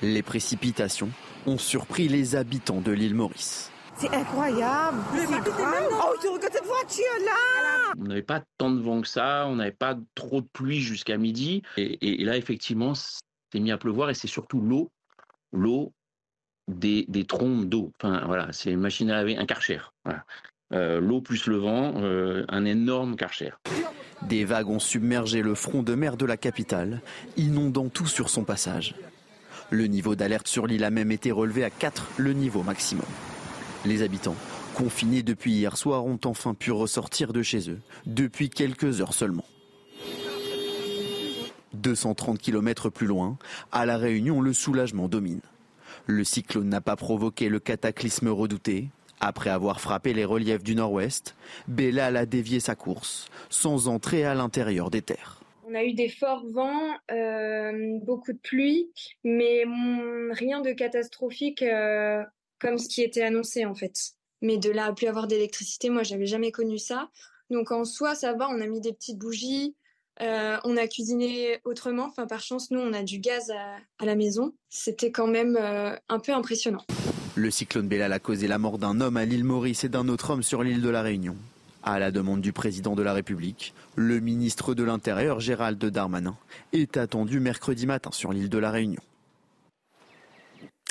Les 0.03 0.25
précipitations 0.25 1.11
ont 1.47 1.59
surpris 1.59 2.09
les 2.09 2.35
habitants 2.35 2.81
de 2.81 2.91
l'île 2.91 3.15
Maurice. 3.15 3.71
C'est 4.01 4.15
incroyable. 4.15 4.97
Oh, 5.13 6.17
cette 6.41 6.65
voiture-là 6.65 7.93
On 7.99 8.05
n'avait 8.05 8.23
pas 8.23 8.43
tant 8.57 8.71
de 8.71 8.81
vent 8.81 9.03
que 9.03 9.07
ça, 9.07 9.45
on 9.47 9.57
n'avait 9.57 9.73
pas 9.73 9.95
trop 10.15 10.41
de 10.41 10.47
pluie 10.55 10.81
jusqu'à 10.81 11.19
midi. 11.19 11.63
Et, 11.77 12.25
là, 12.25 12.39
effectivement, 12.39 12.95
c'est 12.95 13.61
mis 13.61 13.71
à 13.71 13.77
pleuvoir 13.77 14.09
et 14.09 14.15
c'est 14.15 14.27
surtout 14.27 14.63
l'eau, 14.63 14.91
l'eau 15.53 15.93
des, 16.67 17.05
des 17.09 17.27
trompes 17.27 17.67
d'eau. 17.67 17.93
Enfin, 18.01 18.23
voilà, 18.25 18.49
c'est 18.53 18.71
une 18.71 18.81
machine 18.81 19.11
à 19.11 19.17
laver, 19.17 19.37
un 19.37 19.45
karcher. 19.45 19.81
Euh, 20.73 20.99
l'eau 20.99 21.21
plus 21.21 21.47
le 21.47 21.59
vent, 21.59 21.93
euh, 21.97 22.47
un 22.49 22.65
énorme 22.65 23.17
karcher. 23.17 23.53
Des 24.23 24.47
vagues 24.47 24.71
ont 24.71 24.79
submergé 24.79 25.43
le 25.43 25.55
front 25.55 25.83
de 25.83 25.95
mer 25.95 26.17
de 26.17 26.25
la 26.25 26.39
capitale, 26.39 27.03
inondant 27.37 27.91
tout 27.91 28.07
sur 28.07 28.31
son 28.31 28.45
passage. 28.45 28.95
Le 29.69 29.89
niveau 29.89 30.15
d'alerte 30.15 30.49
sur 30.49 30.67
l'île 30.67 30.85
a 30.85 30.91
même 30.91 31.13
été 31.13 31.33
relevé 31.33 31.65
à 31.65 31.71
4, 31.71 32.13
le 32.17 32.33
niveau 32.33 32.63
maximum. 32.63 33.05
Les 33.87 34.03
habitants, 34.03 34.37
confinés 34.75 35.23
depuis 35.23 35.53
hier 35.53 35.79
soir, 35.79 36.05
ont 36.05 36.21
enfin 36.27 36.53
pu 36.53 36.71
ressortir 36.71 37.33
de 37.33 37.43
chez 37.43 37.71
eux, 37.71 37.81
depuis 38.05 38.51
quelques 38.51 39.01
heures 39.01 39.15
seulement. 39.15 39.47
230 41.73 42.39
km 42.39 42.91
plus 42.91 43.07
loin, 43.07 43.39
à 43.73 43.87
La 43.87 43.97
Réunion, 43.97 44.43
le 44.43 44.53
soulagement 44.53 45.09
domine. 45.09 45.41
Le 46.07 46.25
cyclone 46.25 46.69
n'a 46.69 46.83
pas 46.83 46.97
provoqué 46.97 47.49
le 47.49 47.59
cataclysme 47.59 48.29
redouté. 48.29 48.89
Après 49.19 49.51
avoir 49.51 49.81
frappé 49.81 50.13
les 50.13 50.27
reliefs 50.27 50.63
du 50.63 50.75
nord-ouest, 50.75 51.35
Bellal 51.67 52.19
a 52.19 52.27
dévié 52.27 52.61
sa 52.61 52.75
course, 52.75 53.29
sans 53.49 53.89
entrer 53.89 54.25
à 54.25 54.35
l'intérieur 54.35 54.91
des 54.91 55.03
terres. 55.03 55.41
On 55.67 55.75
a 55.75 55.85
eu 55.85 55.95
des 55.95 56.09
forts 56.09 56.45
vents, 56.53 56.97
euh, 57.13 57.99
beaucoup 58.03 58.33
de 58.33 58.39
pluie, 58.39 58.91
mais 59.25 59.65
rien 60.33 60.61
de 60.61 60.73
catastrophique 60.73 61.63
euh, 61.63 62.25
comme 62.61 62.79
ce 62.79 62.89
qui 62.89 63.03
était 63.03 63.23
annoncé 63.23 63.65
en 63.65 63.75
fait. 63.75 64.13
Mais 64.43 64.57
de 64.57 64.71
là 64.71 64.87
à 64.87 64.93
plus 64.93 65.07
avoir 65.07 65.27
d'électricité, 65.27 65.91
moi 65.91 66.03
j'avais 66.03 66.27
jamais 66.27 66.53
connu 66.53 66.79
ça. 66.79 67.11
Donc 67.51 67.73
en 67.73 67.85
soi, 67.85 68.15
ça 68.15 68.33
va, 68.33 68.49
on 68.49 68.61
a 68.61 68.67
mis 68.67 68.81
des 68.81 68.93
petites 68.93 69.19
bougies, 69.19 69.75
euh, 70.23 70.57
on 70.65 70.77
a 70.77 70.87
cuisiné 70.87 71.61
autrement. 71.65 72.05
Enfin, 72.05 72.27
par 72.27 72.41
chance, 72.41 72.71
nous, 72.71 72.81
on 72.81 72.93
a 72.93 73.03
du 73.03 73.19
gaz 73.19 73.51
à, 73.51 74.05
la 74.05 74.15
maison. 74.15 74.53
C'était 74.69 75.11
quand 75.11 75.27
même 75.27 75.57
euh, 75.59 75.97
un 76.09 76.19
peu 76.19 76.33
impressionnant. 76.33 76.85
Le 77.37 77.51
cyclone 77.51 77.89
Bellal 77.89 78.13
a 78.13 78.19
causé 78.19 78.49
la 78.49 78.59
mort 78.59 78.79
d'un 78.79 79.01
homme 79.01 79.17
à 79.17 79.25
l'île 79.25 79.45
Maurice 79.45 79.85
et 79.85 79.89
d'un 79.89 80.09
autre 80.09 80.31
homme 80.31 80.43
sur 80.43 80.63
l'île 80.63 80.83
de 80.83 80.89
la 80.89 81.03
Réunion. 81.03 81.37
À 81.83 81.99
la 81.99 82.11
demande 82.11 82.43
du 82.43 82.53
président 82.53 82.95
de 82.95 83.03
la 83.03 83.15
République, 83.15 83.73
le 83.97 84.21
ministre 84.21 84.75
de 84.75 84.83
l'Intérieur, 84.83 85.41
Gérald 85.41 85.83
Darmanin, 85.83 86.37
est 86.73 86.99
attendu 86.99 87.41
mercredi 87.41 87.87
matin 87.87 88.11
sur 88.13 88.33
l'île 88.33 88.51
de 88.51 88.59
la 88.59 88.71
Réunion. 88.71 89.01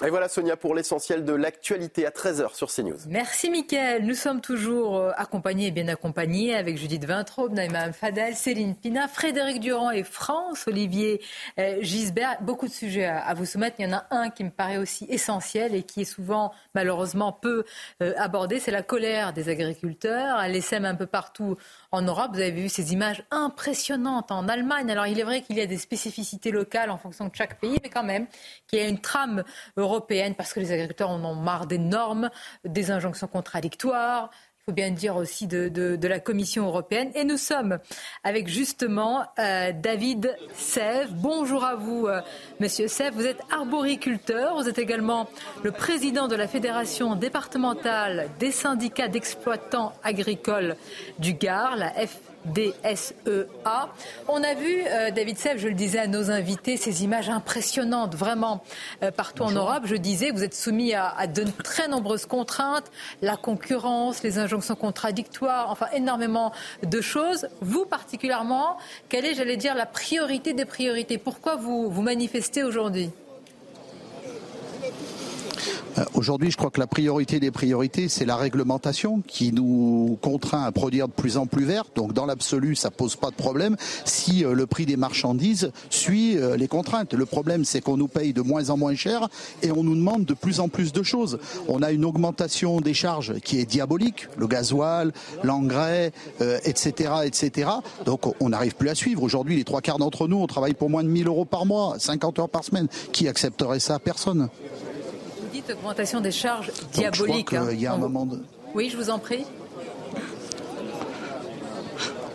Et 0.06 0.10
voilà 0.10 0.30
Sonia 0.30 0.56
pour 0.56 0.76
l'essentiel 0.76 1.26
de 1.26 1.34
l'actualité 1.34 2.06
à 2.06 2.10
13h 2.10 2.56
sur 2.56 2.72
CNews. 2.72 3.00
Merci 3.10 3.50
Mickaël. 3.50 4.06
Nous 4.06 4.16
sommes 4.16 4.39
toujours 4.39 4.95
euh, 4.95 5.12
accompagnés 5.18 5.68
et 5.68 5.72
bien 5.72 5.89
accompagnés 5.89 6.56
avec 6.56 6.78
Judith 6.78 7.04
Vintraube, 7.04 7.52
Naïma 7.52 7.91
Fadel, 7.91 8.34
Céline 8.34 8.76
Pina, 8.76 9.10
Frédéric 9.10 9.60
Durand 9.60 9.91
et 9.91 10.04
France 10.04 10.68
Olivier 10.68 11.22
euh, 11.60 11.80
Gisbert. 11.82 12.41
Beaucoup 12.41 12.68
de 12.70 12.72
sujets 12.72 13.08
à 13.08 13.34
vous 13.34 13.45
soumettre. 13.45 13.76
Il 13.80 13.89
y 13.89 13.93
en 13.93 13.97
a 13.97 14.06
un 14.12 14.30
qui 14.30 14.45
me 14.45 14.52
paraît 14.52 14.78
aussi 14.78 15.06
essentiel 15.10 15.76
et 15.76 15.84
qui 15.84 16.02
est 16.02 16.06
souvent 16.06 16.54
malheureusement 16.74 17.34
peu 17.34 17.66
euh, 18.02 18.14
abordé. 18.16 18.62
C'est 18.62 18.72
la 18.72 18.84
colère 18.84 19.34
des 19.34 19.50
agriculteurs. 19.50 20.39
Elle 20.39 20.64
sème 20.64 20.86
un 20.86 20.95
peu 20.95 21.08
partout 21.08 21.58
en 21.91 22.04
Europe. 22.04 22.30
Vous 22.34 22.39
avez 22.39 22.52
vu 22.52 22.70
ces 22.70 22.93
images 22.93 23.24
impressionnantes 23.32 24.32
en 24.32 24.47
Allemagne. 24.47 24.89
Alors 24.89 25.08
il 25.08 25.20
est 25.20 25.24
vrai 25.24 25.41
qu'il 25.41 25.58
y 25.58 25.62
a 25.62 25.66
des 25.66 25.78
spécificités 25.78 26.52
locales 26.52 26.89
en 26.89 26.97
fonction 26.97 27.26
de 27.26 27.36
chaque 27.36 27.60
pays, 27.60 27.80
mais 27.84 27.89
quand 27.89 28.04
même 28.04 28.28
qu'il 28.68 28.80
y 28.80 28.82
a 28.82 28.88
une 28.88 29.02
trame 29.02 29.43
parce 30.38 30.54
que 30.54 30.60
les 30.60 30.72
agriculteurs 30.72 31.10
en 31.10 31.24
ont 31.24 31.36
marre 31.36 31.66
des 31.66 31.78
normes, 31.78 32.30
des 32.66 32.92
injonctions 32.92 33.28
contradictoires, 33.28 34.30
faut 34.66 34.74
bien 34.76 34.92
dire 34.92 35.16
aussi 35.16 35.48
de, 35.48 35.98
la 36.08 36.20
Commission 36.20 36.68
européenne. 36.68 37.10
Et 37.16 37.24
nous 37.24 37.38
sommes 37.38 37.80
avec 38.24 38.48
justement 38.48 39.24
euh, 39.40 39.72
David 39.74 40.36
Sèvres. 40.54 41.12
Bonjour 41.16 41.64
à 41.64 41.74
vous, 41.74 42.06
euh, 42.06 42.22
Monsieur 42.60 42.88
Sèvres. 42.88 43.16
Vous 43.16 43.26
êtes 43.26 43.42
arboriculteur. 43.52 44.56
Vous 44.56 44.70
êtes 44.70 44.78
également 44.78 45.28
le 45.64 45.72
président 45.72 46.28
de 46.28 46.36
la 46.36 46.48
Fédération 46.48 47.16
départementale 47.16 48.30
des 48.38 48.52
syndicats 48.52 49.08
d'exploitants 49.08 49.94
agricoles 50.04 50.76
du 51.18 51.34
Gard, 51.34 51.76
la 51.76 52.00
DSEA. 52.46 53.90
On 54.28 54.44
a 54.44 54.54
vu, 54.54 54.84
euh, 54.88 55.12
David 55.12 55.38
Sev, 55.38 55.58
je 55.58 55.68
le 55.68 55.74
disais 55.74 56.00
à 56.00 56.08
nos 56.08 56.32
invités, 56.32 56.78
ces 56.78 57.04
images 57.04 57.30
impressionnantes, 57.30 58.16
vraiment, 58.16 58.64
euh, 59.04 59.12
partout 59.12 59.44
en 59.44 59.52
Europe. 59.52 59.84
Je 59.86 59.96
disais, 59.96 60.32
vous 60.32 60.44
êtes 60.44 60.56
soumis 60.56 60.94
à, 60.94 61.28
de 61.28 61.44
très 61.64 61.88
nombreuses 61.88 62.26
contraintes, 62.26 62.92
la 63.22 63.38
concurrence, 63.38 64.24
les 64.24 64.40
injonctions 64.40 64.76
contradictoires, 64.76 65.70
enfin 65.70 65.88
énormément 65.94 66.52
de 66.84 67.02
choses. 67.02 67.48
Vous 67.62 67.86
particulièrement, 67.86 68.78
quelle 69.10 69.26
est, 69.26 69.34
j'allais 69.34 69.58
dire, 69.58 69.76
la 69.76 69.86
priorité 69.86 70.54
des 70.54 70.66
priorités? 70.66 71.18
Pourquoi 71.18 71.56
vous, 71.56 71.90
vous 71.90 72.02
manifestez 72.02 72.64
aujourd'hui? 72.64 73.12
Aujourd'hui, 76.14 76.51
je 76.51 76.57
crois 76.57 76.70
que 76.70 76.80
la 76.80 76.88
priorité 76.88 77.39
des 77.39 77.51
priorités, 77.51 78.07
c'est 78.07 78.26
la 78.26 78.36
réglementation 78.36 79.22
qui 79.28 79.51
nous 79.51 80.18
contraint 80.22 80.64
à 80.64 80.72
produire 80.72 81.07
de 81.07 81.14
plus 81.14 81.38
en 81.38 81.45
plus 81.45 81.66
vert. 81.66 81.86
Donc, 81.95 82.14
dans 82.14 82.26
l'absolu, 82.26 82.76
ça 82.76 82.91
pose 82.91 83.16
pas 83.16 83.30
de 83.30 83.36
problème 83.36 83.76
si 84.05 84.43
euh, 84.43 84.53
le 84.53 84.66
prix 84.66 84.86
des 84.86 84.97
marchandises 84.97 85.72
suit 85.89 86.38
euh, 86.38 86.57
les 86.57 86.68
contraintes. 86.68 87.14
Le 87.14 87.26
problème, 87.26 87.66
c'est 87.66 87.82
qu'on 87.82 87.97
nous 87.97 88.07
paye 88.07 88.34
de 88.34 88.41
moins 88.41 88.70
en 88.70 88.78
moins 88.78 88.95
cher 88.95 89.30
et 89.62 89.72
on 89.72 89.84
nous 89.84 89.95
demande 89.95 90.26
de 90.26 90.34
plus 90.34 90.60
en 90.60 90.70
plus 90.70 90.91
de 90.91 91.03
choses. 91.03 91.39
On 91.68 91.82
a 91.82 91.91
une 91.91 92.05
augmentation 92.05 92.82
des 92.82 92.93
charges 92.93 93.39
qui 93.39 93.60
est 93.60 93.66
diabolique, 93.66 94.28
le 94.38 94.47
gasoil, 94.47 95.12
l'engrais, 95.43 96.12
etc., 96.64 97.12
etc. 97.26 97.70
Donc, 98.05 98.22
on 98.41 98.49
n'arrive 98.49 98.76
plus 98.76 98.89
à 98.89 98.95
suivre. 98.95 99.24
Aujourd'hui, 99.24 99.55
les 99.55 99.64
trois 99.64 99.82
quarts 99.82 99.97
d'entre 99.97 100.28
nous, 100.28 100.38
on 100.38 100.47
travaille 100.47 100.74
pour 100.74 100.89
moins 100.89 101.03
de 101.03 101.10
1000 101.10 101.28
euros 101.28 101.45
par 101.45 101.66
mois, 101.66 101.95
50 101.97 102.39
heures 102.39 102.49
par 102.49 102.64
semaine. 102.64 102.88
Qui 103.12 103.28
accepterait 103.28 103.80
ça? 103.80 103.99
Personne 103.99 104.49
augmentation 105.72 106.22
des 106.22 106.32
charges 106.32 106.72
diaboliques. 106.93 107.55
il 107.72 107.80
y 107.80 107.88
a 107.88 107.93
un 107.93 107.97
moment 107.97 108.28
Oui, 108.74 108.89
je 108.89 108.97
vous 108.97 109.09
en 109.09 109.20
prie. 109.20 109.45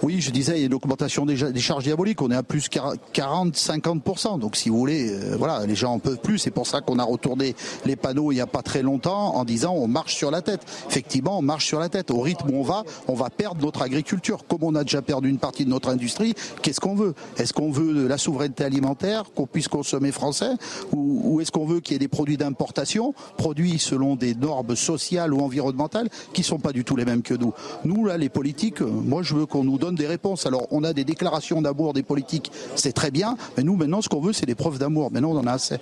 Oui, 0.04 0.20
je 0.20 0.30
disais, 0.30 0.56
il 0.56 0.60
y 0.60 0.62
a 0.64 0.66
une 0.66 0.74
augmentation 0.74 1.24
des, 1.24 1.34
charges 1.60 1.84
diaboliques. 1.84 2.20
On 2.20 2.30
est 2.30 2.36
à 2.36 2.42
plus 2.42 2.68
40-50%. 2.68 4.38
Donc, 4.38 4.54
si 4.54 4.68
vous 4.68 4.76
voulez, 4.76 5.10
euh, 5.10 5.34
voilà, 5.38 5.64
les 5.64 5.74
gens 5.74 5.94
en 5.94 5.98
peuvent 5.98 6.18
plus. 6.18 6.36
C'est 6.36 6.50
pour 6.50 6.66
ça 6.66 6.82
qu'on 6.82 6.98
a 6.98 7.04
retourné 7.04 7.56
les 7.86 7.96
panneaux 7.96 8.30
il 8.30 8.34
n'y 8.34 8.42
a 8.42 8.46
pas 8.46 8.60
très 8.60 8.82
longtemps 8.82 9.34
en 9.34 9.46
disant 9.46 9.72
on 9.72 9.88
marche 9.88 10.14
sur 10.14 10.30
la 10.30 10.42
tête. 10.42 10.60
Effectivement, 10.90 11.38
on 11.38 11.42
marche 11.42 11.64
sur 11.64 11.80
la 11.80 11.88
tête. 11.88 12.10
Au 12.10 12.20
rythme 12.20 12.50
où 12.50 12.58
on 12.58 12.62
va, 12.62 12.84
on 13.08 13.14
va 13.14 13.30
perdre 13.30 13.62
notre 13.62 13.80
agriculture. 13.80 14.46
Comme 14.46 14.62
on 14.62 14.74
a 14.74 14.84
déjà 14.84 15.00
perdu 15.00 15.30
une 15.30 15.38
partie 15.38 15.64
de 15.64 15.70
notre 15.70 15.88
industrie, 15.88 16.34
qu'est-ce 16.60 16.80
qu'on 16.80 16.94
veut? 16.94 17.14
Est-ce 17.38 17.54
qu'on 17.54 17.70
veut 17.70 18.06
la 18.06 18.18
souveraineté 18.18 18.62
alimentaire, 18.62 19.24
qu'on 19.34 19.46
puisse 19.46 19.68
consommer 19.68 20.12
français? 20.12 20.50
Ou, 20.92 21.22
ou 21.24 21.40
est-ce 21.40 21.50
qu'on 21.50 21.64
veut 21.64 21.80
qu'il 21.80 21.94
y 21.94 21.96
ait 21.96 21.98
des 21.98 22.08
produits 22.08 22.36
d'importation, 22.36 23.14
produits 23.38 23.78
selon 23.78 24.16
des 24.16 24.34
normes 24.34 24.76
sociales 24.76 25.32
ou 25.32 25.40
environnementales 25.40 26.10
qui 26.34 26.42
sont 26.42 26.58
pas 26.58 26.72
du 26.72 26.84
tout 26.84 26.94
les 26.94 27.06
mêmes 27.06 27.22
que 27.22 27.32
nous? 27.32 27.54
Nous, 27.86 28.04
là, 28.04 28.18
les 28.18 28.28
politiques, 28.28 28.82
euh, 28.82 28.86
moi, 28.86 29.22
je 29.22 29.34
veux 29.34 29.46
qu'on 29.46 29.64
nous 29.64 29.78
donne 29.78 29.93
des 29.96 30.06
réponses. 30.06 30.46
Alors, 30.46 30.66
on 30.70 30.84
a 30.84 30.92
des 30.92 31.04
déclarations 31.04 31.62
d'amour 31.62 31.92
des 31.92 32.02
politiques, 32.02 32.50
c'est 32.76 32.92
très 32.92 33.10
bien, 33.10 33.36
mais 33.56 33.62
nous, 33.62 33.76
maintenant, 33.76 34.02
ce 34.02 34.08
qu'on 34.08 34.20
veut, 34.20 34.32
c'est 34.32 34.46
des 34.46 34.54
preuves 34.54 34.78
d'amour. 34.78 35.10
Maintenant, 35.10 35.32
on 35.32 35.38
en 35.38 35.46
a 35.46 35.52
assez. 35.52 35.78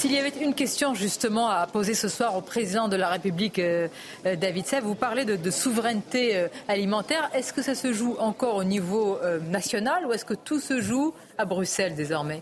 S'il 0.00 0.12
y 0.12 0.18
avait 0.18 0.32
une 0.40 0.54
question 0.54 0.94
justement 0.94 1.50
à 1.50 1.66
poser 1.66 1.92
ce 1.92 2.08
soir 2.08 2.34
au 2.34 2.40
président 2.40 2.88
de 2.88 2.96
la 2.96 3.10
République, 3.10 3.58
euh, 3.58 3.86
euh, 4.24 4.34
David 4.34 4.66
Sev, 4.66 4.82
vous 4.82 4.94
parlez 4.94 5.26
de, 5.26 5.50
souveraineté 5.50 6.36
euh, 6.36 6.48
alimentaire. 6.68 7.28
Est-ce 7.34 7.52
que 7.52 7.60
ça 7.60 7.74
se 7.74 7.92
joue 7.92 8.16
encore 8.18 8.56
au 8.56 8.64
niveau 8.64 9.18
national 9.50 10.06
ou 10.06 10.12
est-ce 10.14 10.24
que 10.24 10.32
tout 10.32 10.58
se 10.58 10.80
joue 10.80 11.12
à 11.36 11.44
Bruxelles 11.44 11.94
désormais? 11.94 12.40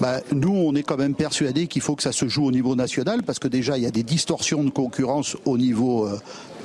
Bah, 0.00 0.20
nous, 0.32 0.52
on 0.52 0.74
est 0.74 0.82
quand 0.82 0.98
même 0.98 1.14
persuadés 1.14 1.66
qu'il 1.66 1.82
faut 1.82 1.96
que 1.96 2.02
ça 2.02 2.12
se 2.12 2.28
joue 2.28 2.44
au 2.44 2.52
niveau 2.52 2.74
national 2.74 3.22
parce 3.22 3.38
que 3.38 3.48
déjà, 3.48 3.78
il 3.78 3.84
y 3.84 3.86
a 3.86 3.90
des 3.90 4.02
distorsions 4.02 4.62
de 4.62 4.70
concurrence 4.70 5.36
au 5.46 5.56
niveau 5.56 6.06
euh, 6.06 6.18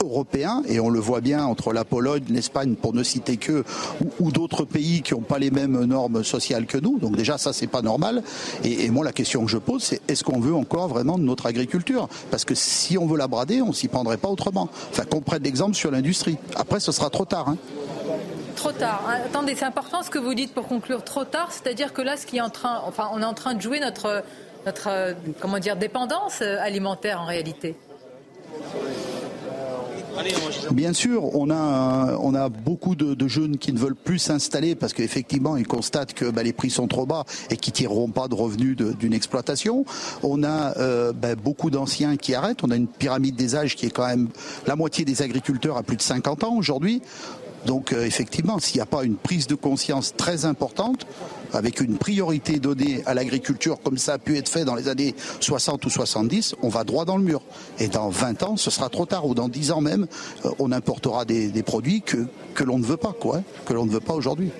européen 0.04 0.64
et 0.68 0.80
on 0.80 0.90
le 0.90 1.00
voit 1.00 1.22
bien 1.22 1.46
entre 1.46 1.72
la 1.72 1.86
Pologne, 1.86 2.24
l'Espagne, 2.30 2.76
pour 2.76 2.94
ne 2.94 3.04
citer 3.04 3.38
que, 3.38 3.64
ou, 4.20 4.32
d'autres 4.32 4.66
pays 4.66 5.02
qui 5.02 5.14
n'ont 5.14 5.22
pas 5.22 5.40
les 5.40 5.52
mêmes 5.52 5.84
normes 5.86 6.24
sociales 6.24 6.66
que 6.66 6.78
nous. 6.78 7.00
Donc 7.00 7.16
déjà, 7.16 7.38
ça, 7.38 7.54
c'est 7.54 7.68
pas 7.68 7.82
normal. 7.82 8.22
Et, 8.64 8.90
moi, 8.90 9.06
la 9.06 9.14
question 9.14 9.46
que 9.46 9.52
je 9.52 9.58
pose, 9.58 9.84
c'est 9.84 10.02
est-ce 10.10 10.24
qu'on 10.24 10.40
veut 10.40 10.56
encore 10.56 10.90
vraiment 10.90 11.18
de 11.18 11.24
notre 11.24 11.46
agriculture? 11.46 12.10
Parce 12.32 12.44
que 12.44 12.56
si 12.56 12.98
on 12.98 13.06
veut 13.06 13.18
la 13.18 13.28
brader, 13.28 13.62
on 13.62 13.72
s'y 13.72 13.88
prendrait 13.88 14.18
pas 14.18 14.30
autrement. 14.30 14.70
Enfin, 14.92 15.04
qu'on 15.06 15.22
prenne 15.22 15.44
l'exemple 15.44 15.76
sur 15.76 15.92
l'industrie. 15.92 16.38
Après, 16.56 16.80
ce 16.80 16.92
sera 16.92 17.10
trop 17.10 17.26
tard. 17.26 17.48
Hein. 17.50 17.58
Trop 18.56 18.72
tard. 18.72 19.04
Hein. 19.08 19.20
Attendez, 19.26 19.56
c'est 19.56 19.66
important 19.66 20.04
ce 20.04 20.10
que 20.10 20.20
vous 20.20 20.34
dites 20.34 20.54
pour 20.54 20.68
conclure. 20.68 21.04
Trop 21.04 21.26
tard, 21.26 21.52
c'est-à-dire 21.52 21.94
que 21.94 22.02
là, 22.02 22.18
ce 22.18 22.26
qui 22.26 22.38
est 22.38 22.42
en 22.42 22.50
train, 22.50 22.82
enfin, 22.86 23.10
on 23.14 23.22
est 23.22 23.26
en 23.26 23.34
train 23.34 23.54
de 23.54 23.62
jouer 23.62 23.80
notre, 23.80 24.24
notre, 24.66 24.88
euh, 24.90 25.14
comment 25.40 25.60
dire, 25.60 25.76
dépendance 25.76 26.40
euh, 26.42 26.58
alimentaire 26.60 27.22
en 27.22 27.26
réalité. 27.26 27.76
Bien 30.72 30.94
sûr, 30.94 31.36
on 31.36 31.50
a, 31.50 32.18
on 32.20 32.36
a 32.36 32.50
beaucoup 32.50 32.96
de, 32.96 33.28
jeunes 33.28 33.58
qui 33.58 33.72
ne 33.72 33.80
veulent 33.80 33.96
plus 33.96 34.20
s'installer 34.20 34.76
parce 34.76 34.94
qu'effectivement, 34.94 35.58
ils 35.58 35.68
constatent 35.68 36.14
que 36.14 36.30
bah, 36.30 36.44
les 36.44 36.54
prix 36.54 36.70
sont 36.70 36.88
trop 36.88 37.06
bas 37.06 37.24
et 37.50 37.58
qui 37.58 37.72
tireront 37.72 38.10
pas 38.10 38.28
de 38.28 38.36
revenus 38.36 38.76
d'une 38.76 39.14
exploitation. 39.14 39.86
On 40.22 40.44
a 40.44 40.78
euh, 40.78 41.14
bah, 41.14 41.36
beaucoup 41.36 41.70
d'anciens 41.70 42.18
qui 42.18 42.36
arrêtent. 42.36 42.64
On 42.64 42.72
a 42.72 42.76
une 42.76 42.88
pyramide 42.88 43.36
des 43.36 43.56
âges 43.56 43.76
qui 43.76 43.86
est 43.86 43.90
quand 43.90 44.06
même 44.06 44.30
la 44.68 44.76
moitié 44.76 45.06
des 45.06 45.22
agriculteurs 45.22 45.78
à 45.78 45.84
plus 45.84 45.98
de 45.98 46.02
50 46.02 46.44
ans 46.44 46.56
aujourd'hui 46.56 47.02
Donc 47.66 47.94
euh, 47.94 48.06
effectivement, 48.06 48.60
s'il 48.60 48.78
n'y 48.78 48.82
a 48.82 48.86
pas 48.86 49.04
une 49.04 49.16
prise 49.16 49.48
de 49.48 49.56
conscience 49.56 50.14
très 50.16 50.46
importante, 50.46 51.06
avec 51.54 51.82
une 51.82 51.98
priorité 51.98 52.60
donnée 52.60 53.04
à 53.06 53.14
l'agriculture 53.14 53.80
comme 53.84 53.98
ça 53.98 54.14
a 54.14 54.18
pu 54.18 54.38
être 54.38 54.50
fait 54.50 54.66
dans 54.66 54.76
les 54.76 54.88
années 54.88 55.16
60 55.40 55.86
ou 55.86 55.90
70, 55.90 56.56
on 56.62 56.70
va 56.70 56.84
droit 56.84 57.06
dans 57.06 57.18
le 57.18 57.24
mur. 57.24 57.42
Et 57.80 57.88
dans 57.88 58.10
20 58.10 58.44
ans, 58.44 58.58
ce 58.58 58.72
sera 58.72 58.90
trop 58.90 59.06
tard, 59.06 59.28
ou 59.28 59.34
dans 59.34 59.50
10 59.50 59.72
ans 59.72 59.82
même, 59.82 60.08
euh, 60.46 60.50
on 60.60 60.72
importera 60.72 61.26
des, 61.26 61.64
produits 61.64 62.02
que, 62.02 62.26
que 62.56 62.64
l'on 62.64 62.80
ne 62.80 62.86
veut 62.86 62.98
pas, 62.98 63.14
quoi, 63.20 63.38
hein, 63.38 63.44
que 63.66 63.74
l'on 63.74 63.86
ne 63.86 63.92
veut 63.92 64.00
pas 64.00 64.14
aujourd'hui. 64.14 64.52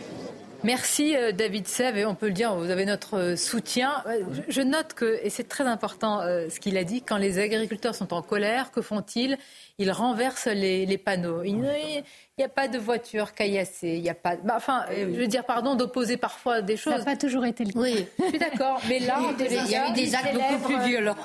Merci 0.64 1.16
euh, 1.16 1.32
David 1.32 1.68
Sève 1.68 1.98
et 1.98 2.06
on 2.06 2.14
peut 2.14 2.28
le 2.28 2.34
dire, 2.34 2.56
vous 2.56 2.70
avez 2.70 2.86
notre 2.86 3.18
euh, 3.18 3.36
soutien. 3.36 4.04
Euh, 4.06 4.22
je 4.48 4.62
note 4.62 4.94
que, 4.94 5.20
et 5.24 5.32
c'est 5.32 5.48
très 5.48 5.64
important 5.64 6.22
ce 6.22 6.60
qu'il 6.60 6.78
a 6.78 6.84
dit, 6.84 7.02
quand 7.02 7.18
les 7.18 7.40
agriculteurs 7.40 7.96
sont 7.96 8.14
en 8.14 8.22
colère, 8.22 8.72
que 8.72 8.82
font-ils? 8.82 9.38
Ils 9.80 9.92
renversent 9.92 10.48
les, 10.48 10.98
panneaux. 10.98 11.44
Il 11.44 11.58
n'y 11.58 12.44
a 12.44 12.50
pas 12.50 12.68
de 12.68 12.78
voiture 12.78 13.34
caillassée, 13.34 13.96
il 13.96 14.02
n'y 14.02 14.10
a 14.10 14.14
pas. 14.14 14.36
Bah, 14.36 14.54
enfin, 14.56 14.86
je 14.96 15.06
veux 15.06 15.28
dire, 15.28 15.44
pardon, 15.46 15.76
d'opposer 15.76 16.18
parfois 16.18 16.62
des 16.62 16.78
choses. 16.78 16.94
Ça 16.94 17.00
n'a 17.00 17.06
pas 17.06 17.16
toujours 17.16 17.46
été 17.46 17.66
le 17.66 17.74
cas. 17.74 17.80
Oui, 17.80 18.06
je 18.20 18.28
suis 18.30 18.38
d'accord. 18.38 18.80
Mais 18.88 19.00
là, 19.00 19.20
il 19.40 19.72
y 19.72 19.76
a 19.76 19.90
eu 19.90 19.94
des 19.94 20.14
actes 20.14 20.34
beaucoup 20.34 20.74
plus 20.74 20.90
violents. 20.90 21.16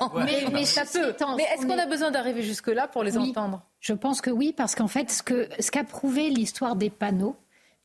Mais, 0.51 0.65
ça 0.65 0.83
peut. 0.85 1.13
Mais 1.35 1.43
est-ce 1.53 1.65
qu'on 1.67 1.77
a 1.77 1.85
besoin 1.85 2.11
d'arriver 2.11 2.41
jusque-là 2.41 2.87
pour 2.87 3.03
les 3.03 3.17
entendre? 3.17 3.61
Je 3.79 3.93
pense 3.93 4.21
que 4.21 4.31
oui, 4.31 4.53
parce 4.55 4.73
qu'en 4.73 4.87
fait, 4.87 5.11
ce 5.11 5.21
qu'a 5.21 5.61
ce 5.61 5.69
qu'a 5.69 5.83
prouvé 5.83 6.29
l'histoire 6.29 6.75
des 6.75 6.89
panneaux, 6.89 7.35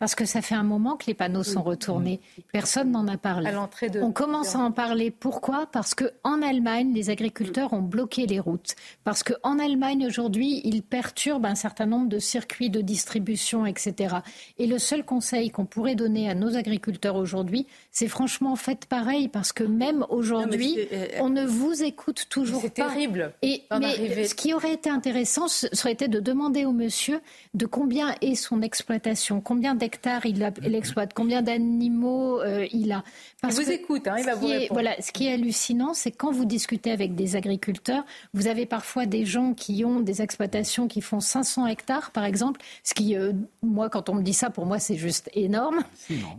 parce 0.03 0.17
que 0.17 0.25
ça 0.25 0.43
fait 0.43 0.57
un 0.57 0.65
moment 0.65 0.97
que 0.97 1.07
les 1.07 1.15
panneaux 1.15 1.45
sont 1.45 1.63
retournés. 1.63 2.21
Personne 2.53 2.91
n'en 2.91 3.07
a 3.07 3.17
parlé. 3.17 3.53
On 4.01 4.11
commence 4.11 4.57
à 4.57 4.59
en 4.59 4.73
parler. 4.73 5.13
Pourquoi? 5.13 5.69
Parce 5.71 5.95
qu'en 5.95 6.43
Allemagne, 6.43 6.93
les 6.93 7.09
agriculteurs 7.09 7.73
ont 7.73 7.83
bloqué 7.83 8.27
les 8.27 8.41
routes. 8.41 8.75
Parce 9.05 9.23
qu'en 9.23 9.61
Allemagne, 9.61 10.05
aujourd'hui, 10.05 10.61
ils 10.65 10.83
perturbent 10.83 11.47
un 11.47 11.55
certain 11.55 11.87
nombre 11.87 12.09
de 12.09 12.19
circuits 12.19 12.69
de 12.69 12.81
distribution, 12.81 13.65
etc. 13.65 14.17
Et 14.59 14.67
le 14.67 14.81
seul 14.81 15.05
conseil 15.05 15.51
qu'on 15.51 15.67
pourrait 15.67 15.95
donner 15.95 16.29
à 16.29 16.35
nos 16.35 16.57
agriculteurs 16.57 17.15
aujourd'hui, 17.15 17.69
c'est 17.93 18.09
franchement 18.09 18.57
faites 18.57 18.87
pareil. 18.87 19.29
Parce 19.29 19.53
que 19.53 19.65
même 19.65 20.05
aujourd'hui, 20.09 20.79
euh, 20.93 21.07
on 21.21 21.29
ne 21.29 21.45
vous 21.45 21.83
écoute 21.83 22.27
toujours 22.29 22.63
pas. 22.63 22.69
C'est 22.69 22.75
terrible. 22.75 23.33
Et, 23.43 23.63
mais 23.79 24.25
ce 24.25 24.35
qui 24.35 24.55
aurait 24.55 24.73
été 24.73 24.91
intéressant, 24.91 25.47
ce 25.47 25.69
serait 25.73 25.93
été 25.93 26.09
de 26.09 26.19
demander 26.19 26.65
au 26.65 26.73
monsieur 26.73 27.21
de 27.55 27.67
combien 27.67 28.15
est 28.23 28.35
son 28.35 28.63
exploitation, 28.63 29.41
combien 29.41 29.75
d'hectares 29.75 30.25
il, 30.25 30.43
exploite, 30.75 31.13
combien 31.15 31.43
d'animaux 31.43 32.41
euh, 32.41 32.67
il 32.73 32.93
a. 32.93 33.05
Parce 33.41 33.59
il 33.59 33.65
vous 33.65 33.71
écoute, 33.71 34.09
hein, 34.09 34.17
il 34.19 34.25
va 34.25 34.35
vous 34.35 34.47
répondre. 34.47 34.73
voilà, 34.73 35.01
ce 35.01 35.13
qui 35.13 35.27
est 35.27 35.35
hallucinant, 35.35 35.95
c'est 35.95 36.11
quand 36.11 36.33
vous 36.33 36.47
discutez 36.47 36.91
avec 36.91 37.15
des 37.15 37.37
agriculteurs, 37.37 38.05
vous 38.33 38.47
avez 38.47 38.67
parfois 38.67 39.05
des 39.05 39.27
gens 39.27 39.53
qui 39.53 39.85
ont 39.85 40.01
des 40.01 40.23
exploitations 40.23 40.89
qui 40.89 41.03
font 41.03 41.21
500 41.21 41.67
hectares, 41.67 42.11
par 42.11 42.25
exemple, 42.25 42.61
ce 42.85 42.95
qui, 42.95 43.17
euh, 43.17 43.33
moi, 43.63 43.91
quand 43.91 44.09
on 44.09 44.15
me 44.15 44.23
dit 44.23 44.33
ça, 44.33 44.49
pour 44.49 44.65
moi, 44.65 44.79
c'est 44.79 44.97
juste 44.97 45.31
énorme, 45.35 45.83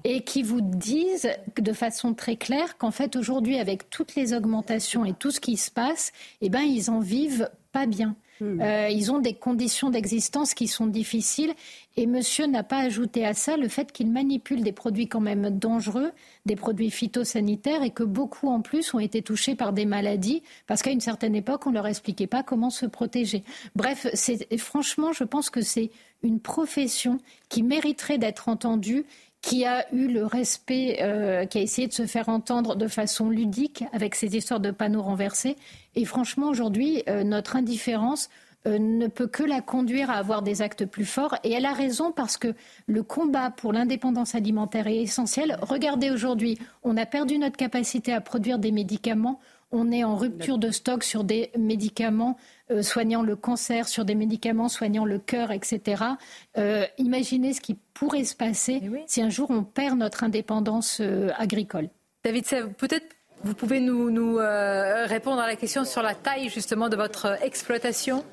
et 0.04 0.22
qui 0.22 0.42
vous 0.42 0.62
disent 0.62 1.30
de 1.60 1.74
façon 1.74 2.14
très 2.14 2.36
claire 2.36 2.78
qu'en 2.78 2.92
fait, 2.92 3.16
aujourd'hui, 3.16 3.60
avec 3.60 3.90
toutes 3.90 4.16
les 4.16 4.34
augmentations 4.34 5.06
et 5.06 5.14
tout 5.14 5.32
ce 5.32 5.40
qui 5.40 5.58
se 5.58 5.72
passe, 5.72 6.12
eh 6.42 6.50
ben, 6.50 6.62
ils 6.62 6.90
en 6.90 7.00
vivent 7.00 7.50
pas 7.72 7.86
bien. 7.86 8.16
Euh, 8.42 8.90
ils 8.90 9.12
ont 9.12 9.20
des 9.20 9.34
conditions 9.34 9.90
d'existence 9.90 10.54
qui 10.54 10.68
sont 10.68 10.88
difficiles. 10.88 11.54
Et 11.96 12.08
monsieur 12.08 12.46
n'a 12.48 12.64
pas 12.64 12.80
ajouté 12.80 13.26
à 13.26 13.34
ça 13.34 13.58
le 13.58 13.68
fait 13.68 13.92
qu'il 13.92 14.12
manipule 14.12 14.64
des 14.64 14.72
produits 14.72 15.08
quand 15.08 15.20
même 15.20 15.50
dangereux, 15.50 16.12
des 16.46 16.56
produits 16.56 16.92
phytosanitaires, 16.92 17.84
et 17.84 17.92
que 17.92 18.04
beaucoup 18.04 18.50
en 18.50 18.62
plus 18.62 18.94
ont 18.94 19.00
été 19.00 19.22
touchés 19.22 19.56
par 19.56 19.74
des 19.74 19.86
maladies, 19.86 20.44
parce 20.68 20.82
qu'à 20.82 20.92
une 20.92 21.00
certaine 21.00 21.36
époque, 21.36 21.68
on 21.68 21.70
ne 21.70 21.76
leur 21.76 21.88
expliquait 21.88 22.28
pas 22.28 22.44
comment 22.44 22.70
se 22.70 22.86
protéger. 22.86 23.44
Bref, 23.76 24.08
franchement, 24.58 25.14
je 25.14 25.24
pense 25.24 25.50
que 25.50 25.62
c'est 25.62 25.92
une 26.24 26.40
profession 26.40 27.20
qui 27.50 27.64
mériterait 27.64 28.18
d'être 28.18 28.50
entendue 28.50 29.06
qui 29.44 29.66
a 29.66 29.86
eu 29.94 30.08
le 30.08 30.26
respect, 30.26 31.00
euh, 31.02 31.46
qui 31.46 31.58
a 31.58 31.62
essayé 31.62 31.88
de 31.90 31.94
se 31.94 32.06
faire 32.08 32.30
entendre 32.30 32.78
de 32.78 32.88
façon 32.88 33.30
ludique 33.30 33.84
avec 33.92 34.16
ces 34.16 34.38
histoires 34.38 34.62
de 34.62 34.72
panneaux 34.72 35.02
renversés. 35.02 35.58
Et 35.96 36.06
franchement, 36.06 36.48
aujourd'hui, 36.48 37.04
euh, 37.10 37.26
notre 37.26 37.58
indifférence 37.58 38.30
euh, 38.68 38.80
ne 38.80 39.08
peut 39.08 39.28
que 39.28 39.44
la 39.44 39.60
conduire 39.60 40.10
à 40.10 40.14
avoir 40.14 40.44
des 40.44 40.62
actes 40.62 40.86
plus 40.86 41.04
forts. 41.04 41.36
Et 41.44 41.52
elle 41.52 41.66
a 41.66 41.74
raison 41.74 42.14
parce 42.14 42.38
que 42.38 42.56
le 42.88 43.04
combat 43.04 43.52
pour 43.52 43.74
l'indépendance 43.74 44.34
alimentaire 44.34 44.88
est 44.88 45.02
essentiel. 45.02 45.58
Regardez 45.62 46.10
aujourd'hui, 46.10 46.58
on 46.84 46.96
a 46.96 47.06
perdu 47.06 47.38
notre 47.38 47.58
capacité 47.58 48.14
à 48.14 48.22
produire 48.22 48.60
des 48.60 48.72
médicaments. 48.72 49.42
On 49.74 49.92
est 49.92 50.06
en 50.06 50.16
rupture 50.16 50.58
de 50.58 50.72
stock 50.72 51.04
sur 51.04 51.26
des 51.26 51.52
médicaments 51.58 52.38
soignant 52.82 53.22
le 53.22 53.36
cancer, 53.36 53.88
sur 53.88 54.06
des 54.06 54.16
médicaments 54.16 54.70
soignant 54.70 55.06
le 55.06 55.20
cœur, 55.20 55.52
etc. 55.52 56.04
Euh, 56.58 56.86
imaginez 56.98 57.54
ce 57.54 57.62
qui 57.62 57.78
pourrait 57.94 58.24
se 58.24 58.36
passer 58.36 58.82
si 59.08 59.22
un 59.22 59.30
jour 59.30 59.50
on 59.50 59.64
perd 59.64 59.98
notre 59.98 60.24
indépendance 60.24 61.00
euh, 61.02 61.30
agricole. 61.38 61.90
David 62.24 62.46
peut-être 62.78 63.06
vous 63.44 63.54
pouvez 63.54 63.82
nous, 63.82 64.38
répondre 64.38 65.42
à 65.42 65.48
la 65.48 65.58
question 65.58 65.84
sur 65.84 66.02
la 66.02 66.16
taille 66.16 66.48
justement 66.48 66.88
de 66.88 66.96
votre 66.96 67.38
exploitation? 67.44 68.24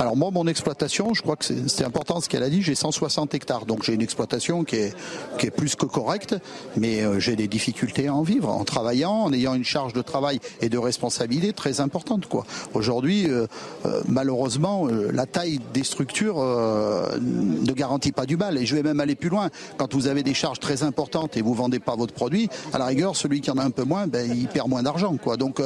Alors 0.00 0.16
moi, 0.16 0.30
mon 0.30 0.46
exploitation, 0.46 1.12
je 1.12 1.20
crois 1.20 1.36
que 1.36 1.44
c'est 1.44 1.84
important 1.84 2.22
ce 2.22 2.28
qu'elle 2.30 2.42
a 2.42 2.48
dit, 2.48 2.62
j'ai 2.62 2.74
160 2.74 3.34
hectares. 3.34 3.66
Donc 3.66 3.82
j'ai 3.82 3.92
une 3.92 4.00
exploitation 4.00 4.64
qui 4.64 4.76
est, 4.76 4.94
qui 5.36 5.46
est 5.46 5.50
plus 5.50 5.76
que 5.76 5.84
correcte, 5.84 6.36
mais 6.78 7.02
euh, 7.02 7.20
j'ai 7.20 7.36
des 7.36 7.48
difficultés 7.48 8.08
à 8.08 8.14
en 8.14 8.22
vivre, 8.22 8.48
en 8.48 8.64
travaillant, 8.64 9.12
en 9.12 9.32
ayant 9.34 9.52
une 9.52 9.64
charge 9.64 9.92
de 9.92 10.00
travail 10.00 10.40
et 10.62 10.70
de 10.70 10.78
responsabilité 10.78 11.52
très 11.52 11.80
importante. 11.82 12.26
quoi. 12.26 12.46
Aujourd'hui, 12.72 13.28
euh, 13.28 13.46
euh, 13.84 14.00
malheureusement, 14.08 14.86
la 14.88 15.26
taille 15.26 15.60
des 15.74 15.84
structures 15.84 16.38
ne 16.38 17.72
garantit 17.72 18.12
pas 18.12 18.24
du 18.24 18.38
mal. 18.38 18.56
Et 18.56 18.64
je 18.64 18.74
vais 18.74 18.82
même 18.82 19.00
aller 19.00 19.14
plus 19.14 19.28
loin. 19.28 19.50
Quand 19.76 19.92
vous 19.92 20.06
avez 20.06 20.22
des 20.22 20.34
charges 20.34 20.60
très 20.60 20.82
importantes 20.82 21.36
et 21.36 21.42
vous 21.42 21.52
vendez 21.52 21.78
pas 21.78 21.94
votre 21.94 22.14
produit, 22.14 22.48
à 22.72 22.78
la 22.78 22.86
rigueur, 22.86 23.16
celui 23.16 23.42
qui 23.42 23.50
en 23.50 23.58
a 23.58 23.64
un 23.64 23.70
peu 23.70 23.84
moins, 23.84 24.06
ben, 24.06 24.30
il 24.34 24.48
perd 24.48 24.68
moins 24.68 24.82
d'argent. 24.82 25.14
quoi. 25.22 25.36
Donc 25.36 25.60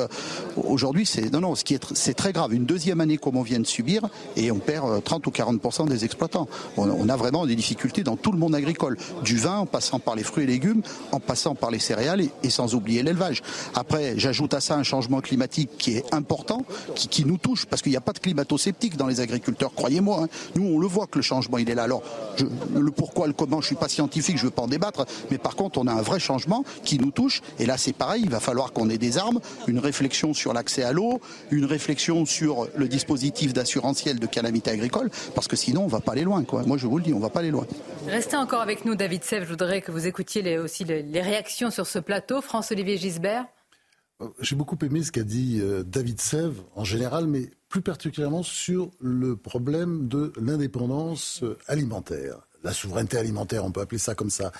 aujourd'hui, 0.56 1.06
c'est 1.06 1.32
non, 1.32 1.40
non, 1.40 1.54
ce 1.54 1.62
qui 1.62 1.74
est, 1.74 1.94
c'est 1.94 2.14
très 2.14 2.32
grave. 2.32 2.52
Une 2.52 2.64
deuxième 2.64 3.00
année 3.00 3.16
comme 3.16 3.36
on 3.36 3.42
vient 3.42 3.60
de 3.60 3.66
subir, 3.66 4.08
et 4.36 4.50
on 4.50 4.58
perd 4.58 5.02
30 5.02 5.26
euh, 5.26 5.30
ou 5.30 5.32
40% 5.32 5.88
des 5.88 6.04
exploitants. 6.04 6.48
On, 6.76 7.08
a 7.08 7.16
vraiment 7.16 7.46
des 7.46 7.54
difficultés 7.54 8.02
dans 8.02 8.16
tout 8.16 8.32
le 8.32 8.38
monde 8.38 8.54
agricole, 8.54 8.96
du 9.22 9.36
vin 9.36 9.58
en 9.58 9.66
passant 9.66 9.98
par 9.98 10.16
les 10.16 10.22
fruits 10.22 10.44
et 10.44 10.46
légumes, 10.46 10.82
en 11.12 11.20
passant 11.20 11.54
par 11.54 11.70
les 11.70 11.78
céréales 11.78 12.22
et, 12.42 12.50
sans 12.50 12.74
oublier 12.74 13.02
l'élevage. 13.02 13.42
Après, 13.74 14.14
j'ajoute 14.16 14.54
à 14.54 14.60
ça 14.60 14.76
un 14.76 14.82
changement 14.82 15.20
climatique 15.20 15.70
qui 15.78 15.96
est 15.96 16.14
important, 16.14 16.62
qui, 16.94 17.24
nous 17.24 17.38
touche, 17.38 17.66
parce 17.66 17.82
qu'il 17.82 17.90
n'y 17.90 17.96
a 17.96 18.02
pas 18.02 18.12
de 18.12 18.18
climato-sceptique 18.18 18.96
dans 18.96 19.06
les 19.06 19.20
agriculteurs, 19.20 19.74
croyez-moi. 19.74 20.22
Hein. 20.24 20.28
Nous, 20.56 20.64
on 20.66 20.78
le 20.78 20.86
voit 20.86 21.06
que 21.06 21.18
le 21.18 21.22
changement, 21.22 21.58
il 21.58 21.68
est 21.70 21.74
là. 21.74 21.84
Alors, 21.84 22.02
le 22.74 22.90
pourquoi, 22.90 23.26
le 23.26 23.32
comment, 23.32 23.60
je 23.60 23.66
suis 23.66 23.76
pas 23.76 23.88
scientifique, 23.88 24.36
je 24.36 24.42
ne 24.42 24.48
veux 24.48 24.54
pas 24.54 24.62
en 24.62 24.68
débattre, 24.68 25.06
mais 25.30 25.38
par 25.38 25.56
contre, 25.56 25.78
on 25.78 25.86
a 25.86 25.92
un 25.92 26.02
vrai 26.02 26.20
changement 26.20 26.64
qui 26.84 26.98
nous 26.98 27.10
touche. 27.10 27.42
Et 27.58 27.66
là, 27.66 27.78
c'est 27.78 27.92
pareil, 27.92 28.22
il 28.24 28.30
va 28.30 28.40
falloir 28.40 28.72
qu'on 28.72 28.90
ait 28.90 28.98
des 28.98 29.18
armes, 29.18 29.40
une 29.66 29.78
réflexion 29.78 30.34
sur 30.34 30.52
l'accès 30.52 30.82
à 30.82 30.92
l'eau, 30.92 31.20
une 31.50 31.64
réflexion 31.64 32.26
sur 32.26 32.68
le 32.76 32.88
dispositif 32.88 33.52
de 34.12 34.26
calamité 34.26 34.70
agricole, 34.70 35.10
parce 35.34 35.48
que 35.48 35.56
sinon 35.56 35.84
on 35.84 35.88
va 35.88 36.00
pas 36.00 36.12
aller 36.12 36.24
loin. 36.24 36.44
Quoi. 36.44 36.62
Moi 36.64 36.76
je 36.76 36.86
vous 36.86 36.98
le 36.98 37.04
dis, 37.04 37.14
on 37.14 37.20
va 37.20 37.30
pas 37.30 37.40
aller 37.40 37.50
loin. 37.50 37.66
Restez 38.06 38.36
encore 38.36 38.60
avec 38.60 38.84
nous, 38.84 38.94
David 38.94 39.24
Sev. 39.24 39.44
Je 39.44 39.50
voudrais 39.50 39.80
que 39.80 39.90
vous 39.90 40.06
écoutiez 40.06 40.42
les, 40.42 40.58
aussi 40.58 40.84
les, 40.84 41.22
réactions 41.22 41.70
sur 41.70 41.86
ce 41.86 41.98
plateau. 41.98 42.42
France-Olivier 42.42 42.98
Gisbert. 42.98 43.46
Euh, 44.20 44.28
j'ai 44.40 44.56
beaucoup 44.56 44.78
aimé 44.82 45.02
ce 45.02 45.10
qu'a 45.10 45.22
dit 45.22 45.58
euh, 45.60 45.82
David 45.82 46.20
Sève 46.20 46.60
en 46.74 46.84
général, 46.84 47.26
mais 47.26 47.50
plus 47.68 47.82
particulièrement 47.82 48.42
sur 48.42 48.90
le 49.00 49.36
problème 49.36 50.06
de 50.06 50.32
l'indépendance 50.40 51.42
euh, 51.42 51.56
alimentaire 51.66 52.46
la 52.64 52.72
souveraineté 52.72 53.18
alimentaire, 53.18 53.64
on 53.64 53.70
peut 53.70 53.82
appeler 53.82 53.98
ça 53.98 54.14
comme 54.14 54.30
ça. 54.30 54.50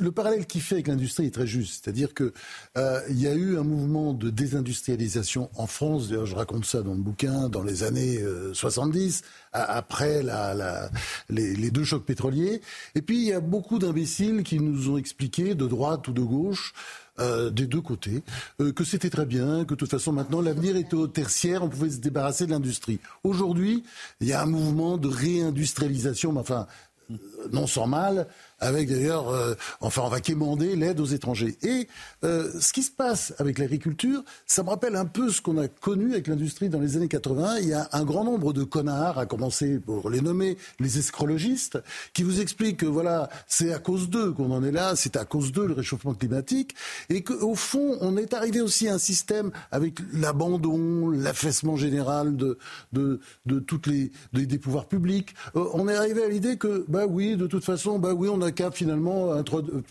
Le 0.00 0.10
parallèle 0.10 0.46
qu'il 0.46 0.60
fait 0.60 0.74
avec 0.74 0.88
l'industrie 0.88 1.26
est 1.26 1.30
très 1.30 1.46
juste, 1.46 1.84
c'est-à-dire 1.84 2.12
que 2.12 2.32
euh, 2.76 3.00
il 3.08 3.20
y 3.20 3.28
a 3.28 3.34
eu 3.34 3.56
un 3.56 3.62
mouvement 3.62 4.12
de 4.12 4.30
désindustrialisation 4.30 5.48
en 5.54 5.66
France. 5.66 6.08
D'ailleurs, 6.08 6.26
je 6.26 6.34
raconte 6.34 6.64
ça 6.64 6.82
dans 6.82 6.94
le 6.94 7.00
bouquin 7.00 7.48
dans 7.48 7.62
les 7.62 7.84
années 7.84 8.20
70, 8.52 9.22
euh, 9.22 9.64
après 9.66 10.22
les, 11.30 11.70
deux 11.70 11.84
chocs 11.84 12.04
pétroliers. 12.04 12.60
Et 12.96 13.02
puis 13.02 13.16
il 13.18 13.28
y 13.28 13.32
a 13.32 13.40
beaucoup 13.40 13.78
d'imbéciles 13.78 14.42
qui 14.42 14.58
nous 14.58 14.90
ont 14.90 14.98
expliqué, 14.98 15.54
de 15.54 15.66
droite 15.66 16.08
ou 16.08 16.12
de 16.12 16.22
gauche. 16.22 16.74
Euh, 17.18 17.48
des 17.48 17.66
deux 17.66 17.80
côtés, 17.80 18.22
que 18.58 18.84
c'était 18.84 19.08
très 19.08 19.24
bien, 19.24 19.64
que 19.64 19.70
de 19.70 19.76
toute 19.76 19.90
façon 19.90 20.12
maintenant 20.12 20.42
l'avenir 20.42 20.76
était 20.76 20.96
au 20.96 21.06
tertiaire, 21.06 21.64
on 21.64 21.70
pouvait 21.70 21.88
se 21.88 21.96
débarrasser 21.96 22.44
de 22.44 22.50
l'industrie. 22.50 23.00
Aujourd'hui, 23.24 23.84
il 24.20 24.28
y 24.28 24.34
a 24.34 24.42
un 24.42 24.46
mouvement 24.46 24.98
de 24.98 25.08
réindustrialisation, 25.08 26.36
enfin 26.36 26.66
non 27.52 27.66
sans 27.66 27.86
mal, 27.86 28.26
avec 28.58 28.88
d'ailleurs, 28.88 29.28
euh, 29.28 29.54
enfin 29.80 30.02
on 30.04 30.08
va 30.08 30.20
quémander 30.20 30.76
l'aide 30.76 31.00
aux 31.00 31.06
étrangers. 31.06 31.56
Et 31.62 31.88
euh, 32.24 32.50
ce 32.58 32.72
qui 32.72 32.82
se 32.82 32.90
passe 32.90 33.34
avec 33.38 33.58
l'agriculture, 33.58 34.22
ça 34.46 34.62
me 34.62 34.70
rappelle 34.70 34.96
un 34.96 35.04
peu 35.04 35.30
ce 35.30 35.42
qu'on 35.42 35.58
a 35.58 35.68
connu 35.68 36.12
avec 36.12 36.26
l'industrie 36.26 36.68
dans 36.68 36.80
les 36.80 36.96
années 36.96 37.08
80. 37.08 37.58
Il 37.60 37.68
y 37.68 37.74
a 37.74 37.88
un 37.92 38.04
grand 38.04 38.24
nombre 38.24 38.52
de 38.52 38.64
connards, 38.64 39.18
à 39.18 39.26
commencer 39.26 39.78
pour 39.78 40.08
les 40.10 40.20
nommer 40.20 40.56
les 40.80 40.98
escrologistes, 40.98 41.78
qui 42.14 42.22
vous 42.22 42.40
expliquent 42.40 42.78
que 42.78 42.86
voilà, 42.86 43.28
c'est 43.46 43.72
à 43.72 43.78
cause 43.78 44.08
d'eux 44.08 44.32
qu'on 44.32 44.50
en 44.50 44.64
est 44.64 44.72
là, 44.72 44.96
c'est 44.96 45.16
à 45.16 45.24
cause 45.24 45.52
d'eux 45.52 45.66
le 45.66 45.74
réchauffement 45.74 46.14
climatique, 46.14 46.74
et 47.10 47.22
qu'au 47.22 47.54
fond, 47.54 47.98
on 48.00 48.16
est 48.16 48.32
arrivé 48.34 48.60
aussi 48.60 48.88
à 48.88 48.94
un 48.94 48.98
système 48.98 49.50
avec 49.70 49.98
l'abandon, 50.12 51.10
l'affaissement 51.10 51.76
général 51.76 52.36
de, 52.36 52.58
toutes 53.66 53.86
les 53.86 54.10
des 54.32 54.58
pouvoirs 54.58 54.86
publics. 54.86 55.34
Euh, 55.56 55.64
on 55.74 55.88
est 55.88 55.94
arrivé 55.94 56.22
à 56.22 56.28
l'idée 56.28 56.56
que 56.56 56.84
bah 56.88 57.06
oui, 57.06 57.36
de 57.36 57.46
toute 57.46 57.64
façon, 57.64 57.98
bah 57.98 58.14
oui, 58.14 58.28
on 58.30 58.40
a 58.42 58.45
qu'à 58.52 58.70
finalement, 58.70 59.42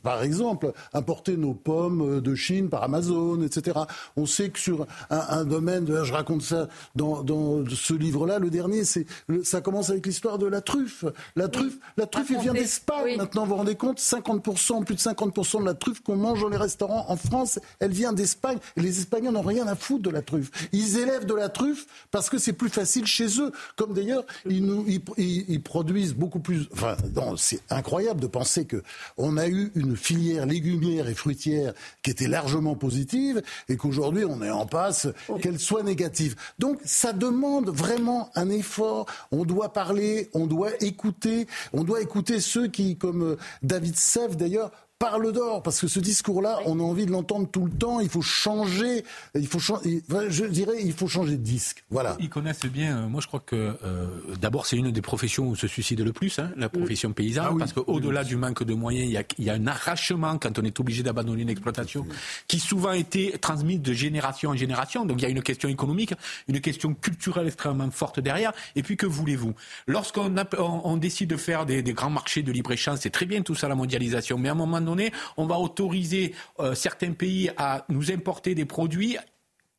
par 0.04 0.24
exemple, 0.24 0.72
importer 0.94 1.38
nos 1.38 1.54
pommes 1.54 2.18
euh, 2.18 2.22
de 2.22 2.36
Chine 2.36 2.70
par 2.70 2.84
Amazon, 2.84 3.42
etc. 3.42 3.80
On 4.16 4.26
sait 4.26 4.50
que 4.50 4.60
sur 4.60 4.86
un, 5.10 5.46
domaine, 5.46 5.86
je 6.04 6.14
raconte 6.14 6.42
ça 6.42 6.68
dans, 6.96 7.24
dans 7.24 7.64
ce 7.70 7.94
livre-là, 7.94 8.40
le 8.40 8.50
dernier, 8.50 8.84
c'est 8.86 9.06
ça 9.44 9.62
commence 9.62 9.90
avec 9.90 10.06
l'histoire 10.06 10.38
de 10.38 10.48
la 10.48 10.62
truffe. 10.62 11.06
La 11.36 11.48
truffe, 11.48 11.78
la 11.98 12.06
truffe, 12.06 12.32
elle 12.32 12.42
vient 12.42 12.54
d'Espagne. 12.54 13.18
Maintenant, 13.18 13.44
vous 13.44 13.52
vous 13.52 13.58
rendez 13.58 13.76
compte, 13.76 14.00
50%, 14.00 14.84
plus 14.84 14.96
de 14.96 15.00
50% 15.00 15.62
de 15.62 15.66
la 15.66 15.74
truffe 15.74 16.02
qu'on 16.02 16.16
mange 16.16 16.42
dans 16.42 16.50
les 16.50 16.58
restaurants 16.58 17.06
en 17.10 17.16
France, 17.16 17.60
elle 17.80 17.92
vient 17.92 18.14
d'Espagne. 18.14 18.58
Les 18.76 19.00
Espagnols 19.00 19.34
n'ont 19.34 19.42
rien 19.42 19.68
à 19.68 19.76
foutre 19.76 20.04
de 20.04 20.10
la 20.10 20.22
truffe. 20.22 20.52
Ils 20.72 20.98
élèvent 20.98 21.26
de 21.26 21.34
la 21.34 21.50
truffe 21.50 21.86
parce 22.12 22.30
que 22.30 22.38
c'est 22.38 22.54
plus 22.54 22.70
facile 22.70 23.06
chez 23.06 23.40
eux. 23.40 23.52
Comme 23.76 23.94
d'ailleurs, 23.94 24.24
ils, 24.46 24.66
nous, 24.66 24.86
ils, 24.88 25.02
ils 25.18 25.62
produisent 25.62 26.14
beaucoup 26.14 26.40
plus. 26.40 26.68
Enfin, 26.74 26.96
c'est 27.38 27.62
incroyable 27.70 28.20
de 28.20 28.28
penser 28.28 28.45
que 28.66 28.84
on 29.18 29.38
a 29.38 29.48
eu 29.48 29.72
une 29.76 29.96
filière 29.96 30.46
légumière 30.46 31.08
et 31.10 31.16
fruitière 31.16 31.74
qui 32.04 32.12
était 32.12 32.28
largement 32.28 32.76
positive 32.76 33.42
et 33.70 33.78
qu'aujourd'hui 33.78 34.26
on 34.26 34.42
est 34.42 34.50
en 34.50 34.66
passe 34.66 35.08
qu'elle 35.42 35.60
soit 35.60 35.84
négative. 35.84 36.36
Donc 36.60 36.80
ça 36.86 37.14
demande 37.14 37.70
vraiment 37.70 38.30
un 38.36 38.50
effort. 38.50 39.06
On 39.32 39.46
doit 39.46 39.74
parler, 39.74 40.30
on 40.34 40.48
doit 40.48 40.72
écouter, 40.82 41.48
on 41.74 41.84
doit 41.84 42.02
écouter 42.02 42.40
ceux 42.40 42.68
qui, 42.68 42.98
comme 42.98 43.24
euh, 43.24 43.38
David 43.64 43.96
Seff 43.96 44.38
d'ailleurs, 44.38 44.72
parle 44.98 45.34
d'or, 45.34 45.62
parce 45.62 45.82
que 45.82 45.88
ce 45.88 46.00
discours-là, 46.00 46.60
on 46.66 46.80
a 46.80 46.84
envie 46.84 47.06
de 47.06 47.12
l'entendre 47.12 47.50
tout 47.52 47.66
le 47.66 47.72
temps. 47.72 48.00
Il 48.00 48.08
faut 48.08 48.22
changer, 48.22 49.04
il 49.34 49.48
faut 49.48 49.60
changer, 49.60 50.02
je 50.30 50.46
dirais, 50.46 50.78
il 50.82 50.94
faut 50.94 51.08
changer 51.08 51.34
de 51.34 51.44
disque. 51.44 51.84
Voilà. 51.90 52.16
Ils 52.20 52.30
connaissent 52.30 52.66
bien. 52.66 52.98
Euh, 52.98 53.08
moi, 53.08 53.20
je 53.22 53.28
crois 53.28 53.42
que 53.42 53.76
euh, 53.84 54.08
d'abord, 54.40 54.66
c'est 54.66 54.78
une 54.78 54.92
des 54.92 55.02
professions 55.02 55.50
où 55.50 55.56
se 55.56 55.68
suicide 55.68 56.00
le 56.00 56.14
plus, 56.14 56.40
hein, 56.40 56.52
la 56.56 56.70
profession 56.70 57.12
paysanne, 57.12 57.48
ah 57.50 57.56
parce 57.60 57.74
qu'au-delà 57.74 58.24
du 58.24 58.38
manque 58.38 58.64
de 58.64 58.74
moyens, 58.74 59.08
il 59.08 59.12
y, 59.12 59.18
a, 59.18 59.24
il 59.38 59.44
y, 59.44 59.50
a, 59.50 59.54
un 59.54 59.68
arrachement 59.68 60.38
quand 60.38 60.60
on 60.60 60.64
est 60.64 60.80
obligé 60.80 61.04
d'abandonner 61.04 61.42
une 61.42 61.50
exploitation, 61.50 62.06
qui 62.48 62.60
souvent 62.60 62.90
a 62.90 62.98
été 62.98 63.38
transmise 63.40 63.82
de 63.82 63.94
génération 63.94 64.52
en 64.52 64.56
génération. 64.56 65.06
Donc, 65.06 65.22
il 65.22 65.24
y 65.24 65.28
a 65.28 65.30
une 65.30 65.44
question 65.44 65.68
économique, 65.68 66.14
une 66.48 66.62
question 66.62 66.94
culturelle 66.94 67.48
extrêmement 67.48 67.92
forte 67.92 68.22
derrière. 68.22 68.54
Et 68.78 68.84
puis, 68.84 68.96
que 68.96 69.06
voulez-vous? 69.06 69.56
Lorsqu'on 69.88 70.34
on, 70.58 70.96
décide 70.96 71.30
de 71.30 71.38
faire 71.38 71.66
des, 71.66 71.82
des 71.82 71.94
grands 71.94 72.10
marchés 72.10 72.44
de 72.44 72.52
libre 72.54 72.72
échange, 72.72 73.00
c'est 73.02 73.10
très 73.10 73.26
bien 73.26 73.42
tout 73.42 73.56
ça 73.56 73.68
la 73.68 73.76
mondialisation, 73.76 74.38
mais 74.38 74.48
à 74.48 74.54
un 74.54 74.56
moment 74.56 74.85
on 75.38 75.46
va 75.46 75.58
autoriser 75.58 76.34
euh, 76.60 76.76
certains 76.76 77.14
pays 77.14 77.52
à 77.58 77.86
nous 77.90 78.12
importer 78.12 78.56
des 78.56 78.66
produits 78.66 79.18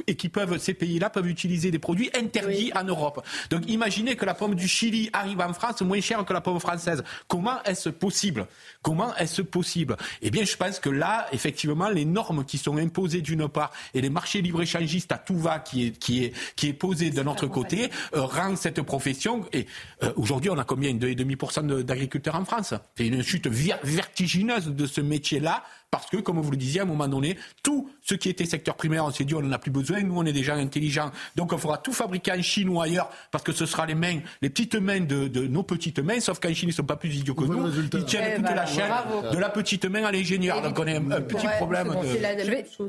et 0.07 0.16
qui 0.16 0.28
peuvent, 0.28 0.59
ces 0.59 0.74
pays-là 0.74 1.11
peuvent 1.11 1.28
utiliser 1.28 1.70
des 1.70 1.78
produits 1.78 2.11
interdits 2.15 2.73
en 2.74 2.85
Europe. 2.85 3.24
Donc 3.51 3.69
imaginez 3.69 4.16
que 4.16 4.24
la 4.24 4.35
pomme 4.35 4.55
du 4.55 4.69
Chili 4.69 5.11
arrive 5.12 5.41
en 5.41 5.53
France 5.53 5.81
moins 5.83 6.01
chère 6.01 6.24
que 6.24 6.33
la 6.33 6.41
pomme 6.41 6.61
française. 6.61 7.03
Comment 7.28 7.62
est-ce 7.65 7.89
possible? 7.89 8.47
Comment 8.83 9.15
est-ce 9.16 9.43
possible? 9.43 9.97
Eh 10.23 10.31
bien, 10.31 10.45
je 10.45 10.57
pense 10.57 10.78
que 10.81 10.91
là, 10.91 11.27
effectivement, 11.33 11.89
les 11.89 12.05
normes 12.05 12.45
qui 12.45 12.59
sont 12.59 12.77
imposées 12.77 13.20
d'une 13.20 13.49
part 13.49 13.73
et 13.95 14.01
les 14.01 14.11
marchés 14.11 14.43
libre-échangistes 14.43 15.12
à 15.12 15.19
tout 15.19 15.39
va 15.39 15.59
qui 15.59 15.87
est, 15.87 15.99
qui 15.99 16.24
est, 16.24 16.33
qui 16.55 16.69
est 16.69 16.73
posé 16.73 17.11
de 17.11 17.23
notre 17.23 17.47
côté 17.47 17.91
euh, 18.15 18.23
rend 18.23 18.57
cette 18.57 18.83
profession. 18.83 19.45
Et 19.53 19.66
euh, 20.03 20.12
aujourd'hui, 20.16 20.51
on 20.51 20.59
a 20.59 20.65
combien? 20.65 20.93
2,5% 20.95 21.83
d'agriculteurs 21.83 22.37
en 22.37 22.45
France? 22.45 22.74
C'est 22.97 23.07
une 23.07 23.23
chute 23.23 23.49
vertigineuse 23.49 24.69
de 24.69 24.87
ce 24.87 25.01
métier-là 25.01 25.65
parce 25.91 26.07
que, 26.07 26.17
comme 26.19 26.41
vous 26.41 26.51
le 26.51 26.57
disiez, 26.57 26.81
à 26.81 26.83
un 26.83 26.87
moment 26.87 27.09
donné, 27.09 27.37
tout 27.63 27.89
ce 28.03 28.15
qui 28.15 28.29
était 28.29 28.45
secteur 28.45 28.75
primaire, 28.77 29.05
on 29.05 29.11
s'est 29.11 29.25
dit 29.25 29.35
on 29.35 29.43
n'en 29.43 29.53
a 29.53 29.59
plus 29.59 29.71
besoin, 29.71 30.03
nous 30.03 30.17
on 30.17 30.25
est 30.25 30.33
déjà 30.33 30.55
intelligents, 30.55 31.11
donc 31.37 31.53
on 31.53 31.59
fera 31.59 31.79
tout 31.79 31.93
fabriquer 31.93 32.33
en 32.33 32.43
Chine 32.43 32.69
ou 32.69 32.81
ailleurs, 32.81 33.11
parce 33.31 33.45
que 33.45 33.53
ce 33.53 33.67
sera 33.67 33.87
les 33.87 33.95
mains, 33.95 34.21
les 34.43 34.51
petites 34.51 34.75
mains 34.75 35.01
de, 35.01 35.47
nos 35.47 35.63
petites 35.63 35.99
mains, 36.01 36.21
sauf 36.21 36.39
qu'en 36.41 36.53
Chine 36.53 36.69
ils 36.69 36.73
ne 36.73 36.77
sont 36.77 36.85
pas 36.85 36.97
plus 36.97 37.17
idiots 37.17 37.35
que 37.35 37.45
nous, 37.45 37.69
ils 37.93 38.05
tiennent 38.05 38.31
eh 38.33 38.37
toute 38.37 38.45
ben, 38.45 38.55
la 38.55 38.67
chaîne 38.67 38.93
de 39.33 39.39
la 39.39 39.49
petite 39.49 39.85
main 39.87 40.05
à 40.05 40.13
l'ingénieur, 40.13 40.61
donc 40.61 40.79
on 40.79 40.87
a 40.87 40.93
un, 40.93 41.21
petit 41.23 41.47
problème. 41.59 41.95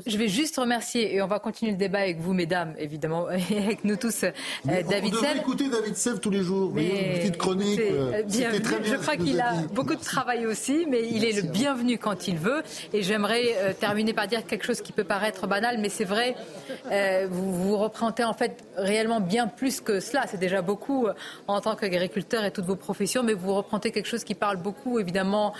je, 0.06 0.16
vais, 0.16 0.28
juste 0.28 0.56
remercier, 0.56 1.14
et 1.14 1.22
on 1.22 1.26
va 1.26 1.38
continuer 1.38 1.72
le 1.72 1.78
débat 1.78 2.00
avec 2.00 2.20
vous, 2.20 2.34
mesdames, 2.34 2.74
évidemment, 2.78 3.28
et 3.50 3.58
avec 3.58 3.84
nous 3.84 3.96
tous, 3.96 4.24
euh, 4.24 4.30
David 4.64 5.14
Sev. 5.14 5.38
écouter 5.38 5.68
David 5.68 5.96
Sev 5.96 6.18
tous 6.20 6.30
les 6.30 6.42
jours, 6.42 6.76
une 6.76 7.18
petite 7.18 7.36
chronique. 7.36 7.80
Euh, 7.80 8.22
je 8.28 8.96
crois 8.96 9.16
qu'il 9.16 9.40
a 9.40 9.54
beaucoup 9.72 9.94
de 9.94 10.04
travail 10.04 10.46
aussi, 10.46 10.86
mais 10.90 11.08
il 11.08 11.24
est 11.24 11.32
le 11.32 11.42
bienvenu 11.42 11.98
quand 11.98 12.28
il 12.28 12.36
veut. 12.36 12.62
Et 12.92 12.97
j'aimerais 13.02 13.54
euh, 13.56 13.72
terminer 13.72 14.12
par 14.12 14.26
dire 14.26 14.46
quelque 14.46 14.64
chose 14.64 14.80
qui 14.80 14.92
peut 14.92 15.04
paraître 15.04 15.46
banal, 15.46 15.78
mais 15.78 15.88
c'est 15.88 16.04
vrai, 16.04 16.36
euh, 16.90 17.26
vous, 17.30 17.52
vous 17.52 17.76
représentez 17.76 18.24
en 18.24 18.32
fait 18.32 18.64
réellement 18.76 19.20
bien 19.20 19.46
plus 19.46 19.80
que 19.80 20.00
cela. 20.00 20.24
C'est 20.26 20.38
déjà 20.38 20.62
beaucoup 20.62 21.06
euh, 21.06 21.14
en 21.46 21.60
tant 21.60 21.76
qu'agriculteur 21.76 22.44
et 22.44 22.50
toutes 22.50 22.66
vos 22.66 22.76
professions, 22.76 23.22
mais 23.22 23.34
vous 23.34 23.54
représentez 23.54 23.90
quelque 23.90 24.06
chose 24.06 24.24
qui 24.24 24.34
parle 24.34 24.56
beaucoup, 24.56 24.98
évidemment, 24.98 25.52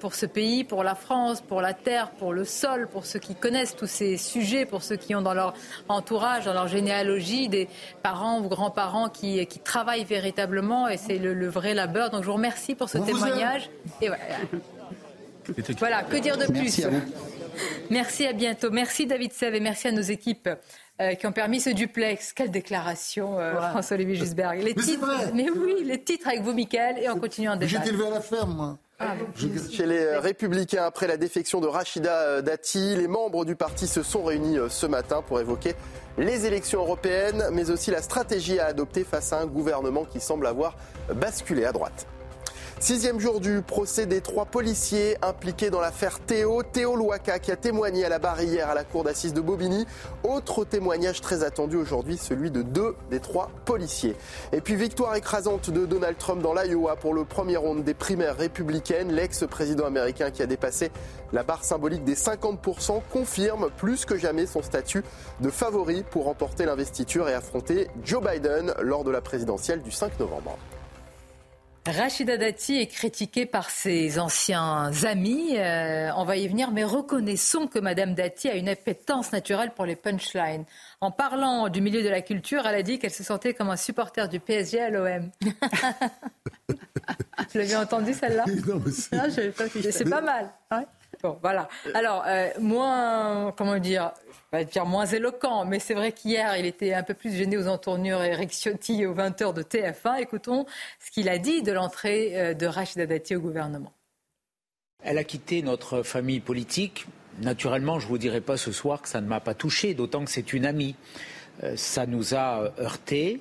pour 0.00 0.14
ce 0.14 0.26
pays, 0.26 0.64
pour 0.64 0.82
la 0.82 0.94
France, 0.94 1.40
pour 1.40 1.60
la 1.60 1.74
terre, 1.74 2.10
pour 2.10 2.32
le 2.32 2.44
sol, 2.44 2.88
pour 2.88 3.06
ceux 3.06 3.18
qui 3.18 3.34
connaissent 3.34 3.76
tous 3.76 3.86
ces 3.86 4.16
sujets, 4.16 4.66
pour 4.66 4.82
ceux 4.82 4.96
qui 4.96 5.14
ont 5.14 5.22
dans 5.22 5.34
leur 5.34 5.54
entourage, 5.88 6.44
dans 6.44 6.52
leur 6.52 6.68
généalogie, 6.68 7.48
des 7.48 7.68
parents 8.02 8.40
ou 8.40 8.48
grands-parents 8.48 9.08
qui, 9.08 9.46
qui 9.46 9.58
travaillent 9.58 10.04
véritablement, 10.04 10.88
et 10.88 10.96
c'est 10.96 11.18
le, 11.18 11.48
vrai 11.48 11.74
labeur. 11.74 12.10
Donc 12.10 12.22
je 12.22 12.26
vous 12.26 12.34
remercie 12.34 12.74
pour 12.74 12.88
ce 12.88 12.98
témoignage. 12.98 13.70
Et 14.00 14.08
voilà. 14.08 14.24
Voilà, 15.78 16.02
que 16.02 16.16
dire 16.16 16.36
de 16.36 16.46
plus 16.46 16.54
Merci 16.54 16.84
à, 16.84 16.88
vous. 16.88 17.00
merci 17.90 18.26
à 18.26 18.32
bientôt. 18.32 18.70
Merci 18.70 19.06
David 19.06 19.32
Sev 19.32 19.54
et 19.54 19.60
merci 19.60 19.88
à 19.88 19.92
nos 19.92 20.02
équipes. 20.02 20.48
Euh, 20.98 21.14
qui 21.14 21.26
ont 21.26 21.32
permis 21.32 21.60
ce 21.60 21.68
duplex. 21.68 22.32
Quelle 22.32 22.50
déclaration, 22.50 23.38
euh, 23.38 23.60
François-Olivier 23.70 24.14
Gisberg. 24.14 24.62
Les 24.62 24.72
mais 24.74 24.82
titres, 24.82 25.30
mais 25.34 25.50
oui, 25.50 25.84
les 25.84 26.02
titres 26.02 26.26
avec 26.26 26.40
vous, 26.40 26.54
Michael, 26.54 26.98
et 26.98 27.10
on 27.10 27.18
continue 27.18 27.50
en 27.50 27.56
débat. 27.56 27.66
J'étais 27.66 27.90
élevé 27.90 28.06
à 28.06 28.10
la 28.10 28.20
ferme, 28.22 28.54
moi. 28.54 28.78
Ah, 28.98 29.12
Chez 29.70 29.84
les 29.84 30.16
Républicains, 30.16 30.84
après 30.86 31.06
la 31.06 31.18
défection 31.18 31.60
de 31.60 31.66
Rachida 31.66 32.18
euh, 32.22 32.40
Dati, 32.40 32.96
les 32.96 33.08
membres 33.08 33.44
du 33.44 33.56
parti 33.56 33.86
se 33.86 34.02
sont 34.02 34.24
réunis 34.24 34.56
ce 34.70 34.86
matin 34.86 35.20
pour 35.20 35.38
évoquer 35.38 35.74
les 36.16 36.46
élections 36.46 36.80
européennes, 36.80 37.44
mais 37.52 37.68
aussi 37.70 37.90
la 37.90 38.00
stratégie 38.00 38.58
à 38.58 38.64
adopter 38.64 39.04
face 39.04 39.34
à 39.34 39.40
un 39.40 39.46
gouvernement 39.46 40.06
qui 40.06 40.18
semble 40.18 40.46
avoir 40.46 40.78
basculé 41.14 41.66
à 41.66 41.72
droite. 41.72 42.06
Sixième 42.78 43.18
jour 43.18 43.40
du 43.40 43.62
procès 43.62 44.04
des 44.04 44.20
trois 44.20 44.44
policiers 44.44 45.16
impliqués 45.22 45.70
dans 45.70 45.80
l'affaire 45.80 46.20
Théo. 46.20 46.62
Théo 46.62 46.94
Louaka 46.94 47.38
qui 47.38 47.50
a 47.50 47.56
témoigné 47.56 48.04
à 48.04 48.10
la 48.10 48.18
barre 48.18 48.42
hier 48.42 48.68
à 48.68 48.74
la 48.74 48.84
cour 48.84 49.02
d'assises 49.02 49.32
de 49.32 49.40
Bobigny. 49.40 49.86
Autre 50.24 50.66
témoignage 50.66 51.22
très 51.22 51.42
attendu 51.42 51.76
aujourd'hui, 51.76 52.18
celui 52.18 52.50
de 52.50 52.60
deux 52.60 52.94
des 53.10 53.18
trois 53.18 53.50
policiers. 53.64 54.14
Et 54.52 54.60
puis 54.60 54.76
victoire 54.76 55.16
écrasante 55.16 55.70
de 55.70 55.86
Donald 55.86 56.18
Trump 56.18 56.42
dans 56.42 56.52
l'Iowa 56.52 56.96
pour 56.96 57.14
le 57.14 57.24
premier 57.24 57.56
round 57.56 57.82
des 57.82 57.94
primaires 57.94 58.36
républicaines. 58.36 59.10
L'ex-président 59.10 59.86
américain 59.86 60.30
qui 60.30 60.42
a 60.42 60.46
dépassé 60.46 60.90
la 61.32 61.44
barre 61.44 61.64
symbolique 61.64 62.04
des 62.04 62.14
50% 62.14 63.00
confirme 63.10 63.70
plus 63.78 64.04
que 64.04 64.18
jamais 64.18 64.44
son 64.44 64.62
statut 64.62 65.02
de 65.40 65.48
favori 65.48 66.04
pour 66.10 66.26
remporter 66.26 66.66
l'investiture 66.66 67.26
et 67.30 67.34
affronter 67.34 67.88
Joe 68.04 68.22
Biden 68.22 68.74
lors 68.82 69.02
de 69.02 69.10
la 69.10 69.22
présidentielle 69.22 69.80
du 69.80 69.90
5 69.90 70.20
novembre. 70.20 70.58
Rachida 71.88 72.36
Dati 72.36 72.78
est 72.78 72.86
critiquée 72.86 73.46
par 73.46 73.70
ses 73.70 74.18
anciens 74.18 74.90
amis. 75.04 75.56
Euh, 75.56 76.10
on 76.16 76.24
va 76.24 76.36
y 76.36 76.48
venir, 76.48 76.70
mais 76.72 76.84
reconnaissons 76.84 77.68
que 77.68 77.78
Madame 77.78 78.14
Dati 78.14 78.48
a 78.48 78.54
une 78.54 78.68
appétence 78.68 79.32
naturelle 79.32 79.70
pour 79.74 79.86
les 79.86 79.96
punchlines. 79.96 80.64
En 81.00 81.10
parlant 81.10 81.68
du 81.68 81.80
milieu 81.80 82.02
de 82.02 82.08
la 82.08 82.22
culture, 82.22 82.66
elle 82.66 82.74
a 82.74 82.82
dit 82.82 82.98
qu'elle 82.98 83.12
se 83.12 83.22
sentait 83.22 83.54
comme 83.54 83.70
un 83.70 83.76
supporter 83.76 84.28
du 84.28 84.40
PSG 84.40 84.80
à 84.80 84.90
l'OM. 84.90 85.30
Vous 86.68 87.58
l'avez 87.58 87.76
entendu 87.76 88.12
celle-là? 88.14 88.44
Non, 88.66 88.82
mais 88.84 88.92
c'est 89.92 90.08
pas 90.08 90.20
mal. 90.20 90.50
Voilà. 91.42 91.68
Alors, 91.94 92.24
euh, 92.26 92.48
moins, 92.60 93.52
comment 93.56 93.78
dire, 93.78 94.12
je 94.52 94.62
dire 94.64 94.86
moins 94.86 95.06
éloquent, 95.06 95.64
mais 95.64 95.78
c'est 95.78 95.94
vrai 95.94 96.12
qu'hier, 96.12 96.56
il 96.56 96.66
était 96.66 96.94
un 96.94 97.02
peu 97.02 97.14
plus 97.14 97.34
gêné 97.34 97.56
aux 97.56 97.68
entournures 97.68 98.22
Eric 98.22 98.50
Ciotti 98.50 99.06
aux 99.06 99.14
20h 99.14 99.54
de 99.54 99.62
TF1. 99.62 100.20
Écoutons 100.20 100.66
ce 101.00 101.10
qu'il 101.10 101.28
a 101.28 101.38
dit 101.38 101.62
de 101.62 101.72
l'entrée 101.72 102.32
euh, 102.34 102.54
de 102.54 102.66
Rachida 102.66 103.06
Dati 103.06 103.36
au 103.36 103.40
gouvernement. 103.40 103.92
Elle 105.02 105.18
a 105.18 105.24
quitté 105.24 105.62
notre 105.62 106.02
famille 106.02 106.40
politique. 106.40 107.06
Naturellement, 107.40 107.98
je 107.98 108.06
ne 108.06 108.10
vous 108.10 108.18
dirai 108.18 108.40
pas 108.40 108.56
ce 108.56 108.72
soir 108.72 109.02
que 109.02 109.08
ça 109.08 109.20
ne 109.20 109.26
m'a 109.26 109.40
pas 109.40 109.54
touché, 109.54 109.94
d'autant 109.94 110.24
que 110.24 110.30
c'est 110.30 110.52
une 110.52 110.64
amie. 110.64 110.96
Euh, 111.62 111.76
ça 111.76 112.06
nous 112.06 112.34
a 112.34 112.72
heurtés. 112.78 113.40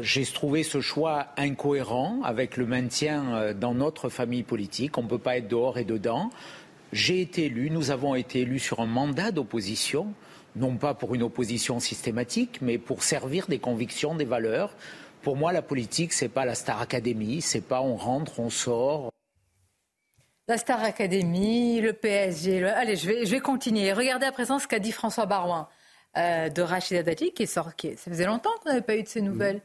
j'ai 0.00 0.24
trouvé 0.24 0.62
ce 0.64 0.80
choix 0.80 1.28
incohérent 1.36 2.20
avec 2.24 2.56
le 2.56 2.66
maintien 2.66 3.54
dans 3.54 3.74
notre 3.74 4.08
famille 4.08 4.42
politique. 4.42 4.98
On 4.98 5.04
ne 5.04 5.08
peut 5.08 5.18
pas 5.18 5.36
être 5.36 5.48
dehors 5.48 5.78
et 5.78 5.84
dedans. 5.84 6.30
J'ai 6.92 7.20
été 7.20 7.46
élu, 7.46 7.70
nous 7.70 7.90
avons 7.90 8.14
été 8.14 8.40
élus 8.40 8.60
sur 8.60 8.80
un 8.80 8.86
mandat 8.86 9.30
d'opposition, 9.30 10.14
non 10.56 10.76
pas 10.76 10.94
pour 10.94 11.14
une 11.14 11.22
opposition 11.22 11.80
systématique, 11.80 12.60
mais 12.62 12.78
pour 12.78 13.02
servir 13.02 13.46
des 13.46 13.58
convictions, 13.58 14.14
des 14.14 14.24
valeurs. 14.24 14.74
Pour 15.22 15.36
moi, 15.36 15.52
la 15.52 15.60
politique, 15.62 16.12
c'est 16.12 16.28
pas 16.28 16.46
la 16.46 16.54
Star 16.54 16.80
Academy, 16.80 17.42
c'est 17.42 17.60
pas 17.60 17.82
on 17.82 17.96
rentre, 17.96 18.40
on 18.40 18.48
sort. 18.48 19.10
La 20.46 20.56
Star 20.56 20.82
Academy, 20.82 21.82
le 21.82 21.92
PSG. 21.92 22.64
Allez, 22.64 22.96
je 22.96 23.06
vais, 23.06 23.26
je 23.26 23.30
vais 23.32 23.40
continuer. 23.40 23.92
Regardez 23.92 24.24
à 24.24 24.32
présent 24.32 24.58
ce 24.58 24.66
qu'a 24.66 24.78
dit 24.78 24.92
François 24.92 25.26
Barouin 25.26 25.68
euh, 26.16 26.48
de 26.48 26.62
Rachida 26.62 27.02
Dati, 27.02 27.32
qui 27.32 27.42
est 27.42 27.46
sorti. 27.46 27.96
Ça 27.98 28.10
faisait 28.10 28.24
longtemps 28.24 28.50
qu'on 28.62 28.70
n'avait 28.70 28.80
pas 28.80 28.96
eu 28.96 29.02
de 29.02 29.08
ces 29.08 29.20
nouvelles. 29.20 29.60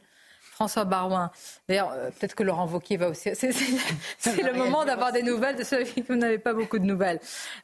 François 0.54 0.84
Barouin. 0.84 1.32
D'ailleurs, 1.68 1.90
euh, 1.92 2.10
peut-être 2.10 2.36
que 2.36 2.44
Laurent 2.44 2.66
Wauquiez 2.66 2.96
va 2.96 3.08
aussi. 3.08 3.30
C'est 3.34 4.42
le 4.42 4.52
moment 4.52 4.84
d'avoir 4.84 5.10
des 5.10 5.24
nouvelles 5.24 5.56
de 5.56 5.64
ceux 5.64 5.82
qui 5.82 6.04
n'avaient 6.10 6.38
pas 6.38 6.54
beaucoup 6.54 6.78
de 6.78 6.84
nouvelles. 6.84 7.18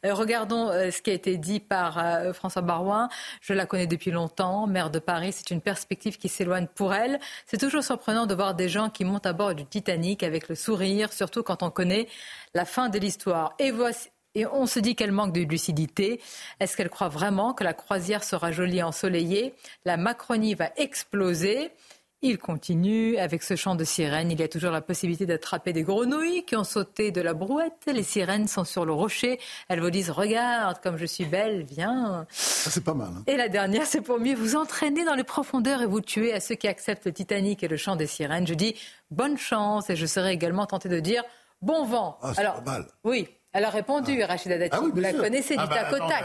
Euh, 0.04 0.12
regardons 0.12 0.68
euh, 0.68 0.90
ce 0.90 1.00
qui 1.00 1.10
a 1.10 1.12
été 1.12 1.36
dit 1.36 1.60
par 1.60 2.00
François 2.34 2.62
Barouin. 2.62 3.08
Je 3.40 3.52
la 3.52 3.66
connais 3.66 3.86
depuis 3.86 4.10
longtemps, 4.10 4.66
maire 4.66 4.90
de 4.90 4.98
Paris. 4.98 5.32
C'est 5.32 5.50
une 5.50 5.60
perspective 5.60 6.18
qui 6.18 6.28
s'éloigne 6.28 6.66
pour 6.66 6.92
elle. 6.92 7.20
C'est 7.46 7.58
toujours 7.58 7.84
surprenant 7.84 8.26
de 8.26 8.34
voir 8.34 8.54
des 8.54 8.68
gens 8.68 8.90
qui 8.90 9.04
montent 9.04 9.26
à 9.26 9.32
bord 9.32 9.54
du 9.54 9.64
Titanic 9.64 10.24
avec 10.24 10.48
le 10.48 10.56
sourire, 10.56 11.12
surtout 11.12 11.44
quand 11.44 11.62
on 11.62 11.70
connaît 11.70 12.08
la 12.54 12.64
fin 12.64 12.88
de 12.88 12.98
l'histoire. 12.98 13.54
Et 13.60 13.70
voici. 13.70 14.10
Et 14.34 14.46
on 14.46 14.66
se 14.66 14.78
dit 14.78 14.94
qu'elle 14.94 15.10
manque 15.10 15.32
de 15.32 15.40
lucidité. 15.40 16.20
Est-ce 16.60 16.76
qu'elle 16.76 16.90
croit 16.90 17.08
vraiment 17.08 17.52
que 17.52 17.64
la 17.64 17.74
croisière 17.74 18.22
sera 18.22 18.52
jolie 18.52 18.78
et 18.78 18.82
ensoleillée? 18.82 19.54
La 19.84 19.96
Macronie 19.96 20.54
va 20.54 20.70
exploser. 20.76 21.72
Il 22.22 22.36
continue 22.38 23.16
avec 23.16 23.42
ce 23.42 23.56
chant 23.56 23.74
de 23.74 23.84
sirène. 23.84 24.30
Il 24.30 24.38
y 24.38 24.42
a 24.42 24.48
toujours 24.48 24.72
la 24.72 24.82
possibilité 24.82 25.24
d'attraper 25.24 25.72
des 25.72 25.82
grenouilles 25.82 26.44
qui 26.44 26.54
ont 26.54 26.64
sauté 26.64 27.12
de 27.12 27.22
la 27.22 27.32
brouette. 27.32 27.86
Les 27.86 28.02
sirènes 28.02 28.46
sont 28.46 28.64
sur 28.64 28.84
le 28.84 28.92
rocher. 28.92 29.40
Elles 29.68 29.80
vous 29.80 29.88
disent 29.88 30.10
Regarde 30.10 30.80
comme 30.82 30.98
je 30.98 31.06
suis 31.06 31.24
belle, 31.24 31.64
viens. 31.64 32.26
c'est 32.28 32.84
pas 32.84 32.92
mal. 32.92 33.08
Hein. 33.16 33.22
Et 33.26 33.38
la 33.38 33.48
dernière, 33.48 33.86
c'est 33.86 34.02
pour 34.02 34.20
mieux 34.20 34.34
vous 34.34 34.54
entraîner 34.54 35.06
dans 35.06 35.14
les 35.14 35.24
profondeurs 35.24 35.80
et 35.80 35.86
vous 35.86 36.02
tuer 36.02 36.34
à 36.34 36.40
ceux 36.40 36.56
qui 36.56 36.68
acceptent 36.68 37.06
le 37.06 37.12
Titanic 37.12 37.62
et 37.62 37.68
le 37.68 37.78
chant 37.78 37.96
des 37.96 38.06
sirènes. 38.06 38.46
Je 38.46 38.54
dis 38.54 38.74
bonne 39.10 39.38
chance 39.38 39.88
et 39.88 39.96
je 39.96 40.04
serais 40.04 40.34
également 40.34 40.66
tenté 40.66 40.90
de 40.90 41.00
dire 41.00 41.24
bon 41.62 41.86
vent. 41.86 42.18
Ah, 42.20 42.32
Alors, 42.36 42.62
pas 42.62 42.72
mal. 42.72 42.86
Oui, 43.02 43.28
elle 43.54 43.64
a 43.64 43.70
répondu, 43.70 44.22
ah. 44.22 44.26
Rachida 44.26 44.58
Dati. 44.58 44.76
Ah 44.76 44.82
oui, 44.84 44.90
vous 44.92 45.00
la 45.00 45.14
connaissez 45.14 45.56
du 45.56 45.62
ah 45.62 45.68
tac 45.68 45.92
au 45.94 46.06
tac. 46.06 46.24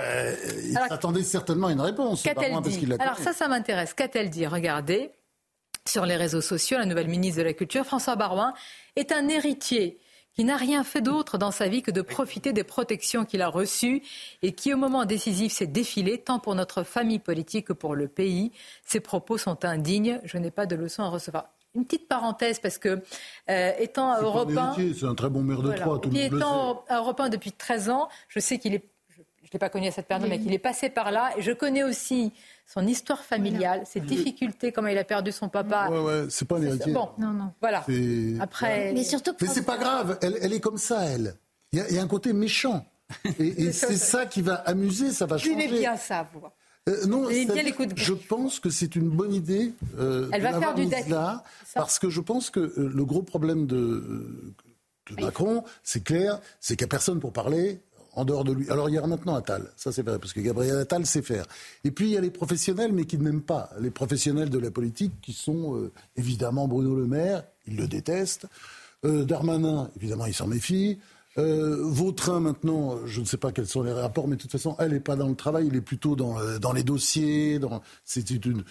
il 0.61 0.73
s'attendait 0.73 1.23
certainement 1.23 1.67
à 1.67 1.71
une 1.71 1.79
réponse. 1.79 2.21
Qu'a-t-elle 2.21 2.59
dit 2.59 2.85
Alors 2.99 3.17
ça, 3.17 3.31
ça 3.31 3.47
m'intéresse. 3.47 3.93
Qu'a-t-elle 3.93 4.29
dit? 4.29 4.45
Regardez, 4.45 5.11
sur 5.87 6.05
les 6.05 6.15
réseaux 6.15 6.41
sociaux, 6.41 6.77
la 6.77 6.85
nouvelle 6.85 7.07
ministre 7.07 7.39
de 7.39 7.43
la 7.43 7.53
Culture, 7.53 7.85
François 7.85 8.15
Barouin, 8.15 8.53
est 8.95 9.11
un 9.11 9.27
héritier 9.27 9.99
qui 10.33 10.43
n'a 10.43 10.57
rien 10.57 10.83
fait 10.83 11.01
d'autre 11.01 11.37
dans 11.37 11.51
sa 11.51 11.67
vie 11.67 11.81
que 11.81 11.91
de 11.91 12.01
profiter 12.01 12.51
des 12.51 12.63
protections 12.63 13.23
qu'il 13.23 13.41
a 13.41 13.47
reçues 13.47 14.01
et 14.41 14.51
qui, 14.51 14.73
au 14.73 14.77
moment 14.77 15.05
décisif, 15.05 15.53
s'est 15.53 15.67
défilé 15.67 16.17
tant 16.17 16.39
pour 16.39 16.55
notre 16.55 16.83
famille 16.83 17.19
politique 17.19 17.67
que 17.67 17.73
pour 17.73 17.95
le 17.95 18.07
pays. 18.07 18.51
Ses 18.83 18.99
propos 18.99 19.37
sont 19.37 19.63
indignes. 19.63 20.19
Je 20.25 20.37
n'ai 20.37 20.51
pas 20.51 20.65
de 20.65 20.75
leçon 20.75 21.03
à 21.03 21.07
recevoir. 21.07 21.49
Une 21.73 21.85
petite 21.85 22.07
parenthèse 22.07 22.59
parce 22.59 22.77
que 22.77 23.01
euh, 23.49 23.71
étant 23.79 24.11
à 24.11 24.21
Europe 24.21 24.49
c'est 24.77 25.05
un 25.05 25.15
très 25.15 25.29
bon 25.29 25.43
maire 25.43 25.61
de 25.61 25.73
Troyes. 25.73 25.99
Tout 25.99 26.15
étant 26.15 26.83
à 26.87 26.97
Europe 26.97 27.21
depuis 27.29 27.51
13 27.51 27.89
ans, 27.89 28.09
je 28.29 28.39
sais 28.39 28.59
qu'il 28.59 28.73
est, 28.73 28.89
l'ai 29.55 29.59
pas 29.59 29.69
connu 29.69 29.87
à 29.87 29.91
cette 29.91 30.07
période, 30.07 30.29
mais 30.29 30.39
qu'il 30.39 30.53
est 30.53 30.59
passé 30.59 30.89
par 30.89 31.11
là. 31.11 31.31
Et 31.37 31.41
je 31.41 31.51
connais 31.51 31.83
aussi 31.83 32.31
son 32.65 32.85
histoire 32.85 33.23
familiale, 33.23 33.83
ses 33.85 33.99
difficultés, 33.99 34.71
comment 34.71 34.87
il 34.87 34.97
a 34.97 35.03
perdu 35.03 35.31
son 35.31 35.49
papa. 35.49 35.89
Ouais, 35.89 35.99
ouais, 35.99 36.25
c'est 36.29 36.47
pas 36.47 36.57
un 36.57 36.61
héritier. 36.61 36.93
Bon, 36.93 37.09
non, 37.17 37.31
non. 37.31 37.51
Voilà. 37.61 37.85
Après. 38.39 38.93
Mais 38.93 39.03
surtout. 39.03 39.33
Mais 39.41 39.47
c'est 39.47 39.65
pas 39.65 39.77
grave. 39.77 40.17
Elle, 40.21 40.37
elle, 40.41 40.53
est 40.53 40.59
comme 40.59 40.77
ça, 40.77 41.03
elle. 41.05 41.35
Il 41.71 41.79
y, 41.79 41.99
a 41.99 42.01
un 42.01 42.07
côté 42.07 42.31
méchant. 42.31 42.85
Et, 43.39 43.71
c'est 43.71 43.97
ça 43.97 44.25
qui 44.25 44.41
va 44.41 44.55
amuser, 44.55 45.11
ça 45.11 45.25
va 45.25 45.37
changer. 45.37 45.67
Vous 45.67 45.75
bien 45.75 45.97
ça, 45.97 46.27
vous. 46.33 46.41
Euh, 46.87 47.05
non, 47.07 47.27
je 47.29 48.13
pense 48.13 48.59
que 48.59 48.69
c'est 48.69 48.95
une 48.95 49.09
bonne 49.09 49.33
idée. 49.33 49.73
Euh, 49.97 50.29
Elle 50.31 50.43
va 50.43 50.59
faire 50.59 50.75
du 50.75 50.87
là, 51.09 51.43
parce 51.73 51.97
que 51.97 52.09
je 52.09 52.21
pense 52.21 52.51
que 52.51 52.59
euh, 52.59 52.91
le 52.93 53.05
gros 53.05 53.23
problème 53.23 53.65
de, 53.65 54.53
de 55.09 55.21
Macron, 55.21 55.63
c'est 55.83 56.03
clair, 56.03 56.39
c'est 56.59 56.75
qu'il 56.75 56.85
n'y 56.85 56.89
a 56.89 56.91
personne 56.91 57.19
pour 57.19 57.33
parler 57.33 57.79
en 58.15 58.25
dehors 58.25 58.43
de 58.43 58.53
lui. 58.53 58.69
Alors 58.69 58.89
il 58.89 58.95
y 58.95 58.97
a 58.97 59.05
maintenant 59.05 59.35
Attal, 59.35 59.71
ça 59.75 59.91
c'est 59.91 60.03
vrai, 60.03 60.19
parce 60.19 60.33
que 60.33 60.39
Gabriel 60.39 60.77
Attal 60.77 61.05
sait 61.05 61.21
faire. 61.21 61.45
Et 61.83 61.91
puis 61.91 62.07
il 62.07 62.11
y 62.13 62.17
a 62.17 62.21
les 62.21 62.31
professionnels, 62.31 62.91
mais 62.93 63.05
qui 63.05 63.17
ne 63.17 63.23
m'aiment 63.23 63.41
pas. 63.41 63.69
Les 63.79 63.91
professionnels 63.91 64.49
de 64.49 64.59
la 64.59 64.71
politique, 64.71 65.13
qui 65.21 65.33
sont 65.33 65.75
euh, 65.75 65.91
évidemment 66.15 66.67
Bruno 66.67 66.95
Le 66.95 67.05
Maire, 67.05 67.43
il 67.67 67.77
le 67.77 67.87
déteste. 67.87 68.47
Euh, 69.03 69.23
Darmanin, 69.23 69.89
évidemment, 69.97 70.25
il 70.25 70.33
s'en 70.33 70.47
méfie. 70.47 70.99
Euh, 71.37 71.77
Vautrin, 71.81 72.39
maintenant, 72.39 73.05
je 73.05 73.19
ne 73.19 73.25
sais 73.25 73.37
pas 73.37 73.51
quels 73.51 73.67
sont 73.67 73.83
les 73.83 73.91
rapports, 73.91 74.27
mais 74.27 74.37
de 74.37 74.41
toute 74.41 74.51
façon, 74.51 74.75
elle 74.79 74.91
n'est 74.91 74.99
pas 75.01 75.15
dans 75.15 75.27
le 75.27 75.35
travail, 75.35 75.67
elle 75.69 75.75
est 75.75 75.81
plutôt 75.81 76.15
dans, 76.15 76.39
euh, 76.39 76.59
dans 76.59 76.71
les 76.71 76.83
dossiers. 76.83 77.59
C'est 78.05 78.29
une, 78.29 78.63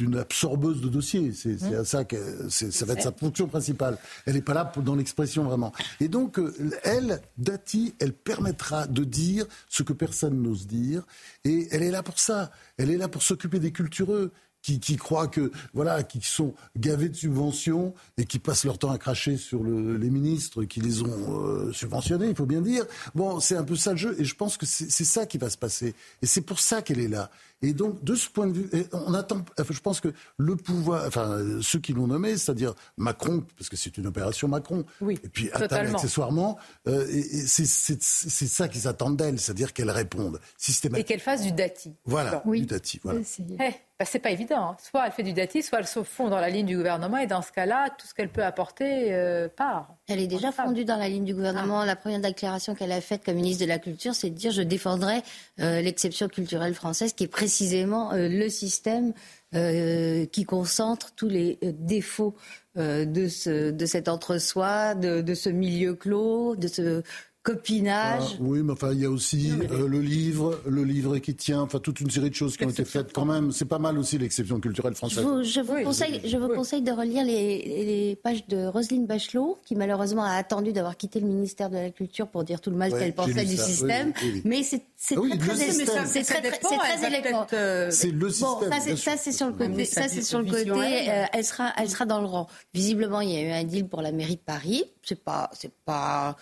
une 0.00 0.16
absorbeuse 0.18 0.80
de 0.80 0.88
dossiers. 0.88 1.32
C'est 1.32 1.60
mmh. 1.60 1.84
ça 1.84 2.04
que 2.04 2.48
ça 2.48 2.84
va 2.86 2.94
être 2.94 3.02
sa 3.02 3.12
fonction 3.12 3.48
principale. 3.48 3.98
Elle 4.26 4.34
n'est 4.34 4.42
pas 4.42 4.54
là 4.54 4.64
pour, 4.64 4.82
dans 4.82 4.94
l'expression 4.94 5.44
vraiment. 5.44 5.72
Et 6.00 6.08
donc, 6.08 6.38
euh, 6.38 6.54
elle, 6.84 7.20
Dati, 7.38 7.94
elle 7.98 8.12
permettra 8.12 8.86
de 8.86 9.04
dire 9.04 9.46
ce 9.68 9.82
que 9.82 9.92
personne 9.92 10.40
n'ose 10.40 10.66
dire. 10.66 11.02
Et 11.44 11.68
elle 11.72 11.82
est 11.82 11.90
là 11.90 12.02
pour 12.02 12.20
ça. 12.20 12.52
Elle 12.76 12.90
est 12.90 12.96
là 12.96 13.08
pour 13.08 13.22
s'occuper 13.22 13.58
des 13.58 13.72
cultureux 13.72 14.30
qui, 14.62 14.80
qui, 14.80 14.96
que 14.96 15.50
voilà, 15.74 16.02
qui 16.02 16.20
sont 16.22 16.54
gavés 16.76 17.08
de 17.08 17.16
subventions 17.16 17.94
et 18.16 18.24
qui 18.24 18.38
passent 18.38 18.64
leur 18.64 18.78
temps 18.78 18.90
à 18.90 18.98
cracher 18.98 19.36
sur 19.36 19.62
le, 19.62 19.96
les 19.96 20.10
ministres 20.10 20.64
qui 20.64 20.80
les 20.80 21.02
ont 21.02 21.44
euh, 21.44 21.72
subventionnés, 21.72 22.28
il 22.28 22.36
faut 22.36 22.46
bien 22.46 22.60
dire. 22.60 22.84
Bon, 23.14 23.40
c'est 23.40 23.56
un 23.56 23.64
peu 23.64 23.76
ça 23.76 23.90
le 23.92 23.96
jeu, 23.96 24.16
et 24.18 24.24
je 24.24 24.34
pense 24.34 24.56
que 24.56 24.66
c'est 24.66 25.04
ça 25.04 25.26
qui 25.26 25.38
va 25.38 25.50
se 25.50 25.58
passer, 25.58 25.94
et 26.22 26.26
c'est 26.26 26.40
pour 26.40 26.60
ça 26.60 26.82
qu'elle 26.82 27.00
est 27.00 27.08
là. 27.08 27.30
Et 27.62 27.72
donc, 27.72 28.02
de 28.02 28.14
ce 28.14 28.28
point 28.28 28.46
de 28.46 28.52
vue, 28.52 28.70
on 28.92 29.14
attend. 29.14 29.44
je 29.68 29.80
pense 29.80 30.00
que 30.00 30.08
le 30.36 30.56
pouvoir, 30.56 31.06
enfin, 31.06 31.40
ceux 31.60 31.78
qui 31.78 31.92
l'ont 31.92 32.08
nommé, 32.08 32.36
c'est-à-dire 32.36 32.74
Macron, 32.96 33.44
parce 33.56 33.68
que 33.68 33.76
c'est 33.76 33.96
une 33.96 34.06
opération 34.06 34.48
Macron, 34.48 34.84
oui, 35.00 35.18
et 35.22 35.28
puis 35.28 35.50
Attal 35.52 35.94
accessoirement, 35.94 36.58
euh, 36.88 37.06
c'est 37.46 37.66
ça 37.66 38.68
qu'ils 38.68 38.88
attendent 38.88 39.16
d'elle, 39.16 39.38
c'est-à-dire 39.38 39.72
qu'elle 39.72 39.90
réponde 39.90 40.40
systématiquement. 40.56 41.00
Et 41.00 41.04
qu'elle 41.04 41.20
fasse 41.20 41.42
du 41.42 41.52
dati. 41.52 41.94
Voilà, 42.04 42.42
du 42.44 42.66
dati. 42.66 43.00
Voilà. 43.02 43.20
Eh, 43.60 43.70
bah, 44.02 44.06
c'est 44.10 44.18
pas 44.18 44.30
évident. 44.30 44.70
Hein. 44.70 44.76
Soit 44.82 45.06
elle 45.06 45.12
fait 45.12 45.22
du 45.22 45.32
dati, 45.32 45.62
soit 45.62 45.78
elle 45.78 45.86
se 45.86 46.02
fond 46.02 46.28
dans 46.28 46.40
la 46.40 46.50
ligne 46.50 46.66
du 46.66 46.76
gouvernement, 46.76 47.18
et 47.18 47.28
dans 47.28 47.42
ce 47.42 47.52
cas-là, 47.52 47.88
tout 47.96 48.06
ce 48.06 48.14
qu'elle 48.14 48.30
peut 48.30 48.44
apporter 48.44 49.14
euh, 49.14 49.48
part. 49.48 49.94
Elle 50.08 50.18
est 50.18 50.26
déjà 50.26 50.50
fondue 50.50 50.84
dans 50.84 50.96
la 50.96 51.08
ligne 51.08 51.24
du 51.24 51.34
gouvernement. 51.34 51.80
Ah. 51.80 51.86
La 51.86 51.94
première 51.94 52.20
déclaration 52.20 52.74
qu'elle 52.74 52.90
a 52.90 53.00
faite 53.00 53.24
comme 53.24 53.36
ministre 53.36 53.62
de 53.62 53.68
la 53.68 53.78
Culture, 53.78 54.14
c'est 54.16 54.30
de 54.30 54.34
dire 54.34 54.50
je 54.50 54.62
défendrai 54.62 55.22
euh, 55.60 55.80
l'exception 55.82 56.26
culturelle 56.26 56.74
française, 56.74 57.12
qui 57.12 57.22
est 57.22 57.28
précisément 57.52 58.14
euh, 58.14 58.28
le 58.28 58.48
système 58.48 59.12
euh, 59.54 60.24
qui 60.24 60.44
concentre 60.44 61.14
tous 61.14 61.28
les 61.28 61.58
défauts 61.60 62.34
de, 62.74 63.28
ce, 63.28 63.70
de 63.70 63.84
cet 63.84 64.08
entre-soi, 64.08 64.94
de, 64.94 65.34
ce 65.34 65.50
milieu 65.50 65.94
clos, 65.94 66.56
de 66.56 66.68
ce 66.68 67.02
copinage. 67.42 68.22
Ah, 68.34 68.36
oui, 68.40 68.62
mais 68.62 68.72
enfin, 68.72 68.92
il 68.92 69.00
y 69.00 69.04
a 69.04 69.10
aussi 69.10 69.50
euh, 69.50 69.88
le 69.88 70.00
livre, 70.00 70.60
le 70.66 70.84
livre 70.84 71.18
qui 71.18 71.34
tient, 71.34 71.62
enfin, 71.62 71.80
toute 71.80 72.00
une 72.00 72.10
série 72.10 72.30
de 72.30 72.34
choses 72.34 72.56
qui 72.56 72.64
ont 72.64 72.70
été 72.70 72.84
faites 72.84 73.12
quand 73.12 73.24
même. 73.24 73.50
C'est 73.50 73.64
pas 73.64 73.80
mal 73.80 73.98
aussi 73.98 74.16
l'exception 74.16 74.60
culturelle 74.60 74.94
française. 74.94 75.26
Je 75.42 75.60
vous, 75.60 75.82
conseille, 75.82 76.20
je 76.24 76.36
vous 76.36 76.48
conseille 76.48 76.82
de 76.82 76.92
relire 76.92 77.24
les, 77.24 77.84
les, 77.84 78.16
pages 78.16 78.46
de 78.46 78.66
Roselyne 78.66 79.06
Bachelot, 79.06 79.58
qui 79.64 79.74
malheureusement 79.74 80.22
a 80.24 80.34
attendu 80.34 80.72
d'avoir 80.72 80.96
quitté 80.96 81.18
le 81.18 81.26
ministère 81.26 81.68
de 81.68 81.76
la 81.76 81.90
Culture 81.90 82.28
pour 82.28 82.44
dire 82.44 82.60
tout 82.60 82.70
le 82.70 82.76
mal 82.76 82.92
qu'elle 82.92 83.14
pensait 83.14 83.44
du 83.44 83.56
système. 83.56 84.12
mais 84.44 84.62
c'est 84.62 84.82
très, 85.00 85.36
très, 85.36 86.06
c'est 86.06 86.22
très, 86.22 86.40
très 86.42 87.06
éloquent. 87.06 87.46
C'est 87.90 88.10
le 88.10 88.30
système. 88.30 88.70
Bon, 88.70 88.96
ça, 88.96 89.16
c'est 89.16 89.32
sur 89.32 89.48
le 89.48 89.54
côté. 89.54 89.84
Ça, 89.84 90.08
c'est 90.08 90.22
sur 90.22 90.40
le 90.40 90.44
côté. 90.44 90.70
Euh, 90.70 91.24
elle 91.32 91.44
sera, 91.44 91.72
elle 91.76 91.90
sera 91.90 92.04
dans 92.04 92.20
le 92.20 92.26
rang. 92.26 92.46
Visiblement, 92.72 93.20
il 93.20 93.30
y 93.30 93.36
a 93.36 93.42
eu 93.42 93.50
un 93.50 93.64
deal 93.64 93.88
pour 93.88 94.00
la 94.00 94.12
mairie 94.12 94.36
de 94.36 94.40
Paris. 94.40 94.84
C'est 95.02 95.22
pas, 95.22 95.50
c'est 95.54 95.72
pas 95.84 96.36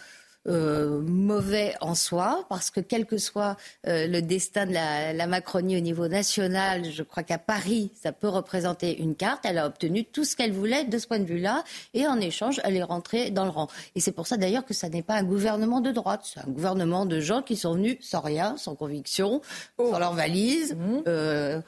euh, 0.48 1.02
mauvais 1.02 1.74
en 1.80 1.94
soi, 1.94 2.46
parce 2.48 2.70
que 2.70 2.80
quel 2.80 3.04
que 3.04 3.18
soit 3.18 3.56
euh, 3.86 4.06
le 4.06 4.22
destin 4.22 4.66
de 4.66 4.72
la, 4.72 5.26
Macronie 5.26 5.76
au 5.76 5.80
niveau 5.80 6.08
national, 6.08 6.90
je 6.90 7.02
crois 7.02 7.22
qu'à 7.22 7.38
Paris, 7.38 7.92
ça 7.94 8.12
peut 8.12 8.28
représenter 8.28 9.00
une 9.00 9.14
carte. 9.14 9.40
Elle 9.44 9.58
a 9.58 9.66
obtenu 9.66 10.04
tout 10.04 10.24
ce 10.24 10.36
qu'elle 10.36 10.52
voulait 10.52 10.84
de 10.84 10.98
ce 10.98 11.06
point 11.06 11.18
de 11.18 11.24
vue-là, 11.24 11.62
et 11.92 12.06
en 12.06 12.18
échange, 12.20 12.60
elle 12.64 12.76
est 12.76 12.82
rentrée 12.82 13.30
dans 13.30 13.44
le 13.44 13.50
rang. 13.50 13.68
Et 13.94 14.00
c'est 14.00 14.12
pour 14.12 14.26
ça 14.26 14.38
d'ailleurs 14.38 14.64
que 14.64 14.74
ça 14.74 14.88
n'est 14.88 15.02
pas 15.02 15.14
un 15.14 15.24
gouvernement 15.24 15.80
de 15.80 15.90
droite, 15.90 16.22
c'est 16.24 16.40
un 16.40 16.50
gouvernement 16.50 17.04
de 17.04 17.20
gens 17.20 17.42
qui 17.42 17.56
sont 17.56 17.74
venus 17.74 17.98
sans 18.00 18.20
rien, 18.20 18.56
sans 18.56 18.74
conviction, 18.74 19.42
sans 19.78 19.98
leur 19.98 20.14
valise. 20.14 20.74
Mmh. 20.74 21.02
Euh, 21.06 21.60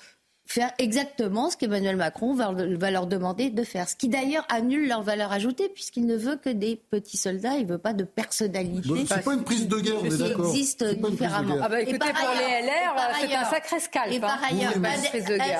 faire 0.46 0.72
exactement 0.78 1.50
ce 1.50 1.56
qu'Emmanuel 1.56 1.96
Macron 1.96 2.34
va, 2.34 2.90
leur 2.90 3.06
demander 3.06 3.50
de 3.50 3.64
faire. 3.64 3.88
Ce 3.88 3.96
qui 3.96 4.08
d'ailleurs 4.08 4.46
annule 4.50 4.88
leur 4.88 5.02
valeur 5.02 5.32
ajoutée, 5.32 5.68
puisqu'il 5.68 6.06
ne 6.06 6.16
veut 6.16 6.36
que 6.36 6.50
des 6.50 6.76
petits 6.90 7.16
soldats, 7.16 7.56
il 7.56 7.66
ne 7.66 7.72
veut 7.72 7.78
pas 7.78 7.92
de 7.92 8.04
personnalité. 8.04 9.06
c'est 9.06 9.24
pas 9.24 9.34
une 9.34 9.44
prise 9.44 9.68
de 9.68 9.78
guerre, 9.78 9.96
on 10.02 10.04
est 10.04 10.18
d'accord. 10.18 10.48
existe 10.48 10.84
différemment. 10.84 11.56
Ah 11.62 11.68
bah 11.68 11.80
écoutez, 11.80 11.98
pour 11.98 12.34
les 12.34 12.66
LR, 12.66 12.94
c'est 13.20 13.34
un 13.34 13.44
sacré 13.44 13.80
scalp. 13.80 14.12
Et 14.12 14.20
par 14.20 14.42
hein. 14.42 14.48
ailleurs, 14.50 14.72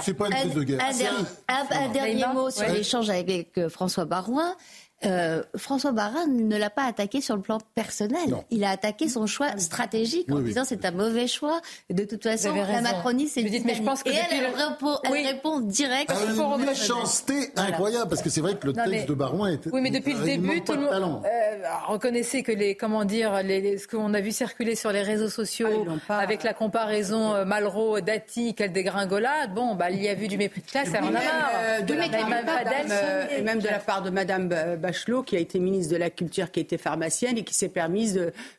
c'est 0.03 0.15
pas 0.15 0.27
une 0.27 0.35
prise 0.35 0.55
de 0.55 0.63
guerre. 0.65 0.81
Un, 1.49 1.89
dernier 1.89 2.27
mot 2.35 2.51
sur 2.51 2.69
l'échange 2.69 3.11
avec 3.11 3.69
François 3.69 4.05
Barouin. 4.05 4.57
Euh, 5.05 5.43
François 5.57 5.93
Barin 5.93 6.27
ne 6.27 6.57
l'a 6.57 6.71
pas 6.71 6.85
attaqué 6.85 7.21
sur 7.21 7.37
le 7.37 7.43
plan 7.43 7.59
personnel. 7.75 8.37
Il 8.51 8.65
a 8.65 8.71
attaqué 8.71 9.09
son 9.09 9.27
choix 9.27 9.57
stratégique 9.59 10.31
en 10.31 10.41
disant 10.41 10.63
c'est 10.65 10.85
un 10.85 10.91
mauvais 10.91 11.27
choix. 11.27 11.61
De 11.91 12.05
toute 12.05 12.23
façon, 12.23 12.55
la 12.55 12.81
Macronie, 12.81 13.29
c'est 13.29 13.43
une 13.43 13.65
mais 13.65 13.75
je 13.75 13.83
pense 13.83 14.03
que 14.03 14.11
Et 14.11 14.15
elle, 14.15 14.47
répond, 14.47 14.97
elle 15.05 15.27
répond 15.27 15.61
direct. 15.61 16.11
Elle 16.11 16.41
a 16.41 16.57
une 16.57 16.65
méchanceté 16.65 17.53
incroyable 17.57 18.09
parce 18.09 18.23
que 18.23 18.31
c'est 18.31 18.41
vrai 18.41 18.55
que 18.55 18.67
le 18.67 18.73
texte 18.73 19.09
de 19.09 19.15
Barouin 19.15 19.53
était. 19.53 19.71
Oui, 19.73 19.81
mais 19.81 19.91
depuis 19.91 20.15
le 20.15 20.25
début, 20.25 20.63
tout 20.63 20.73
le 20.73 20.81
monde 20.81 21.23
euh, 21.25 21.69
reconnaissez 21.87 22.43
que 22.43 22.53
les 22.53 22.75
comment 22.75 23.05
dire 23.05 23.43
les, 23.43 23.79
ce 23.79 23.87
qu'on 23.87 24.15
a 24.15 24.21
vu 24.21 24.33
circuler 24.33 24.75
sur 24.75 24.93
les 24.93 25.03
réseaux 25.03 25.29
sociaux 25.29 25.87
ah, 26.09 26.19
avec 26.19 26.43
la 26.43 26.55
comparaison 26.55 27.35
euh, 27.35 27.45
Malraux 27.45 28.01
Dati 28.01 28.55
quelle 28.55 28.73
dégringolade. 28.73 29.55
Bon, 29.55 29.75
bah 29.75 29.91
il 29.91 30.03
y 30.03 30.09
a 30.09 30.15
vu 30.15 30.29
du 30.29 30.37
mépris 30.37 30.61
de 30.61 30.71
classe, 30.71 30.89
elle 30.95 31.05
en 31.05 31.09
a 31.09 31.13
marre. 31.13 31.51
Et 33.37 33.43
même 33.43 33.61
de 33.61 33.69
la 33.69 33.79
part 33.79 34.03
de 34.03 34.11
Madame 34.11 34.49
qui 35.27 35.37
a 35.37 35.39
été 35.39 35.59
ministre 35.59 35.93
de 35.93 35.99
la 35.99 36.11
Culture, 36.11 36.51
qui 36.51 36.61
était 36.61 36.79
pharmacienne 36.79 37.39
et 37.39 37.45
qui 37.45 37.55
s'est 37.55 37.69
permise 37.69 38.15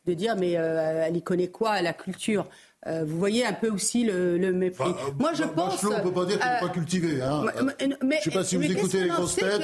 de, 0.05 0.13
dire 0.13 0.35
mais 0.35 0.57
euh, 0.57 1.05
elle 1.07 1.17
y 1.17 1.21
connaît 1.21 1.47
quoi 1.47 1.81
la 1.81 1.93
culture? 1.93 2.47
Euh, 2.85 3.05
vous 3.05 3.17
voyez 3.17 3.45
un 3.45 3.53
peu 3.53 3.69
aussi 3.69 4.03
le, 4.03 4.37
mépris. 4.51 4.91
Moi, 5.17 5.33
je 5.33 5.43
pense. 5.43 5.75
Bachelot, 5.75 5.93
on 5.93 5.97
ne 5.99 6.03
peut 6.03 6.11
pas 6.11 6.25
dire 6.25 6.39
qu'elle 6.39 6.51
n'est 6.51 6.59
pas 6.59 6.65
euh, 6.65 6.69
cultivée. 6.69 7.21
Hein. 7.21 7.45
je 7.79 7.85
ne 7.85 7.93
sais 8.21 8.31
pas 8.31 8.43
si 8.43 8.57
vous 8.57 8.63
écoutez 8.63 9.03
les 9.03 9.09
grosses 9.09 9.35
têtes. 9.35 9.61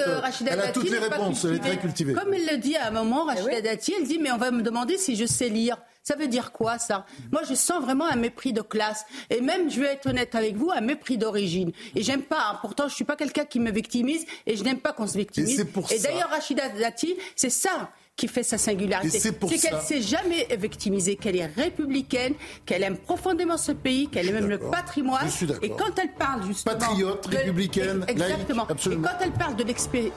Elle 0.49 0.59
a 0.59 0.71
toutes 0.71 0.89
les 0.89 0.99
réponses. 0.99 1.43
Elle 1.43 1.55
est 1.55 1.59
très 1.59 1.77
cultivée. 1.77 2.13
Comme 2.13 2.33
elle 2.33 2.45
le 2.45 2.57
dit 2.57 2.77
à 2.77 2.87
un 2.87 2.91
moment, 2.91 3.27
eh 3.29 3.41
Rachida 3.41 3.61
Dati, 3.61 3.93
elle 3.97 4.07
dit 4.07 4.19
Mais 4.19 4.31
on 4.31 4.37
va 4.37 4.51
me 4.51 4.61
demander 4.61 4.97
si 4.97 5.15
je 5.17 5.25
sais 5.25 5.49
lire. 5.49 5.77
Ça 6.09 6.15
veut 6.15 6.27
dire 6.27 6.51
quoi 6.51 6.79
ça? 6.79 7.05
Moi, 7.31 7.43
je 7.47 7.53
sens 7.53 7.83
vraiment 7.83 8.07
un 8.07 8.15
mépris 8.15 8.51
de 8.51 8.61
classe. 8.61 9.05
Et 9.29 9.41
même, 9.41 9.69
je 9.69 9.79
vais 9.79 9.93
être 9.93 10.07
honnête 10.07 10.33
avec 10.33 10.55
vous, 10.55 10.71
un 10.71 10.81
mépris 10.81 11.19
d'origine. 11.19 11.71
Et 11.93 12.01
j'aime 12.01 12.23
pas, 12.23 12.49
hein. 12.49 12.57
pourtant, 12.61 12.87
je 12.87 12.95
suis 12.95 13.03
pas 13.03 13.15
quelqu'un 13.15 13.45
qui 13.45 13.59
me 13.59 13.69
victimise 13.69 14.25
et 14.47 14.55
je 14.55 14.63
n'aime 14.63 14.79
pas 14.79 14.91
qu'on 14.91 15.05
se 15.05 15.15
victimise. 15.15 15.59
Et, 15.59 15.95
et 15.95 15.99
d'ailleurs, 15.99 16.31
Rachida 16.31 16.67
Dati, 16.69 17.15
c'est 17.35 17.51
ça 17.51 17.91
qui 18.19 18.27
fait 18.27 18.43
sa 18.43 18.57
singularité. 18.57 19.17
C'est 19.17 19.39
qu'elle 19.39 19.75
ne 19.75 19.79
s'est 19.79 20.01
jamais 20.01 20.45
victimisée, 20.59 21.15
qu'elle 21.15 21.37
est 21.37 21.45
républicaine, 21.45 22.33
qu'elle 22.65 22.83
aime 22.83 22.97
profondément 22.97 23.57
ce 23.57 23.71
pays, 23.71 24.09
qu'elle 24.09 24.27
aime 24.27 24.35
même 24.35 24.49
le 24.49 24.59
patrimoine. 24.59 25.25
Et 25.61 25.69
quand 25.69 25.97
elle 25.97 26.11
parle 26.11 26.45
justement... 26.45 26.75
Patriote, 26.75 27.25
républicaine, 27.27 28.03
Exactement. 28.09 28.67
et 28.67 28.97
quand 28.97 29.17
elle 29.21 29.31
parle 29.31 29.55
de 29.55 29.63
l'exception 29.63 30.11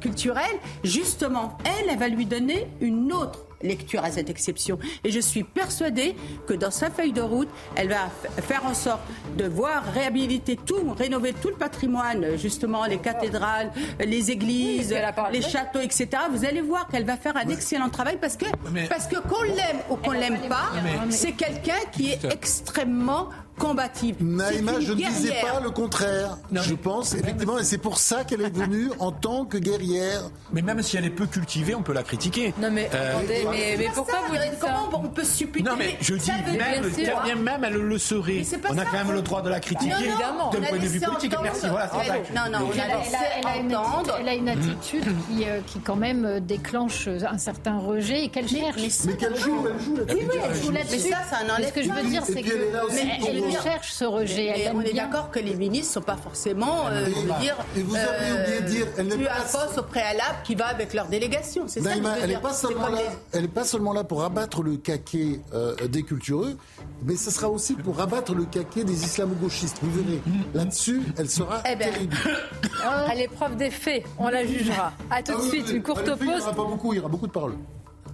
culturelle, 0.00 0.44
justement, 0.84 1.56
elle, 1.64 1.88
elle 1.88 1.98
va 1.98 2.08
lui 2.08 2.26
donner 2.26 2.66
une 2.82 3.10
autre 3.10 3.46
lecture 3.62 4.04
à 4.04 4.10
cette 4.10 4.30
exception. 4.30 4.78
Et 5.04 5.10
je 5.10 5.20
suis 5.20 5.42
persuadée 5.42 6.14
que 6.46 6.54
dans 6.54 6.70
sa 6.70 6.90
feuille 6.90 7.12
de 7.12 7.20
route, 7.20 7.48
elle 7.76 7.88
va 7.88 8.10
faire 8.42 8.64
en 8.66 8.74
sorte 8.74 9.00
de 9.36 9.46
voir 9.46 9.82
réhabiliter 9.92 10.56
tout, 10.56 10.94
rénover 10.96 11.32
tout 11.32 11.48
le 11.48 11.54
patrimoine, 11.54 12.36
justement 12.36 12.84
les 12.84 12.98
cathédrales, 12.98 13.70
les 14.04 14.30
églises, 14.30 14.94
les 15.32 15.42
châteaux, 15.42 15.80
etc. 15.80 16.08
Vous 16.30 16.44
allez 16.44 16.60
voir 16.60 16.88
qu'elle 16.88 17.04
va 17.04 17.16
faire 17.16 17.36
un 17.36 17.48
excellent 17.48 17.88
travail 17.88 18.18
parce 18.20 18.36
que, 18.36 18.46
parce 18.88 19.06
que 19.06 19.16
qu'on 19.16 19.42
l'aime 19.42 19.78
ou 19.90 19.96
qu'on 19.96 20.12
l'aime 20.12 20.38
pas, 20.48 20.70
c'est 21.10 21.32
quelqu'un 21.32 21.78
qui 21.92 22.10
est 22.10 22.24
extrêmement 22.32 23.28
combative. 23.58 24.16
Naïma, 24.20 24.80
je 24.80 24.92
ne 24.92 24.96
disais 24.96 25.34
pas 25.42 25.60
le 25.60 25.70
contraire. 25.70 26.38
je 26.52 26.74
pense, 26.74 27.14
effectivement, 27.14 27.58
et 27.58 27.64
c'est 27.64 27.78
pour 27.78 27.98
ça 27.98 28.24
qu'elle 28.24 28.42
est 28.42 28.54
venue 28.54 28.90
en 28.98 29.12
tant 29.12 29.44
que 29.44 29.58
guerrière. 29.58 30.30
Mais 30.52 30.62
même 30.62 30.82
si 30.82 30.96
elle 30.96 31.04
est 31.04 31.10
peu 31.10 31.26
cultivée, 31.26 31.74
on 31.74 31.82
peut 31.82 31.92
la 31.92 32.02
critiquer. 32.02 32.54
Non, 32.60 32.70
mais 32.70 32.88
euh, 32.94 33.16
attendez, 33.16 33.46
mais, 33.78 33.88
pourquoi 33.94 34.20
vous 34.28 34.34
dites 34.34 34.58
Comment 34.60 35.02
on 35.04 35.08
peut 35.08 35.24
supputer 35.24 35.68
Non, 35.68 35.76
mais 35.76 35.96
je 36.00 36.14
dis, 36.14 36.30
même, 37.26 37.42
même 37.42 37.64
elle 37.64 37.74
le 37.74 37.98
serait. 37.98 38.42
On 38.70 38.78
a 38.78 38.84
quand 38.84 39.04
même 39.04 39.12
le 39.12 39.22
droit 39.22 39.42
de 39.42 39.50
la 39.50 39.60
critiquer 39.60 40.08
d'un 40.08 40.60
point 40.60 40.78
de 40.78 40.86
vue 40.86 41.00
politique. 41.00 41.34
Merci, 41.42 41.66
voilà, 41.68 41.90
Non, 42.34 42.58
non, 42.58 42.68
elle 44.20 44.28
a 44.28 44.34
une 44.34 44.48
attitude 44.48 45.04
euh, 45.30 45.60
qui, 45.66 45.80
quand 45.80 45.96
même, 45.96 46.24
euh, 46.24 46.40
déclenche 46.40 47.08
un 47.08 47.38
certain 47.38 47.78
rejet 47.78 48.24
et 48.24 48.28
qu'elle 48.28 48.48
cherche. 48.48 48.80
Mais 49.04 49.16
qu'elle 49.16 49.36
joue, 49.36 49.66
elle 49.66 49.84
joue 49.84 49.96
Oui, 50.08 50.26
oui, 50.30 50.38
elle 50.44 50.62
joue 50.62 50.70
là-dessus. 50.70 51.00
Mais 51.04 51.10
ça, 51.10 51.18
ça 51.30 51.62
Ce 51.66 51.72
que 51.72 51.82
je 51.82 51.90
veux 51.90 52.08
dire, 52.08 52.22
c'est 52.24 52.42
que 52.42 53.47
cherche 53.50 53.92
ce 53.92 54.04
rejet. 54.04 54.70
on 54.74 54.80
est 54.80 54.92
d'accord 54.92 55.30
que 55.30 55.38
les 55.38 55.54
ministres 55.54 55.88
ne 55.88 55.94
sont 55.94 56.06
pas 56.06 56.16
forcément, 56.16 56.86
euh, 56.86 57.06
je 57.06 57.20
veux 57.20 57.40
dire, 57.40 57.56
et 57.76 57.82
vous 57.82 57.96
avez 57.96 58.32
oublié 58.32 58.60
de 58.60 58.66
dire, 58.66 58.86
elle 58.96 59.08
n'est 59.08 59.24
pas 59.24 59.32
un 59.38 59.42
poste 59.42 59.78
au 59.78 59.82
préalable 59.82 60.38
qui 60.44 60.54
va 60.54 60.66
avec 60.66 60.94
leur 60.94 61.06
délégation. 61.06 61.64
C'est 61.66 61.80
ça 61.80 61.90
que 61.90 61.98
je 61.98 62.02
veux 62.02 62.08
elle 62.22 62.30
n'est 62.30 62.36
pas 62.38 62.52
seulement 62.52 62.88
là. 62.88 63.00
Elle 63.32 63.42
n'est 63.42 63.48
pas 63.48 63.64
seulement 63.64 63.92
là 63.92 64.04
pour 64.04 64.24
abattre 64.24 64.62
le 64.62 64.76
caquet 64.76 65.40
euh, 65.54 65.74
des 65.88 66.02
cultureux, 66.02 66.56
mais 67.02 67.16
ce 67.16 67.30
sera 67.30 67.48
aussi 67.48 67.74
pour 67.74 68.00
abattre 68.00 68.34
le 68.34 68.44
caquet 68.44 68.84
des 68.84 69.04
islamo-gauchistes. 69.04 69.78
Vous 69.82 69.90
verrez, 69.90 70.20
là-dessus, 70.54 71.02
elle 71.16 71.28
sera 71.28 71.62
eh 71.70 71.76
ben, 71.76 71.92
terrible. 71.92 72.16
À 72.84 73.14
l'épreuve 73.14 73.56
des 73.56 73.70
faits, 73.70 74.04
on 74.18 74.28
la 74.28 74.46
jugera. 74.46 74.92
À 75.10 75.22
tout 75.22 75.32
de 75.32 75.38
ah 75.38 75.48
suite, 75.48 75.68
une 75.70 75.82
courte 75.82 76.04
pause. 76.04 76.18
Il 76.20 76.26
n'y 76.26 76.40
aura 76.40 76.52
pas 76.52 76.64
beaucoup, 76.64 76.92
il 76.92 76.96
y 76.96 77.00
aura 77.00 77.08
beaucoup 77.08 77.26
de 77.26 77.32
paroles. 77.32 77.56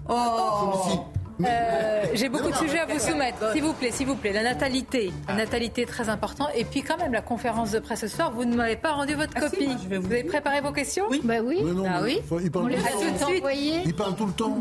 Oh. 0.08 1.04
Euh, 1.40 2.04
j'ai 2.14 2.28
beaucoup 2.28 2.50
de 2.50 2.56
sujets 2.56 2.78
à 2.78 2.86
vous 2.86 2.98
soumettre. 2.98 3.52
S'il 3.52 3.62
vous 3.62 3.72
plaît, 3.72 3.90
s'il 3.90 4.06
vous 4.06 4.14
plaît. 4.14 4.32
La 4.32 4.42
natalité. 4.42 5.12
La 5.28 5.34
natalité 5.34 5.84
très 5.84 6.08
important. 6.08 6.48
Et 6.54 6.64
puis 6.64 6.82
quand 6.82 6.96
même 6.96 7.12
la 7.12 7.22
conférence 7.22 7.72
de 7.72 7.80
presse 7.80 8.00
ce 8.00 8.08
soir, 8.08 8.32
vous 8.32 8.44
ne 8.44 8.54
m'avez 8.54 8.76
pas 8.76 8.92
rendu 8.92 9.14
votre 9.14 9.32
ah, 9.36 9.40
copie. 9.40 9.66
vous... 9.66 10.06
avez 10.06 10.24
préparé 10.24 10.60
vos 10.60 10.72
questions 10.72 11.06
Oui. 11.10 11.20
Bah 11.24 11.40
oui. 11.42 11.60
ah, 11.86 12.02
oui. 12.02 12.20
il, 12.42 12.50
parle 12.50 12.70
tout 12.70 12.76
le 12.76 13.18
temps. 13.18 13.50
il 13.84 13.94
parle 13.94 14.16
tout 14.16 14.26
le 14.26 14.32
temps. 14.32 14.58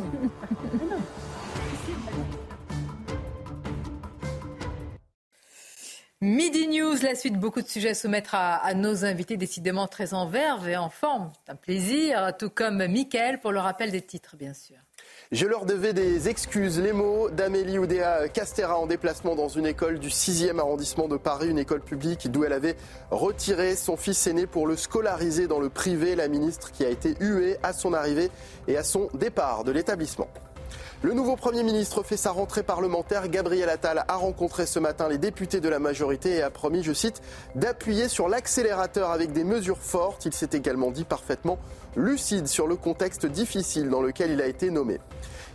Midi 6.22 6.70
News, 6.70 6.96
la 7.04 7.16
suite, 7.16 7.38
beaucoup 7.38 7.62
de 7.62 7.68
sujets 7.68 7.90
à 7.90 7.94
soumettre 7.94 8.34
à, 8.34 8.56
à 8.56 8.74
nos 8.74 9.04
invités, 9.04 9.36
décidément 9.36 9.88
très 9.88 10.14
en 10.14 10.26
verve 10.26 10.70
et 10.70 10.78
en 10.78 10.90
forme. 10.90 11.32
C'est 11.46 11.52
un 11.52 11.56
plaisir, 11.56 12.32
tout 12.40 12.50
comme 12.50 12.88
Mickaël 12.88 13.42
pour 13.42 13.52
le 13.52 13.60
rappel 13.60 13.92
des 13.92 14.02
titres, 14.02 14.38
bien 14.38 14.54
sûr. 14.54 14.78
Je 15.34 15.48
leur 15.48 15.66
devais 15.66 15.94
des 15.94 16.30
excuses. 16.30 16.80
Les 16.80 16.94
mots 16.94 17.28
d'Amélie 17.32 17.80
Oudéa 17.80 18.30
Castera 18.30 18.78
en 18.78 18.86
déplacement 18.86 19.36
dans 19.36 19.48
une 19.48 19.66
école 19.66 19.98
du 19.98 20.10
6e 20.10 20.60
arrondissement 20.60 21.08
de 21.08 21.18
Paris, 21.18 21.50
une 21.50 21.58
école 21.58 21.82
publique 21.82 22.30
d'où 22.30 22.44
elle 22.44 22.54
avait 22.54 22.76
retiré 23.10 23.76
son 23.76 23.98
fils 23.98 24.28
aîné 24.28 24.46
pour 24.46 24.68
le 24.68 24.78
scolariser 24.78 25.48
dans 25.48 25.60
le 25.60 25.70
privé. 25.70 26.16
La 26.16 26.28
ministre 26.28 26.72
qui 26.72 26.86
a 26.86 26.90
été 26.90 27.16
huée 27.20 27.58
à 27.64 27.74
son 27.74 27.94
arrivée 27.94 28.30
et 28.68 28.78
à 28.78 28.84
son 28.84 29.10
départ 29.16 29.64
de 29.64 29.72
l'établissement. 29.72 30.28
Le 31.04 31.12
nouveau 31.14 31.36
Premier 31.36 31.64
ministre 31.64 32.02
fait 32.02 32.16
sa 32.16 32.32
rentrée 32.32 32.64
parlementaire. 32.64 33.28
Gabriel 33.28 33.68
Attal 33.68 34.06
a 34.08 34.16
rencontré 34.16 34.66
ce 34.66 34.80
matin 34.80 35.10
les 35.10 35.18
députés 35.18 35.60
de 35.60 35.68
la 35.68 35.78
majorité 35.78 36.36
et 36.36 36.42
a 36.42 36.50
promis, 36.50 36.82
je 36.82 36.94
cite, 36.94 37.22
d'appuyer 37.56 38.08
sur 38.08 38.30
l'accélérateur 38.30 39.12
avec 39.12 39.34
des 39.34 39.44
mesures 39.44 39.80
fortes. 39.80 40.26
Il 40.26 40.34
s'est 40.34 40.52
également 40.54 40.92
dit 40.92 41.04
parfaitement 41.04 41.60
lucide 41.98 42.48
sur 42.48 42.68
le 42.68 42.78
contexte 42.78 43.26
difficile 43.26 43.90
dans 43.90 44.02
lequel 44.02 44.32
il 44.32 44.42
a 44.42 44.48
été 44.48 44.72
nommé. 44.72 45.02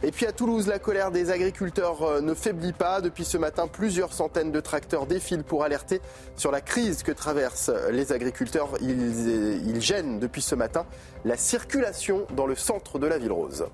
Et 0.03 0.11
puis 0.11 0.27
à 0.27 0.33
Toulouse, 0.33 0.67
la 0.67 0.79
colère 0.79 1.11
des 1.11 1.31
agriculteurs 1.31 2.03
euh, 2.03 2.21
ne 2.21 2.35
faiblit 2.35 2.75
pas. 2.75 3.01
Depuis 3.01 3.25
ce 3.25 3.39
matin, 3.39 3.69
plusieurs 3.69 4.13
centaines 4.13 4.53
de 4.53 4.61
tracteurs 4.61 5.07
défilent 5.07 5.45
pour 5.45 5.65
alerter 5.65 6.03
sur 6.37 6.53
la 6.53 6.61
crise 6.61 7.03
que 7.03 7.11
traversent 7.11 7.73
les 7.91 8.13
agriculteurs. 8.13 8.75
Ils, 8.83 9.81
gênent 9.81 10.19
depuis 10.19 10.43
ce 10.43 10.55
matin 10.55 10.85
la 11.25 11.39
circulation 11.39 12.27
dans 12.37 12.47
le 12.47 12.55
centre 12.55 12.99
de 12.99 13.07
la 13.07 13.17
ville 13.17 13.33
rose. 13.33 13.65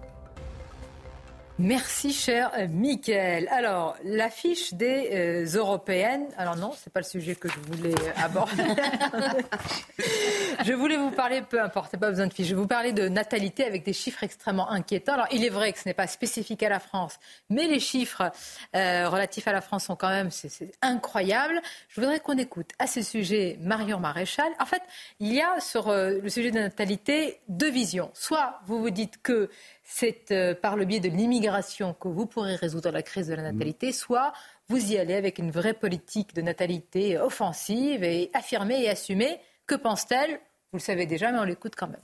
Merci, 1.61 2.13
cher 2.13 2.51
Mickaël. 2.69 3.47
Alors, 3.49 3.95
l'affiche 4.03 4.75
des 4.75 5.11
euh, 5.13 5.57
européennes. 5.57 6.27
Alors 6.37 6.57
non, 6.57 6.73
c'est 6.77 6.93
pas 6.93 6.99
le 6.99 7.07
sujet 7.07 7.37
que 7.37 7.49
je 7.49 7.61
voulais 7.61 7.95
aborder. 8.17 8.65
je 10.65 10.73
voulais 10.73 10.97
vous 10.97 11.13
parler, 11.13 11.43
peu 11.43 11.63
importe, 11.63 11.97
pas 11.97 12.11
besoin 12.11 12.27
de 12.27 12.33
fiche. 12.33 12.49
Je 12.49 12.57
vais 12.57 12.61
vous 12.61 12.67
parler 12.67 12.93
de 12.93 13.09
natalité 13.09 13.65
avec 13.65 13.85
des 13.85 13.93
chiffres 13.93 14.25
extrêmement 14.25 14.69
inquiétants. 14.69 15.13
Alors, 15.13 15.29
il 15.31 15.45
est 15.45 15.49
vrai 15.49 15.73
que 15.73 15.79
ce 15.79 15.89
n'est 15.89 15.95
pas 15.95 16.09
spécifique 16.09 16.61
à 16.65 16.69
la 16.69 16.81
France, 16.81 17.21
mais 17.51 17.69
les 17.69 17.79
chiffres 17.79 18.33
euh, 18.75 19.09
relatifs 19.09 19.47
à 19.47 19.53
la 19.53 19.61
France 19.61 19.85
sont 19.85 19.97
quand 19.97 20.09
même 20.09 20.33
c'est 20.33 20.73
incroyable. 20.83 21.63
Je 21.89 22.01
voudrais 22.01 22.19
qu'on 22.19 22.37
écoute 22.37 22.71
à 22.81 22.89
ce 22.89 23.01
sujet 23.01 23.59
Marion 23.61 24.01
Maréchal. 24.01 24.51
En 24.59 24.67
fait, 24.67 24.83
il 25.21 25.33
y 25.33 25.41
a 25.41 25.61
sur 25.61 25.89
euh, 25.89 26.19
le 26.21 26.29
sujet 26.29 26.51
de 26.51 26.57
la 26.57 26.63
natalité 26.63 27.39
deux 27.47 27.71
visions. 27.71 28.11
Soit 28.13 28.59
vous 28.67 28.81
vous 28.81 28.91
dites 28.91 29.23
que 29.23 29.51
c'est 29.85 30.33
euh, 30.33 30.55
par 30.55 30.77
le 30.77 30.87
biais 30.87 31.01
de 31.01 31.09
l'immigration 31.09 31.95
que 31.95 32.09
vous 32.09 32.27
pourrez 32.27 32.57
résoudre 32.57 32.91
la 32.91 33.03
crise 33.03 33.29
de 33.29 33.35
la 33.35 33.43
natalité, 33.43 33.93
soit 33.93 34.33
vous 34.69 34.93
y 34.93 34.99
allez 34.99 35.15
avec 35.15 35.39
une 35.39 35.51
vraie 35.51 35.75
politique 35.75 36.35
de 36.35 36.41
natalité 36.41 37.19
offensive 37.19 38.03
et 38.03 38.31
affirmée 38.33 38.83
et 38.83 38.89
assumée. 38.89 39.39
Que 39.67 39.75
pense-t-elle? 39.75 40.41
Vous 40.73 40.79
le 40.79 40.81
savez 40.81 41.07
déjà, 41.07 41.31
mais 41.31 41.39
on 41.39 41.45
l'écoute 41.45 41.75
quand 41.77 41.87
même. 41.87 42.01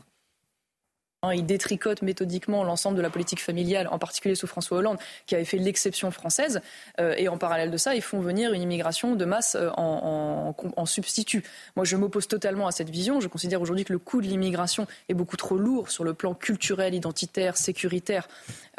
Hein, 1.23 1.35
il 1.35 1.45
détricote 1.45 2.01
méthodiquement 2.01 2.65
l'ensemble 2.65 2.97
de 2.97 3.03
la 3.03 3.11
politique 3.11 3.43
familiale, 3.43 3.89
en 3.91 3.99
particulier 3.99 4.35
sous 4.35 4.47
François 4.47 4.79
Hollande, 4.79 4.97
qui 5.27 5.35
avait 5.35 5.45
fait 5.45 5.59
l'exception 5.59 6.11
française. 6.11 6.63
Euh, 6.99 7.15
et 7.19 7.29
en 7.29 7.37
parallèle 7.37 7.71
de 7.71 7.77
ça, 7.77 7.95
ils 7.95 8.01
font 8.01 8.21
venir 8.21 8.55
une 8.55 8.63
immigration 8.63 9.17
de 9.17 9.25
masse 9.27 9.55
euh, 9.55 9.69
en, 9.77 10.87
substitut. 10.87 11.45
Moi, 11.77 11.85
je 11.85 11.97
m'oppose 11.97 12.27
totalement 12.27 12.67
à 12.67 12.73
cette 12.73 12.89
vision. 12.89 13.21
Je 13.21 13.29
considère 13.29 13.61
aujourd'hui 13.61 13.85
que 13.85 13.93
le 13.93 13.99
coût 13.99 14.23
de 14.23 14.27
l'immigration 14.29 14.87
est 15.11 15.15
beaucoup 15.15 15.37
trop 15.37 15.59
lourd 15.59 15.91
sur 15.91 16.05
le 16.05 16.15
plan 16.15 16.33
culturel, 16.33 16.95
identitaire, 16.95 17.59
sécuritaire 17.59 18.27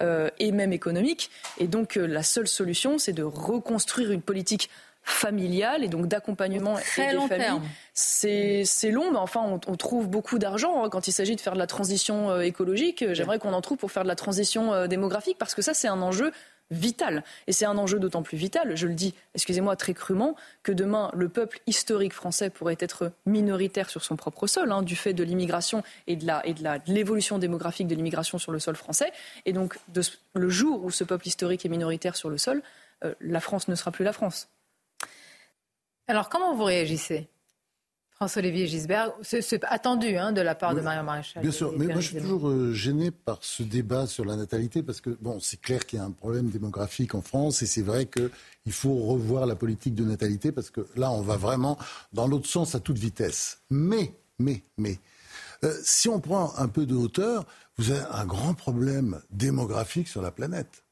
euh, 0.02 0.32
et 0.40 0.52
même 0.52 0.74
économique. 0.74 1.30
Et 1.60 1.68
donc, 1.68 1.94
la 1.94 2.24
seule 2.24 2.48
solution, 2.48 2.98
c'est 2.98 3.14
de 3.14 3.22
reconstruire 3.22 4.12
une 4.12 4.24
politique 4.24 4.72
familiale 5.04 5.84
et 5.84 5.88
donc 5.88 6.08
d'accompagnement 6.08 6.76
très 6.76 7.14
long 7.14 7.28
terme. 7.28 7.62
C'est 7.94 8.92
long, 8.92 9.12
mais 9.12 9.18
enfin, 9.18 9.60
on, 9.68 9.76
trouve 9.76 10.08
beaucoup 10.08 10.40
d'argent 10.40 10.84
hein, 10.84 10.90
quand 10.90 11.08
il 11.08 11.12
s'agit 11.12 11.36
de 11.36 11.42
faire 11.42 11.54
de 11.54 11.60
la 11.60 11.68
transition 11.68 12.30
euh, 12.32 12.42
écologique. 12.42 13.06
J'aimerais 13.14 13.40
qu'on 13.40 13.54
en 13.54 13.62
trouve 13.62 13.78
pour 13.78 13.92
faire 13.92 14.04
de 14.04 14.08
la 14.08 14.16
transition 14.16 14.74
euh, 14.74 14.88
démographique 14.88 15.38
parce 15.38 15.56
que 15.56 15.62
ça, 15.62 15.74
c'est 15.74 15.88
un 15.88 16.02
enjeu 16.02 16.32
vital. 16.72 17.24
Et 17.48 17.52
c'est 17.52 17.66
un 17.66 17.78
enjeu 17.78 18.00
d'autant 18.00 18.24
plus 18.24 18.38
vital, 18.38 18.76
je 18.76 18.88
le 18.88 18.94
dis, 18.94 19.14
excusez-moi, 19.36 19.76
très 19.76 19.94
crûment, 19.94 20.36
que 20.64 20.72
demain, 20.72 21.12
le 21.14 21.30
peuple 21.30 21.60
historique 21.68 22.14
français 22.14 22.50
pourrait 22.50 22.78
être 22.80 23.12
minoritaire 23.26 23.90
sur 23.90 24.04
son 24.04 24.16
propre 24.16 24.48
sol, 24.48 24.72
hein, 24.72 24.82
du 24.82 24.96
fait 24.96 25.14
de 25.14 25.24
l'immigration 25.24 25.84
et 26.08 26.16
de 26.16 26.26
l'évolution 26.88 27.38
démographique 27.38 27.88
de 27.88 27.96
l'immigration 27.96 28.38
sur 28.38 28.52
le 28.54 28.60
sol 28.60 28.76
français. 28.76 29.12
Et 29.46 29.54
donc, 29.54 29.78
le 30.34 30.50
jour 30.50 30.84
où 30.84 30.92
ce 30.92 31.04
peuple 31.04 31.28
historique 31.28 31.66
est 31.66 31.70
minoritaire 31.70 32.16
sur 32.16 32.30
le 32.30 32.38
sol, 32.38 32.64
euh, 33.04 33.14
la 33.20 33.42
France 33.42 33.68
ne 33.68 33.76
sera 33.76 33.92
plus 33.92 34.06
la 34.06 34.14
France. 34.14 34.48
Alors, 36.12 36.28
comment 36.28 36.54
vous 36.54 36.66
réagissez 36.66 37.30
François-Olivier 38.12 38.68
Gisbert, 38.68 39.14
c'est 39.22 39.64
attendu 39.64 40.18
hein, 40.18 40.34
de 40.34 40.42
la 40.42 40.56
part 40.56 40.76
de 40.76 40.82
Mario 40.82 41.04
Maréchal. 41.04 41.42
Bien 41.42 41.54
sûr, 41.54 41.74
mais 41.78 41.86
moi 41.86 42.02
je 42.02 42.08
suis 42.08 42.18
toujours 42.18 42.50
euh, 42.50 42.74
gêné 42.74 43.12
par 43.12 43.38
ce 43.40 43.64
débat 43.64 44.08
sur 44.08 44.26
la 44.26 44.36
natalité 44.36 44.84
parce 44.84 45.00
que 45.00 45.12
bon, 45.22 45.40
c'est 45.40 45.62
clair 45.62 45.86
qu'il 45.86 46.00
y 46.00 46.02
a 46.02 46.06
un 46.06 46.12
problème 46.12 46.50
démographique 46.50 47.16
en 47.16 47.22
France 47.22 47.62
et 47.62 47.66
c'est 47.66 47.82
vrai 47.82 48.08
qu'il 48.08 48.74
faut 48.74 48.94
revoir 48.94 49.46
la 49.46 49.56
politique 49.56 49.96
de 49.96 50.04
natalité 50.04 50.52
parce 50.52 50.70
que 50.70 50.86
là 50.98 51.10
on 51.12 51.22
va 51.22 51.38
vraiment 51.38 51.78
dans 52.12 52.28
l'autre 52.28 52.48
sens 52.48 52.76
à 52.76 52.82
toute 52.82 52.98
vitesse. 52.98 53.60
Mais, 53.70 54.14
mais, 54.38 54.66
mais, 54.78 55.00
euh, 55.64 55.74
si 55.82 56.10
on 56.10 56.20
prend 56.20 56.54
un 56.58 56.68
peu 56.68 56.86
de 56.86 56.94
hauteur, 56.94 57.46
vous 57.78 57.90
avez 57.90 58.04
un 58.12 58.26
grand 58.26 58.54
problème 58.54 59.22
démographique 59.32 60.10
sur 60.10 60.22
la 60.22 60.32
planète. 60.32 60.84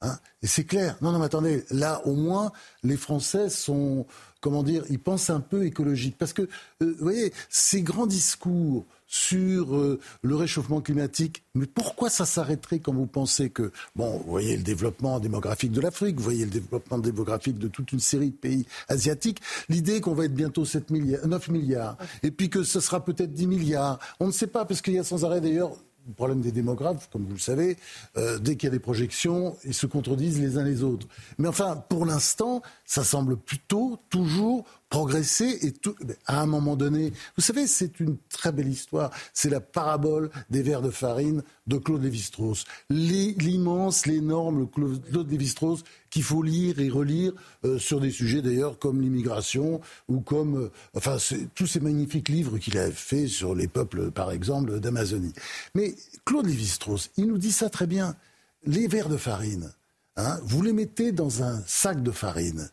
Hein 0.00 0.18
et 0.42 0.46
c'est 0.46 0.64
clair. 0.64 0.96
Non, 1.00 1.10
non, 1.10 1.18
mais 1.18 1.24
attendez, 1.24 1.64
là, 1.70 2.00
au 2.06 2.14
moins, 2.14 2.52
les 2.84 2.96
Français 2.96 3.48
sont, 3.48 4.06
comment 4.40 4.62
dire, 4.62 4.84
ils 4.90 4.98
pensent 4.98 5.30
un 5.30 5.40
peu 5.40 5.64
écologique. 5.64 6.16
Parce 6.18 6.32
que, 6.32 6.42
euh, 6.42 6.94
vous 6.98 7.04
voyez, 7.04 7.32
ces 7.48 7.82
grands 7.82 8.06
discours 8.06 8.86
sur 9.06 9.74
euh, 9.74 9.98
le 10.22 10.36
réchauffement 10.36 10.82
climatique, 10.82 11.42
mais 11.54 11.66
pourquoi 11.66 12.10
ça 12.10 12.26
s'arrêterait 12.26 12.78
quand 12.78 12.92
vous 12.92 13.06
pensez 13.06 13.48
que, 13.48 13.72
bon, 13.96 14.18
vous 14.18 14.30
voyez 14.30 14.56
le 14.56 14.62
développement 14.62 15.18
démographique 15.18 15.72
de 15.72 15.80
l'Afrique, 15.80 16.16
vous 16.16 16.24
voyez 16.24 16.44
le 16.44 16.50
développement 16.50 16.98
démographique 16.98 17.58
de 17.58 17.68
toute 17.68 17.92
une 17.92 18.00
série 18.00 18.30
de 18.30 18.36
pays 18.36 18.66
asiatiques, 18.88 19.40
l'idée 19.70 20.02
qu'on 20.02 20.14
va 20.14 20.26
être 20.26 20.34
bientôt 20.34 20.66
7 20.66 20.90
milliards, 20.90 21.26
9 21.26 21.48
milliards, 21.48 21.96
et 22.22 22.30
puis 22.30 22.50
que 22.50 22.62
ce 22.62 22.80
sera 22.80 23.02
peut-être 23.02 23.32
10 23.32 23.46
milliards, 23.46 23.98
on 24.20 24.26
ne 24.26 24.32
sait 24.32 24.46
pas, 24.46 24.66
parce 24.66 24.82
qu'il 24.82 24.92
y 24.92 24.98
a 24.98 25.04
sans 25.04 25.24
arrêt 25.24 25.40
d'ailleurs 25.40 25.72
le 26.08 26.14
problème 26.14 26.40
des 26.40 26.52
démographes, 26.52 27.08
comme 27.10 27.24
vous 27.24 27.34
le 27.34 27.38
savez, 27.38 27.76
euh, 28.16 28.38
dès 28.38 28.56
qu'il 28.56 28.66
y 28.66 28.72
a 28.72 28.72
des 28.72 28.78
projections, 28.78 29.56
ils 29.64 29.74
se 29.74 29.86
contredisent 29.86 30.40
les 30.40 30.56
uns 30.56 30.64
les 30.64 30.82
autres. 30.82 31.06
Mais 31.36 31.48
enfin, 31.48 31.76
pour 31.88 32.06
l'instant, 32.06 32.62
ça 32.84 33.04
semble 33.04 33.36
plutôt 33.36 33.98
toujours 34.08 34.64
progresser 34.88 35.58
et 35.62 35.72
tout, 35.72 35.94
à 36.26 36.40
un 36.40 36.46
moment 36.46 36.76
donné, 36.76 37.12
vous 37.36 37.42
savez, 37.42 37.66
c'est 37.66 38.00
une 38.00 38.16
très 38.30 38.52
belle 38.52 38.68
histoire. 38.68 39.10
C'est 39.34 39.50
la 39.50 39.60
parabole 39.60 40.30
des 40.50 40.62
vers 40.62 40.80
de 40.80 40.90
farine 40.90 41.42
de 41.66 41.76
Claude 41.76 42.02
Lévi-Strauss. 42.02 42.64
L'immense, 42.88 44.06
l'énorme 44.06 44.68
Claude 44.68 45.30
Lévi-Strauss 45.30 45.84
qu'il 46.10 46.22
faut 46.22 46.42
lire 46.42 46.80
et 46.80 46.88
relire 46.88 47.32
euh, 47.64 47.78
sur 47.78 48.00
des 48.00 48.10
sujets 48.10 48.40
d'ailleurs 48.40 48.78
comme 48.78 49.00
l'immigration 49.02 49.80
ou 50.08 50.20
comme, 50.20 50.56
euh, 50.56 50.72
enfin, 50.94 51.18
tous 51.54 51.66
ces 51.66 51.80
magnifiques 51.80 52.30
livres 52.30 52.58
qu'il 52.58 52.78
a 52.78 52.90
fait 52.90 53.26
sur 53.26 53.54
les 53.54 53.68
peuples, 53.68 54.10
par 54.10 54.32
exemple, 54.32 54.80
d'Amazonie. 54.80 55.34
Mais 55.74 55.94
Claude 56.24 56.46
Lévi-Strauss, 56.46 57.10
il 57.16 57.26
nous 57.26 57.38
dit 57.38 57.52
ça 57.52 57.68
très 57.68 57.86
bien. 57.86 58.16
Les 58.64 58.88
vers 58.88 59.08
de 59.08 59.16
farine, 59.16 59.70
hein, 60.16 60.38
vous 60.42 60.62
les 60.62 60.72
mettez 60.72 61.12
dans 61.12 61.42
un 61.42 61.62
sac 61.66 62.02
de 62.02 62.10
farine. 62.10 62.70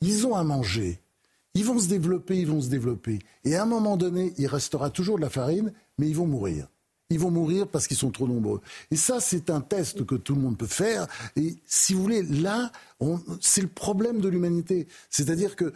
Ils 0.00 0.26
ont 0.26 0.34
à 0.34 0.44
manger 0.44 1.00
ils 1.60 1.66
vont 1.66 1.78
se 1.78 1.88
développer, 1.88 2.38
ils 2.38 2.46
vont 2.46 2.62
se 2.62 2.70
développer. 2.70 3.18
Et 3.44 3.54
à 3.54 3.64
un 3.64 3.66
moment 3.66 3.98
donné, 3.98 4.32
il 4.38 4.46
restera 4.46 4.88
toujours 4.88 5.16
de 5.16 5.20
la 5.20 5.28
farine, 5.28 5.74
mais 5.98 6.08
ils 6.08 6.16
vont 6.16 6.26
mourir. 6.26 6.68
Ils 7.10 7.18
vont 7.18 7.30
mourir 7.30 7.68
parce 7.68 7.86
qu'ils 7.86 7.98
sont 7.98 8.10
trop 8.10 8.26
nombreux. 8.26 8.62
Et 8.90 8.96
ça, 8.96 9.20
c'est 9.20 9.50
un 9.50 9.60
test 9.60 10.06
que 10.06 10.14
tout 10.14 10.34
le 10.34 10.40
monde 10.40 10.56
peut 10.56 10.66
faire. 10.66 11.06
Et 11.36 11.56
si 11.66 11.92
vous 11.92 12.02
voulez, 12.02 12.22
là, 12.22 12.72
c'est 13.42 13.60
le 13.60 13.68
problème 13.68 14.20
de 14.20 14.28
l'humanité. 14.28 14.86
C'est-à-dire 15.10 15.54
que 15.54 15.74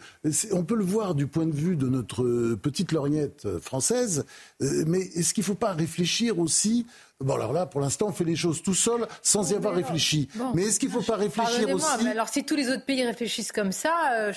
on 0.51 0.63
peut 0.63 0.75
le 0.75 0.83
voir 0.83 1.13
du 1.13 1.27
point 1.27 1.45
de 1.45 1.55
vue 1.55 1.75
de 1.75 1.87
notre 1.87 2.55
petite 2.55 2.91
lorgnette 2.91 3.47
française, 3.59 4.25
euh, 4.63 4.85
mais 4.87 5.01
est-ce 5.01 5.35
qu'il 5.35 5.43
ne 5.43 5.47
faut 5.47 5.55
pas 5.55 5.73
réfléchir 5.73 6.39
aussi 6.39 6.87
Bon, 7.23 7.35
alors 7.35 7.53
là, 7.53 7.65
pour 7.65 7.79
l'instant, 7.79 8.07
on 8.09 8.11
fait 8.11 8.25
les 8.25 8.35
choses 8.35 8.61
tout 8.61 8.73
seul, 8.73 9.07
sans 9.21 9.49
y 9.49 9.55
avoir 9.55 9.73
réfléchi. 9.73 10.27
Mais 10.53 10.63
est-ce 10.63 10.81
qu'il 10.81 10.89
ne 10.89 10.95
faut 10.95 11.01
pas 11.01 11.15
réfléchir 11.15 11.69
aussi 11.69 12.03
mais 12.03 12.11
Alors, 12.11 12.27
si 12.27 12.43
tous 12.43 12.57
les 12.57 12.69
autres 12.69 12.83
pays 12.83 13.05
réfléchissent 13.05 13.53
comme 13.53 13.71
ça, 13.71 13.93
euh, 14.15 14.33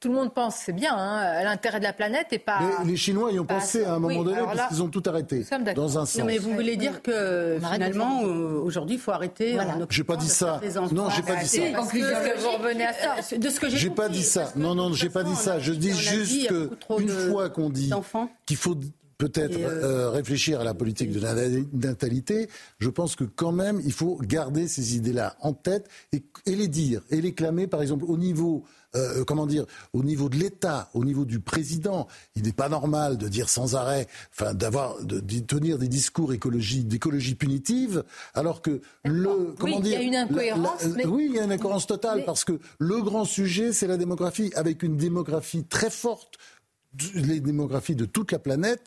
tout 0.00 0.08
le 0.08 0.14
monde 0.14 0.34
pense, 0.34 0.56
c'est 0.56 0.72
bien, 0.72 0.92
hein, 0.92 1.44
l'intérêt 1.44 1.78
de 1.78 1.84
la 1.84 1.92
planète 1.92 2.32
et 2.32 2.40
pas. 2.40 2.58
Mais 2.80 2.90
les 2.90 2.96
Chinois 2.96 3.30
y 3.30 3.38
ont 3.38 3.46
pensé 3.46 3.84
à 3.84 3.94
un 3.94 3.98
moment 4.00 4.24
donné 4.24 4.40
parce 4.40 4.68
qu'ils 4.68 4.82
ont 4.82 4.88
tout 4.88 5.02
arrêté. 5.06 5.46
Dans 5.76 5.98
un 5.98 6.06
sens. 6.06 6.18
Non, 6.18 6.24
mais 6.24 6.38
vous 6.38 6.52
voulez 6.52 6.76
dire 6.76 7.00
que 7.00 7.58
finalement, 7.72 8.22
euh, 8.24 8.60
aujourd'hui, 8.60 8.96
il 8.96 9.00
faut 9.00 9.12
arrêter. 9.12 9.54
Voilà. 9.54 9.78
J'ai 9.88 10.04
pas 10.04 10.16
dit 10.16 10.28
ça. 10.28 10.60
Non, 10.90 11.08
j'ai 11.10 11.22
pas 11.22 11.36
dit 11.36 11.46
ça. 11.46 11.58
Que 11.58 12.40
vous 12.40 12.50
revenez 12.50 12.86
à 12.86 12.92
ça. 12.92 13.36
De 13.36 13.48
ce 13.48 13.60
que 13.60 13.68
j'ai 13.68 13.90
pas 13.90 14.08
dit 14.08 14.24
ça. 14.24 14.52
Non, 14.56 14.74
non, 14.74 14.92
j'ai 14.92 15.10
pas 15.10 15.22
dit 15.22 15.36
ça. 15.36 15.60
Je 15.60 15.72
dis 15.72 15.92
juste 15.92 16.48
que 16.48 16.70
une 16.98 17.08
fois 17.08 17.50
qu'on 17.50 17.70
dit 17.70 17.92
qu'il 18.46 18.56
faut 18.56 18.76
peut-être 19.18 19.56
euh, 19.56 19.82
euh, 19.82 20.10
réfléchir 20.10 20.60
à 20.60 20.64
la 20.64 20.74
politique 20.74 21.12
de 21.12 21.20
la 21.20 21.34
natalité, 21.72 22.48
je 22.78 22.90
pense 22.90 23.16
que 23.16 23.24
quand 23.24 23.52
même, 23.52 23.80
il 23.84 23.92
faut 23.92 24.18
garder 24.22 24.68
ces 24.68 24.96
idées-là 24.96 25.36
en 25.40 25.52
tête 25.52 25.88
et, 26.12 26.22
les 26.46 26.68
dire, 26.68 27.02
et 27.10 27.20
les 27.20 27.32
clamer, 27.32 27.66
par 27.66 27.82
exemple, 27.82 28.04
au 28.06 28.18
niveau, 28.18 28.64
euh, 28.94 29.24
comment 29.24 29.46
dire, 29.46 29.64
au 29.92 30.02
niveau 30.02 30.28
de 30.28 30.36
l'État, 30.36 30.90
au 30.92 31.04
niveau 31.04 31.24
du 31.24 31.40
président. 31.40 32.06
Il 32.34 32.42
n'est 32.42 32.52
pas 32.52 32.68
normal 32.68 33.16
de 33.16 33.28
dire 33.28 33.48
sans 33.48 33.74
arrêt, 33.74 34.06
enfin, 34.32 34.52
d'avoir, 34.52 35.02
de, 35.02 35.20
tenir 35.40 35.78
des 35.78 35.88
discours 35.88 36.32
écologie, 36.32 36.84
d'écologie 36.84 37.34
punitive, 37.34 38.04
alors 38.34 38.60
que 38.60 38.80
le, 39.04 39.54
comment 39.58 39.80
dire, 39.80 40.00
il 40.00 40.10
y 40.10 40.16
a 40.16 40.20
une 40.20 40.30
incohérence. 40.30 40.84
Oui, 41.06 41.26
il 41.30 41.36
y 41.36 41.38
a 41.38 41.44
une 41.44 41.52
incohérence 41.52 41.86
totale 41.86 42.24
parce 42.24 42.44
que 42.44 42.58
le 42.78 43.02
grand 43.02 43.24
sujet, 43.24 43.72
c'est 43.72 43.86
la 43.86 43.96
démographie, 43.96 44.52
avec 44.54 44.82
une 44.82 44.96
démographie 44.96 45.64
très 45.64 45.90
forte 45.90 46.36
les 47.14 47.40
démographies 47.40 47.94
de 47.94 48.04
toute 48.04 48.32
la 48.32 48.38
planète, 48.38 48.82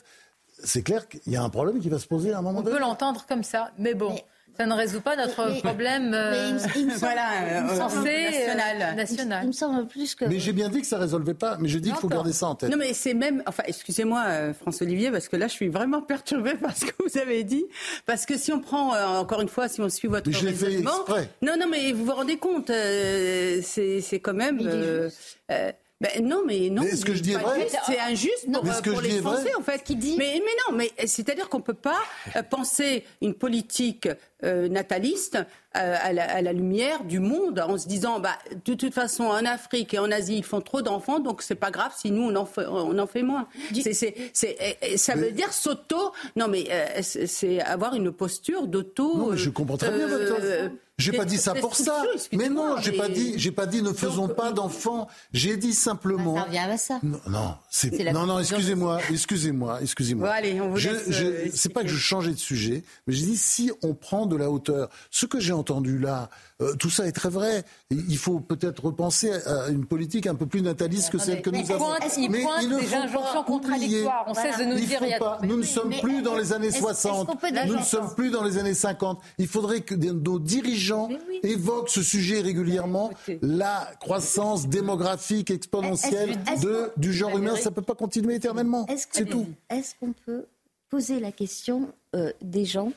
c'est 0.64 0.82
clair 0.82 1.08
qu'il 1.08 1.32
y 1.32 1.36
a 1.36 1.42
un 1.42 1.48
problème 1.48 1.80
qui 1.80 1.88
va 1.88 1.98
se 1.98 2.06
poser 2.06 2.32
à 2.32 2.38
un 2.38 2.42
moment 2.42 2.62
donné. 2.62 2.74
On 2.74 2.78
peut 2.78 2.82
l'entendre 2.82 3.24
comme 3.28 3.42
ça, 3.42 3.70
mais 3.78 3.94
bon. 3.94 4.14
ça 4.56 4.66
ne 4.66 4.74
résout 4.74 5.00
pas 5.00 5.16
notre 5.16 5.60
problème 5.60 6.12
euh, 6.14 6.58
voilà, 6.98 7.42
euh, 7.42 7.60
national. 7.62 8.96
national. 8.96 9.44
Il, 9.44 9.48
me 9.48 9.52
semble 9.52 9.86
plus 9.86 10.14
que. 10.14 10.24
Mais 10.24 10.38
j'ai 10.38 10.52
bien 10.52 10.68
dit 10.68 10.80
que 10.80 10.86
ça 10.86 10.96
ne 10.96 11.02
résolvait 11.02 11.34
pas, 11.34 11.56
mais 11.58 11.68
je 11.68 11.78
dis 11.78 11.90
qu'il 11.90 11.98
faut 11.98 12.08
garder 12.08 12.32
ça 12.32 12.46
en 12.48 12.54
tête. 12.54 12.70
Non, 12.70 12.76
mais 12.76 12.94
c'est 12.94 13.14
même. 13.14 13.42
Enfin, 13.46 13.62
excusez-moi, 13.66 14.24
euh, 14.26 14.54
François-Olivier, 14.54 15.10
parce 15.10 15.28
que 15.28 15.36
là, 15.36 15.48
je 15.48 15.52
suis 15.52 15.68
vraiment 15.68 16.02
perturbée 16.02 16.54
par 16.62 16.76
ce 16.76 16.86
que 16.86 16.94
vous 17.02 17.18
avez 17.18 17.44
dit. 17.44 17.64
Parce 18.06 18.26
que 18.26 18.36
si 18.36 18.52
on 18.52 18.60
prend, 18.60 18.96
encore 19.18 19.40
une 19.40 19.48
fois, 19.48 19.68
si 19.68 19.80
on 19.80 19.88
suit 19.88 20.08
votre 20.08 20.28
mais 20.28 20.36
je 20.36 20.46
raisonnement. 20.46 21.04
Fait 21.06 21.30
non, 21.42 21.54
non, 21.58 21.66
mais 21.70 21.92
vous 21.92 22.04
vous 22.04 22.14
rendez 22.14 22.38
compte, 22.38 22.70
c'est 22.70 24.20
quand 24.22 24.34
même. 24.34 24.58
Ben 26.00 26.26
non, 26.26 26.42
mais 26.46 26.70
non. 26.70 26.82
Que 26.82 27.14
je 27.14 27.20
dis 27.20 27.34
vrai 27.34 27.68
C'est 27.86 28.00
injuste 28.00 28.46
pour, 28.50 28.62
pour 28.62 28.82
que 28.82 29.02
les 29.02 29.20
Français, 29.20 29.54
en 29.58 29.62
fait. 29.62 29.84
Qui 29.84 29.96
dit 29.96 30.16
mais, 30.16 30.34
mais 30.34 30.52
non, 30.66 30.76
mais 30.76 30.90
c'est-à-dire 31.06 31.50
qu'on 31.50 31.58
ne 31.58 31.62
peut 31.62 31.74
pas 31.74 31.98
euh, 32.36 32.42
penser 32.42 33.04
une 33.20 33.34
politique 33.34 34.08
euh, 34.42 34.68
nataliste 34.68 35.36
euh, 35.76 35.96
à, 36.00 36.12
la, 36.12 36.52
lumière 36.52 37.04
du 37.04 37.20
monde 37.20 37.60
en 37.60 37.76
se 37.76 37.86
disant, 37.86 38.18
bah, 38.18 38.38
de 38.64 38.74
toute 38.74 38.94
façon, 38.94 39.24
en 39.24 39.44
Afrique 39.44 39.92
et 39.92 39.98
en 39.98 40.10
Asie, 40.10 40.38
ils 40.38 40.44
font 40.44 40.62
trop 40.62 40.80
d'enfants, 40.80 41.20
donc 41.20 41.42
c'est 41.42 41.54
pas 41.54 41.70
grave 41.70 41.92
si 41.94 42.10
nous, 42.10 42.22
on 42.22 42.34
en 42.34 42.46
fait, 42.46 42.66
on 42.66 42.98
en 42.98 43.06
fait 43.06 43.22
moins. 43.22 43.46
C'est, 43.74 43.92
c'est, 43.92 44.96
ça 44.96 45.14
veut 45.14 45.32
dire 45.32 45.52
s'auto... 45.52 46.12
Non, 46.34 46.48
mais 46.48 46.66
c'est 47.02 47.60
avoir 47.60 47.94
une 47.94 48.10
posture 48.10 48.66
d'auto... 48.66 49.16
Non, 49.16 49.36
je 49.36 49.50
comprends 49.50 49.76
très 49.76 49.90
bien 49.90 50.06
votre 50.06 50.70
J'ai 51.00 51.12
pas 51.12 51.24
dit 51.24 51.38
ça 51.38 51.54
pour 51.54 51.74
ça. 51.76 52.02
Mais 52.32 52.48
non, 52.48 52.76
j'ai 52.80 52.92
pas 52.92 53.08
dit, 53.08 53.34
j'ai 53.36 53.50
pas 53.50 53.66
dit 53.66 53.82
ne 53.82 53.92
faisons 53.92 54.28
pas 54.28 54.52
d'enfants. 54.52 55.08
J'ai 55.32 55.56
dit 55.56 55.72
simplement. 55.72 56.36
Ça 56.36 56.42
revient 56.44 56.58
à 56.58 56.76
ça. 56.76 57.00
Non, 57.02 57.20
non, 57.28 57.54
non, 58.12 58.26
non 58.26 58.38
excusez-moi, 58.38 59.00
excusez-moi, 59.10 59.82
excusez-moi. 59.82 60.28
Bon, 60.28 60.32
allez, 60.32 60.60
on 60.60 60.70
vous 60.70 60.86
euh, 60.86 61.48
c'est 61.52 61.72
pas 61.72 61.82
que 61.82 61.88
je 61.88 61.96
changeais 61.96 62.32
de 62.32 62.36
sujet, 62.36 62.84
mais 63.06 63.14
j'ai 63.14 63.26
dit 63.26 63.36
si 63.36 63.70
on 63.82 63.94
prend 63.94 64.26
de 64.26 64.36
la 64.36 64.50
hauteur. 64.50 64.90
Ce 65.10 65.26
que 65.26 65.40
j'ai 65.40 65.52
entendu 65.52 65.98
là, 65.98 66.30
euh, 66.60 66.74
tout 66.74 66.90
ça 66.90 67.06
est 67.06 67.12
très 67.12 67.28
vrai. 67.28 67.64
Il 67.90 68.18
faut 68.18 68.40
peut-être 68.40 68.84
repenser 68.86 69.32
à 69.32 69.68
une 69.68 69.86
politique 69.86 70.26
un 70.26 70.34
peu 70.34 70.46
plus 70.46 70.62
nataliste 70.62 71.10
que 71.10 71.18
celle 71.18 71.42
que 71.42 71.50
nous 71.50 71.70
avons. 71.70 71.86
Il 72.16 72.30
mais 72.30 72.42
pointe 72.42 72.68
des 72.68 72.94
injonctions 72.94 73.44
contradictoires. 73.44 74.24
On 74.26 74.34
cesse 74.34 74.58
de 74.58 74.64
nous 74.64 74.74
dire. 74.76 75.00
Il 75.02 75.18
pas, 75.18 75.38
nous 75.42 75.56
ne 75.56 75.62
sommes 75.62 75.94
plus 76.00 76.22
dans 76.22 76.36
les 76.36 76.52
années 76.52 76.70
60. 76.70 77.30
Nous 77.66 77.76
ne 77.76 77.82
sommes 77.82 78.14
plus 78.14 78.30
dans 78.30 78.44
les 78.44 78.58
années 78.58 78.74
50. 78.74 79.20
Il 79.38 79.46
faudrait 79.46 79.80
que 79.80 79.94
nos 79.94 80.38
dirigeants 80.38 81.08
évoquent 81.42 81.88
ce 81.88 82.02
sujet 82.02 82.40
régulièrement. 82.40 83.10
La 83.42 83.90
croissance 84.00 84.68
démographique 84.68 85.50
exponentielle 85.50 86.38
de, 86.62 86.90
du 86.96 87.12
genre 87.12 87.36
humain, 87.36 87.56
ça 87.56 87.70
ne 87.70 87.74
peut 87.74 87.82
pas 87.82 87.94
continuer 87.94 88.34
éternellement. 88.34 88.86
C'est 89.12 89.26
tout. 89.26 89.46
Est-ce 89.68 89.94
qu'on 89.98 90.12
peut 90.12 90.46
poser 90.90 91.20
la 91.20 91.32
question 91.32 91.92
euh, 92.16 92.32
des 92.42 92.64
gens, 92.64 92.92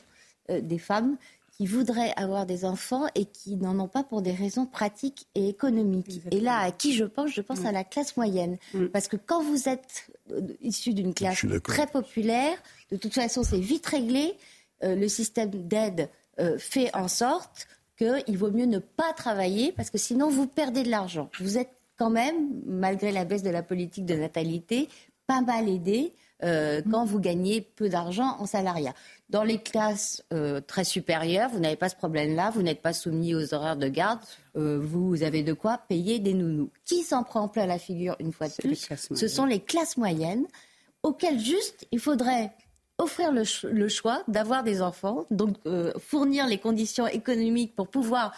euh, 0.50 0.60
des 0.60 0.78
femmes 0.78 1.16
qui 1.56 1.66
voudraient 1.66 2.12
avoir 2.16 2.46
des 2.46 2.64
enfants 2.64 3.06
et 3.14 3.26
qui 3.26 3.56
n'en 3.56 3.78
ont 3.78 3.88
pas 3.88 4.02
pour 4.02 4.22
des 4.22 4.32
raisons 4.32 4.66
pratiques 4.66 5.28
et 5.36 5.48
économiques. 5.48 6.22
Et 6.32 6.40
là, 6.40 6.58
à 6.58 6.72
qui 6.72 6.94
je 6.94 7.04
pense? 7.04 7.30
Je 7.30 7.40
pense 7.40 7.60
mm. 7.60 7.66
à 7.66 7.72
la 7.72 7.84
classe 7.84 8.16
moyenne. 8.16 8.58
Mm. 8.72 8.86
Parce 8.86 9.06
que 9.06 9.16
quand 9.16 9.42
vous 9.42 9.68
êtes 9.68 10.08
euh, 10.32 10.40
issu 10.62 10.94
d'une 10.94 11.14
classe 11.14 11.46
très 11.62 11.86
populaire, 11.86 12.56
de 12.90 12.96
toute 12.96 13.14
façon, 13.14 13.44
c'est 13.44 13.60
vite 13.60 13.86
réglé. 13.86 14.34
Euh, 14.82 14.96
le 14.96 15.06
système 15.06 15.50
d'aide 15.50 16.08
euh, 16.40 16.58
fait 16.58 16.94
en 16.94 17.06
sorte 17.06 17.68
qu'il 17.96 18.36
vaut 18.36 18.50
mieux 18.50 18.66
ne 18.66 18.80
pas 18.80 19.12
travailler 19.12 19.70
parce 19.70 19.90
que 19.90 19.98
sinon, 19.98 20.28
vous 20.30 20.48
perdez 20.48 20.82
de 20.82 20.90
l'argent. 20.90 21.30
Vous 21.38 21.56
êtes 21.56 21.70
quand 21.96 22.10
même, 22.10 22.34
malgré 22.66 23.12
la 23.12 23.24
baisse 23.24 23.44
de 23.44 23.50
la 23.50 23.62
politique 23.62 24.04
de 24.04 24.14
natalité, 24.14 24.88
pas 25.28 25.40
mal 25.40 25.68
aidé. 25.68 26.12
Mm. 26.42 26.90
quand 26.90 27.06
vous 27.06 27.20
gagnez 27.20 27.62
peu 27.62 27.88
d'argent 27.88 28.36
en 28.38 28.44
salariat. 28.44 28.92
Dans 29.30 29.42
les 29.42 29.58
classes 29.58 30.22
euh, 30.32 30.60
très 30.60 30.84
supérieures, 30.84 31.48
vous 31.50 31.58
n'avez 31.58 31.76
pas 31.76 31.88
ce 31.88 31.96
problème-là, 31.96 32.50
vous 32.50 32.62
n'êtes 32.62 32.82
pas 32.82 32.92
soumis 32.92 33.34
aux 33.34 33.54
horaires 33.54 33.76
de 33.76 33.88
garde, 33.88 34.20
euh, 34.56 34.78
vous 34.78 35.22
avez 35.22 35.42
de 35.42 35.54
quoi 35.54 35.78
payer 35.88 36.18
des 36.18 36.34
nounous. 36.34 36.70
Qui 36.84 37.02
s'en 37.02 37.22
prend 37.24 37.48
plein 37.48 37.66
la 37.66 37.78
figure 37.78 38.16
une 38.20 38.32
fois 38.32 38.48
de 38.48 38.54
plus 38.54 38.88
Ce 39.14 39.28
sont 39.28 39.46
les 39.46 39.60
classes 39.60 39.96
moyennes 39.96 40.46
auxquelles 41.02 41.40
juste 41.40 41.86
il 41.90 42.00
faudrait 42.00 42.52
offrir 42.98 43.32
le, 43.32 43.88
choix 43.88 44.22
d'avoir 44.28 44.62
des 44.62 44.80
enfants, 44.80 45.26
donc 45.30 45.56
euh, 45.66 45.92
fournir 45.98 46.46
les 46.46 46.58
conditions 46.58 47.06
économiques 47.06 47.74
pour 47.74 47.88
pouvoir 47.88 48.32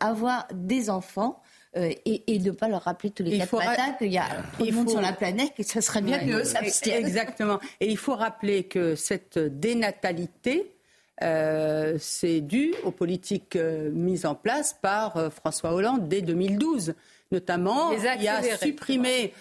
avoir 0.00 0.46
des 0.52 0.90
enfants. 0.90 1.42
Et, 1.76 2.38
de 2.38 2.50
ne 2.50 2.54
pas 2.54 2.68
leur 2.68 2.82
rappeler 2.82 3.10
tous 3.10 3.22
les 3.22 3.38
quatre 3.38 3.56
matins 3.56 3.92
qu'il 3.98 4.12
y 4.12 4.18
a 4.18 4.26
trop 4.54 4.66
de 4.66 4.72
monde 4.72 4.88
sur 4.88 5.00
la 5.00 5.12
planète 5.12 5.52
et 5.58 5.62
ça 5.62 5.80
serait 5.80 6.02
bien 6.02 6.18
que 6.18 6.44
s'abstiennent. 6.44 7.04
Exactement. 7.04 7.60
Et 7.80 7.88
il 7.88 7.96
faut 7.96 8.14
rappeler 8.14 8.64
que 8.64 8.94
cette 8.94 9.38
dénatalité, 9.38 10.76
euh, 11.22 11.96
c'est 11.98 12.42
dû 12.42 12.74
aux 12.84 12.90
politiques 12.90 13.56
euh, 13.56 13.90
mises 13.90 14.26
en 14.26 14.34
place 14.34 14.76
par 14.80 15.16
euh, 15.16 15.30
François 15.30 15.72
Hollande 15.72 16.08
dès 16.08 16.20
2012. 16.20 16.94
Notamment, 17.32 17.90
il 17.90 18.28
a 18.28 18.56
supprimé 18.56 19.34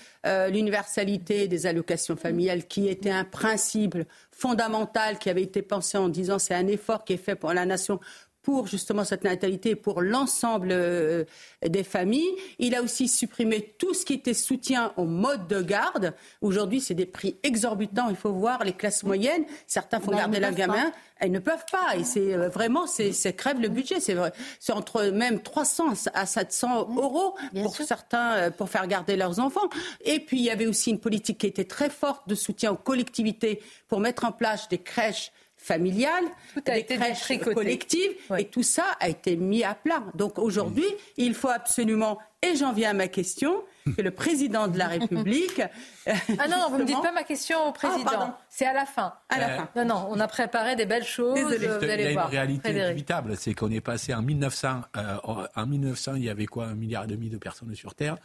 l'universalité 0.49 1.47
des 1.47 1.67
allocations 1.67 2.15
familiales, 2.15 2.65
qui 2.65 2.87
était 2.87 3.11
un 3.11 3.25
principe 3.25 3.95
fondamental 4.31 5.19
qui 5.19 5.29
avait 5.29 5.43
été 5.43 5.61
pensé 5.61 5.95
en 5.99 6.09
disant 6.09 6.39
c'est 6.39 6.55
un 6.55 6.65
effort 6.65 7.05
qui 7.05 7.13
est 7.13 7.17
fait 7.17 7.35
pour 7.35 7.53
la 7.53 7.63
nation 7.67 7.99
pour 8.45 8.67
justement 8.67 9.03
cette 9.03 9.23
natalité, 9.23 9.75
pour 9.75 10.03
l'ensemble 10.03 10.69
euh, 10.71 11.23
des 11.65 11.83
familles. 11.83 12.29
Il 12.59 12.75
a 12.75 12.83
aussi 12.83 13.07
supprimé 13.07 13.73
tout 13.79 13.95
ce 13.95 14.05
qui 14.05 14.13
était 14.13 14.35
soutien 14.35 14.93
au 14.97 15.05
mode 15.05 15.47
de 15.47 15.63
garde. 15.63 16.13
Aujourd'hui, 16.41 16.79
c'est 16.79 16.93
des 16.93 17.07
prix 17.07 17.37
exorbitants. 17.41 18.07
Il 18.11 18.15
faut 18.15 18.31
voir 18.31 18.63
les 18.63 18.73
classes 18.73 19.01
moyennes. 19.01 19.45
Certains 19.65 19.99
font 19.99 20.11
garder 20.11 20.39
leur 20.39 20.51
gamin. 20.51 20.91
Elles 21.17 21.31
ne 21.31 21.39
peuvent 21.39 21.65
pas. 21.71 21.95
Et 21.97 22.03
c'est 22.03 22.35
euh, 22.35 22.47
vraiment, 22.47 22.85
c'est 22.85 23.35
crève 23.35 23.59
le 23.59 23.69
budget. 23.69 23.99
C'est 23.99 24.15
c'est 24.59 24.73
entre 24.73 25.05
même 25.05 25.41
300 25.41 25.93
à 26.13 26.27
700 26.27 26.95
euros 26.97 27.35
pour 27.63 27.75
certains 27.77 28.33
euh, 28.33 28.49
pour 28.51 28.69
faire 28.69 28.85
garder 28.85 29.15
leurs 29.15 29.39
enfants. 29.39 29.69
Et 30.01 30.19
puis 30.19 30.37
il 30.37 30.43
y 30.43 30.51
avait 30.51 30.67
aussi 30.67 30.91
une 30.91 30.99
politique 30.99 31.39
qui 31.39 31.47
était 31.47 31.65
très 31.65 31.89
forte 31.89 32.29
de 32.29 32.35
soutien 32.35 32.73
aux 32.73 32.77
collectivités 32.77 33.63
pour 33.87 33.99
mettre 33.99 34.23
en 34.23 34.31
place 34.31 34.69
des 34.69 34.77
crèches 34.77 35.31
familiale, 35.65 36.25
des 36.63 36.83
crèches 36.83 37.39
collectives, 37.53 38.11
et 38.37 38.45
tout 38.45 38.63
ça 38.63 38.85
a 38.99 39.09
été 39.09 39.35
mis 39.35 39.63
à 39.63 39.73
plat. 39.73 40.03
Donc 40.13 40.37
aujourd'hui, 40.37 40.85
il 41.17 41.33
faut 41.33 41.49
absolument, 41.49 42.19
et 42.43 42.55
j'en 42.55 42.71
viens 42.71 42.91
à 42.91 42.93
ma 42.93 43.07
question, 43.07 43.63
que 43.97 44.01
le 44.01 44.11
président 44.11 44.67
de 44.67 44.77
la 44.77 44.87
République. 44.87 45.61
ah 46.07 46.47
non, 46.47 46.57
non, 46.57 46.69
vous 46.69 46.77
ne 46.77 46.81
me 46.81 46.87
dites 46.87 47.01
pas 47.01 47.11
ma 47.11 47.23
question 47.23 47.67
au 47.67 47.71
président. 47.71 48.35
c'est 48.49 48.65
à 48.65 48.73
la 48.73 48.85
fin. 48.85 49.13
À 49.29 49.39
la 49.39 49.49
fin. 49.49 49.69
Non, 49.75 49.85
non, 49.85 50.07
on 50.09 50.19
a 50.19 50.27
préparé 50.27 50.75
des 50.75 50.85
belles 50.85 51.03
choses. 51.03 51.39
Vous 51.39 51.47
allez 51.47 52.03
il 52.03 52.03
y 52.03 52.07
a 52.07 52.13
voir. 52.13 52.27
une 52.27 52.31
réalité 52.31 52.69
inévitable, 52.71 53.35
c'est 53.35 53.53
qu'on 53.53 53.71
est 53.71 53.81
passé 53.81 54.13
en 54.13 54.21
1900. 54.21 54.81
Euh, 54.97 55.17
en 55.55 55.65
1900, 55.65 56.15
il 56.15 56.25
y 56.25 56.29
avait 56.29 56.45
quoi, 56.45 56.65
un 56.65 56.75
milliard 56.75 57.05
et 57.05 57.07
demi 57.07 57.29
de 57.29 57.37
personnes 57.37 57.73
sur 57.75 57.95
Terre, 57.95 58.17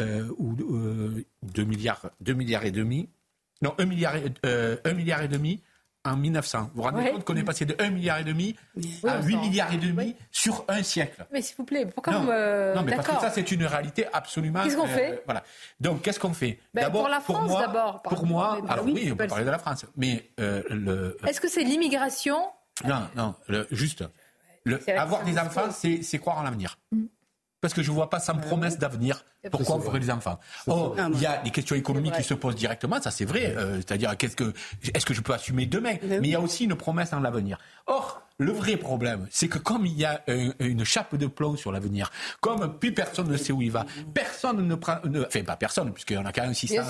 euh, 0.00 0.28
ou 0.38 0.54
euh, 0.60 1.24
deux 1.42 1.64
milliards, 1.64 2.10
deux 2.20 2.34
milliards 2.34 2.64
et 2.64 2.72
demi. 2.72 3.08
Non, 3.62 3.74
un 3.78 3.86
milliard, 3.86 4.14
un 4.84 4.92
milliard 4.92 5.22
et 5.22 5.28
demi 5.28 5.62
en 6.06 6.16
1900. 6.16 6.70
Vous 6.74 6.82
vous 6.82 6.82
rendez 6.82 7.10
compte 7.10 7.24
qu'on 7.24 7.36
est 7.36 7.42
passé 7.44 7.64
de 7.64 7.74
1 7.78 7.90
milliard 7.90 8.18
et 8.18 8.24
demi 8.24 8.56
à 9.06 9.20
8 9.22 9.36
milliards 9.36 9.72
et 9.72 9.76
demi 9.76 10.14
sur 10.30 10.64
un 10.68 10.82
siècle. 10.82 11.26
Mais 11.32 11.42
s'il 11.42 11.56
vous 11.56 11.64
plaît, 11.64 11.86
pourquoi 11.86 12.12
non, 12.14 12.20
vous 12.20 12.26
me... 12.26 12.74
Non, 12.74 12.82
mais 12.82 12.94
parce 12.96 13.08
que 13.08 13.20
ça, 13.20 13.30
c'est 13.30 13.50
une 13.50 13.64
réalité 13.64 14.06
absolument... 14.12 14.62
Qu'est-ce 14.62 14.76
qu'on 14.76 14.86
fait? 14.86 15.12
euh, 15.12 15.22
Voilà. 15.26 15.42
Donc, 15.80 16.02
qu'est-ce 16.02 16.20
qu'on 16.20 16.32
fait? 16.32 16.58
Ben, 16.74 16.82
D'abord, 16.82 17.02
pour 17.02 17.10
la 17.10 17.20
France, 17.20 17.58
d'abord. 17.58 18.02
Pour 18.02 18.26
moi, 18.26 18.60
alors 18.68 18.84
oui, 18.84 19.10
on 19.12 19.16
peut 19.16 19.26
parler 19.26 19.44
de 19.44 19.50
la 19.50 19.58
France, 19.58 19.84
mais 19.96 20.30
euh, 20.40 20.62
le... 20.70 21.16
Est-ce 21.26 21.40
que 21.40 21.48
c'est 21.48 21.64
l'immigration? 21.64 22.38
Non, 22.84 23.08
non, 23.16 23.34
juste... 23.70 24.04
Le, 24.64 24.80
avoir 24.98 25.22
des 25.22 25.38
enfants, 25.38 25.70
c'est 25.70 26.18
croire 26.18 26.38
en 26.38 26.42
l'avenir. 26.42 26.78
Mm 26.90 27.04
parce 27.66 27.74
que 27.74 27.82
je 27.82 27.90
ne 27.90 27.96
vois 27.96 28.10
pas 28.10 28.20
sans 28.20 28.36
promesse 28.36 28.78
d'avenir. 28.78 29.24
Pourquoi 29.50 29.74
on 29.74 29.80
ferait 29.80 29.98
des 29.98 30.10
enfants. 30.10 30.38
Oh, 30.68 30.94
il 31.14 31.20
y 31.20 31.26
a 31.26 31.38
des 31.38 31.50
questions 31.50 31.74
économiques 31.74 32.14
qui 32.14 32.22
se 32.22 32.34
posent 32.34 32.54
directement, 32.54 33.00
ça 33.02 33.10
c'est 33.10 33.24
vrai. 33.24 33.56
Euh, 33.56 33.78
c'est-à-dire, 33.78 34.16
qu'est-ce 34.16 34.36
que, 34.36 34.52
est-ce 34.94 35.04
que 35.04 35.14
je 35.14 35.20
peux 35.20 35.34
assumer 35.34 35.66
demain? 35.66 35.94
Mais 36.02 36.20
il 36.22 36.28
y 36.28 36.36
a 36.36 36.40
aussi 36.40 36.64
une 36.64 36.76
promesse 36.76 37.12
en 37.12 37.18
l'avenir. 37.18 37.58
Or, 37.88 38.22
le 38.38 38.52
vrai 38.52 38.76
problème, 38.76 39.26
c'est 39.30 39.48
que 39.48 39.58
comme 39.58 39.86
il 39.86 39.98
y 39.98 40.04
a 40.04 40.22
une 40.58 40.84
chape 40.84 41.16
de 41.16 41.26
plomb 41.26 41.56
sur 41.56 41.72
l'avenir, 41.72 42.10
comme 42.40 42.78
plus 42.78 42.92
personne 42.92 43.28
ne 43.28 43.36
sait 43.36 43.52
où 43.52 43.62
il 43.62 43.70
va, 43.70 43.86
personne 44.12 44.66
ne 44.66 44.74
prend, 44.74 44.96
ne, 45.04 45.24
enfin 45.24 45.42
pas 45.42 45.56
personne, 45.56 45.92
puisqu'il 45.92 46.14
y 46.14 46.18
en 46.18 46.26
a 46.26 46.32
quand 46.32 46.42
même 46.42 46.52
600, 46.52 46.82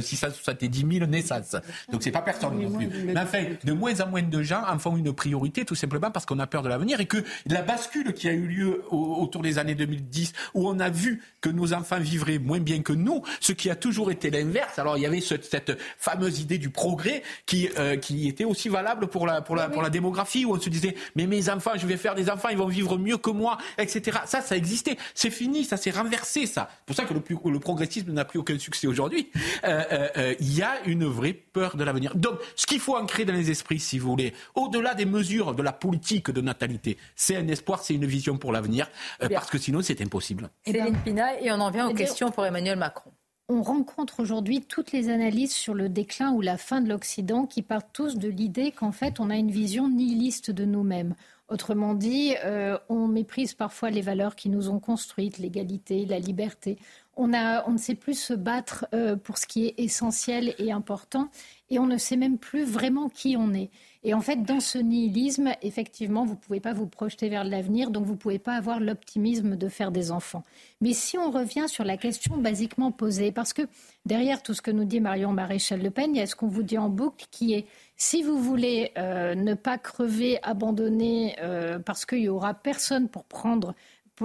670 0.00 0.86
000 0.98 1.06
naissances. 1.06 1.56
Donc 1.92 2.02
c'est 2.02 2.10
pas 2.10 2.22
personne 2.22 2.58
non 2.58 2.70
plus. 2.70 2.86
Mais 2.86 3.18
enfin, 3.18 3.44
de 3.62 3.72
moins 3.72 4.00
en 4.00 4.08
moins 4.08 4.22
de 4.22 4.42
gens 4.42 4.62
en 4.66 4.78
font 4.78 4.96
une 4.96 5.12
priorité, 5.12 5.66
tout 5.66 5.74
simplement 5.74 6.10
parce 6.10 6.24
qu'on 6.24 6.38
a 6.38 6.46
peur 6.46 6.62
de 6.62 6.68
l'avenir 6.68 7.00
et 7.00 7.06
que 7.06 7.18
la 7.46 7.60
bascule 7.60 8.14
qui 8.14 8.28
a 8.28 8.32
eu 8.32 8.46
lieu 8.46 8.82
autour 8.90 9.42
des 9.42 9.58
années 9.58 9.74
2010, 9.74 10.32
où 10.54 10.68
on 10.68 10.78
a 10.80 10.88
vu 10.88 11.22
que 11.42 11.50
nos 11.50 11.74
enfants 11.74 12.00
vivraient 12.00 12.38
moins 12.38 12.60
bien 12.60 12.80
que 12.80 12.94
nous, 12.94 13.22
ce 13.40 13.52
qui 13.52 13.68
a 13.68 13.76
toujours 13.76 14.10
été 14.10 14.30
l'inverse. 14.30 14.78
Alors 14.78 14.96
il 14.96 15.02
y 15.02 15.06
avait 15.06 15.20
cette 15.20 15.78
fameuse 15.98 16.40
idée 16.40 16.58
du 16.58 16.70
progrès 16.70 17.22
qui, 17.44 17.68
euh, 17.78 17.96
qui 17.96 18.26
était 18.28 18.44
aussi 18.44 18.70
valable 18.70 19.08
pour 19.08 19.26
la, 19.26 19.42
pour 19.42 19.54
la, 19.54 19.68
pour 19.68 19.82
la 19.82 19.90
démographie 19.90 20.45
où 20.46 20.54
on 20.54 20.60
se 20.60 20.68
disait 20.70 20.94
mais 21.14 21.26
mes 21.26 21.48
enfants, 21.48 21.72
je 21.76 21.86
vais 21.86 21.96
faire 21.96 22.14
des 22.14 22.30
enfants, 22.30 22.48
ils 22.48 22.58
vont 22.58 22.66
vivre 22.66 22.98
mieux 22.98 23.18
que 23.18 23.30
moi, 23.30 23.58
etc. 23.78 24.18
Ça, 24.26 24.40
ça 24.40 24.56
existait. 24.56 24.96
C'est 25.14 25.30
fini, 25.30 25.64
ça 25.64 25.76
s'est 25.76 25.90
renversé, 25.90 26.46
ça. 26.46 26.68
C'est 26.70 26.86
pour 26.86 26.96
ça 26.96 27.04
que 27.04 27.14
le, 27.14 27.22
le 27.50 27.60
progressisme 27.60 28.12
n'a 28.12 28.24
plus 28.24 28.38
aucun 28.38 28.58
succès 28.58 28.86
aujourd'hui. 28.86 29.30
Euh, 29.64 29.82
euh, 29.92 30.08
euh, 30.16 30.34
il 30.40 30.56
y 30.56 30.62
a 30.62 30.80
une 30.86 31.04
vraie 31.04 31.32
peur 31.32 31.76
de 31.76 31.84
l'avenir. 31.84 32.14
Donc, 32.14 32.38
ce 32.54 32.66
qu'il 32.66 32.80
faut 32.80 32.96
ancrer 32.96 33.24
dans 33.24 33.32
les 33.32 33.50
esprits, 33.50 33.80
si 33.80 33.98
vous 33.98 34.10
voulez, 34.10 34.32
au-delà 34.54 34.94
des 34.94 35.06
mesures 35.06 35.54
de 35.54 35.62
la 35.62 35.72
politique 35.72 36.30
de 36.30 36.40
natalité, 36.40 36.96
c'est 37.14 37.36
un 37.36 37.48
espoir, 37.48 37.82
c'est 37.82 37.94
une 37.94 38.06
vision 38.06 38.38
pour 38.38 38.52
l'avenir, 38.52 38.88
parce 39.30 39.50
que 39.50 39.58
sinon, 39.58 39.82
c'est 39.82 40.00
impossible. 40.00 40.50
Céline 40.64 40.96
Pina, 41.04 41.40
et 41.40 41.50
on 41.50 41.60
en 41.60 41.70
vient 41.70 41.88
aux 41.88 41.94
questions 41.94 42.30
pour 42.30 42.44
Emmanuel 42.44 42.78
Macron 42.78 43.12
on 43.48 43.62
rencontre 43.62 44.20
aujourd'hui 44.20 44.60
toutes 44.60 44.92
les 44.92 45.08
analyses 45.08 45.54
sur 45.54 45.74
le 45.74 45.88
déclin 45.88 46.32
ou 46.32 46.40
la 46.40 46.56
fin 46.56 46.80
de 46.80 46.88
l'Occident 46.88 47.46
qui 47.46 47.62
partent 47.62 47.92
tous 47.92 48.16
de 48.16 48.28
l'idée 48.28 48.72
qu'en 48.72 48.92
fait 48.92 49.20
on 49.20 49.30
a 49.30 49.36
une 49.36 49.50
vision 49.50 49.88
nihiliste 49.88 50.50
de 50.50 50.64
nous-mêmes. 50.64 51.14
Autrement 51.48 51.94
dit, 51.94 52.34
euh, 52.44 52.76
on 52.88 53.06
méprise 53.06 53.54
parfois 53.54 53.90
les 53.90 54.00
valeurs 54.00 54.34
qui 54.34 54.48
nous 54.48 54.68
ont 54.68 54.80
construites, 54.80 55.38
l'égalité, 55.38 56.04
la 56.04 56.18
liberté. 56.18 56.76
On, 57.16 57.28
ne 57.28 57.78
sait 57.78 57.94
plus 57.94 58.18
se 58.18 58.34
battre 58.34 58.86
euh, 58.92 59.16
pour 59.16 59.38
ce 59.38 59.46
qui 59.46 59.66
est 59.66 59.74
essentiel 59.78 60.54
et 60.58 60.70
important, 60.70 61.28
et 61.70 61.78
on 61.78 61.86
ne 61.86 61.96
sait 61.96 62.16
même 62.16 62.38
plus 62.38 62.64
vraiment 62.64 63.08
qui 63.08 63.36
on 63.38 63.54
est. 63.54 63.70
Et 64.06 64.14
en 64.14 64.20
fait, 64.20 64.44
dans 64.44 64.60
ce 64.60 64.78
nihilisme, 64.78 65.50
effectivement, 65.62 66.24
vous 66.24 66.34
ne 66.34 66.38
pouvez 66.38 66.60
pas 66.60 66.72
vous 66.72 66.86
projeter 66.86 67.28
vers 67.28 67.42
l'avenir, 67.42 67.90
donc 67.90 68.04
vous 68.04 68.12
ne 68.12 68.18
pouvez 68.18 68.38
pas 68.38 68.54
avoir 68.54 68.78
l'optimisme 68.78 69.56
de 69.56 69.68
faire 69.68 69.90
des 69.90 70.12
enfants. 70.12 70.44
Mais 70.80 70.92
si 70.92 71.18
on 71.18 71.32
revient 71.32 71.64
sur 71.66 71.82
la 71.82 71.96
question 71.96 72.36
basiquement 72.36 72.92
posée, 72.92 73.32
parce 73.32 73.52
que 73.52 73.62
derrière 74.04 74.44
tout 74.44 74.54
ce 74.54 74.62
que 74.62 74.70
nous 74.70 74.84
dit 74.84 75.00
Marion 75.00 75.32
Maréchal 75.32 75.82
Le 75.82 75.90
Pen, 75.90 76.14
il 76.14 76.18
y 76.18 76.22
a 76.22 76.26
ce 76.26 76.36
qu'on 76.36 76.46
vous 76.46 76.62
dit 76.62 76.78
en 76.78 76.88
boucle 76.88 77.26
qui 77.32 77.54
est 77.54 77.66
Si 77.96 78.22
vous 78.22 78.38
voulez 78.38 78.92
euh, 78.96 79.34
ne 79.34 79.54
pas 79.54 79.76
crever, 79.76 80.38
abandonner, 80.44 81.34
euh, 81.42 81.80
parce 81.80 82.06
qu'il 82.06 82.20
n'y 82.20 82.28
aura 82.28 82.54
personne 82.54 83.08
pour 83.08 83.24
prendre 83.24 83.74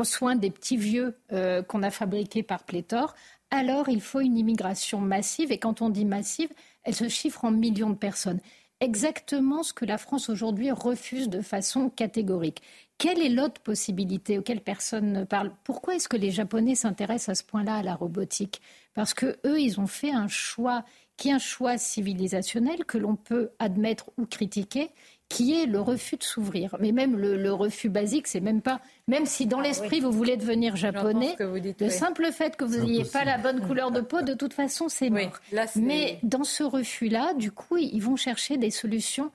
soin 0.03 0.35
des 0.35 0.51
petits 0.51 0.77
vieux 0.77 1.17
euh, 1.31 1.61
qu'on 1.63 1.83
a 1.83 1.91
fabriqués 1.91 2.43
par 2.43 2.63
pléthore, 2.63 3.15
alors 3.49 3.89
il 3.89 4.01
faut 4.01 4.21
une 4.21 4.37
immigration 4.37 4.99
massive. 4.99 5.51
Et 5.51 5.57
quand 5.57 5.81
on 5.81 5.89
dit 5.89 6.05
massive, 6.05 6.49
elle 6.83 6.95
se 6.95 7.09
chiffre 7.09 7.45
en 7.45 7.51
millions 7.51 7.89
de 7.89 7.95
personnes. 7.95 8.39
Exactement 8.79 9.61
ce 9.61 9.73
que 9.73 9.85
la 9.85 9.99
France 9.99 10.29
aujourd'hui 10.29 10.71
refuse 10.71 11.29
de 11.29 11.41
façon 11.41 11.89
catégorique. 11.89 12.63
Quelle 12.97 13.21
est 13.21 13.29
l'autre 13.29 13.61
possibilité 13.61 14.39
auquel 14.39 14.61
personne 14.61 15.11
ne 15.11 15.23
parle? 15.23 15.51
Pourquoi 15.63 15.95
est-ce 15.95 16.09
que 16.09 16.17
les 16.17 16.31
Japonais 16.31 16.75
s'intéressent 16.75 17.29
à 17.29 17.35
ce 17.35 17.43
point-là 17.43 17.75
à 17.75 17.83
la 17.83 17.93
robotique? 17.93 18.61
Parce 18.93 19.13
que 19.13 19.37
eux, 19.45 19.59
ils 19.59 19.79
ont 19.79 19.87
fait 19.87 20.11
un 20.11 20.27
choix 20.27 20.83
qui 21.17 21.29
est 21.29 21.33
un 21.33 21.39
choix 21.39 21.77
civilisationnel 21.77 22.85
que 22.85 22.97
l'on 22.97 23.15
peut 23.15 23.51
admettre 23.59 24.09
ou 24.17 24.25
critiquer, 24.25 24.89
qui 25.31 25.61
est 25.61 25.65
le 25.65 25.79
refus 25.79 26.17
de 26.17 26.23
s'ouvrir. 26.23 26.75
Mais 26.79 26.91
même 26.91 27.17
le, 27.17 27.53
refus 27.53 27.89
basique, 27.89 28.27
c'est 28.27 28.41
même 28.41 28.61
pas. 28.61 28.81
Même 29.07 29.25
si 29.25 29.45
dans 29.45 29.59
ah 29.59 29.63
l'esprit 29.63 30.01
vous 30.01 30.11
voulez 30.11 30.35
devenir 30.35 30.75
japonais, 30.75 31.35
le 31.39 31.89
simple 31.89 32.31
fait 32.31 32.57
que 32.57 32.65
vous 32.65 32.77
n'ayez 32.79 33.05
pas 33.05 33.23
la 33.23 33.37
bonne 33.37 33.61
couleur 33.65 33.91
de 33.91 34.01
peau, 34.01 34.21
de 34.21 34.33
toute 34.33 34.53
façon, 34.53 34.89
c'est 34.89 35.09
mort. 35.09 35.39
Mais 35.75 36.19
dans 36.23 36.43
ce 36.43 36.63
refus-là, 36.63 37.33
du 37.33 37.51
coup, 37.51 37.77
ils 37.77 38.01
vont 38.01 38.17
chercher 38.17 38.57
des 38.57 38.71
solutions 38.71 39.31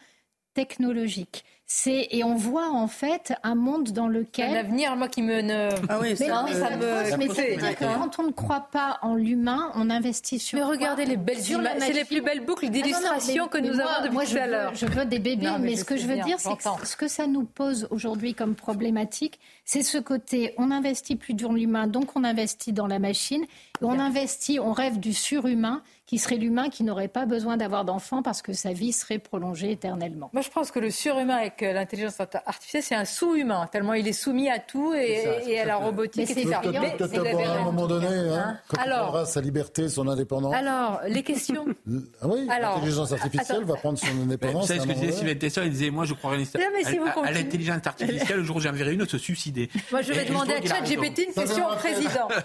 technologiques 0.55 1.45
et 1.87 2.23
on 2.23 2.37
voit 2.37 2.71
en 2.71 2.87
fait 2.87 3.35
un 3.43 3.57
monde 3.57 3.91
dans 3.91 4.07
lequel 4.07 4.53
l'avenir 4.53 4.95
moi 4.95 5.09
qui 5.09 5.23
me 5.23 5.41
ne... 5.41 5.69
ah 5.89 5.99
oui, 6.01 6.11
mais, 6.11 6.15
ça, 6.15 6.45
me 6.45 7.17
mais 7.17 7.27
dire 7.27 7.77
que 7.77 7.85
quand 7.85 8.21
on 8.21 8.29
ne 8.29 8.33
croit 8.33 8.69
pas 8.71 8.99
en 9.03 9.15
l'humain 9.15 9.73
on 9.75 9.91
investit 9.91 10.39
sur 10.39 10.59
mais 10.59 10.65
regardez 10.65 11.05
les 11.05 11.17
belles 11.17 11.51
images. 11.51 11.79
C'est 11.81 11.93
les 11.93 12.05
plus 12.05 12.21
belles 12.21 12.45
boucles 12.45 12.69
d'illustration 12.69 13.49
que 13.49 13.59
nous 13.59 13.81
avons 13.81 14.03
depuis 14.05 14.15
moi, 14.15 14.25
tout 14.25 14.37
à 14.37 14.47
l'heure. 14.47 14.75
je 14.75 14.87
veux 14.87 15.05
des 15.05 15.19
bébés 15.19 15.49
mais, 15.61 15.77
ce 15.77 15.85
que 15.85 15.97
je 15.97 16.07
veux 16.07 16.21
dire 16.21 16.39
c'est 16.39 16.57
que 16.57 16.87
ce 16.87 16.97
que 16.97 17.09
ça 17.09 17.27
nous 17.27 17.45
pose 17.45 17.89
aujourd'hui 17.91 18.35
comme 18.35 18.55
problématique 18.55 19.41
c'est 19.65 19.83
ce 19.83 19.99
côté 19.99 20.55
on 20.59 20.71
investit 20.71 21.17
plus 21.17 21.35
dans 21.35 21.53
l'humain 21.53 21.89
donc 21.89 22.15
on 22.15 22.23
investit 22.23 22.73
dans 22.73 22.87
la 22.87 23.01
machine 23.01 23.43
et 23.43 23.85
on 23.85 23.99
investit 23.99 24.61
on 24.61 24.73
rêve 24.73 25.01
du 25.01 25.13
surhumain 25.13 25.83
qui 26.07 26.19
serait 26.19 26.37
l'humain 26.37 26.71
qui 26.71 26.85
n'aurait 26.85 27.09
pas 27.09 27.27
besoin 27.27 27.57
d'avoir 27.57 27.85
d'enfants 27.85 28.23
parce 28.23 28.41
que 28.41 28.53
sa 28.53 28.73
vie 28.73 28.93
serait 28.93 29.19
prolongée 29.19 29.73
éternellement. 29.73 30.31
Moi, 30.33 30.43
je 30.43 30.51
pense 30.51 30.71
que 30.71 30.79
le 30.79 30.91
surhumain 30.91 31.37
avec 31.37 31.56
euh, 31.63 31.73
l'intelligence 31.73 32.21
artificielle, 32.21 32.83
c'est 32.83 32.95
un 32.95 33.05
sous-humain, 33.05 33.69
tellement 33.71 33.95
il 33.95 34.07
est 34.07 34.13
soumis 34.13 34.51
à 34.51 34.59
tout 34.59 34.95
et, 34.95 35.59
à 35.59 35.65
la 35.65 35.77
robotique. 35.77 36.29
C'est 36.29 36.53
à 36.53 36.61
un 36.61 37.65
moment 37.65 37.87
donné, 37.87 38.07
hein, 38.07 38.59
quand 38.69 38.83
il 38.85 38.93
aura 38.93 39.27
sa 39.27 39.41
liberté, 39.41 39.89
son 39.89 40.09
indépendance. 40.09 40.55
Alors, 40.55 41.01
les 41.07 41.23
questions. 41.23 41.67
ah 42.23 42.27
oui, 42.29 42.47
l'intelligence 42.47 43.13
artificielle 43.13 43.65
va 43.65 43.75
prendre 43.75 43.99
son 43.99 44.23
indépendance. 44.23 44.63
Vous 44.63 44.67
savez 44.69 44.81
ce 44.81 44.87
que 44.87 44.93
disait 44.93 45.13
Sylvain 45.13 45.35
Tesson 45.35 45.63
Il 45.65 45.71
disait 45.71 45.91
Moi, 45.91 46.05
je 46.05 46.15
crois 46.15 46.33
à, 46.35 47.31
l'intelligence 47.31 47.87
artificielle. 47.87 48.39
Le 48.39 48.45
jour 48.45 48.57
où 48.57 48.61
j'enverrai 48.61 48.95
une, 48.95 49.07
se 49.07 49.19
suicider. 49.19 49.71
Moi, 49.91 50.03
je 50.03 50.13
vais 50.13 50.25
demander 50.25 50.55
à 50.55 50.63
ChatGPT 50.63 51.27
une 51.29 51.35
question 51.35 51.69
au 51.69 51.77
président. 51.77 52.29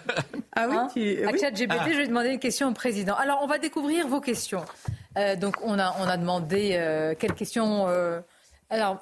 Ah 0.54 0.68
oui, 0.70 0.76
hein 1.24 1.30
À 1.30 1.38
ChatGPT, 1.38 1.78
ah. 1.80 1.90
je 1.90 1.98
vais 1.98 2.08
demander 2.08 2.30
une 2.30 2.40
question 2.40 2.68
au 2.68 2.74
président. 2.74 3.16
Alors, 3.16 3.40
on 3.42 3.48
va 3.48 3.58
découvrir 3.58 4.06
vos 4.06 4.20
questions. 4.20 4.66
Euh, 5.18 5.38
donc, 5.38 5.56
on 5.64 5.80
a, 5.80 5.96
on 6.00 6.08
a 6.08 6.18
demandé 6.18 6.72
euh, 6.74 7.16
quelles 7.18 7.34
questions. 7.34 7.88
Euh, 7.88 8.20
alors, 8.72 9.02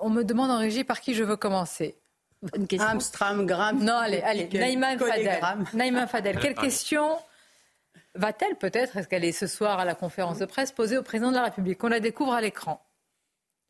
on 0.00 0.10
me 0.10 0.22
demande 0.22 0.50
en 0.50 0.58
régie 0.58 0.84
par 0.84 1.00
qui 1.00 1.14
je 1.14 1.24
veux 1.24 1.36
commencer. 1.36 1.96
Une 2.56 2.66
question. 2.66 2.88
Amstram, 2.88 3.44
Gram. 3.44 3.78
Non, 3.82 3.96
allez, 3.96 4.22
allez. 4.22 4.48
Naïma 4.48 4.96
Fadel. 4.96 5.40
Naïma 5.74 6.06
Fadel. 6.06 6.38
Quelle 6.38 6.54
question 6.54 7.18
va-t-elle 8.14 8.56
peut-être, 8.56 8.96
est-ce 8.96 9.08
qu'elle 9.08 9.24
est 9.24 9.32
ce 9.32 9.46
soir 9.46 9.78
à 9.78 9.84
la 9.84 9.94
conférence 9.94 10.38
de 10.38 10.46
presse, 10.46 10.72
poser 10.72 10.98
au 10.98 11.02
président 11.02 11.30
de 11.30 11.36
la 11.36 11.44
République? 11.44 11.82
On 11.84 11.88
la 11.88 12.00
découvre 12.00 12.32
à 12.32 12.40
l'écran. 12.40 12.84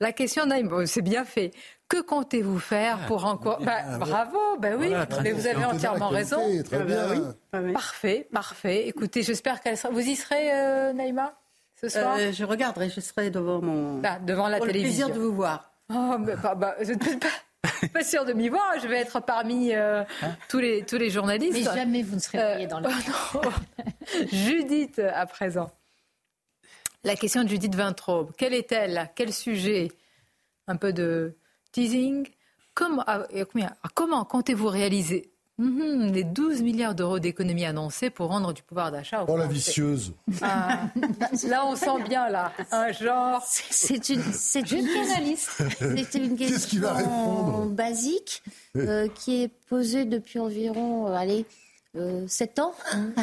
La 0.01 0.12
question 0.12 0.47
Naïma, 0.47 0.87
c'est 0.87 1.03
bien 1.03 1.27
fait. 1.27 1.51
Que 1.87 2.01
comptez-vous 2.01 2.59
faire 2.59 3.01
ah, 3.03 3.07
pour 3.07 3.27
encore 3.27 3.61
bah, 3.61 3.99
Bravo, 3.99 4.57
ben 4.59 4.77
oui, 4.79 4.95
mais 5.23 5.33
vous 5.33 5.47
avez 5.47 5.65
entièrement 5.65 6.09
raison. 6.09 6.41
Très 6.65 6.85
bien. 6.85 7.35
Ah 7.53 7.59
parfait, 7.73 8.29
parfait. 8.33 8.89
Écoutez, 8.89 9.23
j'espère 9.23 9.61
qu'elle 9.61 9.77
sera. 9.77 9.93
Vous 9.93 10.01
y 10.01 10.17
serez, 10.17 10.55
euh, 10.55 10.93
Naïma, 10.95 11.35
ce 11.81 11.89
soir 11.89 12.16
euh, 12.19 12.32
Je 12.32 12.44
regarderai, 12.44 12.90
je 12.90 13.01
serai 13.01 13.31
devant 13.31 13.61
mon. 13.62 13.98
Bah, 13.98 14.19
devant 14.19 14.48
la 14.48 14.61
télévision. 14.61 15.07
le 15.09 15.12
plaisir 15.12 15.23
de 15.23 15.27
vous 15.27 15.35
voir. 15.35 15.73
Oh, 15.93 16.16
mais 16.19 16.35
bah, 16.36 16.77
je 16.81 16.93
ne 16.93 17.02
suis 17.02 17.16
pas, 17.16 17.28
pas 17.93 18.05
sûre 18.05 18.24
de 18.24 18.32
m'y 18.32 18.48
voir. 18.48 18.78
Je 18.82 18.86
vais 18.86 18.98
être 18.98 19.20
parmi 19.20 19.73
euh, 19.73 20.02
hein 20.23 20.36
tous, 20.48 20.59
les, 20.59 20.85
tous 20.85 20.98
les 20.98 21.11
journalistes. 21.11 21.52
Mais 21.52 21.62
jamais 21.62 22.02
vous 22.02 22.16
ne 22.16 22.20
serez 22.20 22.66
dans 22.66 22.81
le. 22.81 22.89
Oh 23.35 23.40
Judith, 24.32 24.98
à 24.98 25.27
présent. 25.27 25.70
La 27.02 27.16
question 27.16 27.44
de 27.44 27.48
Judith 27.48 27.74
Vintraube. 27.74 28.32
Quelle 28.36 28.52
est-elle? 28.52 29.11
Quel 29.15 29.32
sujet? 29.32 29.89
Un 30.66 30.77
peu 30.77 30.93
de 30.93 31.35
teasing. 31.73 32.28
Comment, 32.74 33.02
ah, 33.07 33.27
ah, 33.32 33.89
comment 33.94 34.24
comptez-vous 34.24 34.69
réaliser? 34.69 35.32
Mhm, 35.61 36.12
les 36.12 36.24
12 36.24 36.62
milliards 36.62 36.95
d'euros 36.95 37.19
d'économies 37.19 37.65
annoncées 37.65 38.11
pour 38.11 38.28
rendre 38.28 38.53
du 38.53 38.62
pouvoir 38.62 38.91
d'achat 38.91 39.24
Oh 39.28 39.37
la 39.37 39.47
vicieuse 39.47 40.12
ah, 40.43 40.89
Là, 41.49 41.66
on 41.66 41.77
sent 41.77 42.03
bien, 42.09 42.28
là, 42.28 42.53
un 42.70 42.93
genre... 42.93 43.43
C'est 43.45 44.09
une, 44.09 44.23
c'est 44.32 44.70
une 44.73 44.89
C'est 45.37 46.15
une 46.15 46.37
question 46.37 47.66
basique 47.66 48.43
euh, 48.77 49.09
qui 49.09 49.43
est 49.43 49.49
posée 49.69 50.05
depuis 50.05 50.39
environ, 50.39 51.09
euh, 51.09 51.15
allez, 51.15 51.47
euh, 51.97 52.24
7 52.28 52.59
ans. 52.61 52.74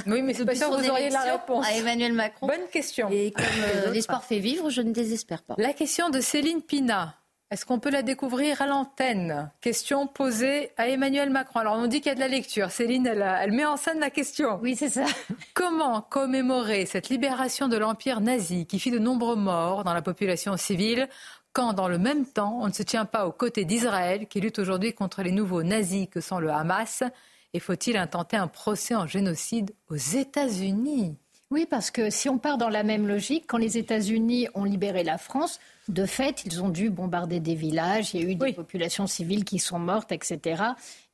Oui, 0.08 0.22
mais 0.22 0.34
c'est 0.34 0.46
pas 0.46 0.56
sûr 0.56 0.70
que 0.70 0.82
vous 0.82 0.90
auriez 0.90 1.10
la 1.10 1.22
réponse. 1.22 1.66
À 1.66 1.74
Emmanuel 1.74 2.14
Macron. 2.14 2.48
Bonne 2.48 2.68
question. 2.72 3.10
Et 3.10 3.32
comme 3.32 3.46
euh, 3.60 3.92
l'espoir 3.92 4.24
fait 4.24 4.40
vivre, 4.40 4.70
je 4.70 4.82
ne 4.82 4.92
désespère 4.92 5.44
pas. 5.44 5.56
La 5.58 5.74
question 5.74 6.10
de 6.10 6.20
Céline 6.20 6.62
Pina. 6.62 7.16
Est-ce 7.50 7.66
qu'on 7.66 7.80
peut 7.80 7.90
la 7.90 8.02
découvrir 8.02 8.62
à 8.62 8.68
l'antenne? 8.68 9.50
Question 9.62 10.06
posée 10.06 10.72
à 10.76 10.90
Emmanuel 10.90 11.30
Macron. 11.30 11.62
Alors 11.62 11.78
on 11.78 11.88
dit 11.88 12.02
qu'il 12.02 12.10
y 12.10 12.12
a 12.12 12.16
de 12.16 12.20
la 12.20 12.28
lecture. 12.28 12.72
Céline, 12.72 13.08
elle, 13.08 13.54
met 13.54 13.66
en 13.66 13.78
scène 13.78 14.02
la 14.02 14.10
question. 14.10 14.60
Oui, 14.62 14.76
c'est 14.76 14.90
ça. 14.90 15.06
Comment 15.54 16.02
commémorer 16.02 16.86
cette 16.86 17.08
libération 17.08 17.70
de 17.70 17.78
l'Empire 17.78 18.20
nazi 18.20 18.66
qui 18.66 18.80
fit 18.80 18.92
de 18.92 19.00
nombreux 19.00 19.38
morts 19.38 19.86
dans 19.86 19.94
la 19.94 20.02
population 20.02 20.58
civile 20.58 21.08
quand 21.54 21.72
dans 21.72 21.88
le 21.88 21.98
même 21.98 22.26
temps 22.26 22.60
on 22.62 22.68
ne 22.68 22.74
se 22.74 22.84
tient 22.84 23.06
pas 23.06 23.26
aux 23.26 23.32
côtés 23.32 23.64
d'Israël 23.64 24.28
qui 24.28 24.42
lutte 24.42 24.60
aujourd'hui 24.60 24.94
contre 24.94 25.24
les 25.24 25.32
nouveaux 25.32 25.64
nazis 25.64 26.10
que 26.12 26.20
sont 26.20 26.40
le 26.40 26.50
Hamas? 26.50 27.04
Et 27.54 27.62
faut-il 27.62 27.96
intenter 27.96 28.36
un 28.36 28.48
procès 28.48 28.94
en 28.94 29.08
génocide 29.08 29.74
aux 29.90 29.96
États-Unis? 29.96 31.16
Oui, 31.50 31.66
parce 31.66 31.92
que 31.92 32.10
si 32.10 32.28
on 32.28 32.40
part 32.40 32.58
dans 32.58 32.68
la 32.68 32.84
même 32.84 33.08
logique, 33.08 33.46
quand 33.48 33.58
les 33.58 33.78
États-Unis 33.78 34.50
ont 34.54 34.66
libéré 34.66 35.06
la 35.06 35.18
France, 35.18 35.62
de 35.88 36.06
fait, 36.06 36.44
ils 36.46 36.62
ont 36.62 36.70
dû 36.70 36.90
bombarder 36.90 37.40
des 37.40 37.56
villages, 37.56 38.14
il 38.14 38.22
y 38.22 38.26
a 38.26 38.30
eu 38.30 38.36
des 38.36 38.54
populations 38.54 39.08
civiles 39.08 39.46
qui 39.46 39.60
sont 39.60 39.80
mortes, 39.80 40.12
etc. 40.12 40.64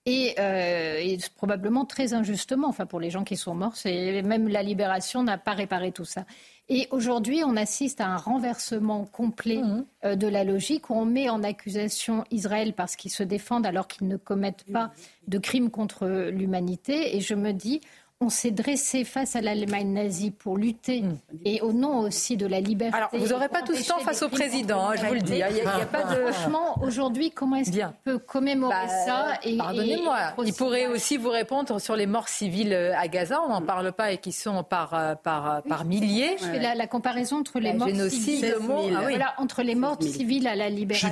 Euh, 0.05 0.97
et, 0.99 1.17
probablement 1.37 1.85
très 1.85 2.13
injustement, 2.13 2.67
enfin 2.67 2.85
pour 2.85 2.99
les 2.99 3.09
gens 3.09 3.23
qui 3.23 3.37
sont 3.37 3.55
morts, 3.55 3.75
même 3.85 4.49
la 4.49 4.61
libération 4.61 5.23
n'a 5.23 5.37
pas 5.37 5.53
réparé 5.53 5.93
tout 5.93 6.03
ça. 6.03 6.25
Et 6.67 6.87
aujourd'hui, 6.91 7.41
on 7.45 7.55
assiste 7.55 8.01
à 8.01 8.07
un 8.07 8.17
renversement 8.17 9.05
complet 9.05 9.61
mmh. 9.61 9.85
euh, 10.05 10.15
de 10.15 10.27
la 10.27 10.43
logique 10.43 10.89
où 10.89 10.93
on 10.93 11.05
met 11.05 11.29
en 11.29 11.43
accusation 11.43 12.25
Israël 12.31 12.73
parce 12.73 12.95
qu'ils 12.95 13.11
se 13.11 13.23
défendent 13.23 13.65
alors 13.65 13.87
qu'ils 13.87 14.07
ne 14.07 14.17
commettent 14.17 14.65
pas 14.71 14.91
de 15.27 15.37
crimes 15.37 15.69
contre 15.69 16.07
l'humanité. 16.07 17.15
Et 17.15 17.21
je 17.21 17.35
me 17.35 17.51
dis, 17.51 17.79
on 18.23 18.29
s'est 18.29 18.51
dressé 18.51 19.03
face 19.03 19.35
à 19.35 19.41
l'Allemagne 19.41 19.91
nazie 19.91 20.31
pour 20.31 20.57
lutter 20.57 21.01
mm. 21.01 21.17
et 21.45 21.61
au 21.61 21.73
nom 21.73 21.99
aussi 21.99 22.37
de 22.37 22.47
la 22.47 22.59
liberté. 22.59 22.95
Alors, 22.95 23.09
vous 23.11 23.27
n'aurez 23.27 23.49
pas 23.49 23.61
tout 23.61 23.75
ce 23.75 23.87
temps 23.87 23.99
face 23.99 24.23
au 24.23 24.29
président, 24.29 24.89
hein, 24.89 24.95
je 24.95 25.05
vous 25.05 25.13
le 25.13 25.21
dis. 25.21 25.43
Hein. 25.43 25.47
Il 25.51 25.57
y 25.57 25.61
a, 25.61 25.85
pas 25.85 26.03
de... 26.03 26.31
Franchement, 26.31 26.79
aujourd'hui, 26.81 27.31
comment 27.31 27.57
est-ce 27.57 27.71
qu'on 27.71 27.93
peut 28.03 28.17
commémorer 28.17 28.73
bah, 28.73 28.87
ça 29.05 29.39
Pardonnez-moi. 29.57 30.17
Il 30.45 30.53
pourrait 30.53 30.87
aussi 30.87 31.17
vous 31.17 31.29
répondre 31.29 31.79
sur 31.79 31.95
les 31.95 32.05
morts 32.05 32.29
civiles 32.29 32.73
euh, 32.73 32.97
à 32.97 33.07
Gaza. 33.07 33.41
On 33.41 33.49
n'en 33.49 33.61
parle 33.61 33.91
pas 33.91 34.11
et 34.11 34.17
qui 34.17 34.31
sont 34.31 34.63
par, 34.63 34.93
euh, 34.93 35.15
par, 35.15 35.51
euh, 35.51 35.61
par 35.67 35.85
milliers. 35.85 36.37
Je 36.39 36.45
fais 36.45 36.59
la, 36.59 36.87
comparaison 36.87 37.37
entre 37.37 37.59
les 37.59 37.73
morts 37.73 37.89
civiles, 38.09 38.55
ah 38.95 39.33
entre 39.37 39.63
les 39.63 39.75
morts 39.75 39.97
civiles 40.01 40.47
à 40.47 40.55
la 40.55 40.69
libération 40.69 41.11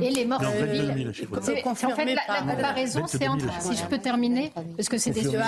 et 0.00 0.10
les 0.10 0.24
morts 0.24 0.40
civiles. 0.44 1.12
En 1.64 1.74
fait, 1.74 2.14
la, 2.14 2.40
comparaison, 2.40 3.06
c'est 3.06 3.28
entre, 3.28 3.46
si 3.60 3.76
je 3.76 3.84
peux 3.86 3.98
terminer, 3.98 4.52
parce 4.76 4.88
que 4.88 4.98
c'est 4.98 5.10
des 5.10 5.22
sujets 5.22 5.40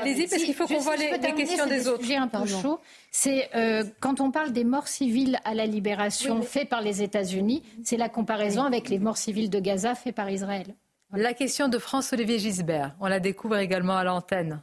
Allez-y, 0.00 0.28
parce 0.28 0.42
qu'il 0.42 0.54
faut 0.54 0.66
qu'on 0.66 0.78
voit 0.78 0.96
les, 0.96 1.18
questions 1.34 1.66
des 1.66 1.88
autres. 1.88 2.04
J'ai 2.04 2.16
un 2.16 2.28
peu 2.28 2.46
chaud. 2.46 2.80
C'est 3.10 3.48
euh, 3.54 3.84
quand 4.00 4.20
on 4.20 4.30
parle 4.30 4.52
des 4.52 4.64
morts 4.64 4.88
civiles 4.88 5.38
à 5.44 5.54
la 5.54 5.66
libération 5.66 6.42
faites 6.42 6.68
par 6.68 6.80
les 6.80 7.02
États-Unis, 7.02 7.62
c'est 7.84 7.96
la 7.96 8.08
comparaison 8.08 8.64
avec 8.64 8.88
les 8.88 8.98
morts 8.98 9.18
civiles 9.18 9.50
de 9.50 9.60
Gaza 9.60 9.94
faites 9.94 10.14
par 10.14 10.30
Israël. 10.30 10.74
La 11.12 11.34
question 11.34 11.68
de 11.68 11.78
France-Olivier 11.78 12.38
Gisbert, 12.38 12.94
on 13.00 13.08
la 13.08 13.18
découvre 13.18 13.56
également 13.56 13.96
à 13.96 14.04
l'antenne. 14.04 14.62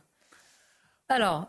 Alors, 1.09 1.47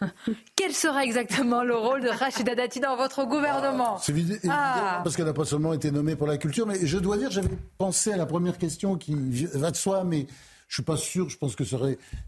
quel 0.56 0.72
sera 0.72 1.04
exactement 1.04 1.62
le 1.62 1.76
rôle 1.76 2.02
de 2.02 2.08
Rachida 2.08 2.54
Dati 2.54 2.80
dans 2.80 2.96
votre 2.96 3.24
gouvernement 3.24 3.98
C'est 3.98 4.12
évident, 4.12 4.36
ah. 4.50 5.00
parce 5.02 5.16
qu'elle 5.16 5.26
n'a 5.26 5.32
pas 5.32 5.44
seulement 5.44 5.72
été 5.72 5.90
nommée 5.90 6.16
pour 6.16 6.26
la 6.26 6.38
culture, 6.38 6.66
mais 6.66 6.78
je 6.84 6.98
dois 6.98 7.16
dire, 7.16 7.30
j'avais 7.30 7.56
pensé 7.78 8.12
à 8.12 8.16
la 8.16 8.26
première 8.26 8.58
question 8.58 8.96
qui 8.96 9.14
va 9.54 9.70
de 9.70 9.76
soi, 9.76 10.04
mais 10.04 10.26
je 10.68 10.74
suis 10.74 10.82
pas 10.82 10.96
sûr. 10.96 11.28
Je 11.28 11.38
pense 11.38 11.54
que 11.54 11.64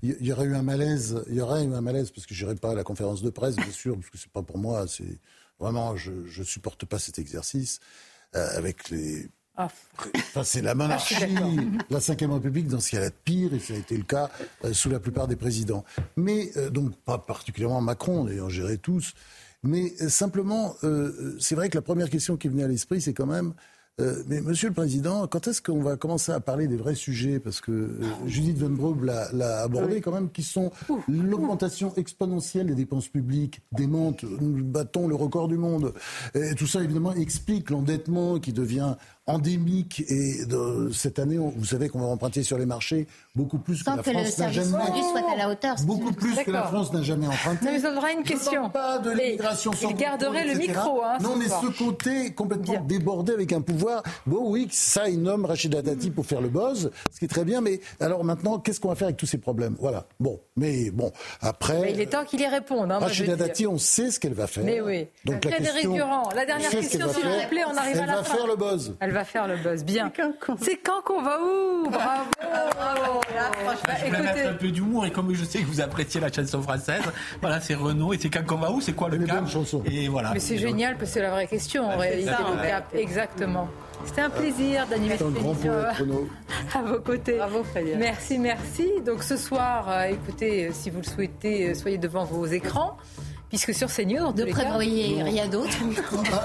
il 0.03 0.27
y 0.27 0.33
aurait 0.33 0.45
eu 0.45 0.55
un 0.55 0.63
malaise. 0.63 1.23
Il 1.29 1.35
y 1.35 1.41
aurait 1.41 1.65
eu 1.65 1.75
un 1.75 1.81
malaise 1.81 2.11
parce 2.11 2.27
que 2.27 2.35
j'irai 2.35 2.55
pas 2.55 2.73
à 2.73 2.75
la 2.75 2.85
conférence 2.85 3.23
de 3.23 3.31
presse, 3.31 3.57
bien 3.57 3.71
sûr, 3.71 3.97
parce 3.97 4.11
que 4.11 4.19
c'est 4.19 4.33
pas 4.33 4.43
pour 4.43 4.59
moi. 4.59 4.87
C'est 4.87 5.19
Vraiment, 5.61 5.97
je 5.97 6.13
ne 6.13 6.45
supporte 6.45 6.85
pas 6.85 7.01
cet 7.01 7.19
exercice 7.19 7.81
avec 8.33 8.91
les 8.91 9.29
ah. 9.61 9.69
Enfin, 10.15 10.45
c'est 10.45 10.63
la 10.63 10.77
monarchie, 10.77 11.17
ah, 11.21 11.27
la 11.91 11.99
Ve 11.99 12.33
République, 12.33 12.69
dans 12.69 12.79
ce 12.79 12.93
cas-là, 12.93 13.11
pire, 13.25 13.53
et 13.53 13.59
ça 13.59 13.75
a 13.75 13.77
été 13.77 13.97
le 13.97 14.05
cas 14.05 14.31
euh, 14.65 14.73
sous 14.73 14.89
la 14.89 15.01
plupart 15.01 15.27
des 15.27 15.35
présidents. 15.35 15.85
Mais, 16.17 16.53
euh, 16.57 16.71
donc, 16.71 16.95
pas 16.99 17.19
particulièrement 17.19 17.81
Macron, 17.81 18.25
d'ailleurs, 18.25 18.51
géré 18.51 18.79
tous. 18.79 19.15
Mais 19.65 19.95
euh, 20.01 20.09
simplement, 20.09 20.77
c'est 21.41 21.57
vrai 21.57 21.69
que 21.71 21.77
la 21.77 21.83
première 21.83 22.09
question 22.09 22.37
qui 22.37 22.47
venait 22.47 22.63
à 22.63 22.69
l'esprit, 22.69 23.01
c'est 23.01 23.15
quand 23.15 23.27
même 23.27 23.53
euh, 24.01 24.23
mais 24.29 24.41
Monsieur 24.41 24.69
le 24.69 24.75
Président, 24.75 25.27
quand 25.27 25.49
est-ce 25.49 25.61
qu'on 25.61 25.83
va 25.83 25.97
commencer 25.97 26.31
à 26.31 26.41
parler 26.41 26.69
des 26.69 26.77
vrais 26.77 26.95
sujets? 26.95 27.41
Parce 27.41 27.61
que 27.61 27.73
euh, 27.73 28.03
Judith 28.27 28.59
Van 28.59 28.95
l'a 29.03 29.63
abordé 29.63 30.01
quand 30.01 30.13
même, 30.13 30.31
qui 30.31 30.43
sont 30.43 30.71
l'augmentation 31.09 31.93
exponentielle 31.97 32.69
des 32.69 32.75
dépenses 32.75 33.09
publiques, 33.09 33.61
démente, 33.73 34.23
nous 34.23 34.63
battons 34.65 35.09
le 35.09 35.15
record 35.15 35.49
du 35.49 35.57
monde. 35.57 35.95
Et 36.35 36.55
tout 36.55 36.67
ça, 36.67 36.83
évidemment, 36.83 37.13
explique 37.13 37.71
l'endettement 37.71 38.39
qui 38.39 38.53
devient 38.53 38.95
endémique. 39.29 40.03
Et 40.09 40.45
de, 40.47 40.91
cette 40.93 41.19
année, 41.19 41.37
vous 41.39 41.65
savez 41.65 41.89
qu'on 41.89 42.01
va 42.01 42.07
emprunter 42.07 42.43
sur 42.43 42.59
les 42.59 42.67
marchés 42.67 43.07
beaucoup 43.37 43.59
plus 43.59 43.83
que 43.83 43.91
la 43.91 44.03
France 44.03 44.39
n'a 44.39 44.51
jamais. 44.51 44.69
Soit 44.69 45.33
à 45.33 45.37
la 45.37 45.51
hauteur, 45.51 45.77
beaucoup 45.85 46.13
plus 46.13 46.35
que 46.37 46.51
la 46.51 46.65
France 46.65 46.93
n'a 46.93 47.03
jamais 47.03 47.27
emprunté. 47.27 47.67
Mais 47.67 47.79
ça 47.79 47.95
aura 47.97 48.11
une 48.13 48.23
question. 48.23 48.69
Pas 48.71 48.99
de 48.99 49.11
l'immigration 49.11 49.71
Il 49.89 49.95
garderait 49.95 50.47
le 50.47 50.55
micro. 50.55 51.03
Hein, 51.05 51.19
non, 51.21 51.37
mais 51.37 51.47
ce 51.47 51.79
côté 51.79 52.33
complètement 52.33 52.81
débordé 52.81 53.33
avec 53.33 53.53
un 53.53 53.61
pouvoir. 53.61 54.03
Bon, 54.27 54.51
oui, 54.51 54.69
ça, 54.73 55.09
il 55.09 55.23
nomme 55.23 55.45
Rachida 55.45 55.83
Dati 55.83 56.11
pour 56.11 56.27
faire 56.27 56.41
le 56.41 56.49
buzz, 56.49 56.91
ce 57.13 57.19
qui 57.19 57.27
est 57.27 57.29
très 57.29 57.45
bien. 57.45 57.61
Mais 57.61 57.81
alors 58.01 58.25
maintenant, 58.25 58.59
qu'est-ce 58.59 58.81
qu'on 58.81 58.89
va 58.89 58.95
faire 58.95 59.09
avec 59.09 59.19
tous 59.19 59.27
ces 59.27 59.39
problèmes? 59.39 59.77
Voilà. 59.79 60.07
Bon, 60.19 60.41
mais 60.57 60.91
bon, 60.91 61.13
après. 61.41 61.93
il 61.93 62.01
est 62.01 62.07
temps 62.07 62.25
qu'il 62.25 62.41
y 62.41 62.47
réponde. 62.47 62.91
Hein, 62.91 62.99
Rachida 62.99 63.37
Dati, 63.37 63.67
on 63.67 63.79
sait 63.79 64.11
ce 64.11 64.19
qu'elle 64.19 64.35
va 64.35 64.47
faire. 64.47 64.65
Mais 64.65 64.81
oui. 64.81 65.07
Donc 65.25 65.45
la 65.45 65.53
question, 65.53 65.97
La 66.35 66.47
dernière 66.47 66.71
question, 66.71 67.13
s'il 67.13 67.25
vous 67.25 67.49
plaît, 67.49 67.65
on 67.71 67.77
arrive 67.77 68.01
à 68.01 68.07
la 68.07 68.23
fin. 68.25 68.25
Elle 68.25 68.33
va 68.33 68.37
faire 68.37 68.47
le 68.47 68.57
buzz 68.57 68.97
va 69.19 69.25
faire 69.25 69.49
le 69.49 69.57
buzz. 69.57 69.85
Bien. 69.85 70.13
C'est 70.61 70.77
quand 70.77 71.03
qu'on 71.05 71.23
va 71.23 71.39
où? 71.41 71.91
Bravo 71.91 72.31
Je 74.05 74.11
vais 74.11 74.23
mettre 74.23 74.49
un 74.51 74.55
peu 74.55 74.71
d'humour 74.71 75.07
et 75.07 75.11
comme 75.11 75.35
je 75.35 75.45
sais 75.45 75.61
que 75.61 75.67
vous 75.67 75.81
appréciez 75.81 76.21
la 76.21 76.33
chanson 76.33 76.63
française, 76.63 77.03
voilà, 77.41 77.61
c'est 77.61 77.75
Renault 77.75 78.13
et 78.13 78.19
c'est 78.19 78.31
quand 78.31 78.47
qu'on 78.47 78.57
va 78.57 78.71
où? 78.71 78.81
C'est 78.81 78.93
quoi 78.93 79.09
le 79.09 79.19
cap 79.19 79.45
Et 79.87 80.09
voilà. 80.09 80.33
Mais 80.33 80.41
c'est 80.41 80.59
génial 80.59 80.97
parce 80.97 81.11
que 81.11 81.15
c'est 81.15 81.23
la 81.23 81.31
vraie 81.31 81.47
question 81.47 81.85
en 81.85 81.97
réalité. 81.97 82.31
Le 82.31 82.69
cap, 82.69 82.95
exactement. 82.95 83.69
C'était 84.05 84.21
un 84.21 84.31
plaisir 84.31 84.87
d'animer 84.87 85.17
cette 85.17 85.37
émission 85.37 85.73
à 86.75 86.83
vos 86.83 87.01
côtés. 87.01 87.37
Bravo 87.39 87.65
Merci, 87.97 88.39
merci. 88.39 88.89
Donc 89.05 89.25
ce 89.25 89.37
soir, 89.37 89.89
euh, 89.89 90.05
écoutez, 90.05 90.71
si 90.73 90.91
vous 90.91 90.99
le 90.99 91.05
souhaitez, 91.05 91.71
euh, 91.71 91.75
soyez 91.75 91.99
devant 91.99 92.25
vos 92.25 92.47
écrans 92.47 92.97
puisque 93.49 93.75
sur 93.75 93.89
CNews, 93.89 94.33
de 94.33 94.45
prévoyez 94.45 95.23
rien 95.23 95.49
d'autre. 95.49 95.69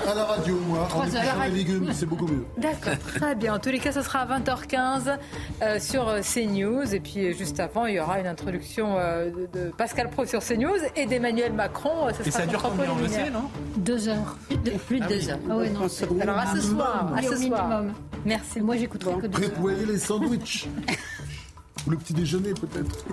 À, 0.07 0.15
la 0.15 0.23
radio, 0.25 0.57
moi, 0.67 0.87
en 0.93 1.45
les 1.45 1.51
légumes, 1.51 1.89
c'est 1.93 2.05
beaucoup 2.05 2.27
mieux. 2.27 2.45
D'accord, 2.57 2.97
très 3.15 3.35
bien. 3.35 3.55
En 3.55 3.59
tous 3.59 3.69
les 3.69 3.79
cas, 3.79 3.91
ce 3.91 4.01
sera 4.01 4.19
à 4.19 4.39
20h15 4.39 5.17
euh, 5.61 5.79
sur 5.79 6.07
euh, 6.07 6.21
CNews. 6.21 6.93
Et 6.93 6.99
puis, 6.99 7.25
euh, 7.25 7.33
juste 7.33 7.59
avant, 7.59 7.85
il 7.85 7.95
y 7.95 7.99
aura 7.99 8.19
une 8.19 8.27
introduction 8.27 8.95
de, 8.95 9.71
Pascal 9.77 10.09
Pro 10.09 10.25
sur 10.25 10.41
CNews 10.41 10.77
et 10.95 11.05
d'Emmanuel 11.05 11.53
Macron. 11.53 12.09
et 12.09 12.31
ça 12.31 12.45
dure 12.45 12.61
combien, 12.61 12.91
on 12.91 13.01
le 13.01 13.07
sait, 13.07 13.29
non? 13.29 13.49
Deux 13.77 14.07
heures. 14.07 14.37
plus 14.87 14.99
de 14.99 15.05
ah 15.05 15.07
deux 15.07 15.29
heures. 15.29 15.39
Ah 15.49 15.57
oui, 15.57 15.69
non. 15.69 15.87
Alors, 16.21 16.37
à 16.37 16.55
ce 16.55 16.61
soir. 16.61 17.13
À 17.15 17.21
ce 17.21 17.37
soir. 17.37 17.83
Merci. 18.25 18.61
Moi, 18.61 18.77
j'écouterai 18.77 19.15
que 19.15 19.27
deux 19.27 19.49
Prévoyez 19.49 19.85
les 19.85 19.99
sandwichs. 19.99 20.67
Ou 21.85 21.89
le 21.91 21.97
petit 21.97 22.13
déjeuner, 22.13 22.53
peut-être. 22.53 23.05